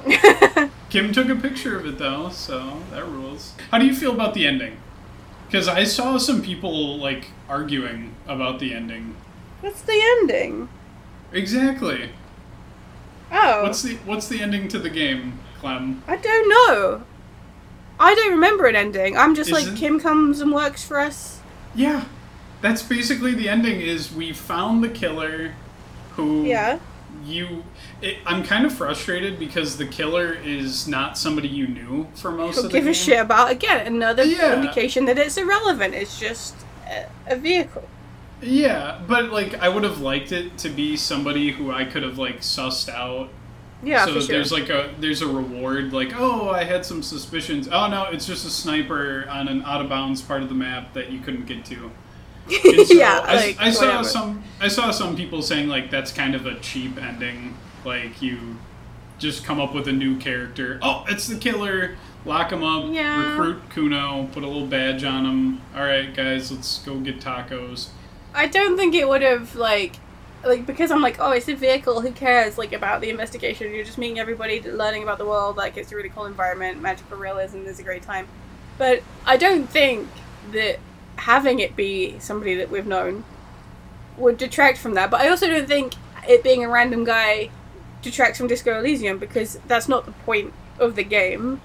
Kim 0.90 1.12
took 1.12 1.30
a 1.30 1.36
picture 1.36 1.78
of 1.78 1.86
it 1.86 1.98
though, 1.98 2.30
so 2.30 2.82
that 2.92 3.06
rules. 3.06 3.54
How 3.72 3.78
do 3.78 3.86
you 3.86 3.94
feel 3.96 4.14
about 4.14 4.34
the 4.34 4.48
ending? 4.48 4.78
Because 5.46 5.68
I 5.68 5.84
saw 5.84 6.18
some 6.18 6.42
people 6.42 6.98
like 6.98 7.32
arguing 7.50 8.16
about 8.28 8.60
the 8.60 8.74
ending. 8.74 9.16
What's 9.62 9.82
the 9.82 10.00
ending? 10.20 10.70
Exactly. 11.32 12.10
Oh, 13.32 13.64
What's 13.64 13.82
the 13.84 13.96
What's 14.06 14.28
the 14.28 14.42
ending 14.42 14.68
to 14.70 14.80
the 14.80 14.90
game, 14.90 15.40
Clem? 15.60 16.02
I 16.08 16.16
don't 16.16 16.50
know. 16.50 17.04
I 18.00 18.16
don't 18.16 18.32
remember 18.32 18.66
an 18.66 18.76
ending. 18.78 19.18
I'm 19.18 19.36
just 19.36 19.52
Isn't- 19.52 19.72
like 19.72 19.78
Kim 19.80 20.00
comes 20.00 20.40
and 20.40 20.54
works 20.54 20.84
for 20.86 21.00
us. 21.00 21.42
Yeah, 21.76 22.06
that's 22.62 22.82
basically 22.84 23.34
the 23.34 23.50
ending. 23.50 23.80
Is 23.82 24.14
we 24.14 24.34
found 24.34 24.84
the 24.84 24.90
killer, 24.90 25.54
who 26.12 26.44
Yeah. 26.46 26.80
you. 27.26 27.64
It, 28.02 28.18
I'm 28.26 28.44
kind 28.44 28.66
of 28.66 28.74
frustrated 28.74 29.38
because 29.40 29.78
the 29.78 29.86
killer 29.86 30.32
is 30.34 30.88
not 30.88 31.18
somebody 31.18 31.48
you 31.50 31.68
knew 31.68 32.08
for 32.16 32.32
most 32.32 32.56
Don't 32.56 32.66
of 32.66 32.72
the 32.72 32.78
give 32.78 32.86
game. 32.86 32.92
a 32.92 32.96
shit 32.96 33.20
about 33.20 33.52
again 33.52 33.86
another 33.86 34.24
Yeah. 34.24 34.56
indication 34.56 35.06
that 35.06 35.18
it's 35.18 35.36
irrelevant. 35.38 35.94
It's 35.96 36.20
just 36.20 36.56
a, 36.90 37.06
a 37.28 37.36
vehicle. 37.36 37.88
Yeah, 38.42 39.00
but 39.06 39.32
like 39.32 39.56
I 39.62 39.68
would 39.68 39.84
have 39.84 40.00
liked 40.00 40.32
it 40.32 40.58
to 40.60 40.70
be 40.70 40.96
somebody 40.96 41.52
who 41.52 41.72
I 41.72 41.84
could 41.84 42.04
have 42.04 42.18
like 42.18 42.40
sussed 42.40 42.88
out. 42.90 43.30
Yeah, 43.84 44.06
so 44.06 44.14
for 44.16 44.22
sure. 44.22 44.28
there's 44.36 44.52
like 44.52 44.70
a 44.70 44.94
there's 45.00 45.22
a 45.22 45.28
reward 45.28 45.92
like 45.94 46.14
oh 46.18 46.50
I 46.50 46.64
had 46.64 46.86
some 46.86 47.04
suspicions. 47.04 47.68
Oh 47.70 47.88
no, 47.90 48.06
it's 48.06 48.26
just 48.26 48.46
a 48.46 48.50
sniper 48.50 49.26
on 49.30 49.48
an 49.50 49.62
out 49.64 49.82
of 49.82 49.90
bounds 49.90 50.22
part 50.22 50.42
of 50.42 50.48
the 50.50 50.56
map 50.56 50.94
that 50.94 51.12
you 51.12 51.20
couldn't 51.20 51.48
get 51.48 51.66
to. 51.66 51.92
So 52.50 52.94
yeah, 52.94 53.20
uh, 53.20 53.26
I, 53.26 53.36
like 53.36 53.56
I 53.60 53.72
saw 53.72 53.86
whatever. 53.86 54.04
some 54.04 54.44
I 54.60 54.68
saw 54.68 54.92
some 54.92 55.16
people 55.16 55.42
saying 55.42 55.68
like 55.68 55.90
that's 55.90 56.12
kind 56.12 56.36
of 56.36 56.46
a 56.46 56.60
cheap 56.60 57.02
ending. 57.02 57.56
Like 57.86 58.22
you 58.22 58.58
just 59.18 59.46
come 59.46 59.60
up 59.60 59.74
with 59.74 59.88
a 59.88 59.94
new 59.94 60.18
character. 60.18 60.80
Oh, 60.82 61.06
it's 61.08 61.28
the 61.28 61.38
killer. 61.38 61.96
Lock 62.26 62.52
him 62.52 62.64
up. 62.64 62.92
Yeah. 62.92 63.32
Recruit 63.32 63.70
Cuno. 63.70 64.28
Put 64.32 64.44
a 64.44 64.48
little 64.48 64.68
badge 64.68 65.04
on 65.04 65.26
him. 65.26 65.62
All 65.76 65.84
right, 65.84 66.14
guys, 66.14 66.52
let's 66.52 66.80
go 66.80 67.00
get 67.00 67.20
tacos. 67.20 67.90
I 68.34 68.48
don't 68.48 68.78
think 68.78 68.94
it 68.94 69.08
would 69.08 69.22
have 69.22 69.56
like 69.56 69.96
like 70.44 70.66
because 70.66 70.92
I'm 70.92 71.02
like, 71.02 71.18
oh, 71.20 71.32
it's 71.32 71.48
a 71.48 71.56
vehicle. 71.56 72.02
Who 72.02 72.12
cares? 72.12 72.58
Like 72.58 72.74
about 72.74 73.02
the 73.02 73.10
investigation. 73.10 73.74
You're 73.74 73.86
just 73.86 73.98
meeting 73.98 74.20
everybody, 74.20 74.62
learning 74.62 75.04
about 75.04 75.18
the 75.18 75.26
world. 75.26 75.58
Like 75.58 75.78
it's 75.78 75.92
a 75.92 75.96
really 75.96 76.10
cool 76.10 76.26
environment. 76.26 76.82
Magical 76.82 77.18
realism 77.18 77.66
is 77.66 77.80
a 77.80 77.84
great 77.84 78.04
time. 78.04 78.28
But 78.78 79.04
I 79.26 79.38
don't 79.38 79.68
think 79.70 80.08
that 80.52 80.80
having 81.20 81.60
it 81.60 81.76
be 81.76 82.18
somebody 82.20 82.56
that 82.56 82.70
we've 82.72 82.88
known 82.88 83.24
would 84.18 84.38
detract 84.38 84.78
from 84.78 84.94
that. 84.96 85.12
But 85.12 85.22
I 85.22 85.30
also 85.30 85.48
don't 85.48 85.68
think 85.68 85.94
it 86.28 86.44
being 86.44 86.64
a 86.64 86.70
random 86.70 87.04
guy 87.04 87.50
detracts 88.02 88.38
from 88.38 88.48
Disco 88.48 88.80
Elysium 88.80 89.18
because 89.18 89.60
that's 89.68 89.88
not 89.88 90.06
the 90.06 90.12
point 90.12 90.54
of 90.78 90.96
the 90.96 91.04
game, 91.04 91.62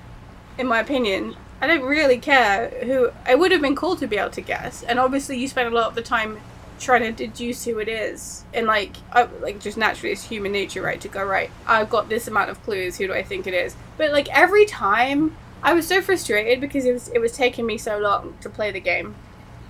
in 0.58 0.66
my 0.66 0.80
opinion. 0.80 1.36
I 1.60 1.66
don't 1.66 1.82
really 1.82 2.18
care 2.18 2.68
who. 2.68 3.10
It 3.28 3.38
would 3.38 3.52
have 3.52 3.62
been 3.62 3.76
cool 3.76 3.96
to 3.96 4.06
be 4.06 4.18
able 4.18 4.30
to 4.30 4.40
guess, 4.40 4.82
and 4.82 4.98
obviously 4.98 5.38
you 5.38 5.48
spend 5.48 5.72
a 5.72 5.76
lot 5.76 5.86
of 5.86 5.94
the 5.94 6.02
time 6.02 6.40
trying 6.80 7.02
to 7.02 7.12
deduce 7.12 7.64
who 7.64 7.78
it 7.78 7.88
is, 7.88 8.44
and 8.52 8.66
like, 8.66 8.96
I, 9.12 9.22
like 9.40 9.60
just 9.60 9.76
naturally, 9.76 10.12
it's 10.12 10.24
human 10.24 10.52
nature, 10.52 10.82
right? 10.82 11.00
To 11.00 11.08
go 11.08 11.24
right. 11.24 11.50
I've 11.66 11.88
got 11.88 12.08
this 12.08 12.26
amount 12.26 12.50
of 12.50 12.62
clues. 12.64 12.98
Who 12.98 13.06
do 13.06 13.14
I 13.14 13.22
think 13.22 13.46
it 13.46 13.54
is? 13.54 13.76
But 13.96 14.10
like 14.10 14.28
every 14.36 14.66
time, 14.66 15.36
I 15.62 15.72
was 15.72 15.86
so 15.86 16.02
frustrated 16.02 16.60
because 16.60 16.84
it 16.84 16.92
was 16.92 17.08
it 17.08 17.20
was 17.20 17.32
taking 17.32 17.64
me 17.64 17.78
so 17.78 17.98
long 17.98 18.36
to 18.40 18.50
play 18.50 18.70
the 18.70 18.80
game 18.80 19.14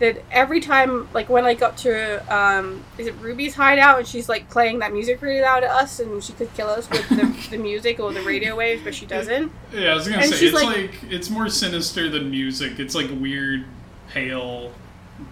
that 0.01 0.22
every 0.30 0.61
time, 0.61 1.09
like 1.14 1.28
when 1.28 1.45
I 1.45 1.55
got 1.55 1.76
to, 1.78 2.34
um, 2.34 2.82
is 2.99 3.07
it 3.07 3.14
Ruby's 3.20 3.55
hideout, 3.55 3.99
and 3.99 4.07
she's 4.09 4.28
like 4.28 4.51
playing 4.51 4.80
that 4.80 4.92
music 4.92 5.22
really 5.22 5.40
loud 5.40 5.62
at 5.64 5.70
us, 5.70 6.01
and 6.01 6.22
she 6.22 6.32
could 6.32 6.53
kill 6.55 6.66
us 6.68 6.88
with 6.90 7.09
the, 7.09 7.51
the 7.57 7.59
music 7.59 8.01
or 8.01 8.12
the 8.12 8.22
radio 8.22 8.57
waves, 8.57 8.82
but 8.82 8.95
she 8.95 9.07
doesn't. 9.07 9.53
Yeah, 9.72 9.92
I 9.92 9.95
was 9.95 10.09
gonna 10.09 10.22
And 10.22 10.32
say 10.34 10.47
it's 10.47 10.55
like- 10.55 10.76
like, 10.76 10.95
it's 11.11 11.30
more 11.30 11.49
sinister 11.49 12.09
than 12.11 12.30
music. 12.30 12.78
It's 12.80 12.95
like 12.95 13.09
weird, 13.20 13.64
pale 14.09 14.72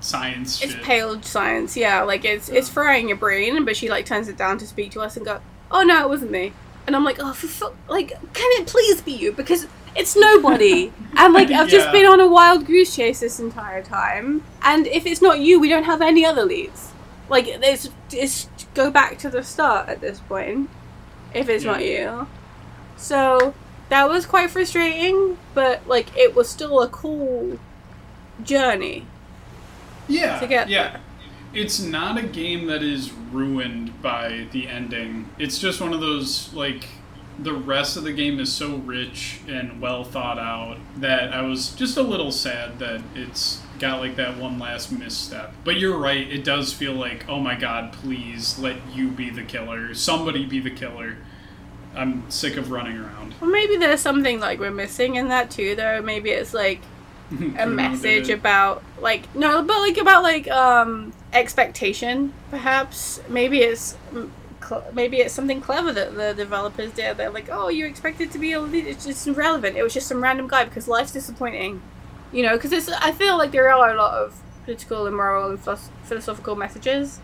science 0.00 0.62
It's 0.62 0.72
shit. 0.74 0.82
pale 0.82 1.20
science, 1.22 1.76
yeah. 1.76 2.02
Like 2.02 2.24
it's 2.24 2.48
it's 2.48 2.68
frying 2.68 3.08
your 3.08 3.16
brain, 3.16 3.64
but 3.64 3.76
she 3.76 3.90
like 3.90 4.06
turns 4.06 4.28
it 4.28 4.36
down 4.36 4.58
to 4.58 4.66
speak 4.66 4.92
to 4.92 5.00
us 5.00 5.16
and 5.16 5.26
go, 5.26 5.40
"Oh 5.70 5.82
no, 5.82 6.02
it 6.04 6.08
wasn't 6.08 6.30
me." 6.30 6.52
and 6.84 6.96
I'm 6.96 7.04
like, 7.04 7.18
oh, 7.20 7.32
for 7.32 7.46
fu- 7.46 7.72
like, 7.88 8.08
can 8.10 8.60
it 8.60 8.66
please 8.66 9.00
be 9.02 9.12
you? 9.12 9.30
Because 9.30 9.68
it's 9.94 10.16
nobody. 10.16 10.92
and 11.16 11.34
like, 11.34 11.50
I've 11.50 11.68
just 11.68 11.90
been 11.92 12.06
on 12.06 12.20
a 12.20 12.28
wild 12.28 12.66
goose 12.66 12.94
chase 12.94 13.20
this 13.20 13.38
entire 13.38 13.82
time. 13.82 14.42
And 14.62 14.86
if 14.86 15.06
it's 15.06 15.22
not 15.22 15.40
you, 15.40 15.60
we 15.60 15.68
don't 15.68 15.84
have 15.84 16.02
any 16.02 16.24
other 16.24 16.44
leads. 16.44 16.92
Like, 17.28 17.46
it's, 17.48 17.88
it's 18.12 18.48
go 18.74 18.90
back 18.90 19.18
to 19.18 19.30
the 19.30 19.42
start 19.42 19.88
at 19.88 20.00
this 20.00 20.20
point. 20.20 20.70
If 21.34 21.48
it's 21.48 21.64
not 21.64 21.84
you. 21.84 22.26
So 22.96 23.54
that 23.88 24.08
was 24.08 24.26
quite 24.26 24.50
frustrating, 24.50 25.38
but 25.54 25.86
like, 25.86 26.16
it 26.16 26.34
was 26.34 26.48
still 26.48 26.80
a 26.80 26.88
cool 26.88 27.58
journey. 28.42 29.06
Yeah, 30.08 30.38
to 30.40 30.46
get 30.46 30.68
yeah. 30.68 30.98
It's 31.54 31.80
not 31.80 32.18
a 32.18 32.22
game 32.22 32.66
that 32.66 32.82
is 32.82 33.12
ruined 33.12 34.00
by 34.02 34.46
the 34.52 34.68
ending. 34.68 35.28
It's 35.38 35.58
just 35.58 35.80
one 35.80 35.92
of 35.92 36.00
those 36.00 36.52
like 36.54 36.88
the 37.38 37.52
rest 37.52 37.96
of 37.96 38.04
the 38.04 38.12
game 38.12 38.38
is 38.38 38.52
so 38.52 38.76
rich 38.76 39.40
and 39.48 39.80
well 39.80 40.04
thought 40.04 40.38
out 40.38 40.78
that 40.96 41.32
I 41.32 41.42
was 41.42 41.70
just 41.70 41.96
a 41.96 42.02
little 42.02 42.32
sad 42.32 42.78
that 42.78 43.02
it's 43.14 43.60
got 43.78 44.00
like 44.00 44.16
that 44.16 44.36
one 44.36 44.58
last 44.58 44.92
misstep. 44.92 45.52
But 45.64 45.76
you're 45.76 45.98
right, 45.98 46.30
it 46.30 46.44
does 46.44 46.72
feel 46.72 46.92
like, 46.92 47.28
oh 47.28 47.40
my 47.40 47.54
god, 47.54 47.92
please 47.92 48.58
let 48.58 48.76
you 48.92 49.08
be 49.08 49.30
the 49.30 49.42
killer. 49.42 49.94
Somebody 49.94 50.44
be 50.46 50.60
the 50.60 50.70
killer. 50.70 51.16
I'm 51.94 52.30
sick 52.30 52.56
of 52.56 52.70
running 52.70 52.96
around. 52.96 53.34
Well, 53.40 53.50
maybe 53.50 53.76
there's 53.76 54.00
something 54.00 54.40
like 54.40 54.58
we're 54.58 54.70
missing 54.70 55.16
in 55.16 55.28
that 55.28 55.50
too, 55.50 55.74
though. 55.74 56.00
Maybe 56.00 56.30
it's 56.30 56.54
like 56.54 56.80
a 57.58 57.66
message 57.66 58.28
about 58.28 58.82
like 59.00 59.34
no 59.34 59.62
but 59.62 59.78
like 59.78 59.96
about 59.96 60.22
like 60.22 60.48
um 60.50 61.12
expectation 61.32 62.32
perhaps 62.50 63.20
maybe 63.28 63.60
it's 63.60 63.96
cl- 64.62 64.84
maybe 64.92 65.18
it's 65.18 65.34
something 65.34 65.60
clever 65.60 65.92
that 65.92 66.14
the 66.14 66.34
developers 66.34 66.92
did. 66.92 67.16
They're 67.16 67.30
like 67.30 67.48
oh 67.50 67.68
you 67.68 67.86
expected 67.86 68.30
to 68.32 68.38
be 68.38 68.52
a 68.52 68.60
lead 68.60 68.86
it's 68.86 69.04
just 69.04 69.26
irrelevant. 69.26 69.76
It 69.76 69.82
was 69.82 69.94
just 69.94 70.06
some 70.08 70.22
random 70.22 70.48
guy 70.48 70.64
because 70.64 70.88
life's 70.88 71.12
disappointing. 71.12 71.82
You 72.32 72.42
know 72.44 72.56
because 72.56 72.88
i 72.88 73.12
feel 73.12 73.36
like 73.36 73.50
there 73.52 73.70
are 73.70 73.90
a 73.90 73.94
lot 73.94 74.14
of 74.14 74.40
political 74.64 75.06
and 75.06 75.14
moral 75.14 75.50
and 75.50 75.58
philosoph- 75.58 75.90
philosophical 76.04 76.56
messages 76.56 77.20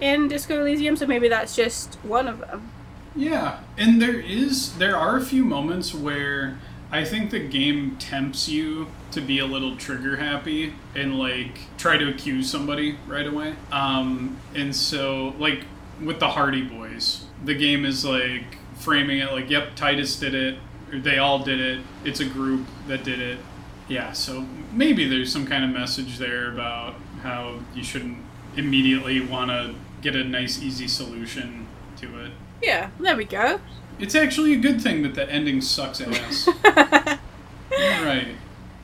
in 0.00 0.28
disco 0.28 0.60
elysium 0.60 0.94
so 0.94 1.06
maybe 1.06 1.28
that's 1.28 1.56
just 1.56 1.96
one 2.04 2.28
of 2.28 2.38
them. 2.40 2.70
Yeah, 3.14 3.60
and 3.76 4.00
there 4.00 4.20
is 4.20 4.76
there 4.78 4.96
are 4.96 5.16
a 5.16 5.20
few 5.20 5.44
moments 5.44 5.92
where 5.94 6.58
I 6.92 7.04
think 7.04 7.30
the 7.30 7.40
game 7.40 7.96
tempts 7.98 8.48
you 8.48 8.88
to 9.12 9.20
be 9.20 9.38
a 9.38 9.46
little 9.46 9.76
trigger 9.76 10.16
happy 10.16 10.74
and 10.94 11.18
like 11.18 11.58
try 11.76 11.96
to 11.96 12.08
accuse 12.08 12.50
somebody 12.50 12.96
right 13.06 13.26
away. 13.26 13.54
Um, 13.72 14.38
and 14.54 14.74
so 14.74 15.34
like 15.38 15.64
with 16.04 16.20
the 16.20 16.28
Hardy 16.28 16.62
Boys, 16.62 17.24
the 17.44 17.54
game 17.54 17.84
is 17.84 18.04
like 18.04 18.44
framing 18.76 19.18
it 19.18 19.32
like, 19.32 19.50
yep, 19.50 19.74
Titus 19.76 20.16
did 20.18 20.34
it, 20.34 20.58
they 20.92 21.18
all 21.18 21.38
did 21.40 21.60
it. 21.60 21.80
It's 22.04 22.20
a 22.20 22.24
group 22.24 22.66
that 22.88 23.04
did 23.04 23.20
it. 23.20 23.38
Yeah, 23.88 24.12
so 24.12 24.46
maybe 24.72 25.08
there's 25.08 25.32
some 25.32 25.46
kind 25.46 25.64
of 25.64 25.70
message 25.70 26.18
there 26.18 26.52
about 26.52 26.94
how 27.22 27.58
you 27.74 27.82
shouldn't 27.82 28.18
immediately 28.56 29.20
want 29.20 29.50
to 29.50 29.74
get 30.00 30.14
a 30.16 30.24
nice, 30.24 30.62
easy 30.62 30.88
solution 30.88 31.66
to 31.98 32.24
it. 32.24 32.32
yeah 32.62 32.90
there 32.98 33.16
we 33.16 33.24
go 33.24 33.60
It's 33.98 34.14
actually 34.14 34.54
a 34.54 34.58
good 34.58 34.80
thing 34.80 35.02
that 35.02 35.14
the 35.14 35.28
ending 35.30 35.60
sucks 35.60 36.00
ass. 36.00 36.48
Right. 37.70 38.28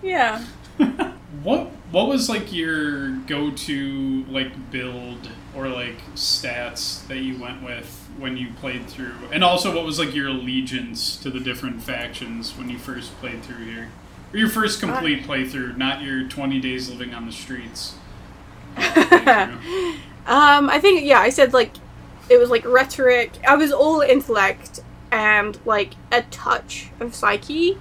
yeah 0.03 0.45
What 1.43 1.69
what 1.91 2.09
was 2.09 2.29
like 2.29 2.53
your 2.53 3.11
go 3.27 3.51
to 3.51 4.25
like 4.29 4.71
build 4.71 5.29
or 5.57 5.69
like 5.69 5.97
stats 6.15 7.07
that 7.09 7.19
you 7.19 7.39
went 7.41 7.63
with 7.63 8.09
when 8.19 8.37
you 8.37 8.49
played 8.61 8.87
through? 8.87 9.15
And 9.33 9.43
also 9.43 9.75
what 9.75 9.85
was 9.85 9.99
like 9.99 10.15
your 10.15 10.29
allegiance 10.29 11.17
to 11.19 11.31
the 11.31 11.41
different 11.41 11.83
factions 11.83 12.57
when 12.57 12.69
you 12.69 12.79
first 12.79 13.17
played 13.19 13.43
through 13.43 13.65
here? 13.65 13.91
Or 14.33 14.39
your 14.39 14.49
first 14.49 14.81
complete 14.81 15.25
playthrough, 15.25 15.77
not 15.77 16.03
your 16.03 16.29
twenty 16.29 16.61
days 16.61 16.91
living 16.91 17.15
on 17.15 17.27
the 17.27 17.33
streets. 17.33 17.95
Um, 20.27 20.69
I 20.69 20.81
think 20.81 21.05
yeah, 21.05 21.21
I 21.21 21.31
said 21.31 21.53
like 21.53 21.73
it 22.29 22.39
was 22.39 22.51
like 22.51 22.65
rhetoric. 22.65 23.31
I 23.47 23.55
was 23.55 23.73
all 23.73 24.01
intellect 24.01 24.81
and 25.13 25.59
like 25.65 25.95
a 26.11 26.23
touch 26.23 26.89
of 26.99 27.15
psyche. 27.15 27.79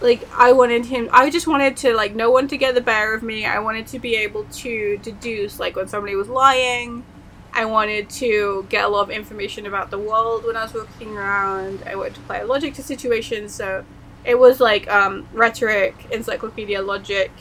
Like 0.00 0.28
I 0.36 0.52
wanted 0.52 0.86
him. 0.86 1.08
I 1.12 1.30
just 1.30 1.46
wanted 1.46 1.76
to 1.78 1.94
like 1.94 2.14
no 2.14 2.30
one 2.30 2.48
to 2.48 2.56
get 2.56 2.74
the 2.74 2.80
better 2.80 3.14
of 3.14 3.22
me. 3.22 3.44
I 3.44 3.58
wanted 3.58 3.86
to 3.88 3.98
be 3.98 4.16
able 4.16 4.44
to 4.44 4.98
deduce 4.98 5.60
like 5.60 5.76
when 5.76 5.88
somebody 5.88 6.16
was 6.16 6.28
lying. 6.28 7.04
I 7.52 7.64
wanted 7.64 8.08
to 8.10 8.64
get 8.68 8.84
a 8.84 8.88
lot 8.88 9.02
of 9.02 9.10
information 9.10 9.66
about 9.66 9.90
the 9.90 9.98
world 9.98 10.44
when 10.44 10.56
I 10.56 10.62
was 10.62 10.74
walking 10.74 11.16
around. 11.16 11.82
I 11.86 11.96
wanted 11.96 12.14
to 12.14 12.20
apply 12.20 12.42
logic 12.42 12.74
to 12.74 12.82
situations. 12.82 13.52
So 13.52 13.84
it 14.24 14.38
was 14.38 14.60
like 14.60 14.88
um, 14.88 15.26
rhetoric, 15.32 16.06
encyclopedia, 16.12 16.80
logic, 16.80 17.32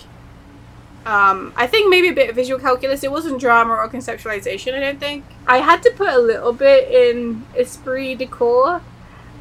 um, 1.06 1.54
I 1.56 1.66
think 1.66 1.90
maybe 1.90 2.10
a 2.10 2.14
bit 2.14 2.30
of 2.30 2.36
visual 2.36 2.60
calculus. 2.60 3.04
It 3.04 3.12
wasn't 3.12 3.40
drama 3.40 3.74
or 3.74 3.90
conceptualization. 3.90 4.74
I 4.74 4.80
don't 4.80 5.00
think 5.00 5.24
I 5.48 5.58
had 5.58 5.82
to 5.84 5.92
put 5.92 6.10
a 6.10 6.20
little 6.20 6.54
bit 6.54 6.92
in 6.92 7.46
esprit 7.56 8.16
de 8.16 8.28
corps, 8.28 8.82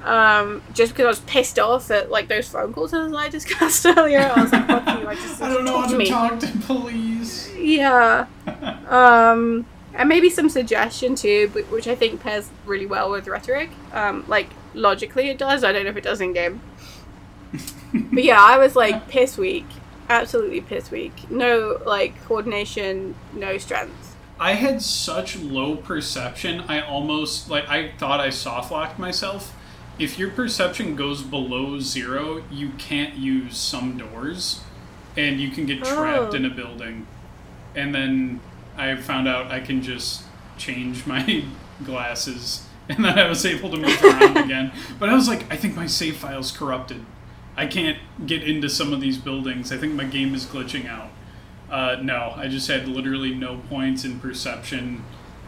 um, 0.08 0.62
just 0.72 0.92
because 0.92 1.04
I 1.04 1.08
was 1.08 1.20
pissed 1.20 1.58
off 1.58 1.90
at 1.90 2.10
like 2.10 2.28
those 2.28 2.48
phone 2.48 2.72
calls 2.72 2.94
as 2.94 3.12
I 3.12 3.28
discussed 3.28 3.84
earlier. 3.96 4.20
I 4.20 4.42
was 4.42 4.52
like, 4.52 4.66
"Fuck 4.66 5.00
you!" 5.00 5.06
I 5.06 5.14
just 5.14 5.42
I 5.42 5.52
don't 5.52 5.64
know 5.64 5.80
how 5.80 5.86
to 5.86 5.96
me. 5.96 6.06
talk 6.06 6.38
to 6.40 6.46
police. 6.66 7.54
Yeah, 7.56 8.26
um, 8.88 9.66
and 9.92 10.08
maybe 10.08 10.30
some 10.30 10.48
suggestion 10.48 11.14
too, 11.14 11.48
which 11.68 11.86
I 11.86 11.94
think 11.94 12.22
pairs 12.22 12.48
really 12.64 12.86
well 12.86 13.10
with 13.10 13.28
rhetoric. 13.28 13.70
Um, 13.92 14.24
like 14.28 14.48
logically, 14.72 15.28
it 15.28 15.36
does. 15.36 15.62
I 15.62 15.72
don't 15.72 15.84
know 15.84 15.90
if 15.90 15.96
it 15.96 16.04
does 16.04 16.20
in 16.22 16.32
game. 16.32 16.62
But 17.92 18.24
yeah, 18.24 18.40
I 18.42 18.58
was 18.58 18.76
like 18.76 19.08
piss 19.08 19.36
weak. 19.38 19.66
Absolutely 20.08 20.62
piss 20.62 20.90
weak. 20.90 21.30
No 21.30 21.80
like 21.84 22.22
coordination, 22.24 23.14
no 23.34 23.58
strength. 23.58 24.16
I 24.40 24.52
had 24.52 24.80
such 24.80 25.36
low 25.36 25.76
perception. 25.76 26.60
I 26.68 26.80
almost 26.80 27.50
like 27.50 27.68
I 27.68 27.92
thought 27.98 28.20
I 28.20 28.30
soft 28.30 28.70
locked 28.70 28.98
myself. 28.98 29.54
If 29.98 30.18
your 30.18 30.30
perception 30.30 30.94
goes 30.96 31.22
below 31.22 31.80
zero, 31.80 32.42
you 32.50 32.70
can't 32.78 33.14
use 33.16 33.56
some 33.56 33.98
doors, 33.98 34.60
and 35.16 35.40
you 35.40 35.50
can 35.50 35.66
get 35.66 35.84
trapped 35.84 36.32
Oh. 36.32 36.36
in 36.36 36.44
a 36.44 36.50
building. 36.50 37.06
And 37.74 37.94
then 37.94 38.40
I 38.76 38.94
found 38.96 39.26
out 39.28 39.50
I 39.50 39.60
can 39.60 39.82
just 39.82 40.22
change 40.56 41.06
my 41.06 41.44
glasses, 41.84 42.64
and 42.88 43.04
then 43.04 43.18
I 43.18 43.28
was 43.28 43.44
able 43.44 43.70
to 43.70 43.76
move 43.76 44.02
around 44.04 44.36
again. 44.36 44.72
But 45.00 45.08
I 45.08 45.14
was 45.14 45.28
like, 45.28 45.50
I 45.52 45.56
think 45.56 45.74
my 45.74 45.86
save 45.86 46.16
file's 46.16 46.52
corrupted. 46.52 47.04
I 47.56 47.66
can't 47.66 47.98
get 48.24 48.44
into 48.44 48.68
some 48.68 48.92
of 48.92 49.00
these 49.00 49.18
buildings. 49.18 49.72
I 49.72 49.78
think 49.78 49.94
my 49.94 50.04
game 50.04 50.32
is 50.34 50.46
glitching 50.46 50.86
out. 50.88 51.10
Uh, 51.68 51.96
no, 52.00 52.32
I 52.36 52.46
just 52.46 52.68
had 52.68 52.86
literally 52.86 53.34
no 53.34 53.58
points 53.68 54.04
in 54.04 54.20
perception, 54.20 55.02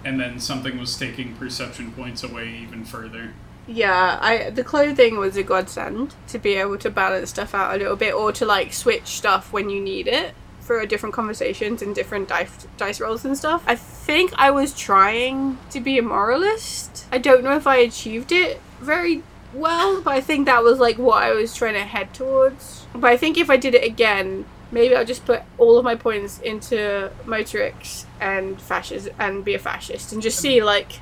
and 0.05 0.19
then 0.21 0.41
something 0.41 0.77
was 0.79 0.99
taking 0.99 1.35
perception 1.37 1.93
points 1.93 2.25
away 2.25 2.49
even 2.63 2.85
further. 2.85 3.33
Yeah, 3.73 4.19
I 4.21 4.51
the 4.51 4.65
clothing 4.65 5.19
was 5.19 5.37
a 5.37 5.45
godsend 5.45 6.17
to 6.29 6.39
be 6.41 6.55
able 6.55 6.77
to 6.79 6.91
balance 6.91 7.31
stuff 7.31 7.55
out 7.55 7.73
a 7.75 7.79
little 7.79 7.95
bit, 7.95 8.13
or 8.15 8.33
to 8.33 8.45
like 8.45 8.73
switch 8.73 9.07
stuff 9.07 9.53
when 9.53 9.71
you 9.71 9.81
need 9.81 10.09
it 10.09 10.35
for 10.61 10.85
different 10.87 11.15
conversations 11.15 11.81
and 11.81 11.95
different 11.95 12.29
dice 12.29 12.67
dice 12.77 13.01
rolls 13.01 13.25
and 13.25 13.39
stuff. 13.39 13.63
I 13.69 13.77
think 13.77 14.33
I 14.37 14.51
was 14.51 14.75
trying 14.75 15.59
to 15.71 15.81
be 15.81 15.99
a 15.99 16.03
moralist. 16.03 17.07
I 17.13 17.19
don't 17.19 17.45
know 17.45 17.55
if 17.55 17.69
I 17.69 17.77
achieved 17.77 18.33
it 18.33 18.61
very 18.81 19.23
well, 19.55 20.03
but 20.03 20.15
I 20.15 20.21
think 20.21 20.47
that 20.47 20.65
was 20.65 20.81
like 20.81 20.99
what 20.99 21.23
I 21.23 21.31
was 21.31 21.55
trying 21.55 21.75
to 21.75 21.85
head 21.85 22.13
towards. 22.13 22.87
But 22.93 23.13
I 23.13 23.17
think 23.17 23.39
if 23.39 23.51
I 23.51 23.57
did 23.57 23.77
it 23.77 23.85
again, 23.85 24.47
maybe 24.73 24.97
I'll 24.97 25.05
just 25.05 25.25
put 25.25 25.43
all 25.59 25.79
of 25.79 25.85
my 25.85 25.95
points 25.95 26.41
into 26.41 27.11
motorics 27.25 28.05
and 28.21 28.61
fascist 28.61 29.11
and 29.17 29.45
be 29.45 29.55
a 29.55 29.61
fascist 29.61 30.13
and 30.13 30.21
just 30.21 30.41
see 30.41 30.61
like 30.61 30.99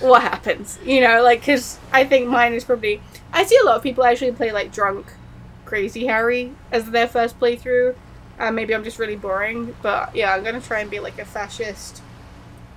what 0.00 0.22
happens. 0.22 0.78
You 0.84 1.00
know, 1.00 1.22
like 1.22 1.40
because 1.40 1.78
I 1.92 2.04
think 2.04 2.28
mine 2.28 2.54
is 2.54 2.64
probably. 2.64 3.00
I 3.32 3.44
see 3.44 3.58
a 3.62 3.66
lot 3.66 3.76
of 3.76 3.82
people 3.82 4.04
actually 4.04 4.32
play 4.32 4.52
like 4.52 4.72
drunk, 4.72 5.12
crazy 5.64 6.06
Harry 6.06 6.52
as 6.72 6.90
their 6.90 7.08
first 7.08 7.38
playthrough. 7.38 7.94
Uh, 8.38 8.50
maybe 8.52 8.74
I'm 8.74 8.84
just 8.84 8.98
really 8.98 9.16
boring, 9.16 9.74
but 9.82 10.14
yeah, 10.14 10.32
I'm 10.32 10.44
gonna 10.44 10.60
try 10.60 10.80
and 10.80 10.90
be 10.90 11.00
like 11.00 11.18
a 11.18 11.24
fascist 11.24 12.02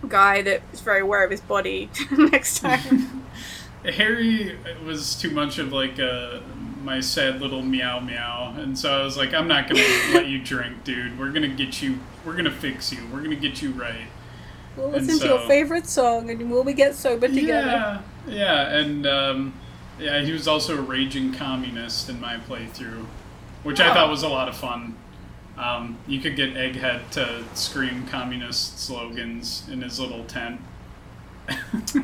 guy 0.08 0.42
that 0.42 0.62
is 0.74 0.82
very 0.82 1.02
aware 1.02 1.24
of 1.24 1.32
his 1.32 1.42
body 1.42 1.90
next 2.12 2.60
time. 2.60 3.26
Harry 3.86 4.58
was 4.86 5.16
too 5.16 5.32
much 5.32 5.58
of 5.58 5.72
like 5.72 6.00
a, 6.00 6.42
my 6.84 7.00
sad 7.00 7.42
little 7.42 7.62
meow 7.62 8.00
meow, 8.00 8.54
and 8.58 8.78
so 8.78 8.92
I 9.02 9.04
was 9.04 9.18
like, 9.18 9.34
I'm 9.34 9.48
not 9.48 9.68
gonna 9.70 9.82
let 10.14 10.28
you 10.28 10.40
drink, 10.40 10.84
dude. 10.84 11.18
We're 11.18 11.32
gonna 11.32 11.48
get 11.48 11.82
you. 11.82 12.00
We're 12.26 12.36
gonna 12.36 12.52
fix 12.52 12.92
you. 12.92 13.08
We're 13.12 13.22
gonna 13.22 13.36
get 13.36 13.62
you 13.62 13.72
right. 13.72 14.08
We'll 14.78 14.90
listen 14.90 15.20
to 15.20 15.26
your 15.26 15.40
favorite 15.48 15.88
song, 15.88 16.30
and 16.30 16.50
will 16.50 16.64
we 16.64 16.74
get 16.74 16.96
sober 16.96 17.28
together? 17.28 18.02
Yeah, 18.28 18.34
yeah, 18.34 18.78
and 18.78 19.06
um, 19.06 19.54
yeah, 20.00 20.22
he 20.22 20.32
was 20.32 20.48
also 20.48 20.78
a 20.78 20.82
raging 20.82 21.34
communist 21.34 22.10
in 22.10 22.20
my 22.22 22.38
playthrough, 22.38 23.06
which 23.64 23.80
I 23.80 23.90
Oh. 23.90 23.94
thought 23.94 24.10
was 24.10 24.24
a 24.24 24.30
lot 24.30 24.48
of 24.48 24.56
fun. 24.56 24.96
Um, 25.58 25.98
you 26.08 26.20
could 26.20 26.36
get 26.36 26.54
Egghead 26.56 27.10
to 27.12 27.44
scream 27.54 28.08
communist 28.08 28.80
slogans 28.80 29.68
in 29.72 29.82
his 29.82 30.00
little 30.00 30.24
tent. 30.24 30.62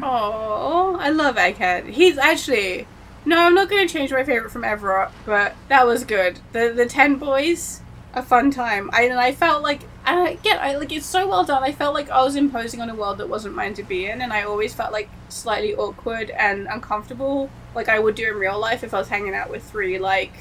Oh, 0.02 0.98
I 1.00 1.10
love 1.10 1.36
Egghead. 1.36 1.88
He's 1.90 2.18
actually 2.18 2.88
no. 3.26 3.40
I'm 3.40 3.54
not 3.56 3.70
going 3.70 3.88
to 3.88 3.92
change 3.94 4.12
my 4.12 4.24
favorite 4.24 4.52
from 4.52 4.64
Evrart, 4.64 5.12
but 5.26 5.56
that 5.70 5.86
was 5.88 6.04
good. 6.04 6.40
The 6.52 6.74
the 6.76 6.86
ten 6.86 7.16
boys, 7.16 7.82
a 8.18 8.24
fun 8.24 8.52
time. 8.52 8.90
I 8.94 9.04
and 9.04 9.20
I 9.20 9.32
felt 9.32 9.64
like 9.64 9.82
and 10.06 10.42
get 10.42 10.62
I 10.62 10.76
like 10.78 10.92
it's 10.92 11.06
so 11.06 11.28
well 11.28 11.44
done. 11.44 11.64
I 11.64 11.72
felt 11.72 11.94
like 11.94 12.10
I 12.10 12.24
was 12.24 12.36
imposing 12.36 12.82
on 12.82 12.90
a 12.90 12.96
world 12.96 13.20
that 13.20 13.30
wasn't 13.30 13.56
mine 13.56 13.74
to 13.76 13.84
be 13.84 14.08
in, 14.08 14.22
and 14.22 14.34
I 14.34 14.44
always 14.44 14.74
felt 14.74 14.92
like 14.92 15.10
slightly 15.30 15.76
awkward 15.76 16.30
and 16.32 16.68
uncomfortable, 16.68 17.50
like 17.76 17.90
I 17.90 18.00
would 18.00 18.16
do 18.16 18.28
in 18.28 18.36
real 18.36 18.60
life 18.60 18.84
if 18.84 18.94
I 18.94 19.00
was 19.00 19.08
hanging 19.08 19.34
out 19.34 19.50
with 19.50 19.64
three 19.64 20.00
like 20.00 20.34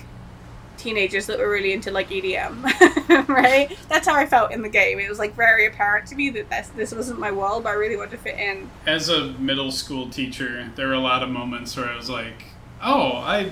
teenagers 0.77 1.27
that 1.27 1.39
were 1.39 1.51
really 1.51 1.73
into 1.73 1.91
like 1.91 2.09
EDM, 2.09 3.29
right? 3.29 3.77
That's 3.89 4.07
how 4.07 4.15
I 4.15 4.27
felt 4.27 4.53
in 4.53 4.63
the 4.63 4.69
game. 4.69 4.99
It 4.99 5.09
was 5.09 5.19
like 5.19 5.35
very 5.35 5.67
apparent 5.67 6.07
to 6.09 6.15
me 6.15 6.31
that 6.31 6.51
this, 6.51 6.69
this 6.69 6.95
wasn't 6.95 7.19
my 7.19 7.33
world, 7.33 7.65
but 7.65 7.71
I 7.71 7.73
really 7.73 7.97
wanted 7.97 8.13
to 8.13 8.19
fit 8.19 8.39
in. 8.39 8.71
As 8.87 9.09
a 9.09 9.33
middle 9.33 9.73
school 9.73 10.11
teacher, 10.11 10.71
there 10.77 10.89
were 10.89 10.95
a 10.95 11.01
lot 11.01 11.23
of 11.23 11.31
moments 11.31 11.77
where 11.77 11.87
I 11.87 11.97
was 11.97 12.11
like, 12.11 12.45
"Oh, 12.83 13.13
I, 13.13 13.51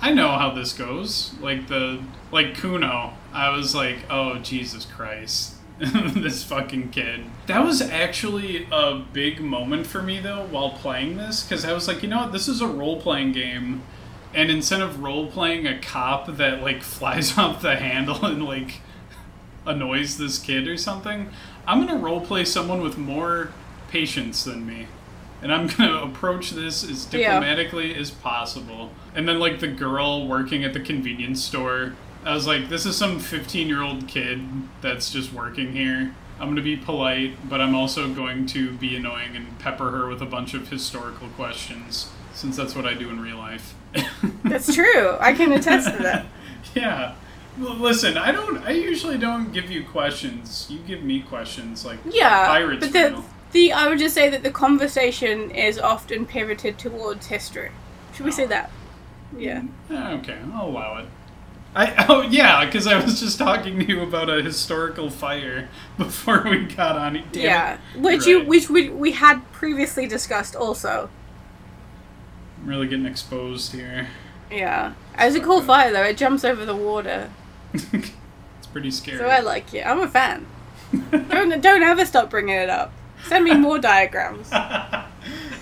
I 0.00 0.12
know 0.12 0.30
how 0.30 0.50
this 0.50 0.72
goes." 0.72 1.34
Like 1.40 1.68
the 1.68 2.00
like 2.30 2.54
Cuno, 2.54 3.14
I 3.32 3.50
was 3.50 3.74
like, 3.74 3.98
"Oh 4.10 4.38
Jesus 4.38 4.84
Christ." 4.84 5.54
this 5.78 6.42
fucking 6.42 6.88
kid. 6.88 7.20
That 7.48 7.62
was 7.62 7.82
actually 7.82 8.66
a 8.72 8.94
big 9.12 9.40
moment 9.42 9.86
for 9.86 10.02
me 10.02 10.18
though 10.20 10.46
while 10.46 10.70
playing 10.70 11.18
this 11.18 11.42
because 11.42 11.66
I 11.66 11.74
was 11.74 11.86
like, 11.86 12.02
you 12.02 12.08
know 12.08 12.16
what, 12.22 12.32
this 12.32 12.48
is 12.48 12.62
a 12.62 12.66
role 12.66 12.98
playing 12.98 13.32
game 13.32 13.82
and 14.32 14.50
instead 14.50 14.80
of 14.80 15.02
role 15.02 15.26
playing 15.30 15.66
a 15.66 15.78
cop 15.78 16.34
that 16.38 16.62
like 16.62 16.82
flies 16.94 17.36
off 17.36 17.60
the 17.60 17.76
handle 17.76 18.24
and 18.24 18.42
like 18.42 18.80
annoys 19.66 20.16
this 20.16 20.38
kid 20.38 20.68
or 20.68 20.76
something, 20.76 21.28
I'm 21.66 21.84
gonna 21.86 22.00
role 22.00 22.20
play 22.20 22.44
someone 22.46 22.80
with 22.80 22.96
more 22.96 23.50
patience 23.88 24.44
than 24.44 24.66
me. 24.66 24.86
And 25.42 25.52
I'm 25.52 25.66
gonna 25.66 26.02
approach 26.04 26.52
this 26.52 26.84
as 26.84 27.06
Yeah. 27.12 27.34
diplomatically 27.34 27.94
as 27.94 28.10
possible. 28.10 28.92
And 29.16 29.26
then 29.26 29.38
like 29.38 29.60
the 29.60 29.66
girl 29.66 30.28
working 30.28 30.62
at 30.62 30.74
the 30.74 30.80
convenience 30.80 31.42
store, 31.42 31.94
I 32.24 32.34
was 32.34 32.46
like, 32.46 32.68
this 32.68 32.84
is 32.84 32.96
some 32.96 33.18
15 33.18 33.66
year 33.66 33.82
old 33.82 34.06
kid 34.06 34.42
that's 34.82 35.10
just 35.10 35.32
working 35.32 35.72
here. 35.72 36.14
I'm 36.38 36.48
gonna 36.48 36.60
be 36.60 36.76
polite, 36.76 37.48
but 37.48 37.62
I'm 37.62 37.74
also 37.74 38.12
going 38.12 38.44
to 38.48 38.72
be 38.72 38.94
annoying 38.94 39.34
and 39.34 39.58
pepper 39.58 39.90
her 39.90 40.06
with 40.06 40.20
a 40.20 40.26
bunch 40.26 40.52
of 40.52 40.68
historical 40.68 41.28
questions, 41.30 42.10
since 42.34 42.58
that's 42.58 42.76
what 42.76 42.84
I 42.84 42.92
do 42.92 43.08
in 43.08 43.20
real 43.20 43.38
life. 43.38 43.74
That's 44.44 44.74
true. 44.74 45.16
I 45.18 45.32
can 45.32 45.52
attest 45.52 45.90
to 45.96 46.02
that. 46.02 46.26
yeah. 46.74 47.14
Well, 47.58 47.76
listen, 47.76 48.18
I 48.18 48.32
don't. 48.32 48.58
I 48.58 48.72
usually 48.72 49.16
don't 49.16 49.52
give 49.52 49.70
you 49.70 49.84
questions. 49.84 50.66
You 50.68 50.80
give 50.80 51.02
me 51.02 51.20
questions, 51.20 51.86
like 51.86 51.98
Yeah, 52.04 52.46
pirates. 52.46 52.86
but 52.86 52.92
the 52.92 53.22
the 53.52 53.72
I 53.72 53.88
would 53.88 53.98
just 53.98 54.14
say 54.14 54.28
that 54.28 54.42
the 54.42 54.50
conversation 54.50 55.50
is 55.50 55.78
often 55.78 56.26
pivoted 56.26 56.78
towards 56.78 57.28
history. 57.28 57.70
Should 58.14 58.26
we 58.26 58.32
say 58.32 58.44
oh. 58.44 58.48
that? 58.48 58.70
Yeah. 59.38 59.62
Okay, 59.90 60.38
I'll 60.52 60.68
allow 60.68 60.98
it. 60.98 61.06
I 61.76 62.06
oh 62.08 62.22
yeah, 62.22 62.64
because 62.64 62.86
I 62.86 62.98
was 62.98 63.20
just 63.20 63.38
talking 63.38 63.78
to 63.78 63.86
you 63.86 64.00
about 64.00 64.30
a 64.30 64.42
historical 64.42 65.10
fire 65.10 65.68
before 65.98 66.42
we 66.48 66.64
got 66.64 66.96
on. 66.96 67.22
Damn 67.32 67.42
yeah, 67.42 67.78
it. 67.94 68.00
which 68.00 68.26
You're 68.26 68.40
you 68.40 68.48
which 68.48 68.70
we 68.70 68.88
we 68.88 69.12
had 69.12 69.40
previously 69.52 70.06
discussed 70.06 70.56
also. 70.56 71.10
I'm 72.58 72.68
really 72.68 72.88
getting 72.88 73.04
exposed 73.04 73.72
here. 73.72 74.08
Yeah, 74.50 74.94
it's 75.18 75.36
a 75.36 75.40
cool 75.40 75.60
fire 75.60 75.92
though. 75.92 76.02
It 76.02 76.16
jumps 76.16 76.44
over 76.44 76.64
the 76.64 76.74
water, 76.74 77.30
it's 77.74 78.66
pretty 78.72 78.90
scary. 78.90 79.18
so 79.18 79.26
I 79.26 79.40
like 79.40 79.74
it. 79.74 79.86
I'm 79.86 80.00
a 80.00 80.08
fan. 80.08 80.46
don't 81.10 81.60
don't 81.60 81.82
ever 81.82 82.06
stop 82.06 82.30
bringing 82.30 82.54
it 82.54 82.70
up. 82.70 82.90
Send 83.26 83.44
me 83.44 83.54
more 83.54 83.78
diagrams. 83.78 84.50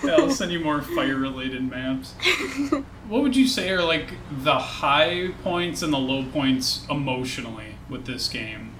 Yeah, 0.05 0.15
I'll 0.15 0.31
send 0.31 0.51
you 0.51 0.59
more 0.59 0.81
fire-related 0.81 1.69
maps. 1.69 2.13
what 3.07 3.21
would 3.23 3.35
you 3.35 3.47
say 3.47 3.69
are 3.69 3.83
like 3.83 4.13
the 4.31 4.57
high 4.57 5.29
points 5.43 5.81
and 5.81 5.91
the 5.93 5.97
low 5.97 6.23
points 6.31 6.85
emotionally 6.89 7.75
with 7.89 8.05
this 8.05 8.27
game? 8.29 8.71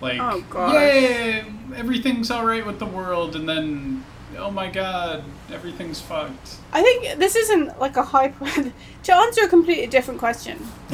Like, 0.00 0.18
Oh, 0.20 0.40
gosh. 0.48 0.72
yay, 0.74 1.44
everything's 1.76 2.30
all 2.30 2.44
right 2.46 2.64
with 2.64 2.78
the 2.78 2.86
world, 2.86 3.36
and 3.36 3.48
then, 3.48 4.04
oh 4.38 4.50
my 4.50 4.70
god, 4.70 5.24
everything's 5.52 6.00
fucked. 6.00 6.56
I 6.72 6.82
think 6.82 7.18
this 7.18 7.36
isn't 7.36 7.78
like 7.78 7.96
a 7.96 8.02
high 8.04 8.28
point. 8.28 8.72
to 9.04 9.14
answer 9.14 9.44
a 9.44 9.48
completely 9.48 9.86
different 9.86 10.18
question. 10.18 10.58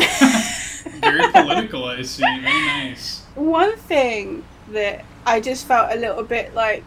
Very 1.01 1.31
political, 1.33 1.85
I 1.85 2.03
see. 2.03 2.23
Very 2.23 2.43
nice. 2.67 3.23
One 3.35 3.77
thing 3.77 4.45
that 4.73 5.05
I 5.25 5.41
just 5.41 5.67
felt 5.67 5.93
a 5.93 5.97
little 5.97 6.23
bit 6.25 6.55
like, 6.55 6.85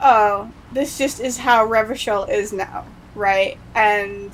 oh, 0.00 0.52
this 0.72 0.98
just 0.98 1.20
is 1.20 1.38
how 1.38 1.66
Revachol 1.66 2.28
is 2.28 2.52
now, 2.52 2.86
right? 3.14 3.58
And 3.74 4.30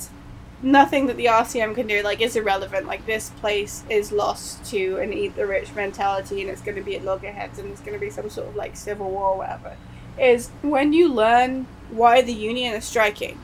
nothing 0.63 1.07
that 1.07 1.17
the 1.17 1.27
RCM 1.29 1.75
can 1.75 1.87
do, 1.87 2.03
like, 2.03 2.21
is 2.21 2.37
irrelevant. 2.37 2.87
Like, 2.87 3.07
this 3.07 3.31
place 3.31 3.85
is 3.89 4.13
lost 4.13 4.65
to 4.71 4.97
an 4.99 5.13
eat 5.13 5.37
the 5.37 5.47
rich 5.47 5.75
mentality, 5.75 6.41
and 6.41 6.51
it's 6.51 6.63
going 6.63 6.77
to 6.77 6.83
be 6.83 6.97
at 6.97 7.05
loggerheads, 7.05 7.59
and 7.59 7.71
it's 7.71 7.81
going 7.81 7.95
to 7.95 8.01
be 8.01 8.11
some 8.11 8.31
sort 8.31 8.49
of 8.49 8.57
like 8.57 8.77
civil 8.77 9.11
war 9.11 9.31
or 9.31 9.39
whatever. 9.39 9.77
Is 10.19 10.51
when 10.63 10.93
you 10.93 11.13
learn 11.13 11.67
why 11.91 12.23
the 12.23 12.33
Union 12.33 12.75
is 12.75 12.85
striking. 12.85 13.39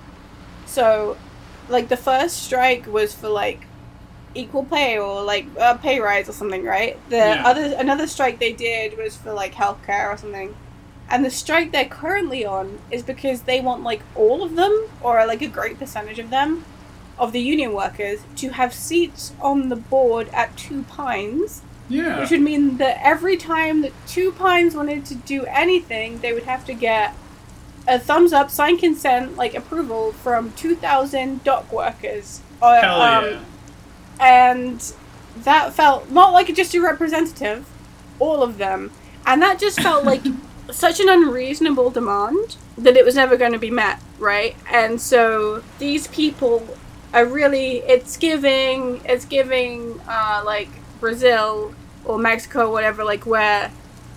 So, 0.66 1.16
like, 1.68 1.88
the 1.88 1.96
first 1.96 2.42
strike 2.44 2.86
was 2.86 3.12
for 3.14 3.28
like 3.28 3.66
equal 4.34 4.64
pay 4.64 4.98
or 4.98 5.22
like 5.22 5.46
a 5.58 5.76
pay 5.76 6.00
rise 6.00 6.28
or 6.28 6.32
something, 6.32 6.64
right? 6.64 6.98
The 7.10 7.16
Yeah. 7.16 7.42
other 7.44 7.74
another 7.76 8.06
strike 8.06 8.38
they 8.38 8.52
did 8.52 8.96
was 8.96 9.16
for 9.16 9.32
like 9.32 9.54
healthcare 9.54 10.12
or 10.12 10.16
something. 10.16 10.54
And 11.10 11.24
the 11.24 11.30
strike 11.30 11.72
they're 11.72 11.84
currently 11.86 12.44
on 12.44 12.78
is 12.90 13.02
because 13.02 13.42
they 13.42 13.60
want 13.60 13.82
like 13.82 14.00
all 14.14 14.42
of 14.44 14.54
them 14.56 14.86
or 15.02 15.24
like 15.26 15.42
a 15.42 15.48
great 15.48 15.78
percentage 15.78 16.18
of 16.20 16.30
them 16.30 16.64
of 17.18 17.32
the 17.32 17.40
union 17.40 17.72
workers 17.74 18.20
to 18.36 18.50
have 18.50 18.72
seats 18.72 19.32
on 19.40 19.68
the 19.68 19.76
board 19.76 20.28
at 20.32 20.56
Two 20.56 20.84
Pines, 20.84 21.62
Yeah. 21.88 22.20
which 22.20 22.30
would 22.30 22.40
mean 22.40 22.76
that 22.78 22.98
every 23.04 23.36
time 23.36 23.82
that 23.82 23.92
Two 24.06 24.30
Pines 24.32 24.74
wanted 24.74 25.04
to 25.06 25.14
do 25.16 25.44
anything, 25.46 26.20
they 26.20 26.32
would 26.32 26.44
have 26.44 26.64
to 26.66 26.72
get 26.74 27.14
a 27.88 27.98
thumbs 27.98 28.32
up, 28.32 28.50
sign 28.50 28.78
consent, 28.78 29.36
like 29.36 29.54
approval 29.54 30.12
from 30.12 30.52
2,000 30.52 31.42
dock 31.42 31.70
workers. 31.72 32.40
Or, 32.62 32.76
Hell 32.76 33.00
um, 33.02 33.24
yeah. 33.24 33.40
and 34.20 34.92
that 35.38 35.72
felt 35.74 36.08
not 36.10 36.32
like 36.32 36.54
just 36.54 36.74
a 36.74 36.80
representative, 36.80 37.66
all 38.18 38.42
of 38.42 38.58
them, 38.58 38.92
and 39.26 39.42
that 39.42 39.58
just 39.58 39.80
felt 39.80 40.04
like 40.04 40.22
such 40.72 41.00
an 41.00 41.08
unreasonable 41.08 41.90
demand 41.90 42.56
that 42.78 42.96
it 42.96 43.04
was 43.04 43.14
never 43.14 43.36
going 43.36 43.52
to 43.52 43.58
be 43.58 43.70
met, 43.70 44.00
right? 44.18 44.56
And 44.70 45.00
so 45.00 45.62
these 45.78 46.06
people 46.08 46.76
are 47.12 47.26
really 47.26 47.78
it's 47.78 48.16
giving 48.16 49.00
it's 49.04 49.24
giving 49.24 50.00
uh, 50.08 50.42
like 50.44 50.68
Brazil 51.00 51.74
or 52.04 52.18
Mexico, 52.18 52.70
whatever, 52.70 53.04
like 53.04 53.26
where 53.26 53.70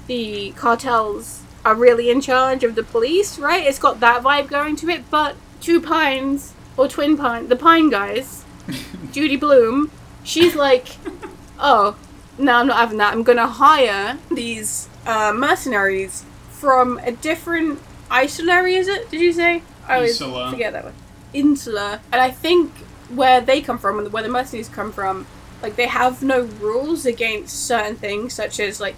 the 0.08 0.52
cartels 0.52 1.44
are 1.66 1.76
really 1.76 2.10
in 2.10 2.22
charge 2.22 2.64
of 2.64 2.76
the 2.76 2.84
police, 2.84 3.40
right? 3.40 3.66
It's 3.66 3.80
got 3.80 4.00
that 4.02 4.22
vibe 4.24 4.50
going 4.50 4.76
to 4.78 4.90
it, 4.90 5.10
but 5.10 5.36
Two 5.62 5.80
Pines 5.80 6.54
or 6.76 6.88
Twin 6.88 7.18
Pine, 7.18 7.48
the 7.48 7.56
Pine 7.56 7.90
guys, 7.90 8.44
Judy 9.12 9.38
Bloom, 9.38 9.92
she's 10.24 10.56
like, 10.56 10.88
oh, 11.60 11.96
no, 12.38 12.56
I'm 12.58 12.68
not 12.68 12.78
having 12.78 12.98
that. 12.98 13.14
I'm 13.14 13.24
gonna 13.24 13.48
hire 13.48 14.18
these 14.32 14.90
uh, 15.06 15.34
mercenaries 15.34 16.26
from 16.64 16.98
a 17.03 17.11
different 17.11 17.80
isolary. 18.10 18.76
Is 18.76 18.88
it? 18.88 19.11
Did 19.11 19.19
you 19.19 19.34
say? 19.34 19.61
I 19.85 19.95
always 19.95 20.11
Insula. 20.22 20.49
forget 20.52 20.72
that 20.73 20.85
one. 20.85 20.94
Insula, 21.34 21.99
and 22.11 22.22
I 22.22 22.31
think 22.31 22.72
where 23.14 23.41
they 23.41 23.60
come 23.61 23.77
from 23.77 23.99
and 23.99 24.14
where 24.14 24.23
the 24.23 24.30
mercenaries 24.30 24.69
come 24.69 24.91
from, 24.94 25.26
like 25.61 25.76
they 25.76 25.88
have 25.88 26.23
no 26.23 26.41
rules 26.61 27.06
against 27.06 27.65
certain 27.68 27.95
things, 27.98 28.34
such 28.34 28.60
as 28.61 28.80
like 28.80 28.95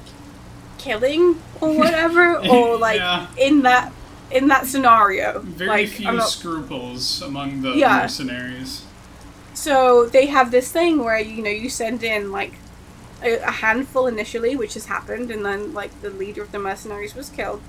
killing 0.78 1.42
or 1.62 1.74
whatever, 1.84 2.38
or 2.48 2.78
like 2.78 3.00
Yeah. 3.00 3.28
in 3.38 3.64
that 3.64 3.92
in 4.32 4.48
that 4.50 4.68
scenario. 4.68 5.40
Very 5.40 5.70
like, 5.70 5.88
few 5.90 6.12
not- 6.12 6.30
scruples 6.30 7.22
among 7.24 7.62
the 7.64 7.72
Yeah. 7.72 8.02
mercenaries. 8.02 8.84
So 9.56 10.06
they 10.06 10.26
have 10.28 10.52
this 10.52 10.72
thing 10.72 11.04
where 11.04 11.20
you 11.20 11.42
know 11.42 11.50
you 11.50 11.70
send 11.70 12.04
in 12.04 12.32
like 12.32 12.54
a, 13.24 13.38
a 13.40 13.52
handful 13.52 14.08
initially, 14.08 14.56
which 14.56 14.74
has 14.76 14.86
happened, 14.86 15.32
and 15.32 15.46
then 15.46 15.74
like 15.74 16.02
the 16.02 16.10
leader 16.10 16.42
of 16.42 16.52
the 16.52 16.60
mercenaries 16.60 17.16
was 17.16 17.30
killed. 17.30 17.62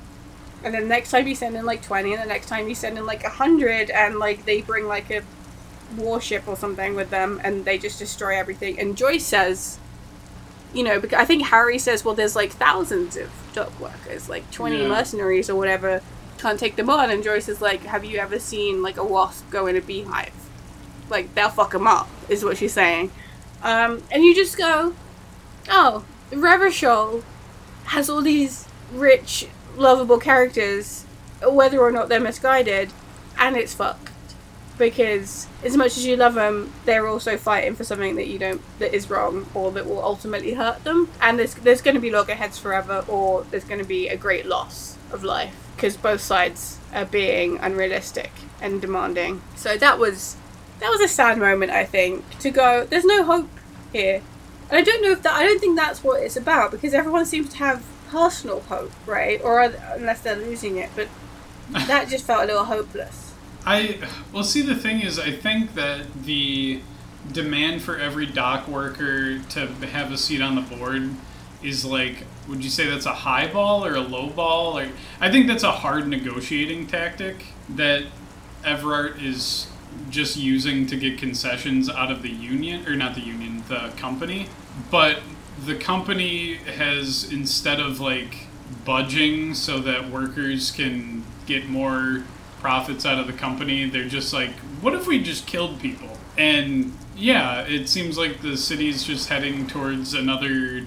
And 0.64 0.74
then 0.74 0.88
next 0.88 1.10
time 1.10 1.26
you 1.28 1.34
send 1.34 1.56
in 1.56 1.64
like 1.64 1.82
twenty, 1.82 2.12
and 2.12 2.22
the 2.22 2.26
next 2.26 2.46
time 2.48 2.68
you 2.68 2.74
send 2.74 2.98
in 2.98 3.06
like 3.06 3.24
a 3.24 3.28
hundred, 3.30 3.90
and 3.90 4.18
like 4.18 4.44
they 4.44 4.60
bring 4.62 4.86
like 4.86 5.10
a 5.10 5.22
warship 5.96 6.48
or 6.48 6.56
something 6.56 6.94
with 6.94 7.10
them, 7.10 7.40
and 7.44 7.64
they 7.64 7.78
just 7.78 7.98
destroy 7.98 8.36
everything. 8.36 8.78
And 8.80 8.96
Joyce 8.96 9.24
says, 9.24 9.78
you 10.74 10.82
know, 10.82 10.98
because 11.00 11.18
I 11.20 11.24
think 11.24 11.46
Harry 11.46 11.78
says, 11.78 12.04
well, 12.04 12.14
there's 12.14 12.34
like 12.36 12.52
thousands 12.52 13.16
of 13.16 13.30
dock 13.54 13.78
workers, 13.80 14.28
like 14.28 14.50
twenty 14.50 14.82
Yeah. 14.82 14.88
mercenaries 14.88 15.48
or 15.48 15.54
whatever, 15.56 16.02
can't 16.38 16.58
take 16.58 16.76
them 16.76 16.90
on. 16.90 17.10
And 17.10 17.22
Joyce 17.22 17.48
is 17.48 17.60
like, 17.60 17.82
have 17.84 18.04
you 18.04 18.18
ever 18.18 18.38
seen 18.38 18.82
like 18.82 18.96
a 18.96 19.04
wasp 19.04 19.48
go 19.50 19.66
in 19.66 19.76
a 19.76 19.80
beehive? 19.80 20.32
like 21.08 21.32
they'll 21.36 21.48
fuck 21.48 21.70
them 21.70 21.86
up 21.86 22.08
is 22.28 22.44
what 22.44 22.56
she's 22.56 22.72
saying 22.72 23.12
um, 23.62 24.02
and 24.10 24.24
you 24.24 24.34
just 24.34 24.58
go 24.58 24.92
oh 25.68 26.04
Revachol 26.30 27.22
has 27.86 28.10
all 28.10 28.22
these 28.22 28.66
rich 28.92 29.48
lovable 29.76 30.18
characters 30.18 31.06
whether 31.42 31.80
or 31.80 31.90
not 31.90 32.08
they're 32.08 32.20
misguided, 32.20 32.92
and 33.38 33.56
it's 33.56 33.74
fucked 33.74 34.10
because 34.78 35.46
as 35.64 35.76
much 35.76 35.96
as 35.96 36.04
you 36.04 36.16
love 36.16 36.34
them, 36.34 36.72
they're 36.84 37.06
also 37.06 37.36
fighting 37.38 37.74
for 37.74 37.82
something 37.84 38.14
that 38.16 38.26
you 38.26 38.38
don't 38.38 38.60
that 38.78 38.94
is 38.94 39.08
wrong 39.08 39.46
or 39.54 39.72
that 39.72 39.86
will 39.86 40.02
ultimately 40.02 40.54
hurt 40.54 40.84
them. 40.84 41.10
And 41.20 41.38
there's 41.38 41.54
there's 41.54 41.82
going 41.82 41.94
to 41.94 42.00
be 42.00 42.10
loggerheads 42.10 42.58
forever, 42.58 43.04
or 43.08 43.44
there's 43.50 43.64
going 43.64 43.80
to 43.80 43.86
be 43.86 44.08
a 44.08 44.16
great 44.16 44.46
loss 44.46 44.96
of 45.12 45.24
life 45.24 45.54
because 45.76 45.96
both 45.96 46.20
sides 46.20 46.78
are 46.92 47.04
being 47.04 47.58
unrealistic 47.58 48.30
and 48.60 48.80
demanding. 48.80 49.42
So 49.56 49.76
that 49.76 49.98
was 49.98 50.36
that 50.80 50.90
was 50.90 51.00
a 51.00 51.08
sad 51.08 51.38
moment, 51.38 51.72
I 51.72 51.84
think, 51.84 52.38
to 52.40 52.50
go. 52.50 52.84
There's 52.84 53.04
no 53.04 53.24
hope 53.24 53.48
here, 53.92 54.22
and 54.70 54.78
I 54.78 54.82
don't 54.82 55.02
know 55.02 55.10
if 55.10 55.22
that. 55.22 55.34
I 55.34 55.44
don't 55.44 55.60
think 55.60 55.76
that's 55.76 56.02
what 56.02 56.22
it's 56.22 56.36
about 56.36 56.70
because 56.70 56.94
everyone 56.94 57.26
seems 57.26 57.50
to 57.50 57.56
have 57.58 57.84
personal 58.08 58.60
hope, 58.60 58.92
right? 59.06 59.40
Or 59.42 59.60
unless 59.60 60.20
they're 60.20 60.36
losing 60.36 60.76
it, 60.76 60.90
but 60.94 61.08
that 61.70 62.08
just 62.08 62.24
felt 62.24 62.44
a 62.44 62.46
little 62.46 62.64
hopeless. 62.64 63.34
I 63.64 63.98
well, 64.32 64.44
see, 64.44 64.62
the 64.62 64.76
thing 64.76 65.00
is, 65.00 65.18
I 65.18 65.32
think 65.32 65.74
that 65.74 66.24
the 66.24 66.80
demand 67.32 67.82
for 67.82 67.98
every 67.98 68.26
dock 68.26 68.68
worker 68.68 69.38
to 69.40 69.66
have 69.66 70.12
a 70.12 70.18
seat 70.18 70.40
on 70.40 70.54
the 70.54 70.60
board 70.60 71.10
is 71.62 71.84
like 71.84 72.24
would 72.48 72.62
you 72.62 72.70
say 72.70 72.88
that's 72.88 73.06
a 73.06 73.12
high 73.12 73.50
ball 73.52 73.84
or 73.84 73.94
a 73.94 74.00
low 74.00 74.28
ball 74.28 74.74
like 74.74 74.90
i 75.20 75.28
think 75.28 75.48
that's 75.48 75.64
a 75.64 75.72
hard 75.72 76.06
negotiating 76.06 76.86
tactic 76.86 77.46
that 77.68 78.04
Evrart 78.62 79.22
is 79.22 79.68
just 80.10 80.36
using 80.36 80.86
to 80.86 80.96
get 80.96 81.18
concessions 81.18 81.88
out 81.88 82.10
of 82.10 82.22
the 82.22 82.30
union 82.30 82.86
or 82.86 82.96
not 82.96 83.14
the 83.14 83.20
union 83.20 83.62
the 83.68 83.92
company 83.96 84.48
but 84.90 85.20
the 85.64 85.74
company 85.74 86.54
has 86.54 87.32
instead 87.32 87.80
of 87.80 88.00
like 88.00 88.46
budging 88.84 89.54
so 89.54 89.78
that 89.80 90.10
workers 90.10 90.70
can 90.70 91.24
get 91.46 91.68
more 91.68 92.24
profits 92.60 93.06
out 93.06 93.18
of 93.18 93.26
the 93.26 93.32
company. 93.32 93.88
They're 93.88 94.08
just 94.08 94.32
like, 94.32 94.50
what 94.80 94.94
if 94.94 95.06
we 95.06 95.22
just 95.22 95.46
killed 95.46 95.80
people? 95.80 96.18
And 96.36 96.96
yeah, 97.16 97.62
it 97.62 97.88
seems 97.88 98.18
like 98.18 98.42
the 98.42 98.56
city's 98.56 99.04
just 99.04 99.28
heading 99.28 99.66
towards 99.66 100.14
another 100.14 100.86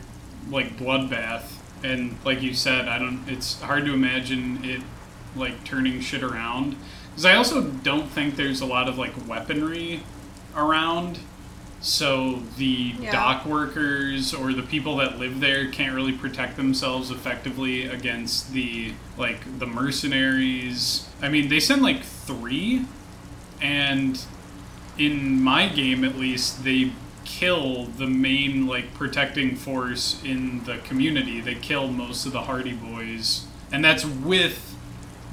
like 0.50 0.78
bloodbath. 0.78 1.54
And 1.84 2.18
like 2.26 2.42
you 2.42 2.54
said, 2.54 2.88
I 2.88 3.00
don't. 3.00 3.24
It's 3.28 3.62
hard 3.62 3.86
to 3.86 3.94
imagine 3.94 4.64
it 4.66 4.82
like 5.36 5.64
turning 5.64 6.02
shit 6.02 6.22
around. 6.22 6.76
Because 7.20 7.34
I 7.34 7.36
also 7.36 7.64
don't 7.64 8.10
think 8.10 8.38
there's 8.38 8.62
a 8.62 8.66
lot 8.66 8.88
of 8.88 8.98
like 8.98 9.12
weaponry 9.28 10.04
around 10.56 11.20
so 11.82 12.42
the 12.56 12.96
yeah. 12.98 13.12
dock 13.12 13.46
workers 13.46 14.34
or 14.34 14.54
the 14.54 14.64
people 14.64 14.96
that 14.98 15.20
live 15.20 15.42
there 15.42 15.70
can't 15.70 15.94
really 15.94 16.14
protect 16.14 16.56
themselves 16.56 17.12
effectively 17.12 17.88
against 17.88 18.54
the 18.54 18.94
like 19.18 19.60
the 19.60 19.68
mercenaries. 19.68 21.10
I 21.22 21.28
mean 21.28 21.50
they 21.50 21.60
send 21.60 21.82
like 21.82 22.04
three 22.04 22.86
and 23.62 24.24
in 24.98 25.44
my 25.44 25.68
game 25.68 26.06
at 26.06 26.16
least 26.16 26.64
they 26.64 26.94
kill 27.26 27.84
the 27.84 28.08
main 28.08 28.66
like 28.66 28.94
protecting 28.94 29.58
force 29.58 30.24
in 30.24 30.64
the 30.64 30.78
community. 30.78 31.42
They 31.42 31.56
kill 31.56 31.90
most 31.90 32.26
of 32.26 32.32
the 32.32 32.44
hardy 32.44 32.76
boys. 32.76 33.46
And 33.74 33.84
that's 33.84 34.06
with 34.06 34.69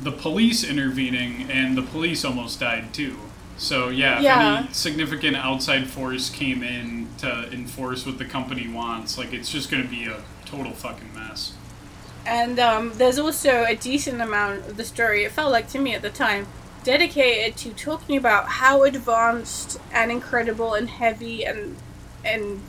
the 0.00 0.12
police 0.12 0.62
intervening 0.62 1.50
and 1.50 1.76
the 1.76 1.82
police 1.82 2.24
almost 2.24 2.60
died 2.60 2.92
too 2.92 3.16
so 3.56 3.88
yeah, 3.88 4.20
yeah. 4.20 4.52
if 4.52 4.64
any 4.64 4.74
significant 4.74 5.36
outside 5.36 5.88
force 5.88 6.28
came 6.28 6.62
in 6.62 7.08
to 7.18 7.50
enforce 7.50 8.04
what 8.04 8.18
the 8.18 8.24
company 8.24 8.68
wants, 8.68 9.16
like 9.16 9.32
it's 9.32 9.50
just 9.50 9.70
going 9.70 9.82
to 9.82 9.88
be 9.88 10.04
a 10.04 10.22
total 10.44 10.72
fucking 10.72 11.14
mess. 11.14 11.54
And 12.26 12.58
um, 12.58 12.92
there's 12.96 13.18
also 13.18 13.64
a 13.64 13.74
decent 13.74 14.20
amount 14.20 14.66
of 14.66 14.76
the 14.76 14.84
story. 14.84 15.24
It 15.24 15.32
felt 15.32 15.52
like 15.52 15.68
to 15.70 15.78
me 15.78 15.94
at 15.94 16.02
the 16.02 16.10
time 16.10 16.46
dedicated 16.84 17.56
to 17.56 17.72
talking 17.72 18.16
about 18.16 18.46
how 18.46 18.82
advanced 18.82 19.80
and 19.92 20.12
incredible 20.12 20.74
and 20.74 20.88
heavy 20.88 21.44
and 21.44 21.76
and 22.24 22.60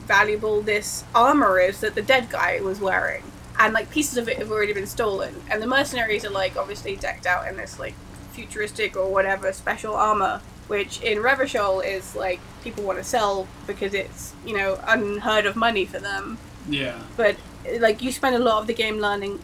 valuable 0.00 0.62
this 0.62 1.04
armor 1.14 1.58
is 1.58 1.80
that 1.80 1.94
the 1.94 2.02
dead 2.02 2.30
guy 2.30 2.60
was 2.60 2.78
wearing. 2.78 3.24
And 3.58 3.72
like 3.72 3.90
pieces 3.90 4.18
of 4.18 4.28
it 4.28 4.38
have 4.38 4.50
already 4.50 4.72
been 4.72 4.86
stolen. 4.86 5.42
And 5.50 5.62
the 5.62 5.66
mercenaries 5.66 6.24
are 6.24 6.30
like 6.30 6.56
obviously 6.56 6.96
decked 6.96 7.26
out 7.26 7.48
in 7.48 7.56
this 7.56 7.78
like 7.78 7.94
futuristic 8.32 8.96
or 8.96 9.10
whatever 9.10 9.52
special 9.52 9.94
armor, 9.94 10.40
which 10.68 11.00
in 11.00 11.18
Revachol 11.18 11.84
is 11.84 12.14
like 12.14 12.40
people 12.62 12.84
want 12.84 12.98
to 12.98 13.04
sell 13.04 13.48
because 13.66 13.94
it's 13.94 14.34
you 14.44 14.56
know 14.56 14.78
unheard 14.86 15.46
of 15.46 15.56
money 15.56 15.86
for 15.86 15.98
them. 15.98 16.38
Yeah. 16.68 16.98
But 17.16 17.36
like 17.80 18.02
you 18.02 18.12
spend 18.12 18.36
a 18.36 18.38
lot 18.38 18.60
of 18.60 18.66
the 18.66 18.74
game 18.74 18.98
learning 18.98 19.40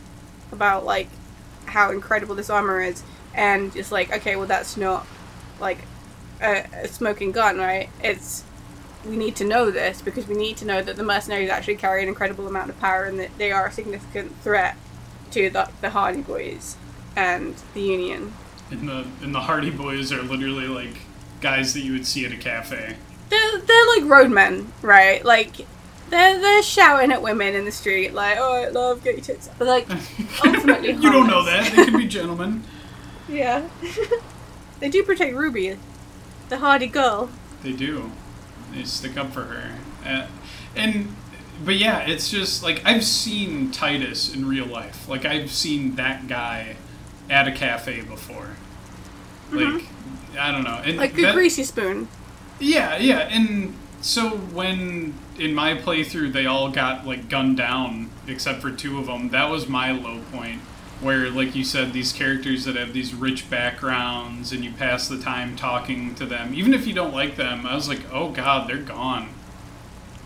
about 0.52 0.84
like 0.84 1.08
how 1.66 1.90
incredible 1.90 2.34
this 2.34 2.50
armor 2.50 2.80
is, 2.82 3.02
and 3.34 3.74
it's 3.74 3.90
like 3.90 4.12
okay, 4.12 4.36
well 4.36 4.46
that's 4.46 4.76
not 4.76 5.06
like 5.58 5.78
a, 6.42 6.66
a 6.82 6.88
smoking 6.88 7.32
gun, 7.32 7.56
right? 7.56 7.88
It's 8.02 8.44
we 9.04 9.16
need 9.16 9.36
to 9.36 9.44
know 9.44 9.70
this 9.70 10.00
because 10.02 10.26
we 10.26 10.34
need 10.34 10.56
to 10.58 10.64
know 10.64 10.82
that 10.82 10.96
the 10.96 11.02
mercenaries 11.02 11.50
actually 11.50 11.76
carry 11.76 12.02
an 12.02 12.08
incredible 12.08 12.46
amount 12.46 12.70
of 12.70 12.78
power 12.78 13.04
and 13.04 13.18
that 13.18 13.36
they 13.38 13.50
are 13.52 13.66
a 13.66 13.72
significant 13.72 14.36
threat 14.42 14.76
to 15.32 15.50
the, 15.50 15.70
the 15.80 15.90
Hardy 15.90 16.20
Boys 16.20 16.76
and 17.16 17.54
the 17.74 17.82
Union 17.82 18.32
and 18.72 18.88
the 18.88 19.06
and 19.22 19.34
the 19.34 19.40
Hardy 19.40 19.70
Boys 19.70 20.12
are 20.12 20.22
literally 20.22 20.66
like 20.66 21.02
guys 21.40 21.74
that 21.74 21.80
you 21.80 21.92
would 21.92 22.06
see 22.06 22.24
at 22.24 22.32
a 22.32 22.36
cafe. 22.36 22.96
They're 23.28 23.58
they're 23.58 23.86
like 23.96 24.04
roadmen, 24.04 24.72
right? 24.80 25.24
Like 25.24 25.66
they're 26.08 26.40
they're 26.40 26.62
shouting 26.62 27.12
at 27.12 27.22
women 27.22 27.54
in 27.54 27.64
the 27.64 27.72
street 27.72 28.14
like, 28.14 28.38
"Oh, 28.40 28.64
I 28.64 28.68
love 28.68 29.04
get 29.04 29.16
your 29.16 29.24
tits," 29.24 29.48
but 29.58 29.68
like 29.68 29.88
ultimately, 30.44 30.92
you 30.92 31.12
don't 31.12 31.26
know 31.26 31.44
that 31.44 31.72
they 31.72 31.84
can 31.84 31.96
be 31.96 32.06
gentlemen. 32.06 32.64
yeah, 33.28 33.68
they 34.80 34.88
do 34.88 35.02
protect 35.02 35.34
Ruby, 35.34 35.76
the 36.48 36.58
hardy 36.58 36.88
girl. 36.88 37.30
They 37.62 37.72
do. 37.72 38.10
They 38.72 38.84
stick 38.84 39.16
up 39.16 39.32
for 39.32 39.42
her, 39.42 39.78
uh, 40.04 40.26
and 40.74 41.14
but 41.64 41.76
yeah, 41.76 42.00
it's 42.00 42.30
just 42.30 42.62
like 42.62 42.82
I've 42.84 43.04
seen 43.04 43.70
Titus 43.70 44.34
in 44.34 44.48
real 44.48 44.66
life. 44.66 45.08
Like 45.08 45.24
I've 45.24 45.50
seen 45.50 45.96
that 45.96 46.26
guy 46.26 46.76
at 47.30 47.46
a 47.46 47.52
cafe 47.52 48.02
before. 48.02 48.56
Mm-hmm. 49.50 49.76
Like 49.76 49.84
I 50.38 50.50
don't 50.50 50.64
know, 50.64 50.80
and 50.84 50.96
like 50.96 51.16
a 51.18 51.22
that, 51.22 51.34
greasy 51.34 51.64
spoon. 51.64 52.08
Yeah, 52.58 52.96
yeah, 52.96 53.20
and 53.30 53.74
so 54.00 54.30
when 54.30 55.14
in 55.38 55.54
my 55.54 55.74
playthrough 55.74 56.32
they 56.32 56.46
all 56.46 56.70
got 56.70 57.06
like 57.06 57.28
gunned 57.28 57.56
down 57.56 58.10
except 58.26 58.60
for 58.60 58.70
two 58.70 58.98
of 58.98 59.06
them, 59.06 59.30
that 59.30 59.50
was 59.50 59.68
my 59.68 59.92
low 59.92 60.20
point. 60.32 60.60
Where, 61.02 61.28
like 61.30 61.54
you 61.56 61.64
said, 61.64 61.92
these 61.92 62.12
characters 62.12 62.64
that 62.64 62.76
have 62.76 62.92
these 62.92 63.12
rich 63.12 63.50
backgrounds 63.50 64.52
and 64.52 64.64
you 64.64 64.70
pass 64.70 65.08
the 65.08 65.18
time 65.18 65.56
talking 65.56 66.14
to 66.14 66.24
them, 66.24 66.54
even 66.54 66.72
if 66.72 66.86
you 66.86 66.94
don't 66.94 67.12
like 67.12 67.36
them, 67.36 67.66
I 67.66 67.74
was 67.74 67.88
like, 67.88 68.00
oh 68.12 68.30
god, 68.30 68.68
they're 68.68 68.78
gone. 68.78 69.30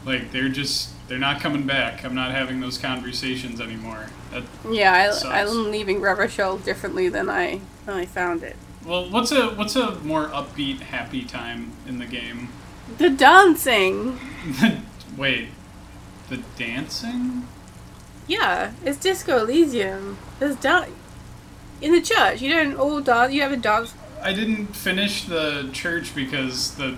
Like 0.04 0.32
they're 0.32 0.50
just 0.50 0.90
they're 1.08 1.18
not 1.18 1.40
coming 1.40 1.66
back. 1.66 2.04
I'm 2.04 2.14
not 2.14 2.32
having 2.32 2.60
those 2.60 2.78
conversations 2.78 3.60
anymore. 3.60 4.06
That 4.32 4.42
yeah, 4.70 5.14
I, 5.24 5.40
am 5.40 5.70
leaving 5.70 6.00
Revachol 6.00 6.64
differently 6.64 7.08
than 7.08 7.28
I 7.28 7.60
than 7.86 7.96
I 7.96 8.06
found 8.06 8.42
it. 8.42 8.56
Well, 8.84 9.10
what's 9.10 9.32
a 9.32 9.48
what's 9.50 9.76
a 9.76 9.96
more 10.00 10.26
upbeat, 10.28 10.80
happy 10.80 11.24
time 11.24 11.72
in 11.88 11.98
the 11.98 12.06
game? 12.06 12.50
The 12.98 13.10
dancing. 13.10 14.18
Wait, 15.16 15.48
the 16.28 16.38
dancing? 16.56 17.48
Yeah, 18.26 18.72
it's 18.84 18.98
Disco 18.98 19.38
Elysium. 19.38 20.18
There's 20.38 20.56
dance 20.56 20.90
in 21.80 21.92
the 21.92 22.00
church. 22.00 22.40
You 22.40 22.50
don't 22.50 22.76
all 22.76 23.00
dance. 23.00 23.32
You 23.32 23.42
have 23.42 23.52
a 23.52 23.56
dance. 23.56 23.94
I 24.22 24.32
didn't 24.32 24.68
finish 24.68 25.24
the 25.24 25.70
church 25.72 26.14
because 26.14 26.74
the 26.76 26.96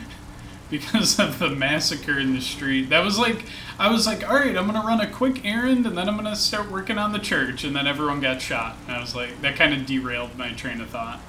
because 0.70 1.18
of 1.18 1.38
the 1.38 1.50
massacre 1.50 2.18
in 2.18 2.34
the 2.34 2.40
street. 2.40 2.90
That 2.90 3.04
was 3.04 3.18
like 3.18 3.44
I 3.78 3.90
was 3.90 4.06
like, 4.06 4.28
all 4.28 4.36
right, 4.36 4.56
I'm 4.56 4.66
gonna 4.66 4.86
run 4.86 5.00
a 5.00 5.10
quick 5.10 5.44
errand 5.44 5.86
and 5.86 5.96
then 5.96 6.08
I'm 6.08 6.16
gonna 6.16 6.36
start 6.36 6.70
working 6.70 6.98
on 6.98 7.12
the 7.12 7.18
church, 7.18 7.64
and 7.64 7.74
then 7.74 7.86
everyone 7.86 8.20
got 8.20 8.40
shot. 8.40 8.76
And 8.86 8.96
I 8.96 9.00
was 9.00 9.14
like, 9.14 9.40
that 9.42 9.56
kind 9.56 9.74
of 9.74 9.86
derailed 9.86 10.36
my 10.36 10.52
train 10.52 10.80
of 10.80 10.90
thought. 10.90 11.20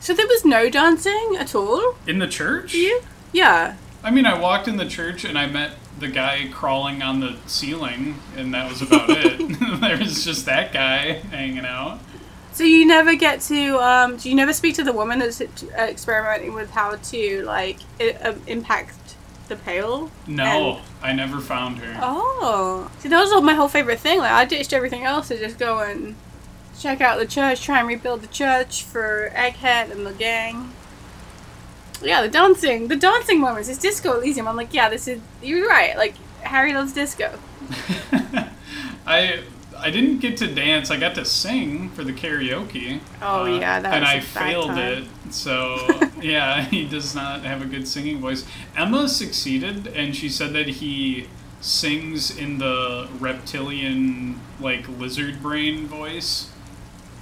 So 0.00 0.14
there 0.14 0.26
was 0.26 0.44
no 0.44 0.70
dancing 0.70 1.36
at 1.38 1.54
all 1.54 1.96
in 2.06 2.18
the 2.18 2.28
church. 2.28 2.74
Yeah. 2.74 2.98
Yeah. 3.32 3.76
I 4.02 4.10
mean, 4.10 4.26
I 4.26 4.38
walked 4.38 4.68
in 4.68 4.76
the 4.76 4.86
church 4.86 5.24
and 5.24 5.36
I 5.36 5.46
met 5.46 5.72
the 5.98 6.08
guy 6.08 6.48
crawling 6.52 7.02
on 7.02 7.20
the 7.20 7.36
ceiling, 7.46 8.16
and 8.36 8.52
that 8.54 8.68
was 8.68 8.82
about 8.82 9.10
it. 9.10 9.38
there 9.80 9.98
was 9.98 10.24
just 10.24 10.46
that 10.46 10.72
guy 10.72 11.14
hanging 11.30 11.64
out. 11.64 12.00
So 12.52 12.64
you 12.64 12.86
never 12.86 13.14
get 13.14 13.40
to, 13.42 13.78
um, 13.78 14.16
do 14.16 14.28
you 14.28 14.34
never 14.34 14.52
speak 14.52 14.74
to 14.76 14.84
the 14.84 14.92
woman 14.92 15.20
that's 15.20 15.40
experimenting 15.40 16.54
with 16.54 16.70
how 16.70 16.96
to 16.96 17.42
like 17.44 17.78
it, 18.00 18.24
um, 18.24 18.42
impact 18.46 18.96
the 19.48 19.56
Pale? 19.56 20.10
No, 20.26 20.76
and... 20.76 20.84
I 21.00 21.12
never 21.12 21.40
found 21.40 21.78
her. 21.78 21.98
Oh, 22.02 22.90
see, 22.98 23.08
that 23.08 23.20
was 23.20 23.30
all 23.30 23.42
my 23.42 23.54
whole 23.54 23.68
favorite 23.68 24.00
thing. 24.00 24.18
Like 24.18 24.32
I 24.32 24.44
ditched 24.44 24.72
everything 24.72 25.04
else 25.04 25.28
to 25.28 25.38
just 25.38 25.58
go 25.58 25.80
and 25.80 26.16
check 26.78 27.00
out 27.00 27.18
the 27.18 27.26
church, 27.26 27.62
try 27.62 27.78
and 27.78 27.88
rebuild 27.88 28.22
the 28.22 28.28
church 28.28 28.82
for 28.82 29.30
Egghead 29.34 29.90
and 29.90 30.06
the 30.06 30.12
gang. 30.12 30.72
Yeah, 32.02 32.22
the 32.22 32.28
dancing, 32.28 32.88
the 32.88 32.96
dancing 32.96 33.40
moments. 33.40 33.68
It's 33.68 33.78
Disco 33.78 34.14
Elysium. 34.18 34.46
I'm 34.48 34.56
like, 34.56 34.72
yeah, 34.72 34.88
this 34.88 35.08
is. 35.08 35.20
You're 35.42 35.68
right. 35.68 35.96
Like 35.96 36.14
Harry 36.42 36.72
loves 36.72 36.92
disco. 36.92 37.36
I 39.06 39.42
I 39.76 39.90
didn't 39.90 40.18
get 40.18 40.36
to 40.38 40.52
dance. 40.52 40.90
I 40.90 40.96
got 40.96 41.14
to 41.16 41.24
sing 41.24 41.90
for 41.90 42.02
the 42.04 42.12
karaoke. 42.12 43.00
Oh, 43.22 43.42
uh, 43.42 43.58
yeah, 43.58 43.80
that 43.80 43.94
and 43.94 44.02
was 44.02 44.10
I 44.10 44.20
failed 44.20 44.66
time. 44.68 44.78
it. 44.78 45.32
So 45.32 45.78
yeah, 46.22 46.62
he 46.64 46.86
does 46.86 47.14
not 47.14 47.42
have 47.42 47.62
a 47.62 47.66
good 47.66 47.86
singing 47.88 48.20
voice. 48.20 48.44
Emma 48.76 49.08
succeeded, 49.08 49.86
and 49.88 50.14
she 50.14 50.28
said 50.28 50.52
that 50.54 50.66
he 50.68 51.26
sings 51.60 52.36
in 52.36 52.58
the 52.58 53.08
reptilian 53.18 54.40
like 54.60 54.86
lizard 54.88 55.42
brain 55.42 55.86
voice. 55.86 56.50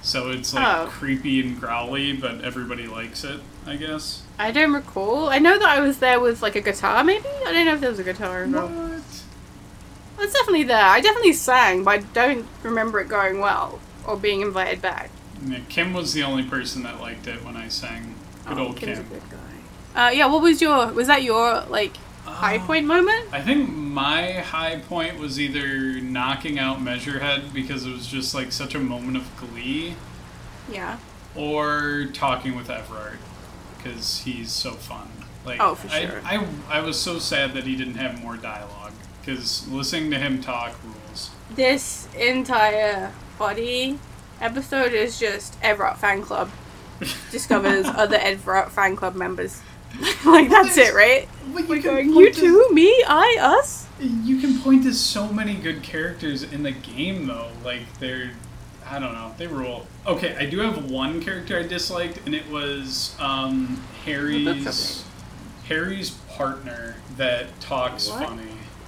So 0.03 0.29
it's 0.29 0.53
like 0.53 0.65
Oh. 0.65 0.87
creepy 0.87 1.41
and 1.41 1.59
growly, 1.59 2.13
but 2.13 2.41
everybody 2.41 2.87
likes 2.87 3.23
it. 3.23 3.39
I 3.65 3.75
guess. 3.75 4.23
I 4.39 4.51
don't 4.51 4.73
recall. 4.73 5.29
I 5.29 5.39
know 5.39 5.57
that 5.57 5.67
I 5.67 5.79
was 5.79 5.99
there 5.99 6.19
with 6.19 6.41
like 6.41 6.55
a 6.55 6.61
guitar, 6.61 7.03
maybe. 7.03 7.25
I 7.45 7.51
don't 7.51 7.65
know 7.65 7.73
if 7.73 7.81
there 7.81 7.89
was 7.89 7.99
a 7.99 8.03
guitar 8.03 8.43
involved. 8.43 8.75
What? 8.75 10.23
It's 10.23 10.33
definitely 10.33 10.63
there. 10.63 10.83
I 10.83 10.99
definitely 11.01 11.33
sang, 11.33 11.83
but 11.83 11.99
I 11.99 12.03
don't 12.13 12.45
remember 12.63 12.99
it 12.99 13.07
going 13.07 13.39
well 13.39 13.79
or 14.05 14.15
being 14.17 14.41
invited 14.41 14.81
back. 14.81 15.09
Yeah, 15.45 15.59
Kim 15.69 15.93
was 15.93 16.13
the 16.13 16.23
only 16.23 16.43
person 16.43 16.83
that 16.83 16.99
liked 16.99 17.27
it 17.27 17.43
when 17.43 17.55
I 17.55 17.67
sang. 17.67 18.15
Good 18.47 18.57
Oh, 18.57 18.67
old 18.67 18.77
Kim's 18.77 18.97
Kim. 18.99 19.07
a 19.07 19.09
good 19.09 19.21
guy. 19.29 20.07
Uh, 20.07 20.09
yeah. 20.11 20.25
What 20.27 20.41
was 20.41 20.61
your? 20.61 20.87
Was 20.93 21.07
that 21.07 21.23
your 21.23 21.61
like 21.69 21.95
high 22.25 22.57
Oh. 22.57 22.65
point 22.65 22.85
moment? 22.85 23.25
I 23.31 23.41
think 23.41 23.69
my 23.69 24.33
high 24.33 24.77
point 24.79 25.17
was 25.19 25.39
either 25.39 25.99
knocking 26.01 26.59
out 26.59 26.79
Measurehead 26.79 27.53
because 27.53 27.85
it 27.85 27.91
was 27.91 28.05
just 28.07 28.33
like 28.35 28.51
such 28.51 28.75
a 28.75 28.79
moment 28.79 29.17
of 29.17 29.27
glee, 29.37 29.95
Yeah. 30.71 30.97
or 31.35 32.05
talking 32.13 32.55
with 32.55 32.67
Evrart 32.67 33.17
because 33.77 34.19
he's 34.19 34.51
so 34.51 34.71
fun. 34.71 35.07
Like, 35.45 35.59
Oh, 35.61 35.75
for 35.75 35.87
I- 35.89 36.05
sure. 36.05 36.21
I, 36.25 36.45
I, 36.69 36.81
was 36.81 36.99
so 36.99 37.19
sad 37.19 37.53
that 37.53 37.63
he 37.63 37.75
didn't 37.75 37.95
have 37.95 38.21
more 38.21 38.35
dialogue 38.35 38.91
because 39.21 39.67
listening 39.69 40.11
to 40.11 40.17
him 40.19 40.41
talk 40.41 40.75
rules. 40.83 41.31
This 41.55 42.07
entire 42.17 43.13
body 43.39 43.97
episode 44.41 44.93
is 44.93 45.19
just 45.19 45.59
Evrart 45.61 45.97
fan 45.97 46.21
club 46.21 46.51
discovers 47.31 47.85
other 47.85 48.17
Evrart 48.17 48.69
fan 48.69 48.95
club 48.95 49.15
members. 49.15 49.61
like 50.25 50.49
that's 50.49 50.77
it, 50.77 50.93
right? 50.93 51.27
We're 51.53 51.81
going, 51.81 52.09
you 52.13 52.31
two, 52.33 52.67
me, 52.71 53.03
I, 53.07 53.37
us. 53.39 53.87
You 53.99 54.39
can 54.39 54.59
point 54.59 54.83
to 54.83 54.93
so 54.93 55.31
many 55.31 55.55
good 55.55 55.81
characters 55.81 56.43
in 56.43 56.61
the 56.63 56.71
game, 56.71 57.25
though. 57.25 57.49
Like 57.63 57.81
they're, 57.99 58.31
I 58.89 58.99
don't 58.99 59.13
know, 59.13 59.33
they 59.37 59.47
rule. 59.47 59.85
Okay, 60.05 60.35
I 60.37 60.45
do 60.45 60.59
have 60.59 60.89
one 60.89 61.21
character 61.21 61.59
I 61.59 61.63
disliked, 61.63 62.19
and 62.25 62.33
it 62.33 62.49
was 62.49 63.15
um, 63.19 63.83
Harry's 64.05 65.03
Harry's 65.67 66.11
partner 66.11 66.95
that 67.17 67.59
talks 67.59 68.09
What? 68.09 68.29
funny. 68.29 68.43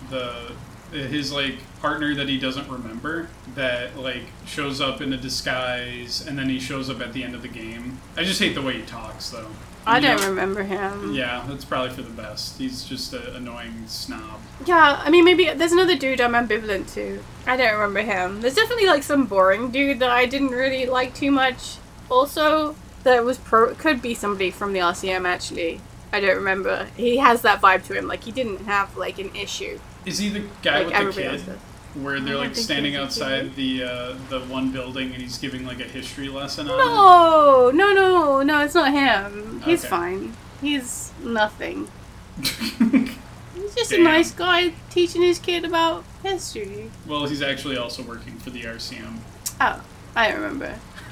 The 0.10 0.54
his 0.92 1.32
like 1.32 1.56
partner 1.82 2.16
that 2.16 2.28
he 2.28 2.40
doesn't 2.40 2.68
remember 2.68 3.30
that 3.54 3.96
like 3.98 4.24
shows 4.46 4.82
up 4.82 5.02
in 5.02 5.14
a 5.14 5.18
disguise 5.18 6.26
and 6.26 6.38
then 6.38 6.50
he 6.50 6.60
shows 6.60 6.90
up 6.90 7.00
at 7.00 7.14
the 7.14 7.24
end 7.24 7.36
of 7.36 7.42
the 7.44 7.48
game. 7.48 8.00
I 8.18 8.24
just 8.24 8.40
hate 8.40 8.56
the 8.56 8.62
way 8.62 8.78
he 8.78 8.82
talks 8.84 9.30
though. 9.30 9.50
I 9.86 10.00
don't 10.00 10.22
know- 10.22 10.28
remember 10.30 10.64
him. 10.64 11.14
Yeah, 11.14 11.44
that's 11.48 11.66
probably 11.66 11.92
for 11.92 12.02
the 12.02 12.10
best. 12.10 12.58
He's 12.58 12.84
just 12.84 13.14
an 13.14 13.36
annoying 13.36 13.84
snob. 13.88 14.40
Yeah, 14.66 15.02
I 15.04 15.10
mean, 15.10 15.26
maybe 15.26 15.50
there's 15.54 15.72
another 15.72 15.96
dude 15.96 16.22
I'm 16.22 16.34
ambivalent 16.34 16.94
to. 16.94 17.24
I 17.48 17.58
don't 17.58 17.74
remember 17.74 18.02
him. 18.02 18.42
There's 18.42 18.56
definitely 18.56 18.86
like 18.88 19.04
some 19.04 19.26
boring 19.26 19.72
dude 19.72 20.00
that 20.00 20.10
I 20.12 20.26
didn't 20.26 20.50
really 20.52 20.86
like 20.86 21.14
too 21.16 21.32
much. 21.32 21.78
Also, 22.10 22.76
that 23.04 23.24
was 23.24 23.38
pro 23.38 23.74
could 23.76 24.02
be 24.02 24.14
somebody 24.14 24.52
from 24.52 24.74
the 24.74 24.80
RCM 24.80 25.26
actually. 25.26 25.82
I 26.12 26.20
don't 26.20 26.36
remember. 26.36 26.88
He 26.98 27.18
has 27.18 27.42
that 27.44 27.62
vibe 27.62 27.86
to 27.88 27.94
him. 27.94 28.08
Like 28.08 28.24
he 28.24 28.32
didn't 28.32 28.66
have 28.66 28.98
like 28.98 29.20
an 29.20 29.34
issue. 29.36 29.80
Is 30.06 30.18
he 30.20 30.30
the 30.30 30.44
guy 30.62 30.84
like 30.84 31.06
with 31.06 31.16
the 31.16 31.22
kid? 31.22 31.60
Where 31.96 32.20
they're 32.20 32.36
like 32.38 32.56
standing 32.56 32.96
outside 32.96 33.56
the 33.56 33.84
uh, 33.84 34.16
the 34.30 34.42
one 34.42 34.72
building 34.72 35.12
and 35.12 35.22
he's 35.22 35.38
giving 35.40 35.66
like 35.66 35.80
a 35.80 35.86
history 35.86 36.30
lesson 36.30 36.70
on 36.70 36.78
No, 36.78 37.72
no, 37.74 37.94
no, 37.94 38.44
no. 38.44 38.62
It's 38.62 38.76
not 38.76 38.92
him. 38.94 39.62
He's 39.66 39.82
Okay. 39.84 39.90
fine. 39.90 40.34
He's 40.62 41.12
nothing. 41.24 41.88
He's 42.42 43.76
just 43.76 43.90
Damn. 43.92 44.02
a 44.02 44.04
nice 44.04 44.32
guy 44.32 44.74
teaching 44.90 45.22
his 45.22 45.40
kid 45.40 45.66
about 45.66 46.04
history. 46.24 46.90
well, 47.08 47.26
he's 47.26 47.42
actually 47.42 47.76
also 47.78 48.02
working 48.04 48.38
for 48.38 48.50
the 48.52 48.62
RCM. 48.64 49.18
Oh, 49.60 49.82
I 50.16 50.32
remember. 50.32 50.76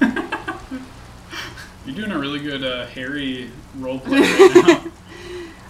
You're 1.86 1.96
doing 1.96 2.10
a 2.12 2.18
really 2.18 2.40
good 2.40 2.62
uh, 2.64 2.86
Harry 2.86 3.50
roleplay 3.78 4.20
right 4.20 4.52
now. 4.54 4.90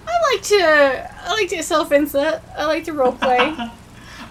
I 0.07 0.33
like 0.35 0.43
to 0.43 1.11
I 1.29 1.33
like 1.33 1.49
to 1.51 1.63
self 1.63 1.93
insert. 1.93 2.43
I 2.57 2.65
like 2.67 2.85
to 2.85 2.93
role 2.93 3.13
play. 3.13 3.55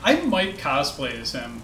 I 0.04 0.22
might 0.22 0.58
cosplay 0.58 1.20
as 1.20 1.32
him. 1.34 1.62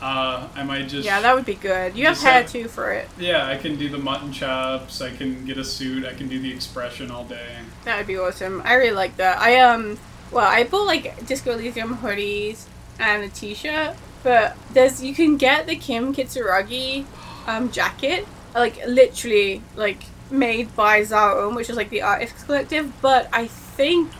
Uh, 0.00 0.48
I 0.54 0.62
might 0.62 0.88
just 0.88 1.04
yeah, 1.04 1.20
that 1.20 1.34
would 1.34 1.44
be 1.44 1.54
good. 1.54 1.94
You 1.94 2.06
have 2.06 2.18
hair 2.18 2.42
have- 2.42 2.50
too 2.50 2.68
for 2.68 2.90
it. 2.90 3.06
yeah. 3.18 3.46
I 3.46 3.56
can 3.58 3.76
do 3.76 3.88
the 3.90 3.98
mutton 3.98 4.32
chops. 4.32 5.02
I 5.02 5.10
can 5.10 5.44
get 5.44 5.58
a 5.58 5.64
suit. 5.64 6.06
I 6.06 6.14
can 6.14 6.26
do 6.28 6.38
the 6.40 6.50
expression 6.50 7.10
all 7.10 7.24
day. 7.24 7.56
That 7.84 7.98
would 7.98 8.06
be 8.06 8.16
awesome. 8.16 8.62
I 8.64 8.74
really 8.74 8.92
like 8.94 9.16
that. 9.18 9.38
I 9.38 9.60
um 9.60 9.98
well, 10.30 10.46
I 10.46 10.64
bought 10.64 10.86
like 10.86 11.26
Disco 11.26 11.52
Elysium 11.52 11.98
hoodies 11.98 12.64
and 12.98 13.24
a 13.24 13.28
t-shirt, 13.28 13.94
but 14.22 14.56
there's 14.72 15.02
you 15.02 15.14
can 15.14 15.36
get 15.36 15.66
the 15.66 15.76
Kim 15.76 16.14
Kitsuragi 16.14 17.04
um 17.46 17.70
jacket, 17.70 18.26
like 18.54 18.78
literally 18.86 19.62
like 19.76 20.04
made 20.30 20.74
by 20.76 21.02
ZA/UM, 21.02 21.54
which 21.54 21.68
is 21.68 21.76
like 21.76 21.90
the 21.90 22.00
artist 22.00 22.46
collective, 22.46 22.90
but 23.02 23.28
I 23.34 23.48
think 23.48 24.12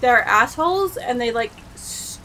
they're 0.00 0.24
assholes 0.24 0.96
and 0.96 1.20
they 1.20 1.30
like 1.30 1.52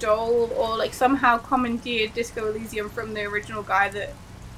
stole 0.04 0.52
or 0.58 0.78
like 0.78 0.94
somehow 0.94 1.38
commandeered 1.38 2.14
Disco 2.14 2.48
Elysium 2.50 2.90
from 2.90 3.14
the 3.14 3.24
original 3.24 3.64
guy 3.64 3.90
that 3.90 4.14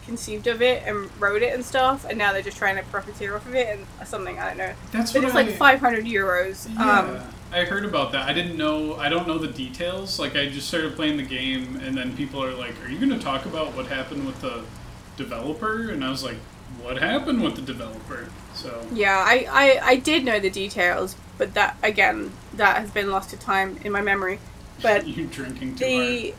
conceived 0.05 0.47
of 0.47 0.61
it 0.61 0.83
and 0.85 1.09
wrote 1.19 1.41
it 1.41 1.53
and 1.53 1.63
stuff, 1.63 2.05
and 2.07 2.17
now 2.17 2.31
they're 2.33 2.41
just 2.41 2.57
trying 2.57 2.75
to 2.75 2.83
profiteer 2.83 3.35
off 3.35 3.45
of 3.47 3.55
it 3.55 3.67
and 3.67 4.07
something 4.07 4.39
I 4.39 4.49
don't 4.49 4.57
know. 4.57 4.73
That's 4.91 5.13
But 5.13 5.23
what 5.23 5.27
it's 5.27 5.35
I, 5.35 5.43
like 5.43 5.55
500 5.55 6.05
euros. 6.05 6.67
Yeah, 6.73 6.99
Um, 6.99 7.21
I 7.51 7.63
heard 7.63 7.85
about 7.85 8.11
that. 8.13 8.27
I 8.27 8.33
didn't 8.33 8.57
know. 8.57 8.95
I 8.95 9.07
don't 9.09 9.27
know 9.27 9.37
the 9.37 9.47
details. 9.47 10.19
Like 10.19 10.35
I 10.35 10.49
just 10.49 10.67
started 10.67 10.95
playing 10.95 11.17
the 11.17 11.23
game, 11.23 11.79
and 11.83 11.95
then 11.95 12.15
people 12.17 12.43
are 12.43 12.53
like, 12.53 12.73
"Are 12.83 12.89
you 12.89 12.97
going 12.97 13.17
to 13.17 13.23
talk 13.23 13.45
about 13.45 13.75
what 13.75 13.85
happened 13.87 14.25
with 14.25 14.41
the 14.41 14.63
developer?" 15.15 15.89
And 15.91 16.03
I 16.03 16.09
was 16.09 16.23
like, 16.23 16.37
"What 16.81 16.97
happened 16.97 17.43
with 17.43 17.55
the 17.55 17.61
developer?" 17.61 18.29
So 18.55 18.85
yeah, 18.93 19.23
I, 19.25 19.47
I, 19.51 19.87
I 19.91 19.95
did 19.97 20.25
know 20.25 20.39
the 20.39 20.49
details, 20.49 21.15
but 21.37 21.53
that, 21.53 21.77
again, 21.83 22.31
that 22.53 22.77
has 22.77 22.89
been 22.89 23.11
lost 23.11 23.29
to 23.29 23.37
time 23.37 23.77
in 23.83 23.91
my 23.91 24.01
memory. 24.01 24.39
But 24.81 25.07
you 25.07 25.27
drinking 25.27 25.75
too 25.75 25.85
the, 25.85 26.33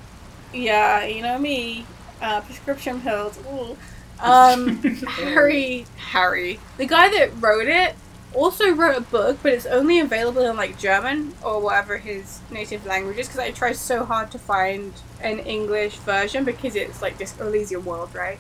yeah, 0.53 1.05
you 1.05 1.23
know 1.23 1.39
me, 1.39 1.87
uh, 2.21 2.41
prescription 2.41 3.01
pills. 3.01 3.39
Ooh. 3.51 3.77
Um, 4.21 4.77
Harry, 5.09 5.87
Harry, 5.97 6.59
the 6.79 6.87
guy 6.87 7.11
that 7.11 7.31
wrote 7.41 7.69
it, 7.69 7.95
also 8.35 8.75
wrote 8.75 8.97
a 8.97 9.01
book, 9.01 9.39
but 9.43 9.53
it's 9.53 9.67
only 9.67 10.01
available 10.01 10.43
in 10.43 10.57
like 10.57 10.79
German 10.79 11.35
or 11.43 11.61
whatever 11.61 11.99
his 11.99 12.41
native 12.51 12.87
language 12.87 13.19
is. 13.19 13.29
Because 13.29 13.41
I 13.41 13.51
tried 13.51 13.77
so 13.77 14.05
hard 14.05 14.31
to 14.33 14.39
find 14.39 14.93
an 15.21 15.41
English 15.41 15.97
version 15.97 16.45
because 16.45 16.77
it's 16.77 17.03
like 17.03 17.19
this 17.19 17.39
Elysian 17.41 17.85
world, 17.85 18.15
right? 18.15 18.39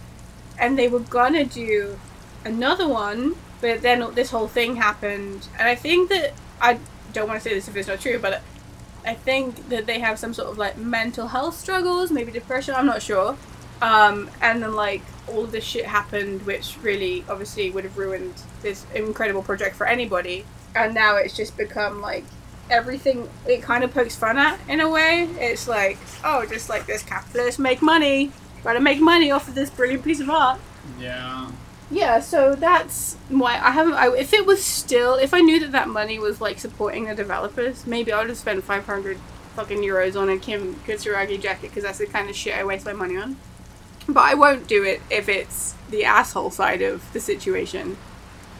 And 0.58 0.78
they 0.78 0.88
were 0.88 1.00
gonna 1.00 1.44
do 1.44 1.98
another 2.44 2.88
one, 2.88 3.34
but 3.60 3.82
then 3.82 4.14
this 4.14 4.30
whole 4.30 4.48
thing 4.48 4.76
happened, 4.76 5.48
and 5.58 5.68
I 5.68 5.74
think 5.74 6.08
that 6.10 6.32
I 6.60 6.78
don't 7.12 7.28
want 7.28 7.42
to 7.42 7.48
say 7.48 7.54
this 7.54 7.68
if 7.68 7.76
it's 7.76 7.88
not 7.88 8.00
true, 8.00 8.18
but 8.18 8.42
I 9.06 9.14
think 9.14 9.68
that 9.68 9.86
they 9.86 10.00
have 10.00 10.18
some 10.18 10.34
sort 10.34 10.48
of 10.50 10.58
like 10.58 10.76
mental 10.76 11.28
health 11.28 11.56
struggles, 11.56 12.10
maybe 12.10 12.32
depression. 12.32 12.74
I'm 12.74 12.86
not 12.86 13.02
sure. 13.02 13.36
Um, 13.80 14.30
and 14.42 14.62
then 14.62 14.74
like 14.74 15.02
all 15.28 15.44
this 15.44 15.64
shit 15.64 15.86
happened, 15.86 16.42
which 16.42 16.76
really 16.82 17.24
obviously 17.28 17.70
would 17.70 17.84
have 17.84 17.96
ruined 17.96 18.34
this 18.62 18.84
incredible 18.94 19.42
project 19.42 19.76
for 19.76 19.86
anybody. 19.86 20.44
And 20.74 20.92
now 20.92 21.16
it's 21.16 21.36
just 21.36 21.56
become 21.56 22.00
like 22.00 22.24
everything. 22.68 23.28
It 23.46 23.62
kind 23.62 23.84
of 23.84 23.94
pokes 23.94 24.16
fun 24.16 24.38
at 24.38 24.58
in 24.68 24.80
a 24.80 24.90
way. 24.90 25.28
It's 25.38 25.68
like 25.68 25.98
oh, 26.24 26.44
just 26.46 26.68
like 26.68 26.86
this 26.86 27.02
capitalists 27.02 27.60
make 27.60 27.80
money. 27.80 28.32
Gotta 28.64 28.80
make 28.80 29.00
money 29.00 29.30
off 29.30 29.46
of 29.46 29.54
this 29.54 29.70
brilliant 29.70 30.04
piece 30.04 30.20
of 30.20 30.28
art. 30.28 30.58
Yeah. 30.98 31.50
Yeah, 31.90 32.18
so 32.20 32.56
that's 32.56 33.14
why 33.28 33.54
I 33.54 33.70
haven't. 33.70 33.94
I, 33.94 34.12
if 34.16 34.32
it 34.32 34.44
was 34.44 34.64
still, 34.64 35.14
if 35.14 35.32
I 35.32 35.40
knew 35.40 35.60
that 35.60 35.72
that 35.72 35.88
money 35.88 36.18
was 36.18 36.40
like 36.40 36.58
supporting 36.58 37.04
the 37.04 37.14
developers, 37.14 37.86
maybe 37.86 38.12
I 38.12 38.18
would 38.18 38.28
have 38.28 38.38
spent 38.38 38.64
five 38.64 38.86
hundred 38.86 39.18
fucking 39.54 39.78
euros 39.78 40.20
on 40.20 40.28
a 40.28 40.36
Kim 40.36 40.74
Kitsuragi 40.86 41.40
jacket 41.40 41.70
because 41.70 41.84
that's 41.84 41.98
the 41.98 42.06
kind 42.06 42.28
of 42.28 42.34
shit 42.34 42.56
I 42.56 42.64
waste 42.64 42.84
my 42.84 42.92
money 42.92 43.16
on. 43.16 43.36
But 44.08 44.24
I 44.24 44.34
won't 44.34 44.66
do 44.66 44.82
it 44.84 45.00
if 45.10 45.28
it's 45.28 45.74
the 45.90 46.04
asshole 46.04 46.50
side 46.50 46.82
of 46.82 47.12
the 47.12 47.20
situation, 47.20 47.96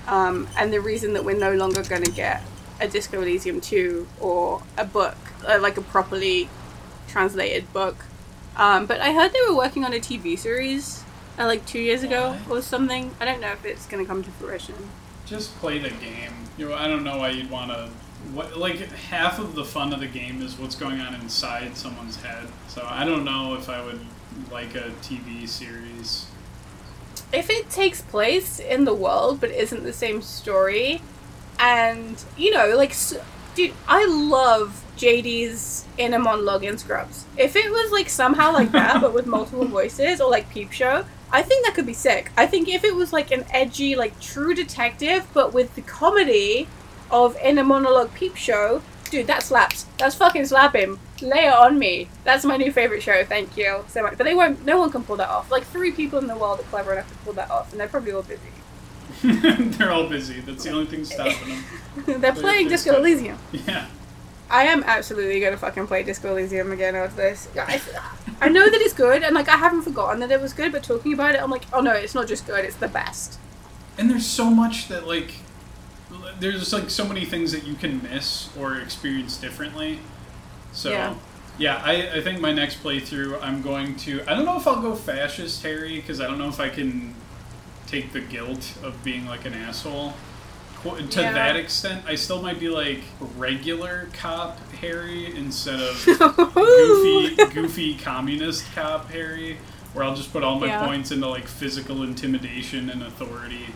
um, 0.07 0.47
and 0.57 0.73
the 0.73 0.81
reason 0.81 1.13
that 1.15 1.25
we're 1.25 1.39
no 1.39 1.53
longer 1.53 1.83
going 1.83 2.05
to 2.05 2.13
get 2.13 2.43
a 2.81 2.87
Disco 2.87 3.21
Elysium 3.21 3.61
two 3.61 4.07
or 4.21 4.63
a 4.79 4.85
book, 4.85 5.17
uh, 5.47 5.59
like 5.61 5.77
a 5.77 5.83
properly 5.83 6.49
translated 7.09 7.73
book. 7.73 8.05
Um, 8.57 8.87
but 8.87 9.01
I 9.01 9.13
heard 9.13 9.33
they 9.33 9.41
were 9.49 9.57
working 9.57 9.85
on 9.85 9.93
a 9.93 9.99
TV 9.99 10.39
series 10.39 11.03
uh, 11.39 11.47
like 11.47 11.67
two 11.67 11.81
years 11.81 12.03
ago 12.03 12.37
or 12.51 12.63
something. 12.63 13.15
I 13.21 13.25
don't 13.25 13.41
know 13.41 13.53
if 13.53 13.65
it's 13.65 13.87
going 13.87 14.03
to 14.05 14.09
come 14.09 14.23
to 14.25 14.31
fruition. 14.31 14.75
Just 15.27 15.57
play 15.59 15.79
the 15.79 15.91
game. 15.91 16.33
You 16.57 16.69
know, 16.71 16.75
I 16.75 16.87
don't 16.89 17.05
know 17.05 17.19
why 17.19 17.31
you'd 17.31 17.51
want 17.51 17.71
to. 17.71 17.91
What 18.33 18.57
like 18.57 18.79
half 18.93 19.39
of 19.39 19.55
the 19.55 19.65
fun 19.65 19.93
of 19.93 20.01
the 20.01 20.07
game 20.07 20.43
is 20.43 20.59
what's 20.59 20.75
going 20.75 21.01
on 21.01 21.15
inside 21.15 21.77
someone's 21.77 22.17
head. 22.17 22.49
So 22.69 22.87
I 22.89 23.05
don't 23.05 23.25
know 23.25 23.55
if 23.55 23.69
I 23.69 23.85
would 23.85 24.01
like 24.51 24.75
a 24.75 24.91
TV 25.03 25.49
series. 25.49 26.27
if 27.33 27.51
it 27.51 27.71
takes 27.71 28.03
place 28.03 28.59
in 28.61 28.85
the 28.85 28.95
world 28.95 29.41
but 29.41 29.51
isn't 29.51 29.83
the 29.85 29.93
same 29.93 30.23
story 30.23 31.01
and 31.59 32.25
you 32.37 32.51
know 32.53 32.77
like 32.77 32.91
s 32.91 33.15
dude 33.55 33.73
i 33.89 34.05
love 34.07 34.85
jd's 34.97 35.85
inner 35.99 36.19
monologue 36.19 36.63
in 36.65 36.77
scrubs 36.79 37.25
if 37.37 37.57
it 37.57 37.71
was 37.71 37.91
like 37.93 38.09
somehow 38.09 38.53
like 38.53 38.71
that 38.73 39.01
but 39.01 39.13
with 39.15 39.27
multiple 39.27 39.65
voices 39.79 40.21
or 40.21 40.31
like 40.31 40.49
peep 40.51 40.71
show 40.73 41.05
i 41.33 41.43
think 41.43 41.65
that 41.65 41.75
could 41.75 41.87
be 41.87 41.93
sick. 41.93 42.31
I 42.37 42.47
think 42.47 42.69
if 42.69 42.85
it 42.85 42.95
was 42.95 43.13
like 43.13 43.31
an 43.31 43.45
edgy 43.51 43.97
like 43.97 44.19
true 44.21 44.55
detective 44.55 45.27
but 45.35 45.53
with 45.53 45.75
the 45.75 45.83
comedy 45.83 46.69
of 47.11 47.37
in 47.43 47.59
a 47.59 47.65
monologue 47.65 48.13
peep 48.15 48.37
show 48.37 48.83
dude 49.11 49.27
that 49.29 49.43
slaps. 49.43 49.87
That's 49.99 50.15
fucking 50.17 50.47
slapping. 50.47 50.99
Lay 51.23 51.47
it 51.47 51.55
on 51.55 51.79
me. 51.79 52.09
That's 52.25 52.45
my 52.45 52.57
new 52.57 52.73
favorite 52.73 53.03
show. 53.03 53.25
Thank 53.25 53.57
you 53.57 53.85
so 53.89 54.03
much. 54.03 54.17
But 54.17 54.25
they 54.25 54.35
won't 54.35 54.65
no 54.65 54.79
one 54.79 54.91
can 54.91 55.05
pull 55.05 55.17
that 55.17 55.29
off. 55.29 55.51
Like 55.51 55.65
three 55.65 55.93
people 55.93 56.19
in 56.19 56.27
the 56.27 56.37
world 56.37 56.61
are 56.61 56.65
clever 56.65 56.93
enough 56.93 57.09
to 57.09 57.17
pull 57.19 57.33
that 57.35 57.51
off 57.51 57.71
and 57.73 57.81
they're 57.81 57.89
probably 57.89 58.13
all 58.13 58.23
busy. 58.23 58.41
They're 59.23 59.93
all 59.93 60.09
busy. 60.09 60.41
That's 60.41 60.65
the 60.65 60.71
only 60.71 60.87
thing 60.87 61.05
stopping 61.05 61.63
them. 62.07 62.21
they're 62.21 62.33
playing 62.33 62.69
face 62.69 62.85
disco 62.85 62.99
elysium. 62.99 63.39
Yeah. 63.53 63.87
I 64.51 64.65
am 64.65 64.83
absolutely 64.85 65.41
gonna 65.41 65.57
fucking 65.57 65.87
play 65.87 66.03
disco 66.03 66.33
elysium 66.33 66.73
again 66.73 66.95
after 66.95 67.17
this 67.17 67.49
I, 67.57 67.81
I 68.41 68.49
know 68.49 68.69
that 68.71 68.81
it's 68.81 68.95
good 68.95 69.23
and 69.23 69.35
like 69.35 69.49
i 69.49 69.57
haven't 69.57 69.83
forgotten 69.83 70.21
that 70.21 70.31
it 70.31 70.41
was 70.41 70.53
good 70.53 70.73
but 70.73 70.83
talking 70.85 71.13
about 71.13 71.35
it 71.35 71.43
i'm 71.43 71.51
like 71.51 71.67
oh 71.73 71.81
no 71.81 71.93
it's 71.93 72.15
not 72.15 72.29
just 72.29 72.47
good 72.47 72.65
it's 72.65 72.77
the 72.77 72.89
best 72.89 73.41
And 73.99 74.11
there's 74.11 74.27
so 74.27 74.51
much 74.51 74.89
that 74.89 75.07
like 75.07 75.35
there's 76.39 76.73
like 76.73 76.91
so 76.91 77.07
many 77.07 77.25
things 77.25 77.53
that 77.53 77.65
you 77.65 77.75
can 77.75 78.03
miss 78.03 78.55
or 78.57 78.79
experience 78.79 79.37
differently. 79.39 80.01
So 80.73 80.91
Yeah. 80.91 81.15
yeah, 81.59 81.81
I, 81.85 82.19
I 82.19 82.21
think 82.23 82.41
my 82.41 82.53
next 82.53 82.83
playthrough 82.83 83.41
I'm 83.43 83.63
going 83.63 83.97
to 83.99 84.23
I 84.29 84.35
don't 84.35 84.45
know 84.45 84.59
if 84.59 84.67
I'll 84.67 84.83
go 84.83 84.95
fascist 84.95 85.63
Harry 85.63 85.97
because 85.97 86.21
I 86.21 86.27
don't 86.27 86.39
know 86.39 86.49
if 86.49 86.61
I 86.61 86.69
can 86.69 87.15
take 87.87 88.13
the 88.13 88.21
guilt 88.21 88.75
of 88.83 89.03
being 89.05 89.27
like 89.27 89.45
an 89.45 89.55
asshole. 89.55 90.15
To 90.95 91.21
Yeah. 91.21 91.33
that 91.33 91.57
extent, 91.57 92.05
I 92.07 92.15
still 92.15 92.41
might 92.43 92.61
be 92.61 92.69
like 92.69 93.03
regular 93.37 94.09
cop 94.13 94.59
Harry 94.75 95.35
instead 95.37 95.81
of 95.81 96.05
goofy 96.55 97.37
goofy 97.53 97.95
communist 97.97 98.65
cop 98.75 99.11
Harry, 99.11 99.59
where 99.93 100.05
I'll 100.05 100.15
just 100.15 100.33
put 100.33 100.43
all 100.45 100.59
my 100.61 100.67
Yeah. 100.67 100.85
points 100.87 101.11
into 101.11 101.27
like 101.29 101.49
physical 101.49 102.03
intimidation 102.03 102.89
and 102.91 103.03
authority, 103.03 103.67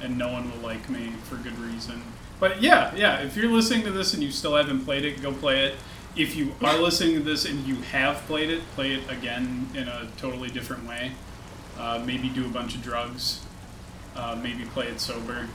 and 0.00 0.16
no 0.16 0.32
one 0.32 0.50
will 0.50 0.58
like 0.66 0.88
me 0.88 1.12
for 1.24 1.36
good 1.36 1.58
reason. 1.58 2.02
But 2.40 2.62
yeah, 2.62 2.94
yeah, 2.96 3.18
if 3.20 3.36
you're 3.36 3.50
listening 3.50 3.84
to 3.84 3.90
this 3.90 4.14
and 4.14 4.22
you 4.22 4.30
still 4.30 4.56
haven't 4.56 4.84
played 4.84 5.04
it, 5.04 5.22
go 5.22 5.32
play 5.32 5.64
it. 5.66 5.74
If 6.16 6.36
you 6.36 6.54
are 6.62 6.78
listening 6.78 7.14
to 7.14 7.20
this 7.20 7.44
and 7.44 7.66
you 7.66 7.76
have 7.92 8.16
played 8.26 8.50
it, 8.50 8.62
play 8.74 8.92
it 8.94 9.02
again 9.10 9.68
in 9.74 9.88
a 9.88 10.06
totally 10.16 10.48
different 10.48 10.86
way. 10.86 11.12
Uh, 11.78 12.02
maybe 12.04 12.28
do 12.28 12.44
a 12.46 12.48
bunch 12.48 12.74
of 12.74 12.82
drugs. 12.82 13.40
Uh, 14.16 14.38
maybe 14.40 14.64
play 14.64 14.86
it 14.86 15.00
sober. 15.00 15.48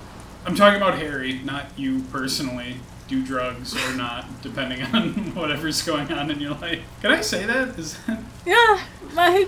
I'm 0.46 0.56
talking 0.56 0.78
about 0.82 0.98
Harry, 0.98 1.40
not 1.44 1.66
you 1.78 2.02
personally. 2.12 2.78
Do 3.08 3.26
drugs 3.26 3.76
or 3.76 3.96
not, 3.96 4.42
depending 4.44 4.84
on 4.84 5.12
whatever's 5.36 5.82
going 5.82 6.12
on 6.12 6.30
in 6.30 6.40
your 6.40 6.54
life. 6.54 6.84
Can 7.02 7.12
I 7.12 7.22
say 7.22 7.46
that? 7.46 7.70
Is 7.80 7.98
that 8.06 8.20
yeah 8.46 8.80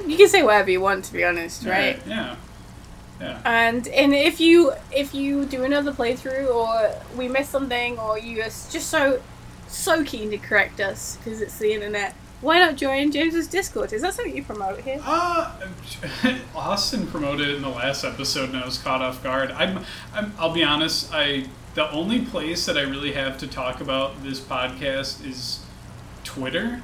you 0.07 0.18
can 0.18 0.27
say 0.27 0.41
whatever 0.41 0.72
you 0.72 0.81
want 0.81 1.05
to 1.05 1.13
be 1.13 1.23
honest 1.23 1.63
right 1.65 2.01
Yeah. 2.07 2.35
Yeah. 3.19 3.39
and 3.45 3.88
and 3.89 4.13
if 4.15 4.39
you 4.39 4.73
if 4.91 5.13
you 5.13 5.45
do 5.45 5.63
another 5.63 5.91
playthrough 5.91 6.51
or 6.53 6.95
we 7.15 7.27
miss 7.27 7.47
something 7.49 7.99
or 7.99 8.18
you 8.18 8.41
are 8.41 8.45
just 8.45 8.89
so 8.89 9.22
so 9.68 10.03
keen 10.03 10.31
to 10.31 10.38
correct 10.39 10.81
us 10.81 11.18
because 11.18 11.39
it's 11.41 11.59
the 11.59 11.72
internet 11.73 12.15
why 12.41 12.59
not 12.59 12.76
join 12.76 13.11
james's 13.11 13.47
discord 13.47 13.93
is 13.93 14.01
that 14.01 14.13
something 14.13 14.35
you 14.35 14.43
promote 14.43 14.80
here 14.81 14.99
Uh, 15.05 15.51
Austin 16.55 17.07
promoted 17.07 17.47
it 17.49 17.55
in 17.55 17.61
the 17.61 17.69
last 17.69 18.03
episode, 18.03 18.49
and 18.49 18.57
I 18.57 18.65
was 18.65 18.77
caught 18.77 19.01
off 19.01 19.23
guard. 19.23 19.51
I'm, 19.51 19.85
I'm, 20.13 20.34
I'll 20.38 20.53
be 20.53 20.63
honest. 20.63 21.09
I 21.13 21.45
the 21.73 21.89
only 21.91 22.26
place 22.26 22.65
that 22.65 22.77
I 22.77 22.81
really 22.81 23.13
have 23.13 23.38
to 23.39 23.47
talk 23.47 23.80
about 23.81 24.23
this 24.23 24.39
podcast 24.39 25.26
is 25.26 25.63
Twitter, 26.23 26.81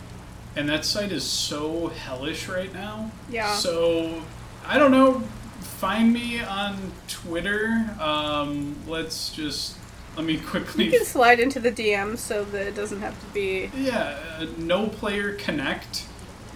and 0.56 0.68
that 0.70 0.86
site 0.86 1.12
is 1.12 1.24
so 1.24 1.88
hellish 1.88 2.48
right 2.48 2.74
now. 2.74 3.12
Yeah. 3.30 3.54
So 3.56 4.24
I 4.66 4.80
don't 4.80 4.92
know. 4.92 5.22
Find 5.60 6.12
me 6.14 6.42
on 6.42 6.92
Twitter. 7.08 7.90
Um, 8.00 8.76
let's 8.88 9.32
just 9.34 9.78
let 10.18 10.26
me 10.26 10.38
quickly. 10.38 10.86
you 10.86 10.92
can 10.92 11.06
slide 11.06 11.40
into 11.40 11.60
the 11.60 11.72
DM 11.72 12.18
so 12.18 12.44
that 12.44 12.68
it 12.68 12.76
doesn't 12.76 13.00
have 13.00 13.18
to 13.20 13.26
be 13.34 13.70
Yeah, 13.76 14.18
uh, 14.40 14.48
no 14.58 14.88
player 14.88 15.34
connect 15.34 16.06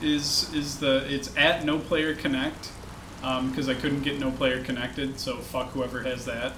is 0.02 0.52
is 0.54 0.80
the 0.80 1.06
it's 1.14 1.36
at 1.38 1.64
no 1.64 1.78
player 1.78 2.16
connect 2.16 2.72
because 3.22 3.70
I 3.70 3.76
couldn't 3.76 4.02
get 4.02 4.20
no 4.20 4.32
player 4.32 4.64
connected. 4.64 5.20
So 5.20 5.38
fuck 5.38 5.70
whoever 5.72 6.02
has 6.02 6.26
that. 6.26 6.54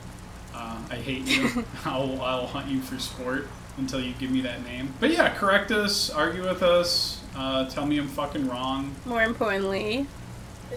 Uh, 0.56 0.78
I 0.90 0.96
hate 0.96 1.28
you. 1.28 1.66
I'll 1.86 2.22
I'll 2.22 2.48
hunt 2.48 2.70
you 2.70 2.80
for 2.80 2.98
sport 2.98 3.48
until 3.78 4.00
you 4.00 4.14
give 4.14 4.32
me 4.32 4.40
that 4.42 4.64
name. 4.64 4.94
But 5.00 5.12
yeah, 5.12 5.34
correct 5.34 5.72
us, 5.72 6.10
argue 6.10 6.44
with 6.44 6.64
us, 6.64 7.22
uh, 7.36 7.68
tell 7.70 7.86
me 7.86 7.98
I'm 7.98 8.08
fucking 8.08 8.48
wrong. 8.48 8.96
more 9.06 9.24
importantly 9.24 10.08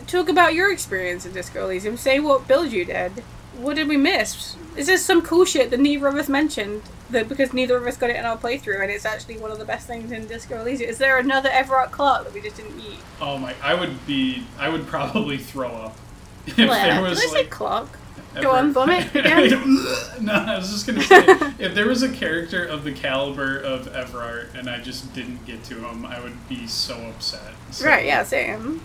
talk 0.07 0.28
about 0.28 0.53
your 0.53 0.70
experience 0.70 1.24
in 1.24 1.32
disco 1.32 1.65
elysium 1.65 1.97
say 1.97 2.20
what 2.20 2.47
build 2.47 2.70
you 2.70 2.85
did 2.85 3.24
what 3.59 3.77
did 3.77 3.89
we 3.89 3.97
miss 3.97 4.57
is 4.77 4.87
there 4.87 4.99
some 4.99 5.23
cool 5.23 5.45
shit 5.45 5.70
that 5.70 5.81
neither 5.81 6.07
of 6.07 6.15
us 6.16 6.28
mentioned 6.28 6.83
that 7.11 7.28
because 7.28 7.53
neither 7.53 7.77
of 7.77 7.87
us 7.87 7.97
got 7.97 8.11
it 8.11 8.16
in 8.16 8.24
our 8.24 8.37
playthrough 8.37 8.81
and 8.83 8.91
it's 8.91 9.05
actually 9.05 9.39
one 9.39 9.51
of 9.51 9.59
the 9.59 9.65
best 9.65 9.87
things 9.87 10.11
in 10.12 10.27
disco 10.27 10.61
elysium 10.61 10.91
is 10.91 10.99
there 10.99 11.19
another 11.19 11.49
Evrart 11.51 11.91
clark 11.91 12.24
that 12.24 12.33
we 12.35 12.41
just 12.41 12.57
didn't 12.57 12.78
eat 12.81 12.99
Oh 13.20 13.39
my! 13.39 13.55
I 13.62 13.73
would 13.74 14.07
be. 14.07 14.45
I 14.59 14.69
would 14.69 14.87
probably 14.87 15.39
throw 15.39 15.70
up 15.70 15.97
if 16.47 16.55
Claire. 16.57 16.69
there 16.69 16.95
did 17.01 17.09
was 17.09 17.19
i 17.19 17.27
say 17.27 17.33
like. 17.39 17.51
clark 17.51 17.89
ever- 18.35 18.43
Go 18.43 18.51
on, 18.51 18.73
vomit 18.74 19.07
again. 19.15 19.49
no, 20.20 20.33
I 20.35 20.59
was 20.59 20.70
just 20.70 20.87
gonna 20.87 21.03
say, 21.03 21.24
if 21.59 21.74
there 21.74 21.87
was 21.89 22.03
a 22.03 22.11
character 22.12 22.62
of 22.62 22.85
the 22.85 22.93
caliber 22.93 23.57
of 23.59 23.87
Evrart 23.95 24.55
and 24.55 24.69
I 24.69 24.81
just 24.83 25.15
didn't 25.15 25.47
get 25.47 25.65
to 25.65 25.77
him, 25.87 26.05
I 26.05 26.20
would 26.20 26.47
be 26.47 26.66
so 26.66 26.95
upset. 27.09 27.55
So, 27.70 27.87
right 27.87 28.05
yeah 28.05 28.23
same 28.23 28.83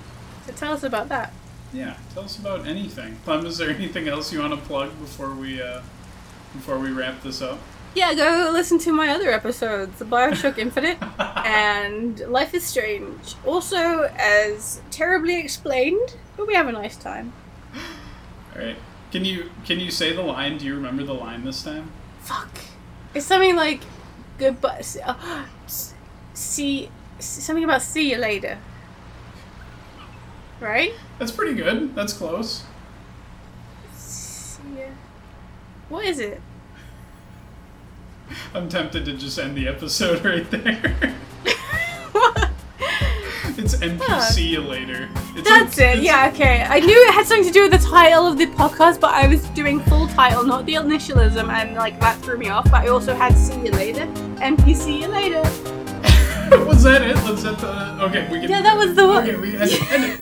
so 0.47 0.53
tell 0.53 0.71
us 0.71 0.83
about 0.83 1.09
that 1.09 1.33
Yeah. 1.73 1.95
Tell 2.13 2.23
us 2.23 2.37
about 2.37 2.67
anything. 2.67 3.17
Clem, 3.23 3.45
is 3.45 3.57
there 3.57 3.69
anything 3.69 4.07
else 4.07 4.31
you 4.33 4.39
want 4.39 4.53
to 4.53 4.59
plug 4.67 4.89
before 4.99 5.33
we 5.33 5.61
uh, 5.61 5.81
before 6.53 6.79
we 6.79 6.91
wrap 6.91 7.21
this 7.23 7.41
up? 7.41 7.59
yeah 7.93 8.13
go 8.13 8.49
listen 8.53 8.79
to 8.79 8.93
my 8.93 9.09
other 9.09 9.29
episodes 9.29 9.99
the 9.99 10.05
bioshock 10.05 10.57
infinite 10.57 10.97
and 11.45 12.19
life 12.31 12.53
is 12.53 12.63
strange 12.63 13.35
also 13.45 14.09
as 14.17 14.81
terribly 14.91 15.37
explained 15.37 16.15
but 16.37 16.47
we 16.47 16.53
have 16.53 16.69
a 16.69 16.71
nice 16.71 16.95
time 16.95 17.33
All 18.55 18.61
right. 18.61 18.77
Can 19.11 19.25
you 19.25 19.49
can 19.65 19.79
you 19.79 19.91
say 19.91 20.13
the 20.13 20.21
line? 20.21 20.57
Do 20.57 20.65
you 20.65 20.75
remember 20.75 21.03
the 21.03 21.13
line 21.13 21.43
this 21.43 21.63
time? 21.63 21.91
Fuck. 22.19 22.59
It's 23.13 23.25
something 23.25 23.55
like 23.55 23.81
goodbye. 24.37 24.81
See, 26.33 26.89
something 27.19 27.63
about 27.63 27.81
see 27.81 28.11
you 28.11 28.17
later. 28.17 28.57
Right? 30.61 30.93
That's 31.19 31.31
pretty 31.31 31.55
good. 31.55 31.93
That's 31.95 32.13
close. 32.13 32.63
See 33.95 34.61
ya. 34.77 34.85
What 35.89 36.05
is 36.05 36.19
it? 36.19 36.39
I'm 38.53 38.69
tempted 38.69 39.03
to 39.05 39.13
just 39.17 39.37
end 39.39 39.57
the 39.57 39.67
episode 39.67 40.23
right 40.31 40.49
there. 40.49 41.15
What? 42.13 42.49
it's 43.57 43.75
NPC 43.75 44.49
you 44.49 44.61
later. 44.61 45.09
It's 45.35 45.47
That's 45.49 45.77
like- 45.77 45.97
it. 45.97 46.03
Yeah. 46.03 46.29
Okay. 46.33 46.61
I 46.67 46.79
knew 46.79 46.89
it 47.07 47.13
had 47.13 47.25
something 47.25 47.45
to 47.47 47.51
do 47.51 47.63
with 47.63 47.71
the 47.71 47.87
title 47.89 48.27
of 48.27 48.37
the 48.37 48.47
podcast, 48.47 48.99
but 48.99 49.11
I 49.11 49.27
was 49.27 49.43
doing 49.49 49.79
full 49.81 50.07
title, 50.09 50.43
not 50.43 50.65
the 50.65 50.73
initialism, 50.75 51.49
and 51.49 51.75
like 51.75 51.99
that 52.01 52.17
threw 52.21 52.37
me 52.37 52.49
off. 52.49 52.65
But 52.65 52.83
I 52.85 52.87
also 52.89 53.13
had 53.15 53.37
see 53.37 53.55
you 53.61 53.71
later. 53.71 54.05
NPC 54.41 55.01
you 55.01 55.07
later. 55.07 55.41
Was 56.65 56.83
that 56.83 57.01
it? 57.01 57.15
Was 57.29 57.43
that 57.43 57.57
the? 57.59 58.03
Okay, 58.05 58.27
we 58.29 58.41
can. 58.41 58.49
Yeah, 58.49 58.61
that 58.61 58.75
was 58.77 58.93
the 58.93 59.07
one. 59.07 59.23
Okay, 59.23 59.37
we 59.37 59.55
end. 59.55 59.71
End 59.89 60.03
it. 60.15 60.20